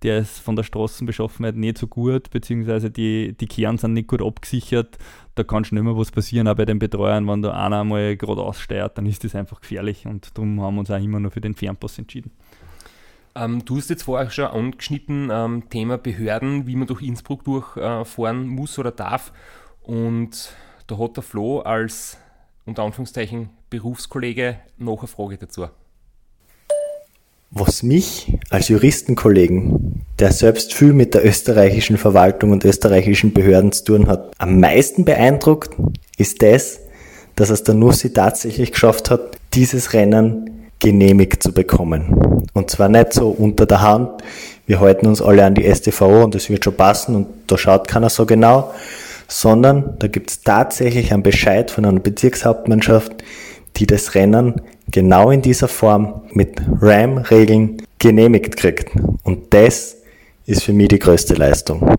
der 0.04 0.20
ist 0.20 0.40
von 0.40 0.56
der 0.56 0.62
Straßenbeschaffenheit 0.62 1.56
nicht 1.56 1.80
so 1.80 1.88
gut, 1.88 2.30
beziehungsweise 2.30 2.92
die, 2.92 3.34
die 3.34 3.48
Kehren 3.48 3.80
sind 3.80 3.94
nicht 3.94 4.08
gut 4.08 4.22
abgesichert. 4.22 5.00
Da 5.34 5.44
kann 5.44 5.66
schnell 5.66 5.82
mal 5.82 5.98
was 5.98 6.12
passieren, 6.12 6.48
auch 6.48 6.56
bei 6.56 6.66
den 6.66 6.78
Betreuern, 6.78 7.28
wenn 7.28 7.42
da 7.42 7.52
einer 7.54 7.84
mal 7.84 8.16
gerade 8.18 8.42
aussteuert, 8.42 9.00
dann 9.00 9.08
ist 9.08 9.24
das 9.24 9.34
einfach 9.34 9.62
gefährlich 9.62 10.06
und 10.06 10.38
darum 10.38 10.62
haben 10.62 10.76
wir 10.76 10.82
uns 10.82 10.92
auch 10.92 11.02
immer 11.02 11.20
nur 11.20 11.32
für 11.32 11.42
den 11.42 11.56
Fernpass 11.56 11.98
entschieden. 11.98 12.32
Ähm, 13.36 13.64
du 13.66 13.78
hast 13.78 13.90
jetzt 13.90 14.04
vorher 14.04 14.30
schon 14.30 14.46
angeschnitten, 14.46 15.30
ähm, 15.32 15.70
Thema 15.70 15.98
Behörden, 15.98 16.68
wie 16.68 16.76
man 16.76 16.88
durch 16.88 17.02
Innsbruck 17.02 17.44
durchfahren 17.44 18.44
äh, 18.44 18.48
muss 18.48 18.80
oder 18.80 18.92
darf. 18.92 19.32
Und 19.82 20.54
da 20.88 20.98
hat 20.98 21.16
der 21.16 21.24
Flo 21.24 21.60
als 21.60 22.18
unter 22.66 22.84
Anführungszeichen 22.84 23.50
Berufskollege 23.70 24.58
noch 24.78 25.00
eine 25.00 25.08
Frage 25.08 25.38
dazu. 25.38 25.68
Was 27.52 27.82
mich 27.82 28.38
als 28.52 28.68
Juristenkollegen, 28.68 30.06
der 30.20 30.32
selbst 30.32 30.74
viel 30.74 30.94
mit 30.94 31.16
der 31.16 31.26
österreichischen 31.26 31.98
Verwaltung 31.98 32.52
und 32.52 32.64
österreichischen 32.64 33.34
Behörden 33.34 33.72
zu 33.72 33.86
tun 33.86 34.08
hat, 34.08 34.32
am 34.38 34.60
meisten 34.60 35.04
beeindruckt, 35.04 35.76
ist 36.18 36.44
das, 36.44 36.80
dass 37.36 37.50
es 37.50 37.64
der 37.64 37.74
Nussi 37.74 38.14
tatsächlich 38.14 38.72
geschafft 38.72 39.10
hat, 39.10 39.38
dieses 39.54 39.94
Rennen 39.94 40.59
genehmigt 40.80 41.44
zu 41.44 41.54
bekommen. 41.54 42.48
Und 42.54 42.72
zwar 42.72 42.90
nicht 42.90 43.14
so 43.14 43.30
unter 43.30 43.66
der 43.66 43.82
Hand, 43.82 44.24
wir 44.66 44.80
halten 44.80 45.08
uns 45.08 45.22
alle 45.22 45.44
an 45.46 45.56
die 45.56 45.64
STVO 45.64 46.24
und 46.24 46.36
es 46.36 46.50
wird 46.50 46.64
schon 46.64 46.76
passen 46.76 47.16
und 47.16 47.28
da 47.48 47.58
schaut 47.58 47.88
keiner 47.88 48.10
so 48.10 48.26
genau, 48.26 48.74
sondern 49.28 49.96
da 50.00 50.08
gibt 50.08 50.30
es 50.30 50.42
tatsächlich 50.42 51.12
einen 51.12 51.24
Bescheid 51.24 51.72
von 51.72 51.86
einer 51.86 52.00
Bezirkshauptmannschaft, 52.00 53.12
die 53.78 53.88
das 53.88 54.16
Rennen 54.16 54.62
genau 54.92 55.32
in 55.32 55.42
dieser 55.42 55.68
Form 55.68 56.22
mit 56.32 56.62
RAM-Regeln 56.82 57.82
genehmigt 58.00 58.58
kriegt. 58.58 58.90
Und 59.24 59.54
das 59.54 59.98
ist 60.46 60.64
für 60.64 60.74
mich 60.74 60.88
die 60.88 61.00
größte 61.00 61.36
Leistung. 61.36 61.96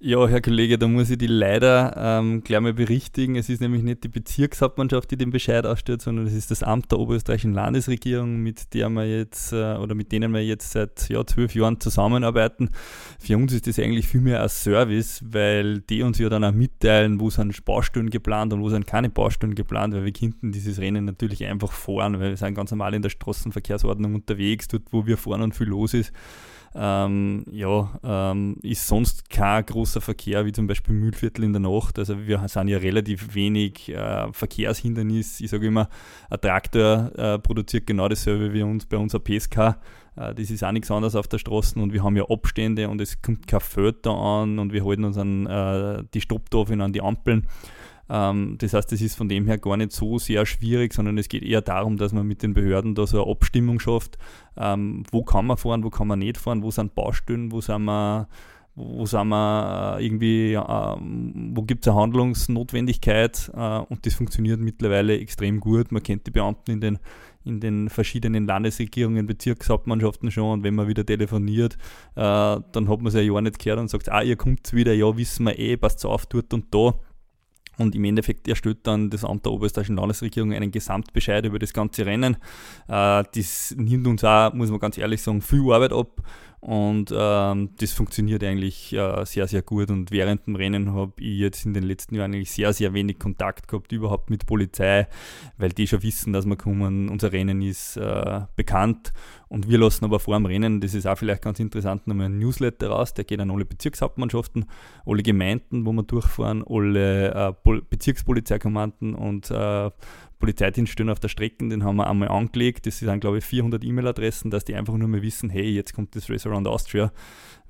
Ja, 0.00 0.28
Herr 0.28 0.40
Kollege, 0.40 0.78
da 0.78 0.86
muss 0.86 1.10
ich 1.10 1.18
die 1.18 1.26
leider 1.26 1.92
ähm, 1.96 2.44
gleich 2.44 2.60
mal 2.60 2.72
berichtigen. 2.72 3.34
Es 3.34 3.48
ist 3.48 3.60
nämlich 3.60 3.82
nicht 3.82 4.04
die 4.04 4.08
Bezirkshauptmannschaft, 4.08 5.10
die 5.10 5.16
den 5.16 5.32
Bescheid 5.32 5.66
ausstellt, 5.66 6.02
sondern 6.02 6.28
es 6.28 6.34
ist 6.34 6.52
das 6.52 6.62
Amt 6.62 6.92
der 6.92 7.00
oberösterreichischen 7.00 7.52
Landesregierung, 7.52 8.36
mit 8.36 8.74
der 8.74 8.90
wir 8.90 9.08
jetzt 9.08 9.52
äh, 9.52 9.74
oder 9.74 9.96
mit 9.96 10.12
denen 10.12 10.32
wir 10.32 10.44
jetzt 10.44 10.70
seit 10.70 11.08
ja, 11.08 11.26
zwölf 11.26 11.52
Jahren 11.56 11.80
zusammenarbeiten. 11.80 12.70
Für 13.18 13.36
uns 13.38 13.52
ist 13.52 13.66
das 13.66 13.80
eigentlich 13.80 14.06
viel 14.06 14.20
mehr 14.20 14.40
ein 14.40 14.48
Service, 14.48 15.20
weil 15.26 15.80
die 15.80 16.02
uns 16.02 16.20
ja 16.20 16.28
dann 16.28 16.44
auch 16.44 16.52
mitteilen, 16.52 17.18
wo 17.18 17.28
sind 17.28 17.64
Baustellen 17.64 18.08
geplant 18.08 18.52
und 18.52 18.60
wo 18.62 18.68
sind 18.68 18.86
keine 18.86 19.10
Baustellen 19.10 19.56
geplant, 19.56 19.94
weil 19.94 20.04
wir 20.04 20.12
könnten 20.12 20.52
dieses 20.52 20.78
Rennen 20.78 21.06
natürlich 21.06 21.44
einfach 21.44 21.72
fahren, 21.72 22.20
weil 22.20 22.30
wir 22.30 22.36
sind 22.36 22.54
ganz 22.54 22.70
normal 22.70 22.94
in 22.94 23.02
der 23.02 23.10
Straßenverkehrsordnung 23.10 24.14
unterwegs, 24.14 24.68
dort 24.68 24.84
wo 24.92 25.06
wir 25.06 25.16
fahren 25.16 25.42
und 25.42 25.56
viel 25.56 25.66
los 25.66 25.92
ist 25.92 26.12
ähm, 26.74 27.44
ja, 27.50 27.90
ähm, 28.02 28.56
ist 28.62 28.86
sonst 28.86 29.30
kein 29.30 29.64
großer 29.64 30.00
Verkehr, 30.00 30.44
wie 30.44 30.52
zum 30.52 30.66
Beispiel 30.66 30.94
Mühlviertel 30.94 31.44
in 31.44 31.52
der 31.52 31.60
Nacht. 31.60 31.98
Also 31.98 32.26
wir 32.26 32.46
sind 32.46 32.68
ja 32.68 32.78
relativ 32.78 33.34
wenig 33.34 33.88
äh, 33.88 34.32
Verkehrshindernis. 34.32 35.40
Ich 35.40 35.50
sage 35.50 35.66
immer, 35.66 35.88
ein 36.30 36.40
Traktor 36.40 37.10
äh, 37.16 37.38
produziert 37.38 37.86
genau 37.86 38.08
dasselbe 38.08 38.52
wie 38.52 38.62
uns 38.62 38.86
bei 38.86 38.96
unserer 38.96 39.22
PSK. 39.22 39.78
Äh, 40.18 40.34
das 40.34 40.50
ist 40.50 40.64
auch 40.64 40.72
nichts 40.72 40.90
anderes 40.90 41.14
auf 41.14 41.28
der 41.28 41.38
Straße 41.38 41.78
und 41.78 41.92
wir 41.92 42.02
haben 42.02 42.16
ja 42.16 42.24
Abstände 42.28 42.88
und 42.88 43.00
es 43.00 43.22
kommt 43.22 43.46
kein 43.46 43.60
Föter 43.60 44.12
an 44.12 44.58
und 44.58 44.72
wir 44.72 44.84
halten 44.84 45.04
uns 45.04 45.16
an 45.16 45.46
äh, 45.46 46.04
die 46.12 46.20
Stopptafeln, 46.20 46.80
an 46.80 46.92
die 46.92 47.02
Ampeln. 47.02 47.46
Ähm, 48.08 48.56
das 48.58 48.74
heißt, 48.74 48.92
es 48.92 49.02
ist 49.02 49.16
von 49.16 49.28
dem 49.28 49.46
her 49.46 49.58
gar 49.58 49.76
nicht 49.76 49.92
so 49.92 50.18
sehr 50.18 50.46
schwierig, 50.46 50.94
sondern 50.94 51.18
es 51.18 51.28
geht 51.28 51.42
eher 51.42 51.62
darum, 51.62 51.96
dass 51.96 52.12
man 52.12 52.26
mit 52.26 52.42
den 52.42 52.54
Behörden 52.54 52.94
da 52.94 53.06
so 53.06 53.22
eine 53.22 53.30
Abstimmung 53.30 53.80
schafft. 53.80 54.18
Ähm, 54.56 55.04
wo 55.10 55.22
kann 55.22 55.46
man 55.46 55.56
fahren, 55.56 55.84
wo 55.84 55.90
kann 55.90 56.08
man 56.08 56.18
nicht 56.20 56.38
fahren, 56.38 56.62
wo 56.62 56.70
sind 56.70 56.94
Baustellen, 56.94 57.52
wo 57.52 57.60
sind 57.60 57.84
wir 57.84 58.28
wo 58.78 59.06
sind 59.06 59.28
wir 59.28 59.96
äh, 59.98 60.04
irgendwie, 60.04 60.52
ähm, 60.52 61.50
wo 61.54 61.62
gibt 61.62 61.84
es 61.84 61.88
eine 61.90 62.00
Handlungsnotwendigkeit 62.00 63.50
äh, 63.54 63.78
und 63.78 64.06
das 64.06 64.14
funktioniert 64.14 64.60
mittlerweile 64.60 65.18
extrem 65.18 65.58
gut. 65.58 65.90
Man 65.90 66.02
kennt 66.02 66.26
die 66.26 66.30
Beamten 66.30 66.70
in 66.70 66.80
den, 66.80 66.98
in 67.44 67.58
den 67.58 67.88
verschiedenen 67.88 68.46
Landesregierungen, 68.46 69.26
Bezirkshauptmannschaften 69.26 70.30
schon 70.30 70.52
und 70.52 70.62
wenn 70.62 70.76
man 70.76 70.86
wieder 70.86 71.04
telefoniert, 71.04 71.74
äh, 72.14 72.20
dann 72.20 72.88
hat 72.88 72.98
man 73.00 73.06
es 73.06 73.14
ja 73.14 73.20
Jahr 73.20 73.40
nicht 73.40 73.58
gehört 73.58 73.80
und 73.80 73.90
sagt, 73.90 74.10
ah, 74.10 74.22
ihr 74.22 74.36
kommt 74.36 74.72
wieder, 74.72 74.94
ja, 74.94 75.16
wissen 75.16 75.46
wir 75.46 75.58
eh, 75.58 75.76
passt 75.76 76.06
auf 76.06 76.26
dort 76.26 76.54
und 76.54 76.72
da. 76.72 76.94
Und 77.78 77.94
im 77.94 78.04
Endeffekt 78.04 78.48
erstellt 78.48 78.78
dann 78.82 79.08
das 79.08 79.24
Amt 79.24 79.44
der 79.46 79.52
Oberösterreichischen 79.52 79.96
Landesregierung 79.96 80.52
einen 80.52 80.70
Gesamtbescheid 80.70 81.44
über 81.44 81.58
das 81.58 81.72
ganze 81.72 82.04
Rennen. 82.04 82.36
das 82.86 83.74
nimmt 83.76 84.06
uns 84.06 84.24
auch, 84.24 84.52
muss 84.52 84.70
man 84.70 84.80
ganz 84.80 84.98
ehrlich 84.98 85.22
sagen, 85.22 85.40
viel 85.40 85.72
Arbeit 85.72 85.92
ab. 85.92 86.22
Und 86.60 87.14
ähm, 87.16 87.70
das 87.78 87.92
funktioniert 87.92 88.42
eigentlich 88.42 88.92
äh, 88.92 89.24
sehr, 89.24 89.46
sehr 89.46 89.62
gut. 89.62 89.90
Und 89.90 90.10
während 90.10 90.46
dem 90.46 90.56
Rennen 90.56 90.92
habe 90.92 91.12
ich 91.18 91.38
jetzt 91.38 91.64
in 91.64 91.72
den 91.72 91.84
letzten 91.84 92.16
Jahren 92.16 92.34
eigentlich 92.34 92.50
sehr, 92.50 92.72
sehr 92.72 92.92
wenig 92.94 93.18
Kontakt 93.18 93.68
gehabt, 93.68 93.92
überhaupt 93.92 94.28
mit 94.28 94.44
Polizei, 94.46 95.06
weil 95.56 95.70
die 95.70 95.86
schon 95.86 96.02
wissen, 96.02 96.32
dass 96.32 96.46
wir 96.46 96.56
kommen. 96.56 97.08
Unser 97.08 97.32
Rennen 97.32 97.62
ist 97.62 97.96
äh, 97.96 98.40
bekannt. 98.56 99.12
Und 99.48 99.70
wir 99.70 99.78
lassen 99.78 100.04
aber 100.04 100.20
vor 100.20 100.36
dem 100.36 100.46
Rennen, 100.46 100.80
das 100.80 100.94
ist 100.94 101.06
auch 101.06 101.16
vielleicht 101.16 101.42
ganz 101.42 101.58
interessant, 101.58 102.06
nochmal 102.06 102.26
ein 102.26 102.38
Newsletter 102.38 102.88
raus, 102.88 103.14
der 103.14 103.24
geht 103.24 103.40
an 103.40 103.50
alle 103.50 103.64
Bezirkshauptmannschaften, 103.64 104.66
alle 105.06 105.22
Gemeinden, 105.22 105.86
wo 105.86 105.92
wir 105.92 106.02
durchfahren, 106.02 106.62
alle 106.68 107.54
äh, 107.64 107.80
Bezirkspolizeikommanden 107.88 109.14
und 109.14 109.50
äh, 110.38 110.48
Polizeidienststellen 110.48 111.10
auf 111.10 111.20
der 111.20 111.28
Strecke, 111.28 111.68
den 111.68 111.84
haben 111.84 111.96
wir 111.96 112.08
einmal 112.08 112.28
angelegt. 112.28 112.86
Das 112.86 112.98
sind, 112.98 113.20
glaube 113.20 113.38
ich, 113.38 113.44
400 113.44 113.84
E-Mail-Adressen, 113.84 114.50
dass 114.50 114.64
die 114.64 114.74
einfach 114.74 114.96
nur 114.96 115.08
mal 115.08 115.22
wissen, 115.22 115.50
hey, 115.50 115.70
jetzt 115.70 115.94
kommt 115.94 116.14
das 116.16 116.30
Race 116.30 116.46
Around 116.46 116.66
Austria, 116.66 117.12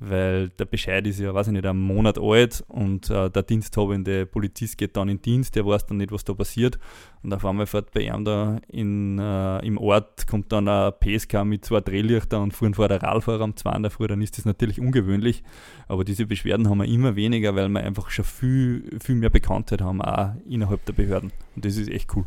weil 0.01 0.51
der 0.51 0.65
Bescheid 0.65 1.07
ist 1.07 1.19
ja, 1.19 1.35
weiß 1.35 1.49
ich 1.49 1.53
nicht, 1.55 1.67
einen 1.67 1.81
Monat 1.81 2.19
alt 2.19 2.65
und 2.69 3.11
äh, 3.11 3.31
der 3.31 3.43
diensthabende 3.43 4.27
Polizist 4.27 4.79
geht 4.79 4.97
dann 4.97 5.09
in 5.09 5.21
Dienst, 5.21 5.57
der 5.57 5.67
weiß 5.67 5.87
dann 5.87 5.97
nicht, 5.97 6.13
was 6.13 6.25
da 6.25 6.35
passiert. 6.35 6.79
Und 7.23 7.35
auf 7.35 7.45
einmal 7.45 7.67
fährt 7.67 7.93
bei 7.93 8.03
ihm 8.03 8.25
da 8.25 8.61
in, 8.69 9.19
äh, 9.19 9.67
im 9.67 9.79
Ort, 9.79 10.27
kommt 10.27 10.53
dann 10.53 10.69
ein 10.69 10.93
PSK 11.01 11.45
mit 11.45 11.65
zwei 11.65 11.81
Drehlichter 11.81 12.41
und 12.41 12.53
fuhren 12.53 12.75
vor 12.75 12.89
der 12.89 13.03
Radfahrer 13.03 13.45
in 13.75 13.83
der 13.83 13.91
Früh, 13.91 14.07
dann 14.07 14.23
ist 14.23 14.39
das 14.39 14.45
natürlich 14.45 14.81
ungewöhnlich. 14.81 15.43
Aber 15.89 16.05
diese 16.05 16.27
Beschwerden 16.27 16.69
haben 16.69 16.79
wir 16.79 16.87
immer 16.87 17.17
weniger, 17.17 17.57
weil 17.57 17.69
wir 17.69 17.81
einfach 17.81 18.11
schon 18.11 18.25
viel, 18.25 18.99
viel 19.03 19.17
mehr 19.17 19.31
Bekanntheit 19.31 19.83
haben, 19.83 20.01
auch 20.01 20.35
innerhalb 20.49 20.85
der 20.85 20.93
Behörden. 20.93 21.33
Und 21.57 21.65
das 21.65 21.77
ist 21.77 21.91
echt 21.91 22.15
cool 22.15 22.25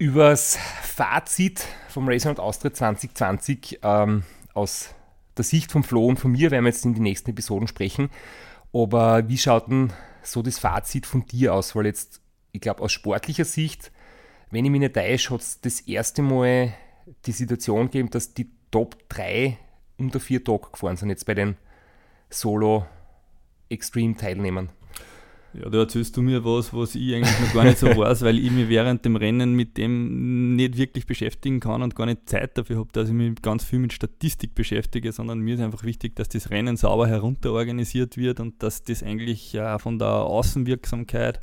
übers 0.00 0.58
Fazit 0.82 1.64
vom 1.90 2.08
Racer 2.08 2.30
und 2.30 2.40
Austria 2.40 2.72
2020 2.72 3.80
ähm, 3.82 4.22
aus 4.54 4.94
der 5.36 5.44
Sicht 5.44 5.70
von 5.70 5.82
Flo 5.82 6.06
und 6.06 6.18
von 6.18 6.32
mir 6.32 6.50
werden 6.50 6.64
wir 6.64 6.70
jetzt 6.70 6.86
in 6.86 6.94
den 6.94 7.02
nächsten 7.02 7.28
Episoden 7.30 7.68
sprechen. 7.68 8.08
Aber 8.72 9.28
wie 9.28 9.36
schaut 9.36 9.68
denn 9.68 9.92
so 10.22 10.40
das 10.40 10.58
Fazit 10.58 11.04
von 11.04 11.26
dir 11.26 11.54
aus? 11.54 11.76
Weil 11.76 11.84
jetzt, 11.84 12.22
ich 12.52 12.62
glaube, 12.62 12.82
aus 12.82 12.92
sportlicher 12.92 13.44
Sicht, 13.44 13.92
wenn 14.50 14.64
ich 14.64 14.70
mich 14.70 14.80
nicht 14.80 14.94
täusche, 14.94 15.34
hat 15.34 15.42
es 15.42 15.60
das 15.60 15.80
erste 15.80 16.22
Mal 16.22 16.72
die 17.26 17.32
Situation 17.32 17.90
gegeben, 17.90 18.08
dass 18.08 18.32
die 18.32 18.48
Top 18.70 18.96
3 19.10 19.58
unter 19.98 20.18
vier 20.18 20.42
Tage 20.42 20.70
gefahren 20.72 20.96
sind, 20.96 21.10
jetzt 21.10 21.26
bei 21.26 21.34
den 21.34 21.58
Solo-Extreme-Teilnehmern. 22.30 24.70
Ja, 25.52 25.68
da 25.68 25.78
erzählst 25.78 26.16
du 26.16 26.22
mir 26.22 26.44
was, 26.44 26.72
was 26.72 26.94
ich 26.94 27.14
eigentlich 27.14 27.40
noch 27.40 27.52
gar 27.52 27.64
nicht 27.64 27.78
so 27.78 27.86
weiß, 27.96 28.22
weil 28.22 28.38
ich 28.38 28.50
mich 28.50 28.68
während 28.68 29.04
dem 29.04 29.16
Rennen 29.16 29.54
mit 29.54 29.76
dem 29.76 30.54
nicht 30.54 30.76
wirklich 30.76 31.06
beschäftigen 31.06 31.58
kann 31.58 31.82
und 31.82 31.96
gar 31.96 32.06
nicht 32.06 32.28
Zeit 32.28 32.56
dafür 32.56 32.78
habe, 32.78 32.90
dass 32.92 33.08
ich 33.08 33.14
mich 33.14 33.42
ganz 33.42 33.64
viel 33.64 33.80
mit 33.80 33.92
Statistik 33.92 34.54
beschäftige, 34.54 35.10
sondern 35.10 35.40
mir 35.40 35.56
ist 35.56 35.60
einfach 35.60 35.82
wichtig, 35.82 36.14
dass 36.14 36.28
das 36.28 36.50
Rennen 36.50 36.76
sauber 36.76 37.08
herunterorganisiert 37.08 38.16
wird 38.16 38.38
und 38.38 38.62
dass 38.62 38.84
das 38.84 39.02
eigentlich 39.02 39.52
ja 39.52 39.78
von 39.78 39.98
der 39.98 40.08
Außenwirksamkeit 40.08 41.40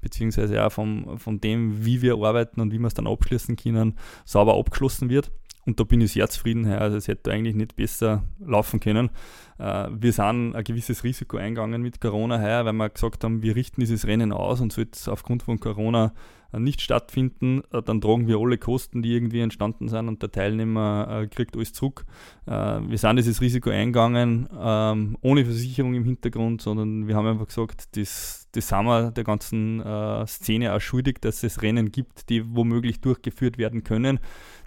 beziehungsweise 0.00 0.64
auch 0.64 0.70
vom, 0.70 1.18
von 1.18 1.40
dem, 1.40 1.84
wie 1.84 2.00
wir 2.00 2.14
arbeiten 2.14 2.60
und 2.60 2.72
wie 2.72 2.78
wir 2.78 2.86
es 2.86 2.94
dann 2.94 3.08
abschließen 3.08 3.56
können, 3.56 3.94
sauber 4.24 4.56
abgeschlossen 4.56 5.10
wird. 5.10 5.32
Und 5.68 5.78
da 5.78 5.84
bin 5.84 6.00
ich 6.00 6.12
sehr 6.12 6.26
zufrieden. 6.30 6.64
Also 6.64 6.96
es 6.96 7.08
hätte 7.08 7.30
eigentlich 7.30 7.54
nicht 7.54 7.76
besser 7.76 8.24
laufen 8.40 8.80
können. 8.80 9.10
Äh, 9.58 9.88
wir 9.90 10.14
sind 10.14 10.56
ein 10.56 10.64
gewisses 10.64 11.04
Risiko 11.04 11.36
eingegangen 11.36 11.82
mit 11.82 12.00
Corona 12.00 12.40
heuer, 12.40 12.64
weil 12.64 12.72
wir 12.72 12.88
gesagt 12.88 13.22
haben, 13.22 13.42
wir 13.42 13.54
richten 13.54 13.82
dieses 13.82 14.06
Rennen 14.06 14.32
aus 14.32 14.62
und 14.62 14.72
sollte 14.72 14.92
es 14.94 15.08
aufgrund 15.08 15.42
von 15.42 15.60
Corona 15.60 16.14
äh, 16.54 16.58
nicht 16.58 16.80
stattfinden, 16.80 17.60
äh, 17.70 17.82
dann 17.82 18.00
tragen 18.00 18.26
wir 18.26 18.38
alle 18.38 18.56
Kosten, 18.56 19.02
die 19.02 19.12
irgendwie 19.12 19.40
entstanden 19.40 19.88
sind 19.88 20.08
und 20.08 20.22
der 20.22 20.32
Teilnehmer 20.32 21.26
kriegt 21.30 21.54
alles 21.54 21.74
zurück. 21.74 22.06
Wir 22.46 22.96
sind 22.96 23.16
dieses 23.16 23.42
Risiko 23.42 23.68
eingegangen, 23.68 24.48
ähm, 24.58 25.18
ohne 25.20 25.44
Versicherung 25.44 25.92
im 25.94 26.04
Hintergrund, 26.04 26.62
sondern 26.62 27.06
wir 27.08 27.14
haben 27.14 27.26
einfach 27.26 27.48
gesagt, 27.48 27.94
das, 27.94 28.47
das 28.58 28.68
sind 28.68 28.84
wir 28.84 29.10
der 29.10 29.24
ganzen 29.24 29.82
Szene 30.26 30.74
auch 30.74 30.80
schuldig, 30.80 31.20
dass 31.20 31.42
es 31.42 31.62
Rennen 31.62 31.92
gibt, 31.92 32.28
die 32.28 32.44
womöglich 32.54 33.00
durchgeführt 33.00 33.58
werden 33.58 33.84
können. 33.84 34.18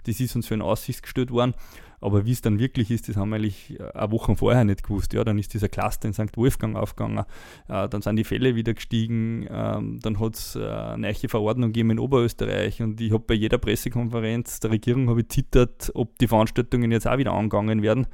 Das 0.04 0.18
ist 0.20 0.34
uns 0.34 0.46
für 0.46 0.54
eine 0.54 0.64
Aussicht 0.64 1.02
gestellt 1.02 1.30
worden. 1.30 1.54
Aber 2.02 2.26
wie 2.26 2.32
es 2.32 2.42
dann 2.42 2.58
wirklich 2.58 2.90
ist, 2.90 3.08
das 3.08 3.16
haben 3.16 3.30
wir 3.30 3.36
eigentlich 3.36 3.78
äh, 3.78 3.90
eine 3.94 4.10
Woche 4.10 4.34
vorher 4.34 4.64
nicht 4.64 4.82
gewusst. 4.82 5.12
Ja, 5.14 5.22
dann 5.22 5.38
ist 5.38 5.54
dieser 5.54 5.68
Cluster 5.68 6.08
in 6.08 6.12
St. 6.12 6.36
Wolfgang 6.36 6.76
aufgegangen, 6.76 7.24
äh, 7.68 7.88
dann 7.88 8.02
sind 8.02 8.16
die 8.16 8.24
Fälle 8.24 8.56
wieder 8.56 8.74
gestiegen, 8.74 9.46
ähm, 9.48 10.00
dann 10.02 10.18
hat 10.18 10.34
es 10.34 10.56
äh, 10.56 10.66
eine 10.66 11.06
neue 11.06 11.28
Verordnung 11.28 11.68
gegeben 11.68 11.92
in 11.92 11.98
Oberösterreich 12.00 12.82
und 12.82 13.00
ich 13.00 13.12
habe 13.12 13.24
bei 13.24 13.34
jeder 13.34 13.58
Pressekonferenz 13.58 14.58
der 14.58 14.72
Regierung 14.72 15.16
ich 15.16 15.28
zittert, 15.28 15.92
ob 15.94 16.18
die 16.18 16.26
Veranstaltungen 16.26 16.90
jetzt 16.90 17.06
auch 17.06 17.18
wieder 17.18 17.32
angegangen 17.32 17.82
werden. 17.82 18.08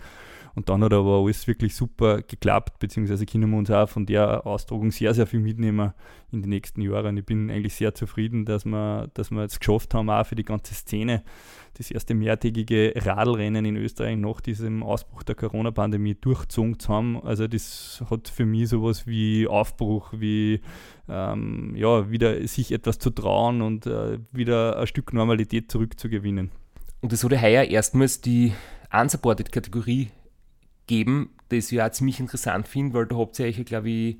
Und 0.59 0.69
dann 0.69 0.83
hat 0.83 0.93
aber 0.93 1.21
alles 1.21 1.47
wirklich 1.47 1.77
super 1.77 2.21
geklappt, 2.21 2.81
beziehungsweise 2.81 3.25
können 3.27 3.49
wir 3.49 3.59
uns 3.59 3.71
auch 3.71 3.89
von 3.89 4.07
der 4.07 4.45
Austragung 4.45 4.91
sehr, 4.91 5.15
sehr 5.15 5.29
viel 5.29 5.39
mitnehmen 5.39 5.93
in 6.33 6.43
die 6.43 6.49
nächsten 6.49 6.83
Jahre. 6.83 7.11
Und 7.11 7.17
ich 7.17 7.25
bin 7.25 7.49
eigentlich 7.49 7.75
sehr 7.75 7.95
zufrieden, 7.95 8.45
dass 8.45 8.65
wir, 8.65 9.09
dass 9.15 9.31
wir 9.31 9.45
es 9.45 9.61
geschafft 9.61 9.95
haben, 9.95 10.11
auch 10.11 10.27
für 10.27 10.35
die 10.35 10.43
ganze 10.43 10.75
Szene, 10.75 11.23
das 11.75 11.93
erste 11.93 12.17
mehrtägige 12.17 12.93
Radlrennen 12.97 13.67
in 13.67 13.77
Österreich 13.77 14.17
nach 14.17 14.41
diesem 14.41 14.83
Ausbruch 14.83 15.23
der 15.23 15.37
Corona-Pandemie 15.37 16.17
durchgezogen 16.17 16.81
zu 16.81 16.93
haben. 16.93 17.23
Also 17.23 17.47
das 17.47 18.03
hat 18.11 18.27
für 18.27 18.45
mich 18.45 18.71
sowas 18.71 19.07
wie 19.07 19.47
Aufbruch, 19.47 20.13
wie 20.13 20.61
ähm, 21.09 21.77
ja, 21.77 22.11
wieder 22.11 22.45
sich 22.49 22.73
etwas 22.73 22.99
zu 22.99 23.11
trauen 23.11 23.63
und 23.63 23.87
äh, 23.87 24.19
wieder 24.33 24.81
ein 24.81 24.89
Stück 24.89 25.13
Normalität 25.13 25.71
zurückzugewinnen. 25.71 26.51
Und 27.01 27.13
es 27.13 27.23
wurde 27.23 27.41
heuer 27.41 27.63
erstmals 27.63 28.21
die 28.21 28.55
Unsupported-Kategorie 28.93 30.09
geben, 30.89 31.31
das 31.51 31.71
ich 31.71 31.81
auch 31.81 31.91
ziemlich 31.91 32.19
interessant 32.19 32.67
finde, 32.67 32.95
weil 32.95 33.07
da 33.07 33.17
habt 33.17 33.39
ihr 33.39 33.47
euch, 33.47 33.65
glaube 33.65 33.89
ich, 33.89 34.17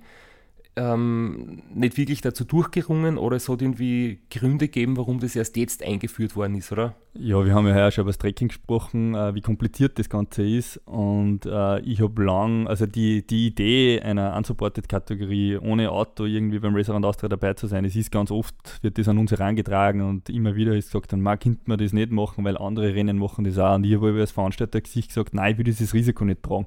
ähm, 0.79 1.63
nicht 1.75 1.97
wirklich 1.97 2.21
dazu 2.21 2.45
durchgerungen 2.45 3.19
oder 3.19 3.37
es 3.37 3.49
hat 3.49 3.61
irgendwie 3.61 4.21
Gründe 4.31 4.67
gegeben, 4.69 4.97
warum 4.97 5.19
das 5.19 5.35
erst 5.35 5.57
jetzt 5.57 5.83
eingeführt 5.83 6.37
worden 6.37 6.55
ist, 6.55 6.71
oder? 6.71 6.95
Ja, 7.15 7.45
wir 7.45 7.53
haben 7.53 7.67
ja 7.67 7.75
heuer 7.75 7.91
schon 7.91 8.03
über 8.03 8.11
das 8.11 8.19
Trekking 8.19 8.49
gesprochen, 8.49 9.15
äh, 9.15 9.35
wie 9.35 9.41
kompliziert 9.41 9.99
das 9.99 10.09
Ganze 10.09 10.43
ist. 10.43 10.77
Und 10.87 11.47
äh, 11.47 11.81
ich 11.81 12.01
habe 12.01 12.23
lang, 12.23 12.69
also 12.69 12.87
die, 12.87 13.27
die 13.27 13.49
Idee 13.49 14.01
einer 14.01 14.37
Unsupported-Kategorie 14.37 15.59
ohne 15.59 15.91
Auto 15.91 16.25
irgendwie 16.25 16.61
beim 16.61 16.77
Racer 16.77 16.95
Austria 16.95 17.29
dabei 17.29 17.55
zu 17.55 17.67
sein, 17.67 17.85
es 17.85 17.97
ist 17.97 18.13
ganz 18.13 18.31
oft, 18.31 18.83
wird 18.83 18.99
das 18.99 19.09
an 19.09 19.19
uns 19.19 19.33
herangetragen 19.33 20.03
und 20.03 20.31
immer 20.31 20.55
wieder 20.55 20.77
ist 20.77 20.93
gesagt, 20.93 21.13
dann 21.13 21.21
mag 21.21 21.41
könnte 21.41 21.63
man 21.67 21.79
das 21.79 21.93
nicht 21.93 22.11
machen, 22.11 22.45
weil 22.45 22.57
andere 22.59 22.95
Rennen 22.95 23.19
machen 23.19 23.45
das 23.45 23.59
auch. 23.59 23.75
Und 23.75 23.85
ich 23.85 23.95
habe 23.95 24.13
als 24.21 24.33
Veranstalter 24.33 24.81
gesagt, 24.81 25.35
nein, 25.35 25.53
ich 25.53 25.59
will 25.59 25.65
dieses 25.65 25.95
Risiko 25.95 26.25
nicht 26.25 26.43
tragen 26.43 26.67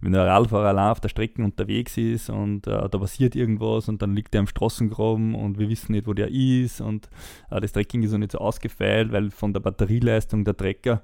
wenn 0.00 0.12
der 0.12 0.26
Radfahrer 0.26 0.68
allein 0.68 0.90
auf 0.90 1.00
der 1.00 1.08
Strecke 1.08 1.42
unterwegs 1.42 1.96
ist 1.96 2.30
und 2.30 2.66
äh, 2.66 2.88
da 2.88 2.98
passiert 2.98 3.36
irgendwas 3.36 3.88
und 3.88 4.02
dann 4.02 4.14
liegt 4.14 4.34
er 4.34 4.40
im 4.40 4.46
Straßengraben 4.46 5.34
und 5.34 5.58
wir 5.58 5.68
wissen 5.68 5.92
nicht, 5.92 6.06
wo 6.06 6.12
der 6.12 6.30
ist 6.30 6.80
und 6.80 7.08
äh, 7.50 7.60
das 7.60 7.72
Trekking 7.72 8.02
ist 8.02 8.14
auch 8.14 8.18
nicht 8.18 8.32
so 8.32 8.38
ausgefeilt, 8.38 9.12
weil 9.12 9.30
von 9.30 9.52
der 9.52 9.60
Batterieleistung 9.60 10.44
der 10.44 10.56
Trecker 10.56 11.02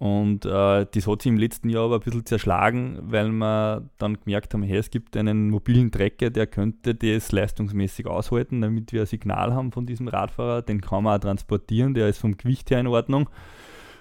und 0.00 0.46
äh, 0.46 0.86
das 0.90 1.06
hat 1.06 1.20
sich 1.20 1.30
im 1.30 1.36
letzten 1.36 1.68
Jahr 1.68 1.84
aber 1.84 1.96
ein 1.96 2.00
bisschen 2.00 2.24
zerschlagen, 2.24 2.98
weil 3.02 3.28
wir 3.32 3.86
dann 3.98 4.18
gemerkt 4.18 4.54
haben, 4.54 4.62
hey, 4.62 4.78
es 4.78 4.90
gibt 4.90 5.14
einen 5.14 5.50
mobilen 5.50 5.90
Trecker, 5.90 6.30
der 6.30 6.46
könnte 6.46 6.94
das 6.94 7.32
leistungsmäßig 7.32 8.06
aushalten, 8.06 8.62
damit 8.62 8.94
wir 8.94 9.02
ein 9.02 9.06
Signal 9.06 9.52
haben 9.52 9.72
von 9.72 9.84
diesem 9.84 10.08
Radfahrer. 10.08 10.62
Den 10.62 10.80
kann 10.80 11.04
man 11.04 11.18
auch 11.18 11.22
transportieren, 11.22 11.92
der 11.92 12.08
ist 12.08 12.16
vom 12.16 12.38
Gewicht 12.38 12.70
her 12.70 12.80
in 12.80 12.86
Ordnung. 12.86 13.28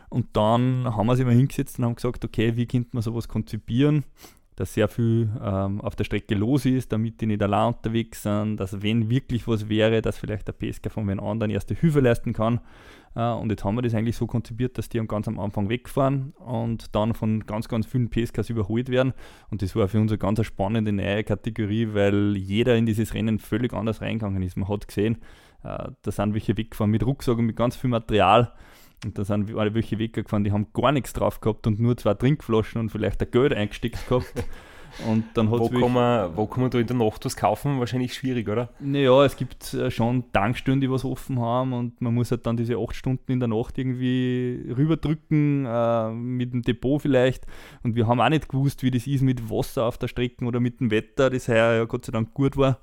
Und 0.10 0.28
dann 0.34 0.86
haben 0.86 1.06
wir 1.06 1.12
uns 1.12 1.20
immer 1.20 1.32
hingesetzt 1.32 1.80
und 1.80 1.86
haben 1.86 1.96
gesagt, 1.96 2.26
okay, 2.26 2.56
wie 2.56 2.66
könnte 2.66 2.90
man 2.94 3.04
sowas 3.04 3.28
konzipieren, 3.28 4.04
dass 4.56 4.74
sehr 4.74 4.90
viel 4.90 5.30
ähm, 5.42 5.80
auf 5.80 5.96
der 5.96 6.04
Strecke 6.04 6.36
los 6.36 6.66
ist, 6.66 6.92
damit 6.92 7.22
die 7.22 7.28
nicht 7.28 7.42
allein 7.42 7.74
unterwegs 7.74 8.24
sind, 8.24 8.58
dass 8.58 8.82
wenn 8.82 9.10
wirklich 9.10 9.48
was 9.48 9.70
wäre, 9.70 10.02
dass 10.02 10.18
vielleicht 10.18 10.48
der 10.48 10.54
Pesca 10.54 10.90
von 10.90 11.08
den 11.08 11.20
anderen 11.20 11.52
erste 11.52 11.76
Hilfe 11.76 12.02
leisten 12.02 12.34
kann. 12.34 12.60
Äh, 13.16 13.32
und 13.32 13.50
jetzt 13.52 13.64
haben 13.64 13.76
wir 13.76 13.82
das 13.84 13.94
eigentlich 13.94 14.18
so 14.18 14.28
konzipiert, 14.28 14.78
dass 14.78 14.90
die 14.90 15.00
ganz 15.08 15.30
am 15.30 15.40
Anfang 15.40 15.70
wegfahren 15.70 16.34
und 16.40 16.94
dann 16.94 17.14
von 17.14 17.46
ganz, 17.46 17.70
ganz 17.70 17.86
vielen 17.86 18.10
Pescas 18.10 18.50
überholt 18.50 18.90
werden. 18.90 19.14
Und 19.50 19.62
das 19.62 19.76
war 19.78 19.88
für 19.88 20.00
uns 20.00 20.12
eine 20.12 20.18
ganz 20.18 20.44
spannende 20.46 20.92
neue 20.92 21.24
Kategorie, 21.24 21.94
weil 21.94 22.36
jeder 22.36 22.76
in 22.76 22.86
dieses 22.86 23.14
Rennen 23.14 23.40
völlig 23.40 23.74
anders 23.74 24.02
reingegangen 24.02 24.44
ist. 24.44 24.58
Man 24.58 24.68
hat 24.68 24.88
gesehen, 24.88 25.20
äh, 25.64 25.90
da 26.02 26.12
sind 26.12 26.34
welche 26.34 26.58
weggefahren 26.58 26.92
mit 26.92 27.06
Rucksack 27.06 27.38
und 27.38 27.46
mit 27.46 27.56
ganz 27.56 27.78
viel 27.78 27.90
Material. 27.90 28.52
Und 29.06 29.18
da 29.18 29.24
sind 29.24 29.54
welche 29.56 29.98
weggefahren, 29.98 30.44
die 30.44 30.52
haben 30.52 30.68
gar 30.74 30.92
nichts 30.92 31.14
drauf 31.14 31.40
gehabt 31.40 31.68
und 31.68 31.80
nur 31.80 31.96
zwei 31.98 32.14
Trinkflaschen 32.14 32.82
und 32.82 32.90
vielleicht 32.90 33.22
ein 33.22 33.32
Geld 33.32 33.54
eingesteckt 33.54 34.08
gehabt. 34.08 34.34
Und 35.08 35.24
dann 35.36 35.50
wo, 35.52 35.70
kann 35.70 35.94
man, 35.94 36.36
wo 36.36 36.46
kann 36.48 36.62
man 36.62 36.72
da 36.72 36.80
in 36.80 36.88
der 36.88 36.96
Nacht 36.96 37.24
was 37.24 37.36
kaufen? 37.36 37.80
Wahrscheinlich 37.80 38.14
schwierig, 38.14 38.50
oder? 38.50 38.70
Naja, 38.80 39.24
es 39.24 39.38
gibt 39.38 39.74
äh, 39.74 39.92
schon 39.92 40.32
Tankstellen, 40.34 40.82
die 40.82 40.90
was 40.90 41.06
offen 41.06 41.40
haben 41.40 41.74
und 41.74 42.02
man 42.02 42.14
muss 42.14 42.32
halt 42.32 42.46
dann 42.46 42.58
diese 42.58 42.78
acht 42.78 42.96
Stunden 42.96 43.32
in 43.32 43.40
der 43.40 43.48
Nacht 43.48 43.78
irgendwie 43.78 44.66
rüberdrücken, 44.76 45.66
äh, 45.66 46.12
mit 46.12 46.54
dem 46.54 46.64
Depot 46.64 47.02
vielleicht. 47.02 47.46
Und 47.84 47.96
wir 47.96 48.08
haben 48.08 48.20
auch 48.20 48.30
nicht 48.30 48.50
gewusst, 48.50 48.84
wie 48.84 48.92
das 48.92 49.08
ist 49.08 49.22
mit 49.22 49.50
Wasser 49.50 49.86
auf 49.86 49.98
der 49.98 50.08
Strecke 50.08 50.44
oder 50.44 50.60
mit 50.60 50.80
dem 50.80 50.92
Wetter, 50.92 51.30
das 51.30 51.48
heuer 51.48 51.76
ja 51.76 51.86
Gott 51.86 52.06
sei 52.06 52.12
Dank 52.12 52.34
gut 52.34 52.58
war. 52.58 52.80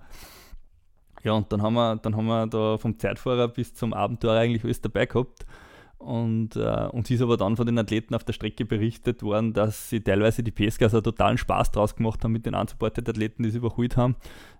Ja, 1.23 1.33
und 1.33 1.53
dann 1.53 1.61
haben 1.61 1.75
wir, 1.75 1.97
dann 1.97 2.17
haben 2.17 2.27
wir 2.27 2.47
da 2.47 2.79
vom 2.79 2.99
Zeitfahrer 2.99 3.49
bis 3.49 3.75
zum 3.75 3.93
Abenteuer 3.93 4.39
eigentlich 4.39 4.65
alles 4.65 4.81
dabei 4.81 5.07
gehabt. 5.07 5.45
Und 5.99 6.57
äh, 6.57 6.89
uns 6.93 7.11
ist 7.11 7.23
aber 7.23 7.37
dann 7.37 7.57
von 7.57 7.67
den 7.67 7.79
Athleten 7.79 8.15
auf 8.15 8.23
der 8.23 8.35
Strecke 8.35 8.65
berichtet 8.65 9.23
worden, 9.23 9.55
dass 9.55 9.89
sie 9.89 10.01
teilweise 10.01 10.43
die 10.43 10.51
Pescas 10.51 10.93
einen 10.93 11.03
totalen 11.03 11.39
Spaß 11.39 11.73
draus 11.73 11.97
gemacht 11.97 12.23
haben 12.23 12.33
mit 12.33 12.45
den 12.45 12.55
unsupported 12.55 13.09
Athleten, 13.09 13.43
die 13.43 13.51
sie 13.51 13.59
überholt 13.59 13.97
haben. 13.97 14.17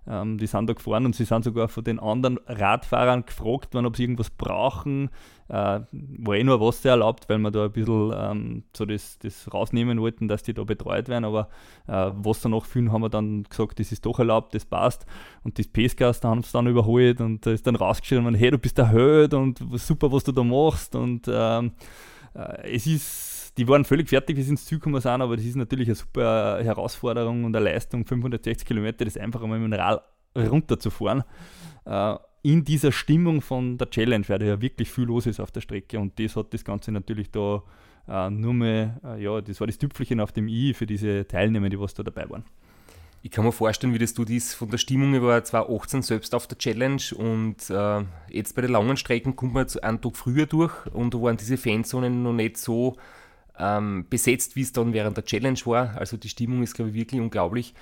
Ähm, 0.07 0.39
die 0.39 0.47
sind 0.47 0.67
da 0.67 0.73
gefahren 0.73 1.05
und 1.05 1.15
sie 1.15 1.25
sind 1.25 1.43
sogar 1.43 1.67
von 1.67 1.83
den 1.83 1.99
anderen 1.99 2.39
Radfahrern 2.47 3.25
gefragt 3.25 3.73
worden, 3.73 3.85
ob 3.85 3.95
sie 3.95 4.03
irgendwas 4.03 4.31
brauchen. 4.31 5.09
Äh, 5.49 5.79
war 5.91 6.35
eh 6.35 6.43
nur 6.43 6.59
Wasser 6.59 6.89
erlaubt, 6.89 7.29
weil 7.29 7.37
wir 7.39 7.51
da 7.51 7.65
ein 7.65 7.71
bisschen 7.71 8.13
ähm, 8.15 8.63
so 8.75 8.85
das, 8.85 9.17
das 9.19 9.53
rausnehmen 9.53 9.99
wollten, 10.01 10.27
dass 10.27 10.43
die 10.43 10.53
da 10.53 10.63
betreut 10.63 11.07
werden. 11.07 11.25
Aber 11.25 11.49
äh, 11.87 12.11
Wasser 12.13 12.49
nachfüllen 12.49 12.91
haben 12.91 13.01
wir 13.01 13.09
dann 13.09 13.43
gesagt, 13.43 13.79
das 13.79 13.91
ist 13.91 14.05
doch 14.05 14.19
erlaubt, 14.19 14.53
das 14.53 14.65
passt. 14.65 15.05
Und 15.43 15.57
das 15.57 15.67
Pescas, 15.67 16.19
da 16.19 16.29
haben 16.29 16.43
sie 16.43 16.51
dann 16.51 16.67
überholt 16.67 17.21
und 17.21 17.45
da 17.45 17.51
ist 17.51 17.65
dann 17.65 17.75
rausgeschrieben, 17.75 18.35
hey, 18.35 18.51
du 18.51 18.57
bist 18.57 18.77
Held 18.77 19.33
und 19.33 19.63
super, 19.73 20.11
was 20.11 20.23
du 20.23 20.31
da 20.31 20.43
machst. 20.43 20.95
Und 20.95 21.27
ähm, 21.29 21.71
äh, 22.33 22.75
es 22.75 22.85
ist 22.85 23.37
die 23.57 23.67
waren 23.67 23.85
völlig 23.85 24.07
fertig, 24.07 24.37
wie 24.37 24.43
sie 24.43 24.51
ins 24.51 24.65
Ziel 24.65 24.77
gekommen 24.77 25.01
sind, 25.01 25.21
aber 25.21 25.35
das 25.35 25.43
ist 25.43 25.55
natürlich 25.55 25.87
eine 25.87 25.95
super 25.95 26.63
Herausforderung 26.63 27.43
und 27.43 27.55
eine 27.55 27.65
Leistung, 27.65 28.05
560 28.05 28.67
Kilometer, 28.67 29.03
das 29.03 29.17
einfach 29.17 29.41
einmal 29.41 29.57
mit 29.57 29.73
dem 29.73 29.79
Rad 29.79 30.03
runterzufahren. 30.35 31.23
Äh, 31.85 32.15
in 32.43 32.63
dieser 32.63 32.91
Stimmung 32.91 33.41
von 33.41 33.77
der 33.77 33.89
Challenge, 33.89 34.27
weil 34.27 34.39
da 34.39 34.45
ja 34.45 34.61
wirklich 34.61 34.91
viel 34.91 35.05
los 35.05 35.25
ist 35.25 35.39
auf 35.39 35.51
der 35.51 35.61
Strecke 35.61 35.99
und 35.99 36.17
das 36.19 36.35
hat 36.35 36.53
das 36.53 36.63
Ganze 36.63 36.91
natürlich 36.91 37.31
da 37.31 37.63
äh, 38.07 38.29
nur 38.29 38.53
mehr, 38.53 38.99
äh, 39.03 39.23
ja, 39.23 39.41
das 39.41 39.59
war 39.59 39.67
das 39.67 39.77
Tüpfelchen 39.77 40.19
auf 40.19 40.31
dem 40.31 40.47
i 40.47 40.73
für 40.73 40.85
diese 40.85 41.27
Teilnehmer, 41.27 41.69
die 41.69 41.79
was 41.79 41.93
da 41.93 42.03
dabei 42.03 42.29
waren. 42.29 42.45
Ich 43.23 43.31
kann 43.31 43.43
mir 43.43 43.51
vorstellen, 43.51 43.93
wie 43.93 43.99
das 43.99 44.13
du 44.13 44.23
dies 44.23 44.53
von 44.53 44.69
der 44.69 44.77
Stimmung 44.77 45.13
über 45.13 45.43
2018 45.43 46.01
selbst 46.03 46.33
auf 46.35 46.47
der 46.47 46.57
Challenge 46.57 47.01
und 47.17 47.69
äh, 47.69 48.05
jetzt 48.29 48.55
bei 48.55 48.61
den 48.61 48.71
langen 48.71 48.95
Strecken 48.95 49.35
kommt 49.35 49.53
man 49.53 49.63
jetzt 49.63 49.83
einen 49.83 49.99
Tag 49.99 50.15
früher 50.15 50.45
durch 50.45 50.73
und 50.93 51.13
da 51.13 51.21
waren 51.21 51.35
diese 51.35 51.57
Fanzonen 51.57 52.23
noch 52.23 52.33
nicht 52.33 52.57
so 52.57 52.95
ähm, 53.59 54.05
besetzt, 54.09 54.55
wie 54.55 54.61
es 54.61 54.71
dann 54.71 54.93
während 54.93 55.17
der 55.17 55.25
Challenge 55.25 55.59
war. 55.65 55.97
Also 55.97 56.15
die 56.15 56.29
Stimmung 56.29 56.63
ist, 56.63 56.75
glaube 56.75 56.91
ich, 56.91 56.95
wirklich 56.95 57.19
unglaublich. 57.19 57.73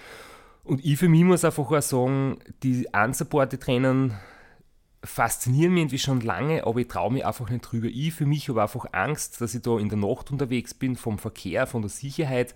Und 0.64 0.84
ich 0.84 0.98
für 0.98 1.10
mich 1.10 1.24
muss 1.24 1.46
einfach 1.46 1.70
auch 1.70 1.82
sagen, 1.82 2.40
die 2.64 2.88
unsupported 2.92 3.68
Rennen 3.68 4.14
faszinieren 5.06 5.74
mich 5.74 5.82
irgendwie 5.82 6.00
schon 6.00 6.22
lange, 6.22 6.66
aber 6.66 6.80
ich 6.80 6.88
traue 6.88 7.12
mich 7.12 7.26
einfach 7.26 7.50
nicht 7.50 7.62
drüber. 7.62 7.88
Ich 7.88 8.14
für 8.14 8.26
mich 8.26 8.50
habe 8.50 8.62
einfach 8.62 8.86
Angst, 8.92 9.40
dass 9.42 9.56
ich 9.56 9.62
da 9.62 9.78
in 9.78 9.90
der 9.90 9.98
Nacht 9.98 10.32
unterwegs 10.32 10.74
bin, 10.74 10.96
vom 10.96 11.18
Verkehr, 11.18 11.68
von 11.68 11.82
der 11.82 11.90
Sicherheit, 11.90 12.56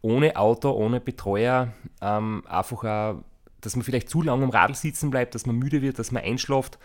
ohne 0.00 0.36
Auto, 0.36 0.70
ohne 0.70 1.00
Betreuer, 1.00 1.72
ähm, 2.00 2.44
einfach 2.46 2.84
auch, 2.84 3.24
dass 3.60 3.74
man 3.74 3.84
vielleicht 3.84 4.08
zu 4.08 4.22
lange 4.22 4.44
am 4.44 4.50
Radl 4.50 4.74
sitzen 4.74 5.10
bleibt, 5.10 5.34
dass 5.34 5.46
man 5.46 5.56
müde 5.56 5.82
wird, 5.82 5.98
dass 5.98 6.12
man 6.12 6.22
einschläft 6.22 6.78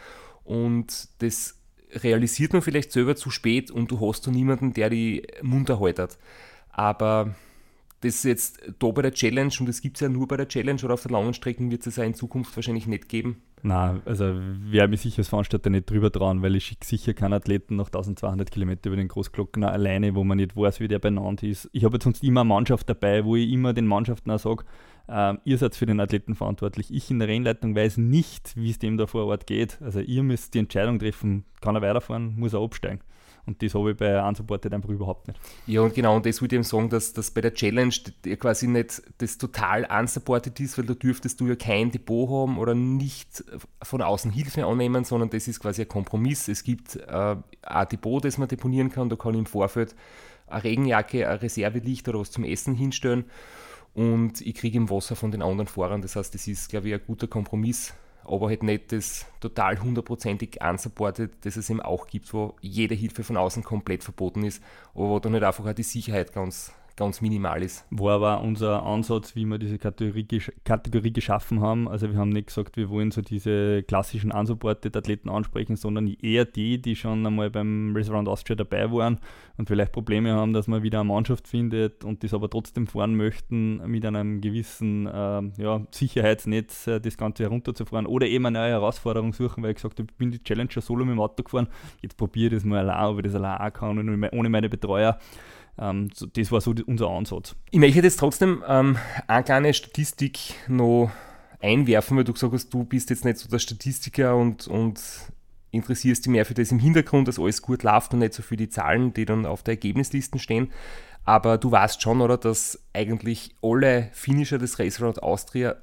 und 0.44 1.10
das 1.20 1.60
realisiert 1.92 2.54
man 2.54 2.62
vielleicht 2.62 2.92
selber 2.92 3.16
zu 3.16 3.30
spät 3.30 3.70
und 3.70 3.92
du 3.92 4.00
hast 4.02 4.26
da 4.26 4.32
niemanden, 4.32 4.74
der 4.74 4.90
die 4.90 5.28
munter 5.42 5.80
haltet. 5.80 6.18
Aber 6.72 7.36
das 8.04 8.16
ist 8.16 8.24
jetzt 8.26 8.62
da 8.80 8.92
bei 8.92 9.02
der 9.02 9.14
Challenge 9.14 9.54
und 9.60 9.68
das 9.68 9.82
gibt 9.82 9.98
es 9.98 10.02
ja 10.02 10.10
nur 10.10 10.28
bei 10.28 10.36
der 10.36 10.48
Challenge 10.48 10.82
oder 10.84 10.96
auf 10.96 11.04
der 11.04 11.12
langen 11.12 11.34
Strecke 11.34 11.70
wird 11.72 11.88
es 11.88 11.96
ja 11.96 12.04
in 12.04 12.14
Zukunft 12.14 12.56
wahrscheinlich 12.56 12.86
nicht 12.86 13.08
geben. 13.08 13.42
Nein, 13.62 14.02
also 14.04 14.26
wäre 14.26 14.90
mir 14.90 14.98
sicher 14.98 15.20
als 15.20 15.30
Veranstalter 15.30 15.70
nicht 15.70 15.90
drüber 15.90 16.12
trauen, 16.12 16.42
weil 16.42 16.54
ich 16.58 16.66
schicke 16.66 16.86
sicher 16.86 17.14
keinen 17.14 17.32
Athleten 17.32 17.78
nach 17.78 17.86
1200 17.86 18.52
Kilometer 18.52 18.88
über 18.88 18.98
den 18.98 19.08
Großglockner 19.08 19.72
alleine, 19.72 20.16
wo 20.16 20.26
man 20.26 20.36
nicht 20.36 20.58
weiß, 20.58 20.82
wie 20.82 20.90
der 20.90 21.00
benannt 21.00 21.44
ist. 21.44 21.70
Ich 21.72 21.86
habe 21.86 21.96
jetzt 21.96 22.04
sonst 22.04 22.24
immer 22.24 22.42
eine 22.42 22.50
Mannschaft 22.50 22.90
dabei, 22.90 23.24
wo 23.24 23.38
ich 23.38 23.50
immer 23.50 23.72
den 23.72 23.88
Mannschaften 23.88 24.32
auch 24.32 24.40
sage, 24.40 24.66
ähm, 25.08 25.40
ihr 25.46 25.58
seid 25.58 25.76
für 25.76 25.86
den 25.86 26.02
Athleten 26.02 26.36
verantwortlich. 26.36 26.94
Ich 26.94 27.10
in 27.10 27.20
der 27.20 27.30
Rennleitung 27.30 27.74
weiß 27.74 27.98
nicht, 27.98 28.54
wie 28.58 28.70
es 28.70 28.80
dem 28.80 28.98
da 28.98 29.08
vor 29.08 29.28
Ort 29.28 29.48
geht. 29.48 29.82
Also 29.82 30.02
ihr 30.02 30.24
müsst 30.24 30.54
die 30.54 30.60
Entscheidung 30.60 31.00
treffen, 31.00 31.46
kann 31.62 31.76
er 31.76 31.82
weiterfahren, 31.82 32.36
muss 32.38 32.54
er 32.54 32.62
absteigen. 32.62 33.00
Und 33.46 33.62
das 33.62 33.76
habe 33.76 33.92
ich 33.92 33.98
bei 33.98 34.26
Unsupported 34.26 34.74
einfach 34.74 34.90
überhaupt 34.90 35.28
nicht. 35.28 35.40
Ja, 35.68 35.82
und 35.82 35.94
genau, 35.94 36.16
und 36.16 36.26
das 36.26 36.42
würde 36.42 36.56
ich 36.56 36.58
eben 36.58 36.64
sagen, 36.64 36.90
dass 36.90 37.12
das 37.12 37.32
bei 37.32 37.42
der 37.42 37.54
Challenge 37.54 37.94
quasi 38.40 38.68
nicht 38.68 39.02
das 39.18 39.38
total 39.38 39.86
unsupported 39.86 40.58
ist, 40.62 40.78
weil 40.78 40.86
da 40.86 40.94
dürftest 40.94 41.42
du 41.42 41.48
ja 41.48 41.56
kein 41.56 41.92
Depot 41.92 42.30
haben 42.30 42.58
oder 42.58 42.74
nicht 42.74 43.44
von 43.82 44.02
außen 44.02 44.32
Hilfe 44.32 44.66
annehmen, 44.66 45.04
sondern 45.04 45.30
das 45.30 45.48
ist 45.48 45.60
quasi 45.60 45.82
ein 45.82 45.90
Kompromiss. 45.90 46.48
Es 46.48 46.64
gibt 46.64 46.96
äh, 46.96 47.36
ein 47.64 47.88
Depot, 47.90 48.24
das 48.24 48.38
man 48.38 48.48
deponieren 48.48 48.90
kann, 48.90 49.10
da 49.10 49.18
kann 49.18 49.34
ich 49.34 49.40
im 49.40 49.46
Vorfeld 49.46 49.94
eine 50.48 50.64
Regenjacke, 50.64 51.28
ein 51.28 51.38
Reservelicht 51.40 52.08
oder 52.08 52.20
was 52.20 52.32
zum 52.32 52.46
Essen 52.46 52.76
hinstellen 52.76 53.26
und 53.94 54.42
ich 54.42 54.56
kriege 54.56 54.78
im 54.78 54.90
Wasser 54.90 55.16
von 55.16 55.32
den 55.32 55.42
anderen 55.42 55.68
Fahrern. 55.68 56.02
Das 56.02 56.16
heißt, 56.16 56.34
das 56.34 56.48
ist, 56.48 56.70
glaube 56.70 56.88
ich, 56.88 56.94
ein 56.94 57.02
guter 57.06 57.28
Kompromiss, 57.28 57.94
aber 58.26 58.50
halt 58.50 58.64
nicht 58.64 58.92
das 58.92 59.26
total 59.40 59.82
hundertprozentig 59.82 60.60
unsupported, 60.62 61.32
das 61.46 61.56
es 61.56 61.70
eben 61.70 61.82
auch 61.82 62.08
gibt, 62.08 62.34
wo 62.34 62.56
jede 62.62 62.96
Hilfe 62.96 63.24
von 63.24 63.38
außen 63.38 63.64
komplett 63.64 64.04
verboten 64.04 64.44
ist, 64.44 64.62
aber 64.94 65.10
wo 65.10 65.20
dann 65.20 65.34
halt 65.34 65.44
einfach 65.44 65.66
auch 65.66 65.74
die 65.74 65.84
Sicherheit 65.84 66.34
ganz, 66.34 66.74
ganz 66.96 67.22
minimal 67.22 67.64
ist. 67.64 67.86
War 67.90 68.16
aber 68.16 68.42
unser 68.42 68.84
Ansatz, 68.84 69.36
wie 69.36 69.46
wir 69.46 69.58
diese 69.58 69.80
Kategorie, 69.80 70.28
Kategorie 70.64 71.12
geschaffen 71.12 71.62
haben. 71.62 71.88
Also 71.88 72.12
wir 72.12 72.18
haben 72.18 72.30
nicht 72.30 72.48
gesagt, 72.48 72.78
wir 72.78 72.90
wollen 72.90 73.12
so 73.12 73.22
diese 73.22 73.84
klassischen 73.84 74.32
unsupported 74.32 74.96
Athleten 74.96 75.30
ansprechen, 75.30 75.76
sondern 75.76 76.08
eher 76.08 76.46
die, 76.46 76.82
die 76.82 76.96
schon 76.96 77.26
einmal 77.26 77.50
beim 77.50 77.96
Race 77.96 78.10
Around 78.10 78.28
Austria 78.28 78.56
dabei 78.56 78.92
waren 78.92 79.20
und 79.58 79.68
vielleicht 79.68 79.92
Probleme 79.92 80.34
haben, 80.34 80.54
dass 80.54 80.68
man 80.68 80.84
wieder 80.84 81.00
eine 81.00 81.10
Mannschaft 81.10 81.48
findet 81.48 82.04
und 82.04 82.24
das 82.24 82.34
aber 82.34 82.50
trotzdem 82.50 82.88
fahren 82.88 83.16
möchten, 83.16 83.78
mit 83.90 84.06
einem 84.06 84.42
gewissen 84.42 85.08
äh, 85.08 85.42
ja, 85.58 85.82
Sicherheitsnetz 85.92 86.88
äh, 86.88 87.00
das 87.00 87.18
Ganze 87.18 87.44
herunterzufahren 87.44 88.06
oder 88.06 88.28
eben 88.28 88.46
eine 88.46 88.60
neue 88.60 88.72
Herausforderung 88.72 89.34
suchen, 89.34 89.64
weil 89.64 89.72
ich 89.72 89.78
gesagt 89.78 90.00
habe, 90.00 90.08
ich 90.12 90.18
bin 90.18 90.32
die 90.32 90.44
Challenger 90.44 90.82
solo 90.82 91.06
mit 91.06 91.16
dem 91.16 91.20
Auto 91.20 91.44
gefahren, 91.44 91.68
jetzt 92.02 92.18
probiere 92.18 92.56
ich 92.56 92.62
das 92.62 92.66
mal 92.66 92.80
allein, 92.88 93.06
ob 93.06 93.18
ich 93.18 93.26
das 93.26 93.36
allein 93.36 93.60
auch 93.60 93.74
kann 93.74 94.30
ohne 94.32 94.50
meine 94.50 94.70
Betreuer. 94.70 95.18
Ähm, 95.78 96.10
das 96.34 96.52
war 96.52 96.62
so 96.62 96.74
unser 96.86 97.10
Ansatz. 97.10 97.56
Ich 97.72 97.80
möchte 97.80 98.02
jetzt 98.02 98.20
trotzdem 98.20 98.64
ähm, 98.68 98.98
eine 99.28 99.44
kleine 99.44 99.74
Statistik 99.74 100.56
noch 100.68 101.12
einwerfen, 101.62 102.18
weil 102.18 102.24
du 102.24 102.34
gesagt 102.34 102.54
hast, 102.54 102.74
du 102.74 102.84
bist 102.84 103.10
jetzt 103.10 103.26
nicht 103.26 103.38
so 103.38 103.50
der 103.50 103.60
Statistiker 103.60 104.36
und, 104.36 104.68
und 104.68 105.00
interessierst 105.72 106.26
dich 106.26 106.32
mehr 106.32 106.46
für 106.46 106.54
das 106.54 106.72
im 106.72 106.80
Hintergrund, 106.80 107.28
dass 107.28 107.40
alles 107.40 107.62
gut 107.62 107.84
läuft 107.84 108.14
und 108.14 108.20
nicht 108.20 108.34
so 108.34 108.44
für 108.44 108.58
die 108.58 108.70
Zahlen, 108.70 109.14
die 109.14 109.26
dann 109.26 109.46
auf 109.46 109.64
der 109.64 109.74
Ergebnislisten 109.74 110.40
stehen. 110.40 110.72
Aber 111.26 111.58
du 111.58 111.72
weißt 111.72 112.02
schon, 112.02 112.22
oder, 112.22 112.38
dass 112.38 112.80
eigentlich 112.94 113.56
alle 113.62 114.10
Finisher 114.12 114.58
des 114.58 114.78
Race 114.78 115.02
Austria 115.02 115.78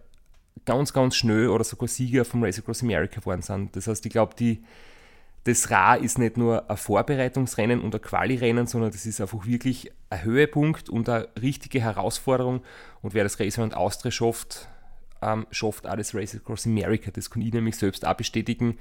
ganz, 0.67 0.93
ganz 0.93 1.17
schnell 1.17 1.49
oder 1.49 1.65
sogar 1.65 1.89
Sieger 1.89 2.25
vom 2.25 2.45
Race 2.45 2.59
Across 2.59 2.83
America 2.83 3.21
geworden 3.21 3.43
sind. 3.43 3.75
Das 3.75 3.87
heißt, 3.87 4.05
ich 4.05 4.13
glaube, 4.13 4.35
die 4.39 4.63
das 5.45 5.71
Ra 5.71 5.95
ist 5.95 6.19
nicht 6.19 6.37
nur 6.37 6.71
ein 6.71 6.77
Vorbereitungsrennen 6.77 7.81
und 7.81 7.95
ein 7.95 8.03
Quali-Rennen, 8.03 8.67
sondern 8.67 8.91
das 8.91 9.07
ist 9.07 9.21
einfach 9.21 9.47
wirklich 9.47 9.91
ein 10.11 10.23
Höhepunkt 10.23 10.91
und 10.91 11.09
eine 11.09 11.29
richtige 11.41 11.81
Herausforderung. 11.81 12.63
Und 13.01 13.15
wer 13.15 13.25
das 13.25 13.41
Race 13.41 13.59
Around 13.59 13.75
Austria 13.75 14.11
schafft, 14.11 14.69
ähm, 15.23 15.47
schafft 15.51 15.87
auch 15.87 15.97
das 15.97 16.15
Race 16.15 16.35
Across 16.35 16.67
America. 16.67 17.11
Das 17.11 17.31
kann 17.31 17.43
ich 17.43 17.53
nämlich 17.53 17.77
selbst 17.77 18.07
auch 18.07 18.15
bestätigen. 18.15 18.79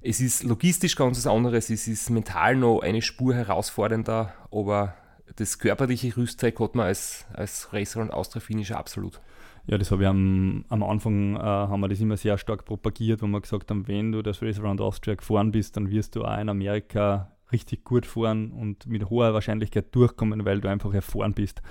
Es 0.00 0.20
ist 0.20 0.42
logistisch 0.42 0.96
ganz 0.96 1.18
was 1.18 1.26
anderes, 1.26 1.70
es 1.70 1.88
ist 1.88 2.10
mental 2.10 2.56
noch 2.56 2.80
eine 2.80 3.00
Spur 3.00 3.34
herausfordernder, 3.34 4.34
aber 4.50 4.94
das 5.36 5.58
körperliche 5.58 6.16
Rüstzeug 6.16 6.58
hat 6.60 6.74
man 6.74 6.86
als, 6.86 7.26
als 7.32 7.72
Racer 7.72 8.00
und 8.00 8.12
Austria-Finisher 8.12 8.78
absolut. 8.78 9.20
Ja, 9.66 9.78
das 9.78 9.90
habe 9.90 10.02
ich 10.02 10.08
am, 10.08 10.64
am 10.68 10.82
Anfang, 10.82 11.36
äh, 11.36 11.40
haben 11.40 11.80
wir 11.80 11.88
das 11.88 12.00
immer 12.00 12.18
sehr 12.18 12.36
stark 12.36 12.66
propagiert, 12.66 13.22
wo 13.22 13.26
wir 13.26 13.40
gesagt 13.40 13.70
haben, 13.70 13.88
wenn 13.88 14.12
du 14.12 14.22
das 14.22 14.42
Race 14.42 14.60
Around 14.60 14.80
Austria 14.80 15.14
gefahren 15.14 15.52
bist, 15.52 15.76
dann 15.76 15.90
wirst 15.90 16.16
du 16.16 16.24
auch 16.24 16.38
in 16.38 16.50
Amerika 16.50 17.32
richtig 17.50 17.84
gut 17.84 18.04
fahren 18.04 18.52
und 18.52 18.86
mit 18.86 19.08
hoher 19.08 19.32
Wahrscheinlichkeit 19.32 19.94
durchkommen, 19.94 20.44
weil 20.44 20.60
du 20.60 20.68
einfach 20.68 20.92
erfahren 20.92 21.32
bist. 21.32 21.62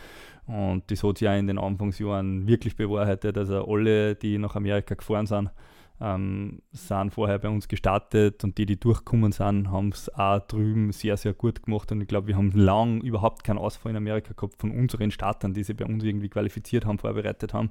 Und 0.45 0.89
das 0.89 1.03
hat 1.03 1.19
sich 1.19 1.27
auch 1.27 1.37
in 1.37 1.47
den 1.47 1.59
Anfangsjahren 1.59 2.47
wirklich 2.47 2.75
bewahrheitet. 2.75 3.37
Also 3.37 3.65
alle, 3.67 4.15
die 4.15 4.37
nach 4.37 4.55
Amerika 4.55 4.95
gefahren 4.95 5.27
sind, 5.27 5.51
ähm, 6.03 6.61
sind 6.71 7.11
vorher 7.11 7.39
bei 7.39 7.47
uns 7.47 7.69
gestartet 7.69 8.43
und 8.43 8.57
die, 8.57 8.65
die 8.65 8.77
durchgekommen 8.77 9.31
sind, 9.31 9.71
haben 9.71 9.89
es 9.89 10.13
auch 10.13 10.39
drüben 10.39 10.91
sehr, 10.91 11.15
sehr 11.15 11.33
gut 11.33 11.63
gemacht. 11.63 11.91
Und 11.93 12.01
ich 12.01 12.07
glaube, 12.07 12.27
wir 12.27 12.35
haben 12.35 12.51
lang 12.51 12.99
überhaupt 13.01 13.45
keinen 13.45 13.57
Ausfall 13.57 13.91
in 13.91 13.95
Amerika 13.95 14.33
gehabt 14.33 14.59
von 14.59 14.71
unseren 14.71 15.11
Startern, 15.11 15.53
die 15.53 15.63
sich 15.63 15.77
bei 15.77 15.85
uns 15.85 16.03
irgendwie 16.03 16.27
qualifiziert 16.27 16.85
haben, 16.85 16.99
vorbereitet 16.99 17.53
haben. 17.53 17.69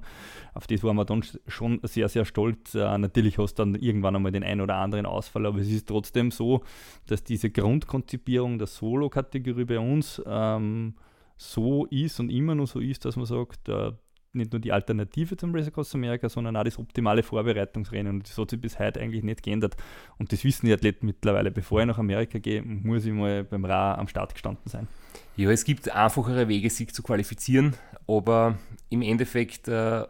Auf 0.55 0.67
das 0.67 0.83
waren 0.83 0.97
wir 0.97 1.05
dann 1.05 1.23
schon 1.47 1.81
sehr, 1.83 2.09
sehr 2.09 2.25
stolz. 2.25 2.75
Äh, 2.75 2.97
natürlich 2.97 3.37
hast 3.37 3.59
du 3.59 3.65
dann 3.65 3.75
irgendwann 3.75 4.17
einmal 4.17 4.33
den 4.33 4.45
einen 4.45 4.63
oder 4.63 4.77
anderen 4.77 5.05
Ausfall, 5.05 5.45
aber 5.45 5.59
es 5.59 5.69
ist 5.69 5.89
trotzdem 5.89 6.31
so, 6.31 6.63
dass 7.07 7.25
diese 7.25 7.51
Grundkonzipierung 7.51 8.59
der 8.59 8.67
Solo-Kategorie 8.67 9.67
bei 9.67 9.79
uns 9.79 10.23
ähm, 10.27 10.95
so 11.37 11.85
ist 11.87 12.19
und 12.19 12.31
immer 12.31 12.55
noch 12.55 12.67
so 12.67 12.81
ist, 12.81 13.05
dass 13.05 13.17
man 13.17 13.27
sagt, 13.27 13.69
äh, 13.69 13.93
nicht 14.35 14.53
nur 14.53 14.61
die 14.61 14.73
Alternative 14.73 15.37
zum 15.37 15.55
Race 15.55 15.69
Across 15.69 15.95
America, 15.95 16.29
sondern 16.29 16.57
auch 16.57 16.65
das 16.65 16.79
optimale 16.79 17.23
Vorbereitungsrennen. 17.23 18.17
Und 18.17 18.29
das 18.29 18.39
hat 18.39 18.51
sich 18.51 18.61
bis 18.61 18.79
heute 18.79 19.01
eigentlich 19.01 19.23
nicht 19.23 19.43
geändert. 19.43 19.77
Und 20.19 20.33
das 20.33 20.45
wissen 20.45 20.67
die 20.67 20.73
Athleten 20.73 21.07
mittlerweile. 21.07 21.51
Bevor 21.51 21.81
ich 21.81 21.87
nach 21.87 21.99
Amerika 21.99 22.39
gehe, 22.39 22.63
muss 22.63 23.05
ich 23.05 23.13
mal 23.13 23.45
beim 23.45 23.65
Ra 23.65 23.95
am 23.95 24.09
Start 24.09 24.33
gestanden 24.33 24.69
sein. 24.69 24.89
Ja, 25.37 25.51
es 25.51 25.65
gibt 25.65 25.91
einfachere 25.91 26.49
Wege, 26.49 26.71
sich 26.71 26.93
zu 26.93 27.03
qualifizieren, 27.03 27.75
aber 28.07 28.59
im 28.91 29.03
Endeffekt, 29.03 29.69
äh, 29.69 30.05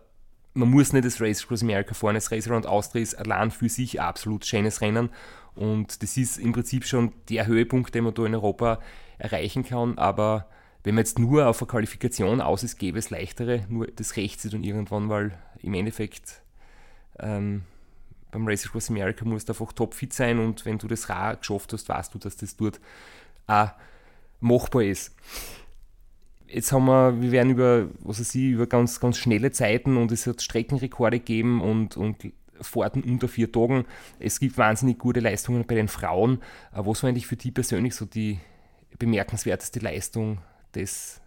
man 0.55 0.71
muss 0.71 0.93
nicht 0.93 1.05
das 1.05 1.21
Race 1.21 1.43
Across 1.45 1.63
America 1.63 1.95
fahren. 1.95 2.15
Das 2.15 2.31
Race 2.31 2.49
Around 2.49 2.67
Austria 2.67 3.03
ist 3.03 3.15
allein 3.15 3.51
für 3.51 3.69
sich 3.69 4.01
ein 4.01 4.07
absolut 4.07 4.45
schönes 4.45 4.81
Rennen. 4.81 5.11
Und 5.55 6.03
das 6.03 6.17
ist 6.17 6.39
im 6.39 6.53
Prinzip 6.53 6.85
schon 6.85 7.13
der 7.29 7.47
Höhepunkt, 7.47 7.95
den 7.95 8.05
man 8.05 8.15
da 8.15 8.25
in 8.25 8.35
Europa 8.35 8.81
erreichen 9.19 9.65
kann. 9.65 9.99
Aber 9.99 10.47
wenn 10.85 10.95
man 10.95 11.03
jetzt 11.03 11.19
nur 11.19 11.47
auf 11.47 11.61
eine 11.63 11.69
Qualifikation 11.69 12.41
aus 12.41 12.63
ist, 12.63 12.79
gäbe 12.79 12.99
es 12.99 13.11
leichtere, 13.11 13.65
nur 13.69 13.87
das 13.87 14.17
rächt 14.17 14.41
sich 14.41 14.51
dann 14.51 14.65
irgendwann, 14.65 15.09
weil 15.09 15.33
im 15.61 15.75
Endeffekt 15.75 16.43
ähm, 17.21 17.63
beim 18.31 18.47
Race 18.49 18.67
Across 18.67 18.91
America 18.91 19.25
musst 19.25 19.49
du 19.49 19.53
einfach 19.53 19.73
topfit 19.73 20.13
sein 20.13 20.39
und 20.39 20.65
wenn 20.65 20.79
du 20.79 20.89
das 20.89 21.09
Rad 21.09 21.41
geschafft 21.41 21.73
hast, 21.73 21.89
weißt 21.89 22.15
du, 22.15 22.19
dass 22.19 22.37
das 22.37 22.57
dort 22.57 22.81
auch 23.47 23.71
machbar 24.41 24.83
ist. 24.83 25.15
Jetzt 26.49 26.73
haben 26.73 26.87
wir, 26.87 27.21
wir 27.21 27.31
werden 27.31 27.51
über, 27.51 27.89
was 28.01 28.21
weiß 28.21 28.35
ich, 28.35 28.51
über 28.51 28.67
ganz, 28.67 29.01
ganz 29.01 29.17
schnelle 29.19 29.53
Zeiten 29.53 29.97
und 29.97 30.13
es 30.13 30.27
hat 30.27 30.43
Streckenrekorde 30.43 31.19
gegeben 31.19 31.61
und, 31.63 31.97
und 31.97 32.17
Fahrten 32.61 33.03
unter 33.03 33.29
vier 33.29 33.51
Tagen. 33.51 33.87
Es 34.19 34.39
gibt 34.39 34.59
wahnsinnig 34.59 34.99
gute 34.99 35.21
Leistungen 35.21 35.67
bei 35.67 35.75
den 35.75 35.89
Frauen. 35.89 36.43
Was 36.73 37.03
war 37.03 37.09
eigentlich 37.09 37.27
für 37.27 37.37
die 37.37 37.51
persönlich 37.51 37.95
so 37.95 38.05
die 38.05 38.39
bemerkenswerteste 38.99 39.81
Leistung 39.81 40.39
das 40.73 41.21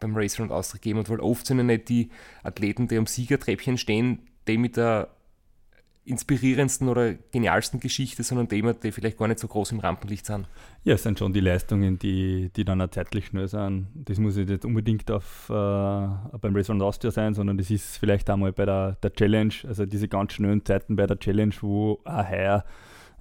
beim 0.00 0.16
Race 0.16 0.38
Round 0.38 0.50
Austria 0.50 0.80
geben 0.80 0.98
und 0.98 1.08
weil 1.08 1.20
oft 1.20 1.46
sind 1.46 1.58
ja 1.58 1.64
nicht 1.64 1.88
die 1.88 2.10
Athleten, 2.42 2.88
die 2.88 2.98
am 2.98 3.06
Siegertreppchen 3.06 3.78
stehen, 3.78 4.28
die 4.48 4.58
mit 4.58 4.76
der 4.76 5.08
inspirierendsten 6.04 6.88
oder 6.88 7.14
genialsten 7.14 7.78
Geschichte, 7.78 8.24
sondern 8.24 8.48
die, 8.48 8.60
die 8.82 8.90
vielleicht 8.90 9.18
gar 9.18 9.28
nicht 9.28 9.38
so 9.38 9.46
groß 9.46 9.70
im 9.70 9.78
Rampenlicht 9.78 10.26
sind. 10.26 10.48
Ja, 10.82 10.94
es 10.94 11.04
sind 11.04 11.18
schon 11.18 11.32
die 11.32 11.40
Leistungen, 11.40 11.98
die, 11.98 12.50
die 12.56 12.64
dann 12.64 12.80
auch 12.80 12.90
zeitlich 12.90 13.26
schnell 13.26 13.46
sind. 13.46 13.86
Das 13.94 14.18
muss 14.18 14.34
nicht 14.34 14.64
unbedingt 14.64 15.08
auf, 15.12 15.48
äh, 15.48 15.52
beim 15.52 16.56
Race 16.56 16.70
Round 16.70 16.82
Austria 16.82 17.12
sein, 17.12 17.34
sondern 17.34 17.56
das 17.56 17.70
ist 17.70 17.98
vielleicht 17.98 18.28
einmal 18.30 18.52
bei 18.52 18.66
der, 18.66 18.96
der 19.00 19.12
Challenge, 19.12 19.54
also 19.68 19.86
diese 19.86 20.08
ganz 20.08 20.32
schnellen 20.32 20.64
Zeiten 20.64 20.96
bei 20.96 21.06
der 21.06 21.20
Challenge, 21.20 21.54
wo 21.60 22.00
auch 22.04 22.28
heuer 22.28 22.64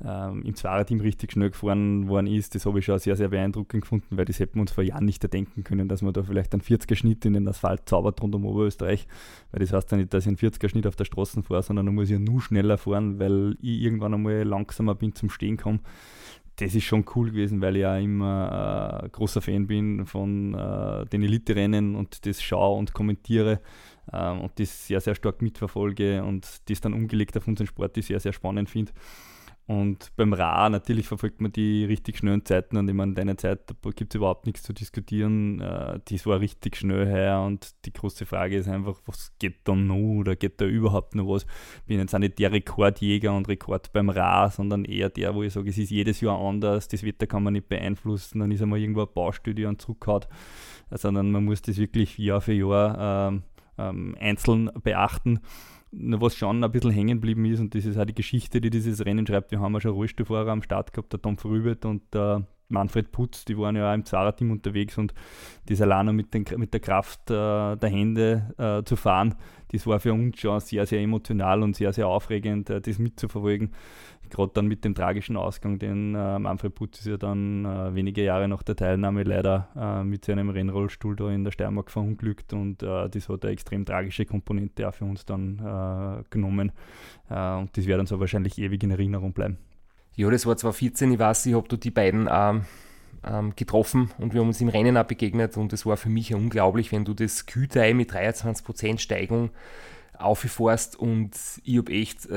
ähm, 0.04 0.44
im 0.44 0.56
Zweierteam 0.56 1.00
richtig 1.00 1.34
schnell 1.34 1.52
gefahren 1.52 2.08
worden 2.08 2.28
ist, 2.28 2.56
das 2.56 2.66
habe 2.66 2.80
ich 2.80 2.86
schon 2.86 2.98
sehr, 3.00 3.16
sehr 3.16 3.30
beeindruckend 3.30 3.84
gefunden, 3.84 4.18
weil 4.18 4.26
das 4.26 4.40
hätten 4.40 4.56
wir 4.56 4.62
uns 4.62 4.72
vor 4.72 4.84
Jahren 4.84 5.06
nicht 5.06 5.24
erdenken 5.24 5.64
können, 5.64 5.88
dass 5.88 6.02
man 6.02 6.14
da 6.14 6.24
vielleicht 6.24 6.54
einen 6.54 6.62
40er 6.62 6.96
Schnitt 6.96 7.26
in 7.26 7.34
den 7.34 7.48
Asphalt 7.48 7.88
zaubert 7.88 8.22
rund 8.22 8.34
um 8.34 8.46
Oberösterreich, 8.46 9.08
weil 9.52 9.60
das 9.60 9.74
heißt 9.74 9.92
ja 9.92 9.98
nicht, 9.98 10.14
dass 10.14 10.26
ich 10.26 10.30
einen 10.30 10.38
40er 10.38 10.70
Schnitt 10.70 10.88
auf 10.88 10.96
der 10.96 11.06
Straße 11.06 11.44
fahre, 11.44 11.64
sondern 11.64 11.86
dann 11.86 11.96
muss 11.96 12.06
ich 12.06 12.14
ja 12.14 12.20
nur 12.20 12.42
schneller 12.42 12.78
fahren, 12.78 13.20
weil 13.20 13.58
ich 13.62 13.82
irgendwann 13.82 14.14
einmal 14.14 14.44
langsamer 14.44 14.96
bin 14.96 15.14
zum 15.14 15.30
Stehen 15.30 15.58
komme. 15.58 15.80
Das 16.58 16.76
ist 16.76 16.84
schon 16.84 17.06
cool 17.16 17.32
gewesen, 17.32 17.62
weil 17.62 17.76
ich 17.76 17.82
ja 17.82 17.98
immer 17.98 19.04
äh, 19.04 19.10
großer 19.10 19.42
Fan 19.42 19.68
bin 19.68 20.06
von 20.06 20.54
äh, 20.54 21.06
den 21.06 21.24
Elite-Rennen 21.24 21.96
und 21.96 22.26
das 22.26 22.42
schaue 22.42 22.78
und 22.78 22.94
kommentiere 22.94 23.62
ähm, 24.12 24.42
und 24.42 24.60
das 24.60 24.88
sehr, 24.88 25.00
sehr 25.00 25.16
stark 25.16 25.42
mitverfolge 25.42 26.24
und 26.24 26.48
das 26.70 26.82
dann 26.82 26.94
umgelegt 26.94 27.38
auf 27.38 27.48
unseren 27.48 27.68
Sport, 27.68 27.96
die 27.96 28.02
sehr, 28.02 28.20
sehr 28.20 28.34
spannend 28.34 28.70
finde. 28.70 28.92
Und 29.68 30.12
beim 30.16 30.34
Ra 30.34 30.70
natürlich 30.70 31.08
verfolgt 31.08 31.40
man 31.40 31.52
die 31.52 31.86
richtig 31.86 32.18
schnellen 32.18 32.44
Zeiten 32.44 32.78
und 32.78 32.90
ich 32.90 32.96
meine, 32.96 33.14
deine 33.14 33.38
Zeit, 33.38 33.70
da 33.70 33.90
gibt 33.92 34.14
es 34.14 34.18
überhaupt 34.18 34.46
nichts 34.46 34.64
zu 34.64 34.74
diskutieren. 34.74 35.62
Äh, 35.62 36.00
das 36.04 36.26
war 36.26 36.40
richtig 36.40 36.76
schnell 36.76 37.08
her 37.08 37.42
und 37.42 37.74
die 37.86 37.94
große 37.94 38.26
Frage 38.26 38.58
ist 38.58 38.68
einfach, 38.68 39.00
was 39.06 39.32
geht 39.40 39.60
da 39.64 39.76
noch 39.76 39.96
oder 39.96 40.36
geht 40.36 40.60
da 40.60 40.66
überhaupt 40.66 41.16
noch 41.16 41.30
was? 41.30 41.44
Ich 41.44 41.86
bin 41.86 42.00
jetzt 42.00 42.14
auch 42.14 42.20
nicht 42.20 42.40
der 42.40 42.52
Rekordjäger 42.52 43.34
und 43.34 43.48
Rekord 43.48 43.94
beim 43.94 44.10
Ra, 44.10 44.50
sondern 44.50 44.84
eher 44.84 45.10
der, 45.10 45.36
wo 45.36 45.44
ich 45.44 45.54
sage, 45.54 45.70
es 45.70 45.78
ist 45.78 45.92
jedes 45.92 46.22
Jahr 46.22 46.40
anders, 46.40 46.88
das 46.88 47.04
Wetter 47.04 47.28
kann 47.28 47.44
man 47.44 47.54
nicht 47.54 47.70
beeinflussen, 47.70 48.40
dann 48.40 48.52
ist 48.52 48.62
einmal 48.62 48.80
irgendwo 48.80 49.02
ein 49.02 49.14
Baustudie 49.14 49.66
und 49.66 49.82
zurückgehauen, 49.82 50.26
sondern 50.90 51.32
man 51.32 51.46
muss 51.46 51.62
das 51.62 51.78
wirklich 51.78 52.18
Jahr 52.18 52.42
für 52.42 52.54
Jahr 52.54 53.30
ähm, 53.30 53.44
ähm, 53.78 54.16
einzeln 54.20 54.70
beachten 54.84 55.40
was 55.92 56.36
schon 56.36 56.64
ein 56.64 56.72
bisschen 56.72 56.92
hängen 56.92 57.18
geblieben 57.20 57.46
ist, 57.46 57.60
und 57.60 57.76
das 57.76 57.86
ist 57.86 57.98
auch 57.98 58.06
die 58.06 58.16
Geschichte, 58.16 58.62
die 58.62 58.70
dieses 58.70 59.06
Rennen 59.06 59.28
schreibt. 59.28 59.52
Wir 59.52 59.60
haben 59.60 59.74
ja 59.74 59.82
schon 59.82 59.92
Rollstuhlfahrer 59.92 60.52
am 60.52 60.62
Start 60.62 60.94
gehabt, 60.94 61.12
der 61.12 61.22
Tom 61.22 61.38
Frübet 61.38 61.86
und 61.86 62.02
der 62.14 62.48
Manfred 62.72 63.12
Putz, 63.12 63.46
die 63.46 63.58
waren 63.58 63.76
ja 63.76 63.90
auch 63.90 63.94
im 63.94 64.06
Zara-Team 64.06 64.52
unterwegs 64.52 64.98
und 64.98 65.14
das 65.68 65.82
alleine 65.82 66.14
mit, 66.14 66.34
den, 66.34 66.46
mit 66.58 66.74
der 66.74 66.80
Kraft 66.80 67.30
äh, 67.30 67.76
der 67.76 67.90
Hände 67.90 68.54
äh, 68.58 68.84
zu 68.84 68.96
fahren, 68.96 69.36
das 69.72 69.88
war 69.88 70.00
für 70.00 70.14
uns 70.14 70.40
schon 70.40 70.60
sehr, 70.60 70.86
sehr 70.86 71.02
emotional 71.02 71.64
und 71.64 71.76
sehr, 71.76 71.94
sehr 71.94 72.08
aufregend, 72.08 72.70
äh, 72.70 72.82
das 72.82 73.00
mitzuverfolgen 73.00 73.72
gerade 74.32 74.52
dann 74.54 74.68
mit 74.68 74.84
dem 74.84 74.96
tragischen 74.96 75.38
Ausgang, 75.38 75.78
den 75.78 76.16
äh, 76.16 76.40
Manfred 76.40 76.74
Putz 76.74 77.00
ist 77.00 77.08
ja 77.08 77.18
dann 77.18 77.66
äh, 77.66 77.94
wenige 77.94 78.24
Jahre 78.24 78.48
nach 78.48 78.64
der 78.64 78.76
Teilnahme 78.76 79.24
leider 79.24 79.68
äh, 79.76 80.04
mit 80.04 80.26
seinem 80.26 80.50
Rennrollstuhl 80.50 81.16
da 81.16 81.30
in 81.30 81.44
der 81.44 81.52
Steiermark 81.52 81.92
verunglückt 81.92 82.54
und 82.54 82.82
äh, 82.82 83.10
das 83.10 83.30
hat 83.30 83.44
eine 83.44 83.54
extrem 83.54 83.86
tragische 83.86 84.26
Komponente 84.26 84.88
auch 84.88 84.94
für 84.94 85.06
uns 85.06 85.26
dann 85.26 85.60
äh, 85.60 86.24
genommen 86.30 86.72
äh, 87.30 87.56
und 87.56 87.78
das 87.78 87.86
wird 87.86 88.00
uns 88.00 88.10
so 88.10 88.20
wahrscheinlich 88.20 88.58
ewig 88.58 88.82
in 88.84 88.92
Erinnerung 88.92 89.34
bleiben. 89.34 89.58
Ja, 90.16 90.30
das 90.30 90.46
war 90.46 90.58
2014, 90.58 91.12
ich 91.12 91.20
weiß, 91.20 91.46
ich 91.46 91.54
habe 91.54 91.68
da 91.68 91.78
die 91.78 91.92
beiden 91.92 92.28
ähm, 92.32 92.66
ähm, 93.24 93.54
getroffen 93.56 94.12
und 94.18 94.34
wir 94.34 94.42
haben 94.42 94.48
uns 94.48 94.62
im 94.62 94.70
Rennen 94.70 94.98
auch 94.98 95.06
begegnet 95.06 95.58
und 95.58 95.74
es 95.74 95.86
war 95.86 95.98
für 95.98 96.10
mich 96.10 96.34
unglaublich, 96.34 96.92
wenn 96.92 97.06
du 97.06 97.14
das 97.14 97.46
Kütei 97.46 97.94
mit 97.94 98.12
23% 98.12 99.00
Steigung 99.00 99.52
auffährst 100.18 100.96
und 100.96 101.32
ich 101.64 101.78
habe 101.78 101.92
echt, 101.92 102.28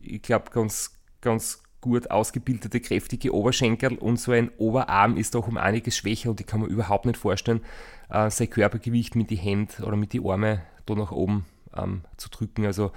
ich 0.00 0.22
glaube, 0.22 0.50
ganz 0.52 0.99
ganz 1.20 1.62
gut 1.80 2.10
ausgebildete, 2.10 2.80
kräftige 2.80 3.34
Oberschenkel 3.34 3.96
und 3.96 4.18
so 4.18 4.32
ein 4.32 4.50
Oberarm 4.58 5.16
ist 5.16 5.34
doch 5.34 5.48
um 5.48 5.56
einiges 5.56 5.96
schwächer 5.96 6.30
und 6.30 6.40
ich 6.40 6.46
kann 6.46 6.60
mir 6.60 6.66
überhaupt 6.66 7.06
nicht 7.06 7.16
vorstellen, 7.16 7.62
äh, 8.10 8.30
sein 8.30 8.50
Körpergewicht 8.50 9.16
mit 9.16 9.30
die 9.30 9.36
Hände 9.36 9.82
oder 9.84 9.96
mit 9.96 10.12
die 10.12 10.20
Arme 10.24 10.62
da 10.86 10.94
nach 10.94 11.12
oben 11.12 11.46
ähm, 11.74 12.02
zu 12.16 12.28
drücken. 12.28 12.66
Also 12.66 12.92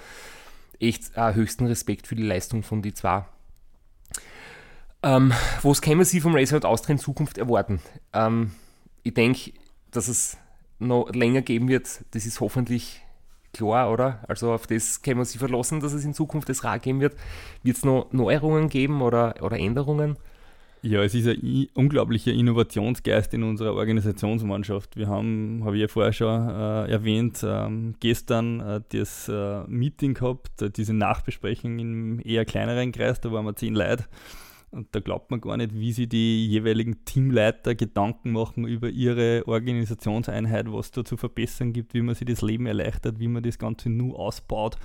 echt 0.80 1.16
äh, 1.16 1.34
höchsten 1.34 1.66
Respekt 1.68 2.08
für 2.08 2.16
die 2.16 2.24
Leistung 2.24 2.64
von 2.64 2.82
die 2.82 2.94
zwei. 2.94 3.26
Ähm, 5.02 5.34
was 5.62 5.82
können 5.82 6.06
Sie 6.06 6.22
vom 6.22 6.36
Racer 6.36 6.64
Austria 6.66 6.94
in 6.94 7.00
Zukunft 7.00 7.38
erwarten? 7.38 7.82
Ähm, 8.14 8.52
ich 9.04 9.14
denke, 9.14 9.52
dass 9.92 10.08
es 10.08 10.38
noch 10.80 11.10
länger 11.14 11.42
geben 11.42 11.68
wird. 11.68 12.04
Das 12.12 12.26
ist 12.26 12.40
hoffentlich 12.40 13.02
klar, 13.54 13.92
oder? 13.92 14.20
Also 14.28 14.52
auf 14.52 14.68
das 14.68 15.02
können 15.02 15.20
wir 15.20 15.26
sich 15.26 15.40
verlassen, 15.40 15.80
dass 15.80 15.94
es 15.94 16.04
in 16.04 16.14
Zukunft 16.14 16.50
das 16.50 16.64
Rad 16.64 16.84
geben 16.84 17.00
wird. 17.00 17.16
Wird 17.64 17.78
es 17.78 17.86
noch 17.86 18.12
Neuerungen 18.12 18.70
geben 18.70 19.02
oder, 19.02 19.36
oder 19.42 19.58
Änderungen? 19.58 20.18
Ja, 20.86 21.02
es 21.02 21.16
ist 21.16 21.28
ein 21.28 21.68
unglaublicher 21.76 22.34
Innovationsgeist 22.34 23.34
in 23.34 23.44
unserer 23.44 23.74
Organisationsmannschaft. 23.74 24.98
Wir 24.98 25.08
haben, 25.08 25.62
habe 25.64 25.78
ich 25.78 25.82
ja 25.82 25.88
vorher 25.88 26.12
schon 26.12 26.50
äh, 26.50 26.92
erwähnt, 26.92 27.40
ähm, 27.48 27.96
gestern 28.02 28.60
äh, 28.60 28.82
das 28.90 29.30
äh, 29.30 29.64
Meeting 29.68 30.14
gehabt, 30.14 30.62
äh, 30.62 30.70
diese 30.70 30.94
Nachbesprechung 30.94 31.80
im 31.80 32.20
eher 32.26 32.44
kleineren 32.44 32.92
Kreis, 32.92 33.22
da 33.22 33.32
waren 33.32 33.46
wir 33.46 33.56
zehn 33.56 33.76
Leute. 33.76 34.04
Und 34.74 34.88
da 34.92 35.00
glaubt 35.00 35.30
man 35.30 35.40
gar 35.40 35.56
nicht, 35.56 35.76
wie 35.76 35.92
sie 35.94 36.08
die 36.08 36.48
jeweiligen 36.48 37.06
Teamleiter 37.06 37.76
Gedanken 37.76 38.32
machen 38.32 38.66
über 38.66 38.90
ihre 38.90 39.48
Organisationseinheit, 39.48 40.72
was 40.72 40.90
da 40.90 41.06
zu 41.06 41.16
verbessern 41.16 41.74
gibt, 41.74 41.94
wie 41.94 42.02
man 42.02 42.16
sich 42.16 42.26
das 42.26 42.42
Leben 42.42 42.66
erleichtert, 42.66 43.20
wie 43.20 43.28
man 43.28 43.44
das 43.44 43.60
Ganze 43.60 43.90
nur 43.90 44.20
ausbaut. 44.20 44.78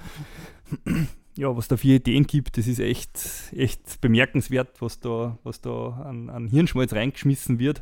Ja, 1.36 1.56
was 1.56 1.68
da 1.68 1.76
für 1.76 1.86
Ideen 1.86 2.26
gibt, 2.26 2.58
das 2.58 2.66
ist 2.66 2.80
echt, 2.80 3.52
echt 3.54 4.00
bemerkenswert, 4.00 4.82
was 4.82 4.98
da, 4.98 5.38
was 5.44 5.60
da 5.60 5.90
an, 5.90 6.30
an 6.30 6.48
Hirnschmalz 6.48 6.92
reingeschmissen 6.92 7.60
wird. 7.60 7.80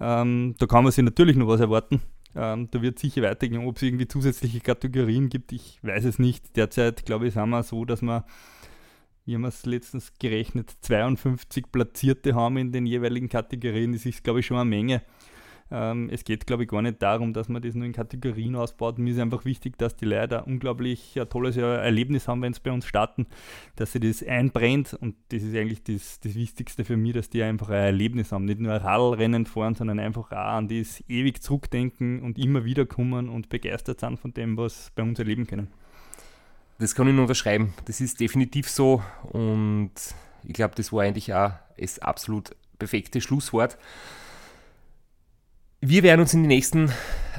Ähm, 0.00 0.54
da 0.58 0.64
kann 0.64 0.84
man 0.84 0.90
sich 0.90 1.04
natürlich 1.04 1.36
noch 1.36 1.46
was 1.46 1.60
erwarten. 1.60 2.00
Ähm, 2.34 2.68
da 2.70 2.80
wird 2.80 2.98
sicher 2.98 3.20
weitergehen. 3.20 3.66
Ob 3.66 3.76
es 3.76 3.82
irgendwie 3.82 4.08
zusätzliche 4.08 4.60
Kategorien 4.60 5.28
gibt, 5.28 5.52
ich 5.52 5.78
weiß 5.82 6.06
es 6.06 6.18
nicht. 6.18 6.56
Derzeit, 6.56 7.04
glaube 7.04 7.26
ich, 7.26 7.34
sind 7.34 7.50
wir 7.50 7.62
so, 7.62 7.84
dass 7.84 8.00
wir 8.00 8.24
wir 9.30 9.36
haben 9.36 9.44
es 9.44 9.64
letztens 9.64 10.12
gerechnet, 10.18 10.74
52 10.80 11.70
Platzierte 11.70 12.34
haben 12.34 12.56
in 12.56 12.72
den 12.72 12.84
jeweiligen 12.84 13.28
Kategorien. 13.28 13.92
Das 13.92 14.04
ist, 14.04 14.24
glaube 14.24 14.40
ich, 14.40 14.46
schon 14.46 14.56
eine 14.56 14.68
Menge. 14.68 15.02
Ähm, 15.72 16.08
es 16.10 16.24
geht, 16.24 16.48
glaube 16.48 16.64
ich, 16.64 16.68
gar 16.68 16.82
nicht 16.82 17.00
darum, 17.00 17.32
dass 17.32 17.48
man 17.48 17.62
das 17.62 17.76
nur 17.76 17.86
in 17.86 17.92
Kategorien 17.92 18.56
ausbaut. 18.56 18.98
Mir 18.98 19.12
ist 19.12 19.20
einfach 19.20 19.44
wichtig, 19.44 19.78
dass 19.78 19.94
die 19.94 20.04
Leute 20.04 20.40
ein 20.40 20.54
unglaublich 20.54 21.18
ein 21.20 21.28
tolles 21.28 21.56
Erlebnis 21.56 22.26
haben, 22.26 22.42
wenn 22.42 22.52
sie 22.52 22.60
bei 22.60 22.72
uns 22.72 22.86
starten, 22.86 23.26
dass 23.76 23.92
sie 23.92 24.00
das 24.00 24.24
einbrennt 24.24 24.94
und 24.94 25.14
das 25.28 25.44
ist 25.44 25.54
eigentlich 25.54 25.84
das, 25.84 26.18
das 26.18 26.34
Wichtigste 26.34 26.84
für 26.84 26.96
mich, 26.96 27.12
dass 27.12 27.30
die 27.30 27.44
einfach 27.44 27.68
ein 27.68 27.84
Erlebnis 27.84 28.32
haben. 28.32 28.46
Nicht 28.46 28.58
nur 28.58 28.72
ein 28.72 28.80
Radlrennen 28.80 29.46
fahren, 29.46 29.76
sondern 29.76 30.00
einfach 30.00 30.32
auch 30.32 30.36
an 30.36 30.66
das 30.66 31.04
ewig 31.08 31.40
zurückdenken 31.40 32.20
und 32.20 32.36
immer 32.36 32.64
wieder 32.64 32.84
kommen 32.84 33.28
und 33.28 33.48
begeistert 33.48 34.00
sind 34.00 34.18
von 34.18 34.34
dem, 34.34 34.56
was 34.56 34.86
sie 34.86 34.92
bei 34.96 35.04
uns 35.04 35.20
erleben 35.20 35.46
können. 35.46 35.68
Das 36.80 36.94
kann 36.94 37.06
ich 37.06 37.12
nur 37.12 37.24
unterschreiben. 37.24 37.74
Das 37.84 38.00
ist 38.00 38.20
definitiv 38.20 38.70
so 38.70 39.02
und 39.32 39.92
ich 40.44 40.54
glaube, 40.54 40.74
das 40.74 40.92
war 40.94 41.02
eigentlich 41.02 41.34
auch 41.34 41.52
das 41.78 41.98
absolut 41.98 42.56
perfekte 42.78 43.20
Schlusswort. 43.20 43.76
Wir 45.82 46.02
werden 46.02 46.22
uns 46.22 46.32
in 46.32 46.42
den 46.42 46.48
nächsten 46.48 46.90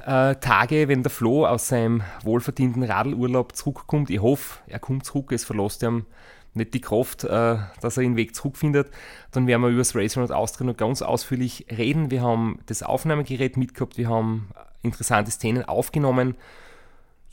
äh, 0.05 0.35
Tage, 0.35 0.87
wenn 0.87 1.01
der 1.01 1.09
Flo 1.09 1.47
aus 1.47 1.69
seinem 1.69 2.03
wohlverdienten 2.23 2.83
Radlurlaub 2.83 3.55
zurückkommt, 3.55 4.11
ich 4.11 4.21
hoffe, 4.21 4.59
er 4.67 4.77
kommt 4.77 5.05
zurück, 5.05 5.31
es 5.31 5.43
verlässt 5.43 5.81
ihm 5.81 6.05
nicht 6.53 6.75
die 6.75 6.81
Kraft, 6.81 7.23
äh, 7.23 7.57
dass 7.81 7.97
er 7.97 8.03
den 8.03 8.17
Weg 8.17 8.35
zurückfindet, 8.35 8.91
dann 9.31 9.47
werden 9.47 9.63
wir 9.63 9.69
über 9.69 9.79
das 9.79 9.95
Race 9.95 10.17
Round 10.17 10.31
Austria 10.31 10.67
noch 10.67 10.77
ganz 10.77 11.01
ausführlich 11.01 11.65
reden. 11.71 12.11
Wir 12.11 12.21
haben 12.21 12.59
das 12.67 12.83
Aufnahmegerät 12.83 13.57
mitgehabt, 13.57 13.97
wir 13.97 14.07
haben 14.07 14.49
interessante 14.83 15.31
Szenen 15.31 15.65
aufgenommen. 15.65 16.35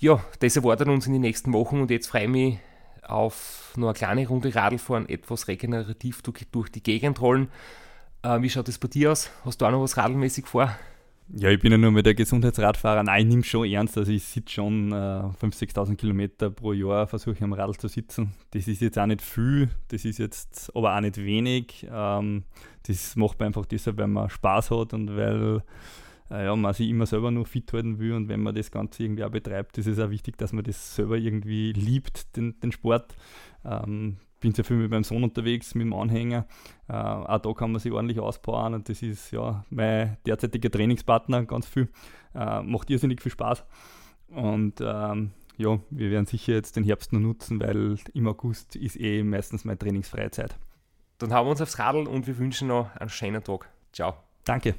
Ja, 0.01 0.25
das 0.39 0.55
erwartet 0.55 0.87
uns 0.87 1.09
in 1.09 1.12
den 1.12 1.23
nächsten 1.23 1.53
Wochen 1.53 1.81
und 1.81 1.91
jetzt 1.91 2.07
freue 2.07 2.25
ich 2.25 2.29
mich 2.29 2.59
auf 3.03 3.73
nur 3.77 3.89
eine 3.89 3.99
kleine 3.99 4.29
Runde 4.29 4.55
Radlfahren, 4.55 5.09
etwas 5.09 5.49
regenerativ 5.49 6.23
durch, 6.23 6.70
die 6.70 6.83
Gegend 6.83 7.20
rollen. 7.20 7.49
Äh, 8.23 8.41
wie 8.41 8.51
schaut 8.51 8.69
das 8.69 8.79
bei 8.79 8.87
dir 8.87 9.11
aus? 9.11 9.31
Hast 9.45 9.61
du 9.61 9.66
auch 9.66 9.73
noch 9.73 9.83
was 9.83 9.97
radlmäßig 9.97 10.47
vor? 10.47 10.70
Ja, 11.35 11.51
ich 11.51 11.59
bin 11.59 11.73
ja 11.73 11.79
nur 11.79 11.91
mit 11.91 12.07
der 12.07 12.15
Gesundheitsradfahrer. 12.15 13.03
Nein, 13.03 13.23
ich 13.23 13.27
nehme 13.27 13.43
schon 13.43 13.69
ernst. 13.69 13.99
Also 13.99 14.12
ich 14.12 14.25
sitze 14.25 14.55
schon 14.55 14.93
äh, 14.93 14.95
5.000, 14.95 15.75
6.000 15.75 15.97
Kilometer 15.97 16.51
pro 16.51 16.73
Jahr, 16.73 17.07
versuche 17.07 17.35
ich 17.35 17.43
am 17.43 17.53
Radl 17.53 17.77
zu 17.77 17.89
sitzen. 17.89 18.35
Das 18.53 18.69
ist 18.69 18.81
jetzt 18.81 18.99
auch 18.99 19.07
nicht 19.07 19.20
viel, 19.20 19.69
das 19.89 20.05
ist 20.05 20.19
jetzt 20.19 20.75
aber 20.75 20.97
auch 20.97 21.01
nicht 21.01 21.16
wenig. 21.19 21.87
Ähm, 21.91 22.45
das 22.87 23.16
macht 23.16 23.41
man 23.41 23.49
einfach 23.49 23.66
deshalb, 23.66 23.99
weil 23.99 24.07
man 24.07 24.31
Spaß 24.31 24.70
hat 24.70 24.95
und 24.95 25.16
weil 25.16 25.62
ja, 26.30 26.55
man 26.56 26.74
sich 26.74 26.88
immer 26.88 27.06
selber 27.06 27.30
nur 27.30 27.46
fit 27.46 27.72
halten 27.72 27.98
will. 27.98 28.12
Und 28.12 28.28
wenn 28.28 28.42
man 28.42 28.55
das 28.55 28.70
Ganze 28.70 29.02
irgendwie 29.02 29.24
auch 29.24 29.30
betreibt, 29.30 29.78
ist 29.78 29.86
es 29.86 29.98
auch 29.98 30.10
wichtig, 30.10 30.36
dass 30.38 30.52
man 30.52 30.64
das 30.64 30.96
selber 30.96 31.16
irgendwie 31.16 31.72
liebt, 31.72 32.36
den, 32.36 32.59
den 32.60 32.72
Sport. 32.72 33.16
Ähm, 33.64 34.18
bin 34.40 34.52
sehr 34.52 34.64
viel 34.64 34.76
mit 34.76 34.90
meinem 34.90 35.05
Sohn 35.05 35.24
unterwegs, 35.24 35.74
mit 35.74 35.86
dem 35.86 35.92
Anhänger. 35.92 36.46
Äh, 36.88 36.92
auch 36.92 37.38
da 37.38 37.52
kann 37.52 37.72
man 37.72 37.80
sich 37.80 37.92
ordentlich 37.92 38.20
auspowern 38.20 38.74
und 38.74 38.88
das 38.88 39.02
ist 39.02 39.32
ja 39.32 39.64
mein 39.70 40.16
derzeitiger 40.26 40.70
Trainingspartner, 40.70 41.44
ganz 41.44 41.66
viel. 41.66 41.88
Äh, 42.34 42.62
macht 42.62 42.90
irrsinnig 42.90 43.20
viel 43.20 43.32
Spaß. 43.32 43.64
Und 44.28 44.80
ähm, 44.80 45.30
ja, 45.56 45.78
wir 45.90 46.10
werden 46.10 46.26
sicher 46.26 46.52
jetzt 46.52 46.76
den 46.76 46.84
Herbst 46.84 47.12
noch 47.12 47.20
nutzen, 47.20 47.60
weil 47.60 47.96
im 48.14 48.28
August 48.28 48.76
ist 48.76 48.98
eh 49.00 49.22
meistens 49.22 49.64
meine 49.64 49.78
Trainingsfreizeit. 49.78 50.56
Dann 51.18 51.32
haben 51.32 51.46
wir 51.46 51.50
uns 51.50 51.60
aufs 51.60 51.78
Radl 51.78 52.06
und 52.06 52.26
wir 52.26 52.38
wünschen 52.38 52.68
noch 52.68 52.94
einen 52.94 53.10
schönen 53.10 53.42
Tag. 53.42 53.68
Ciao. 53.92 54.14
Danke. 54.44 54.74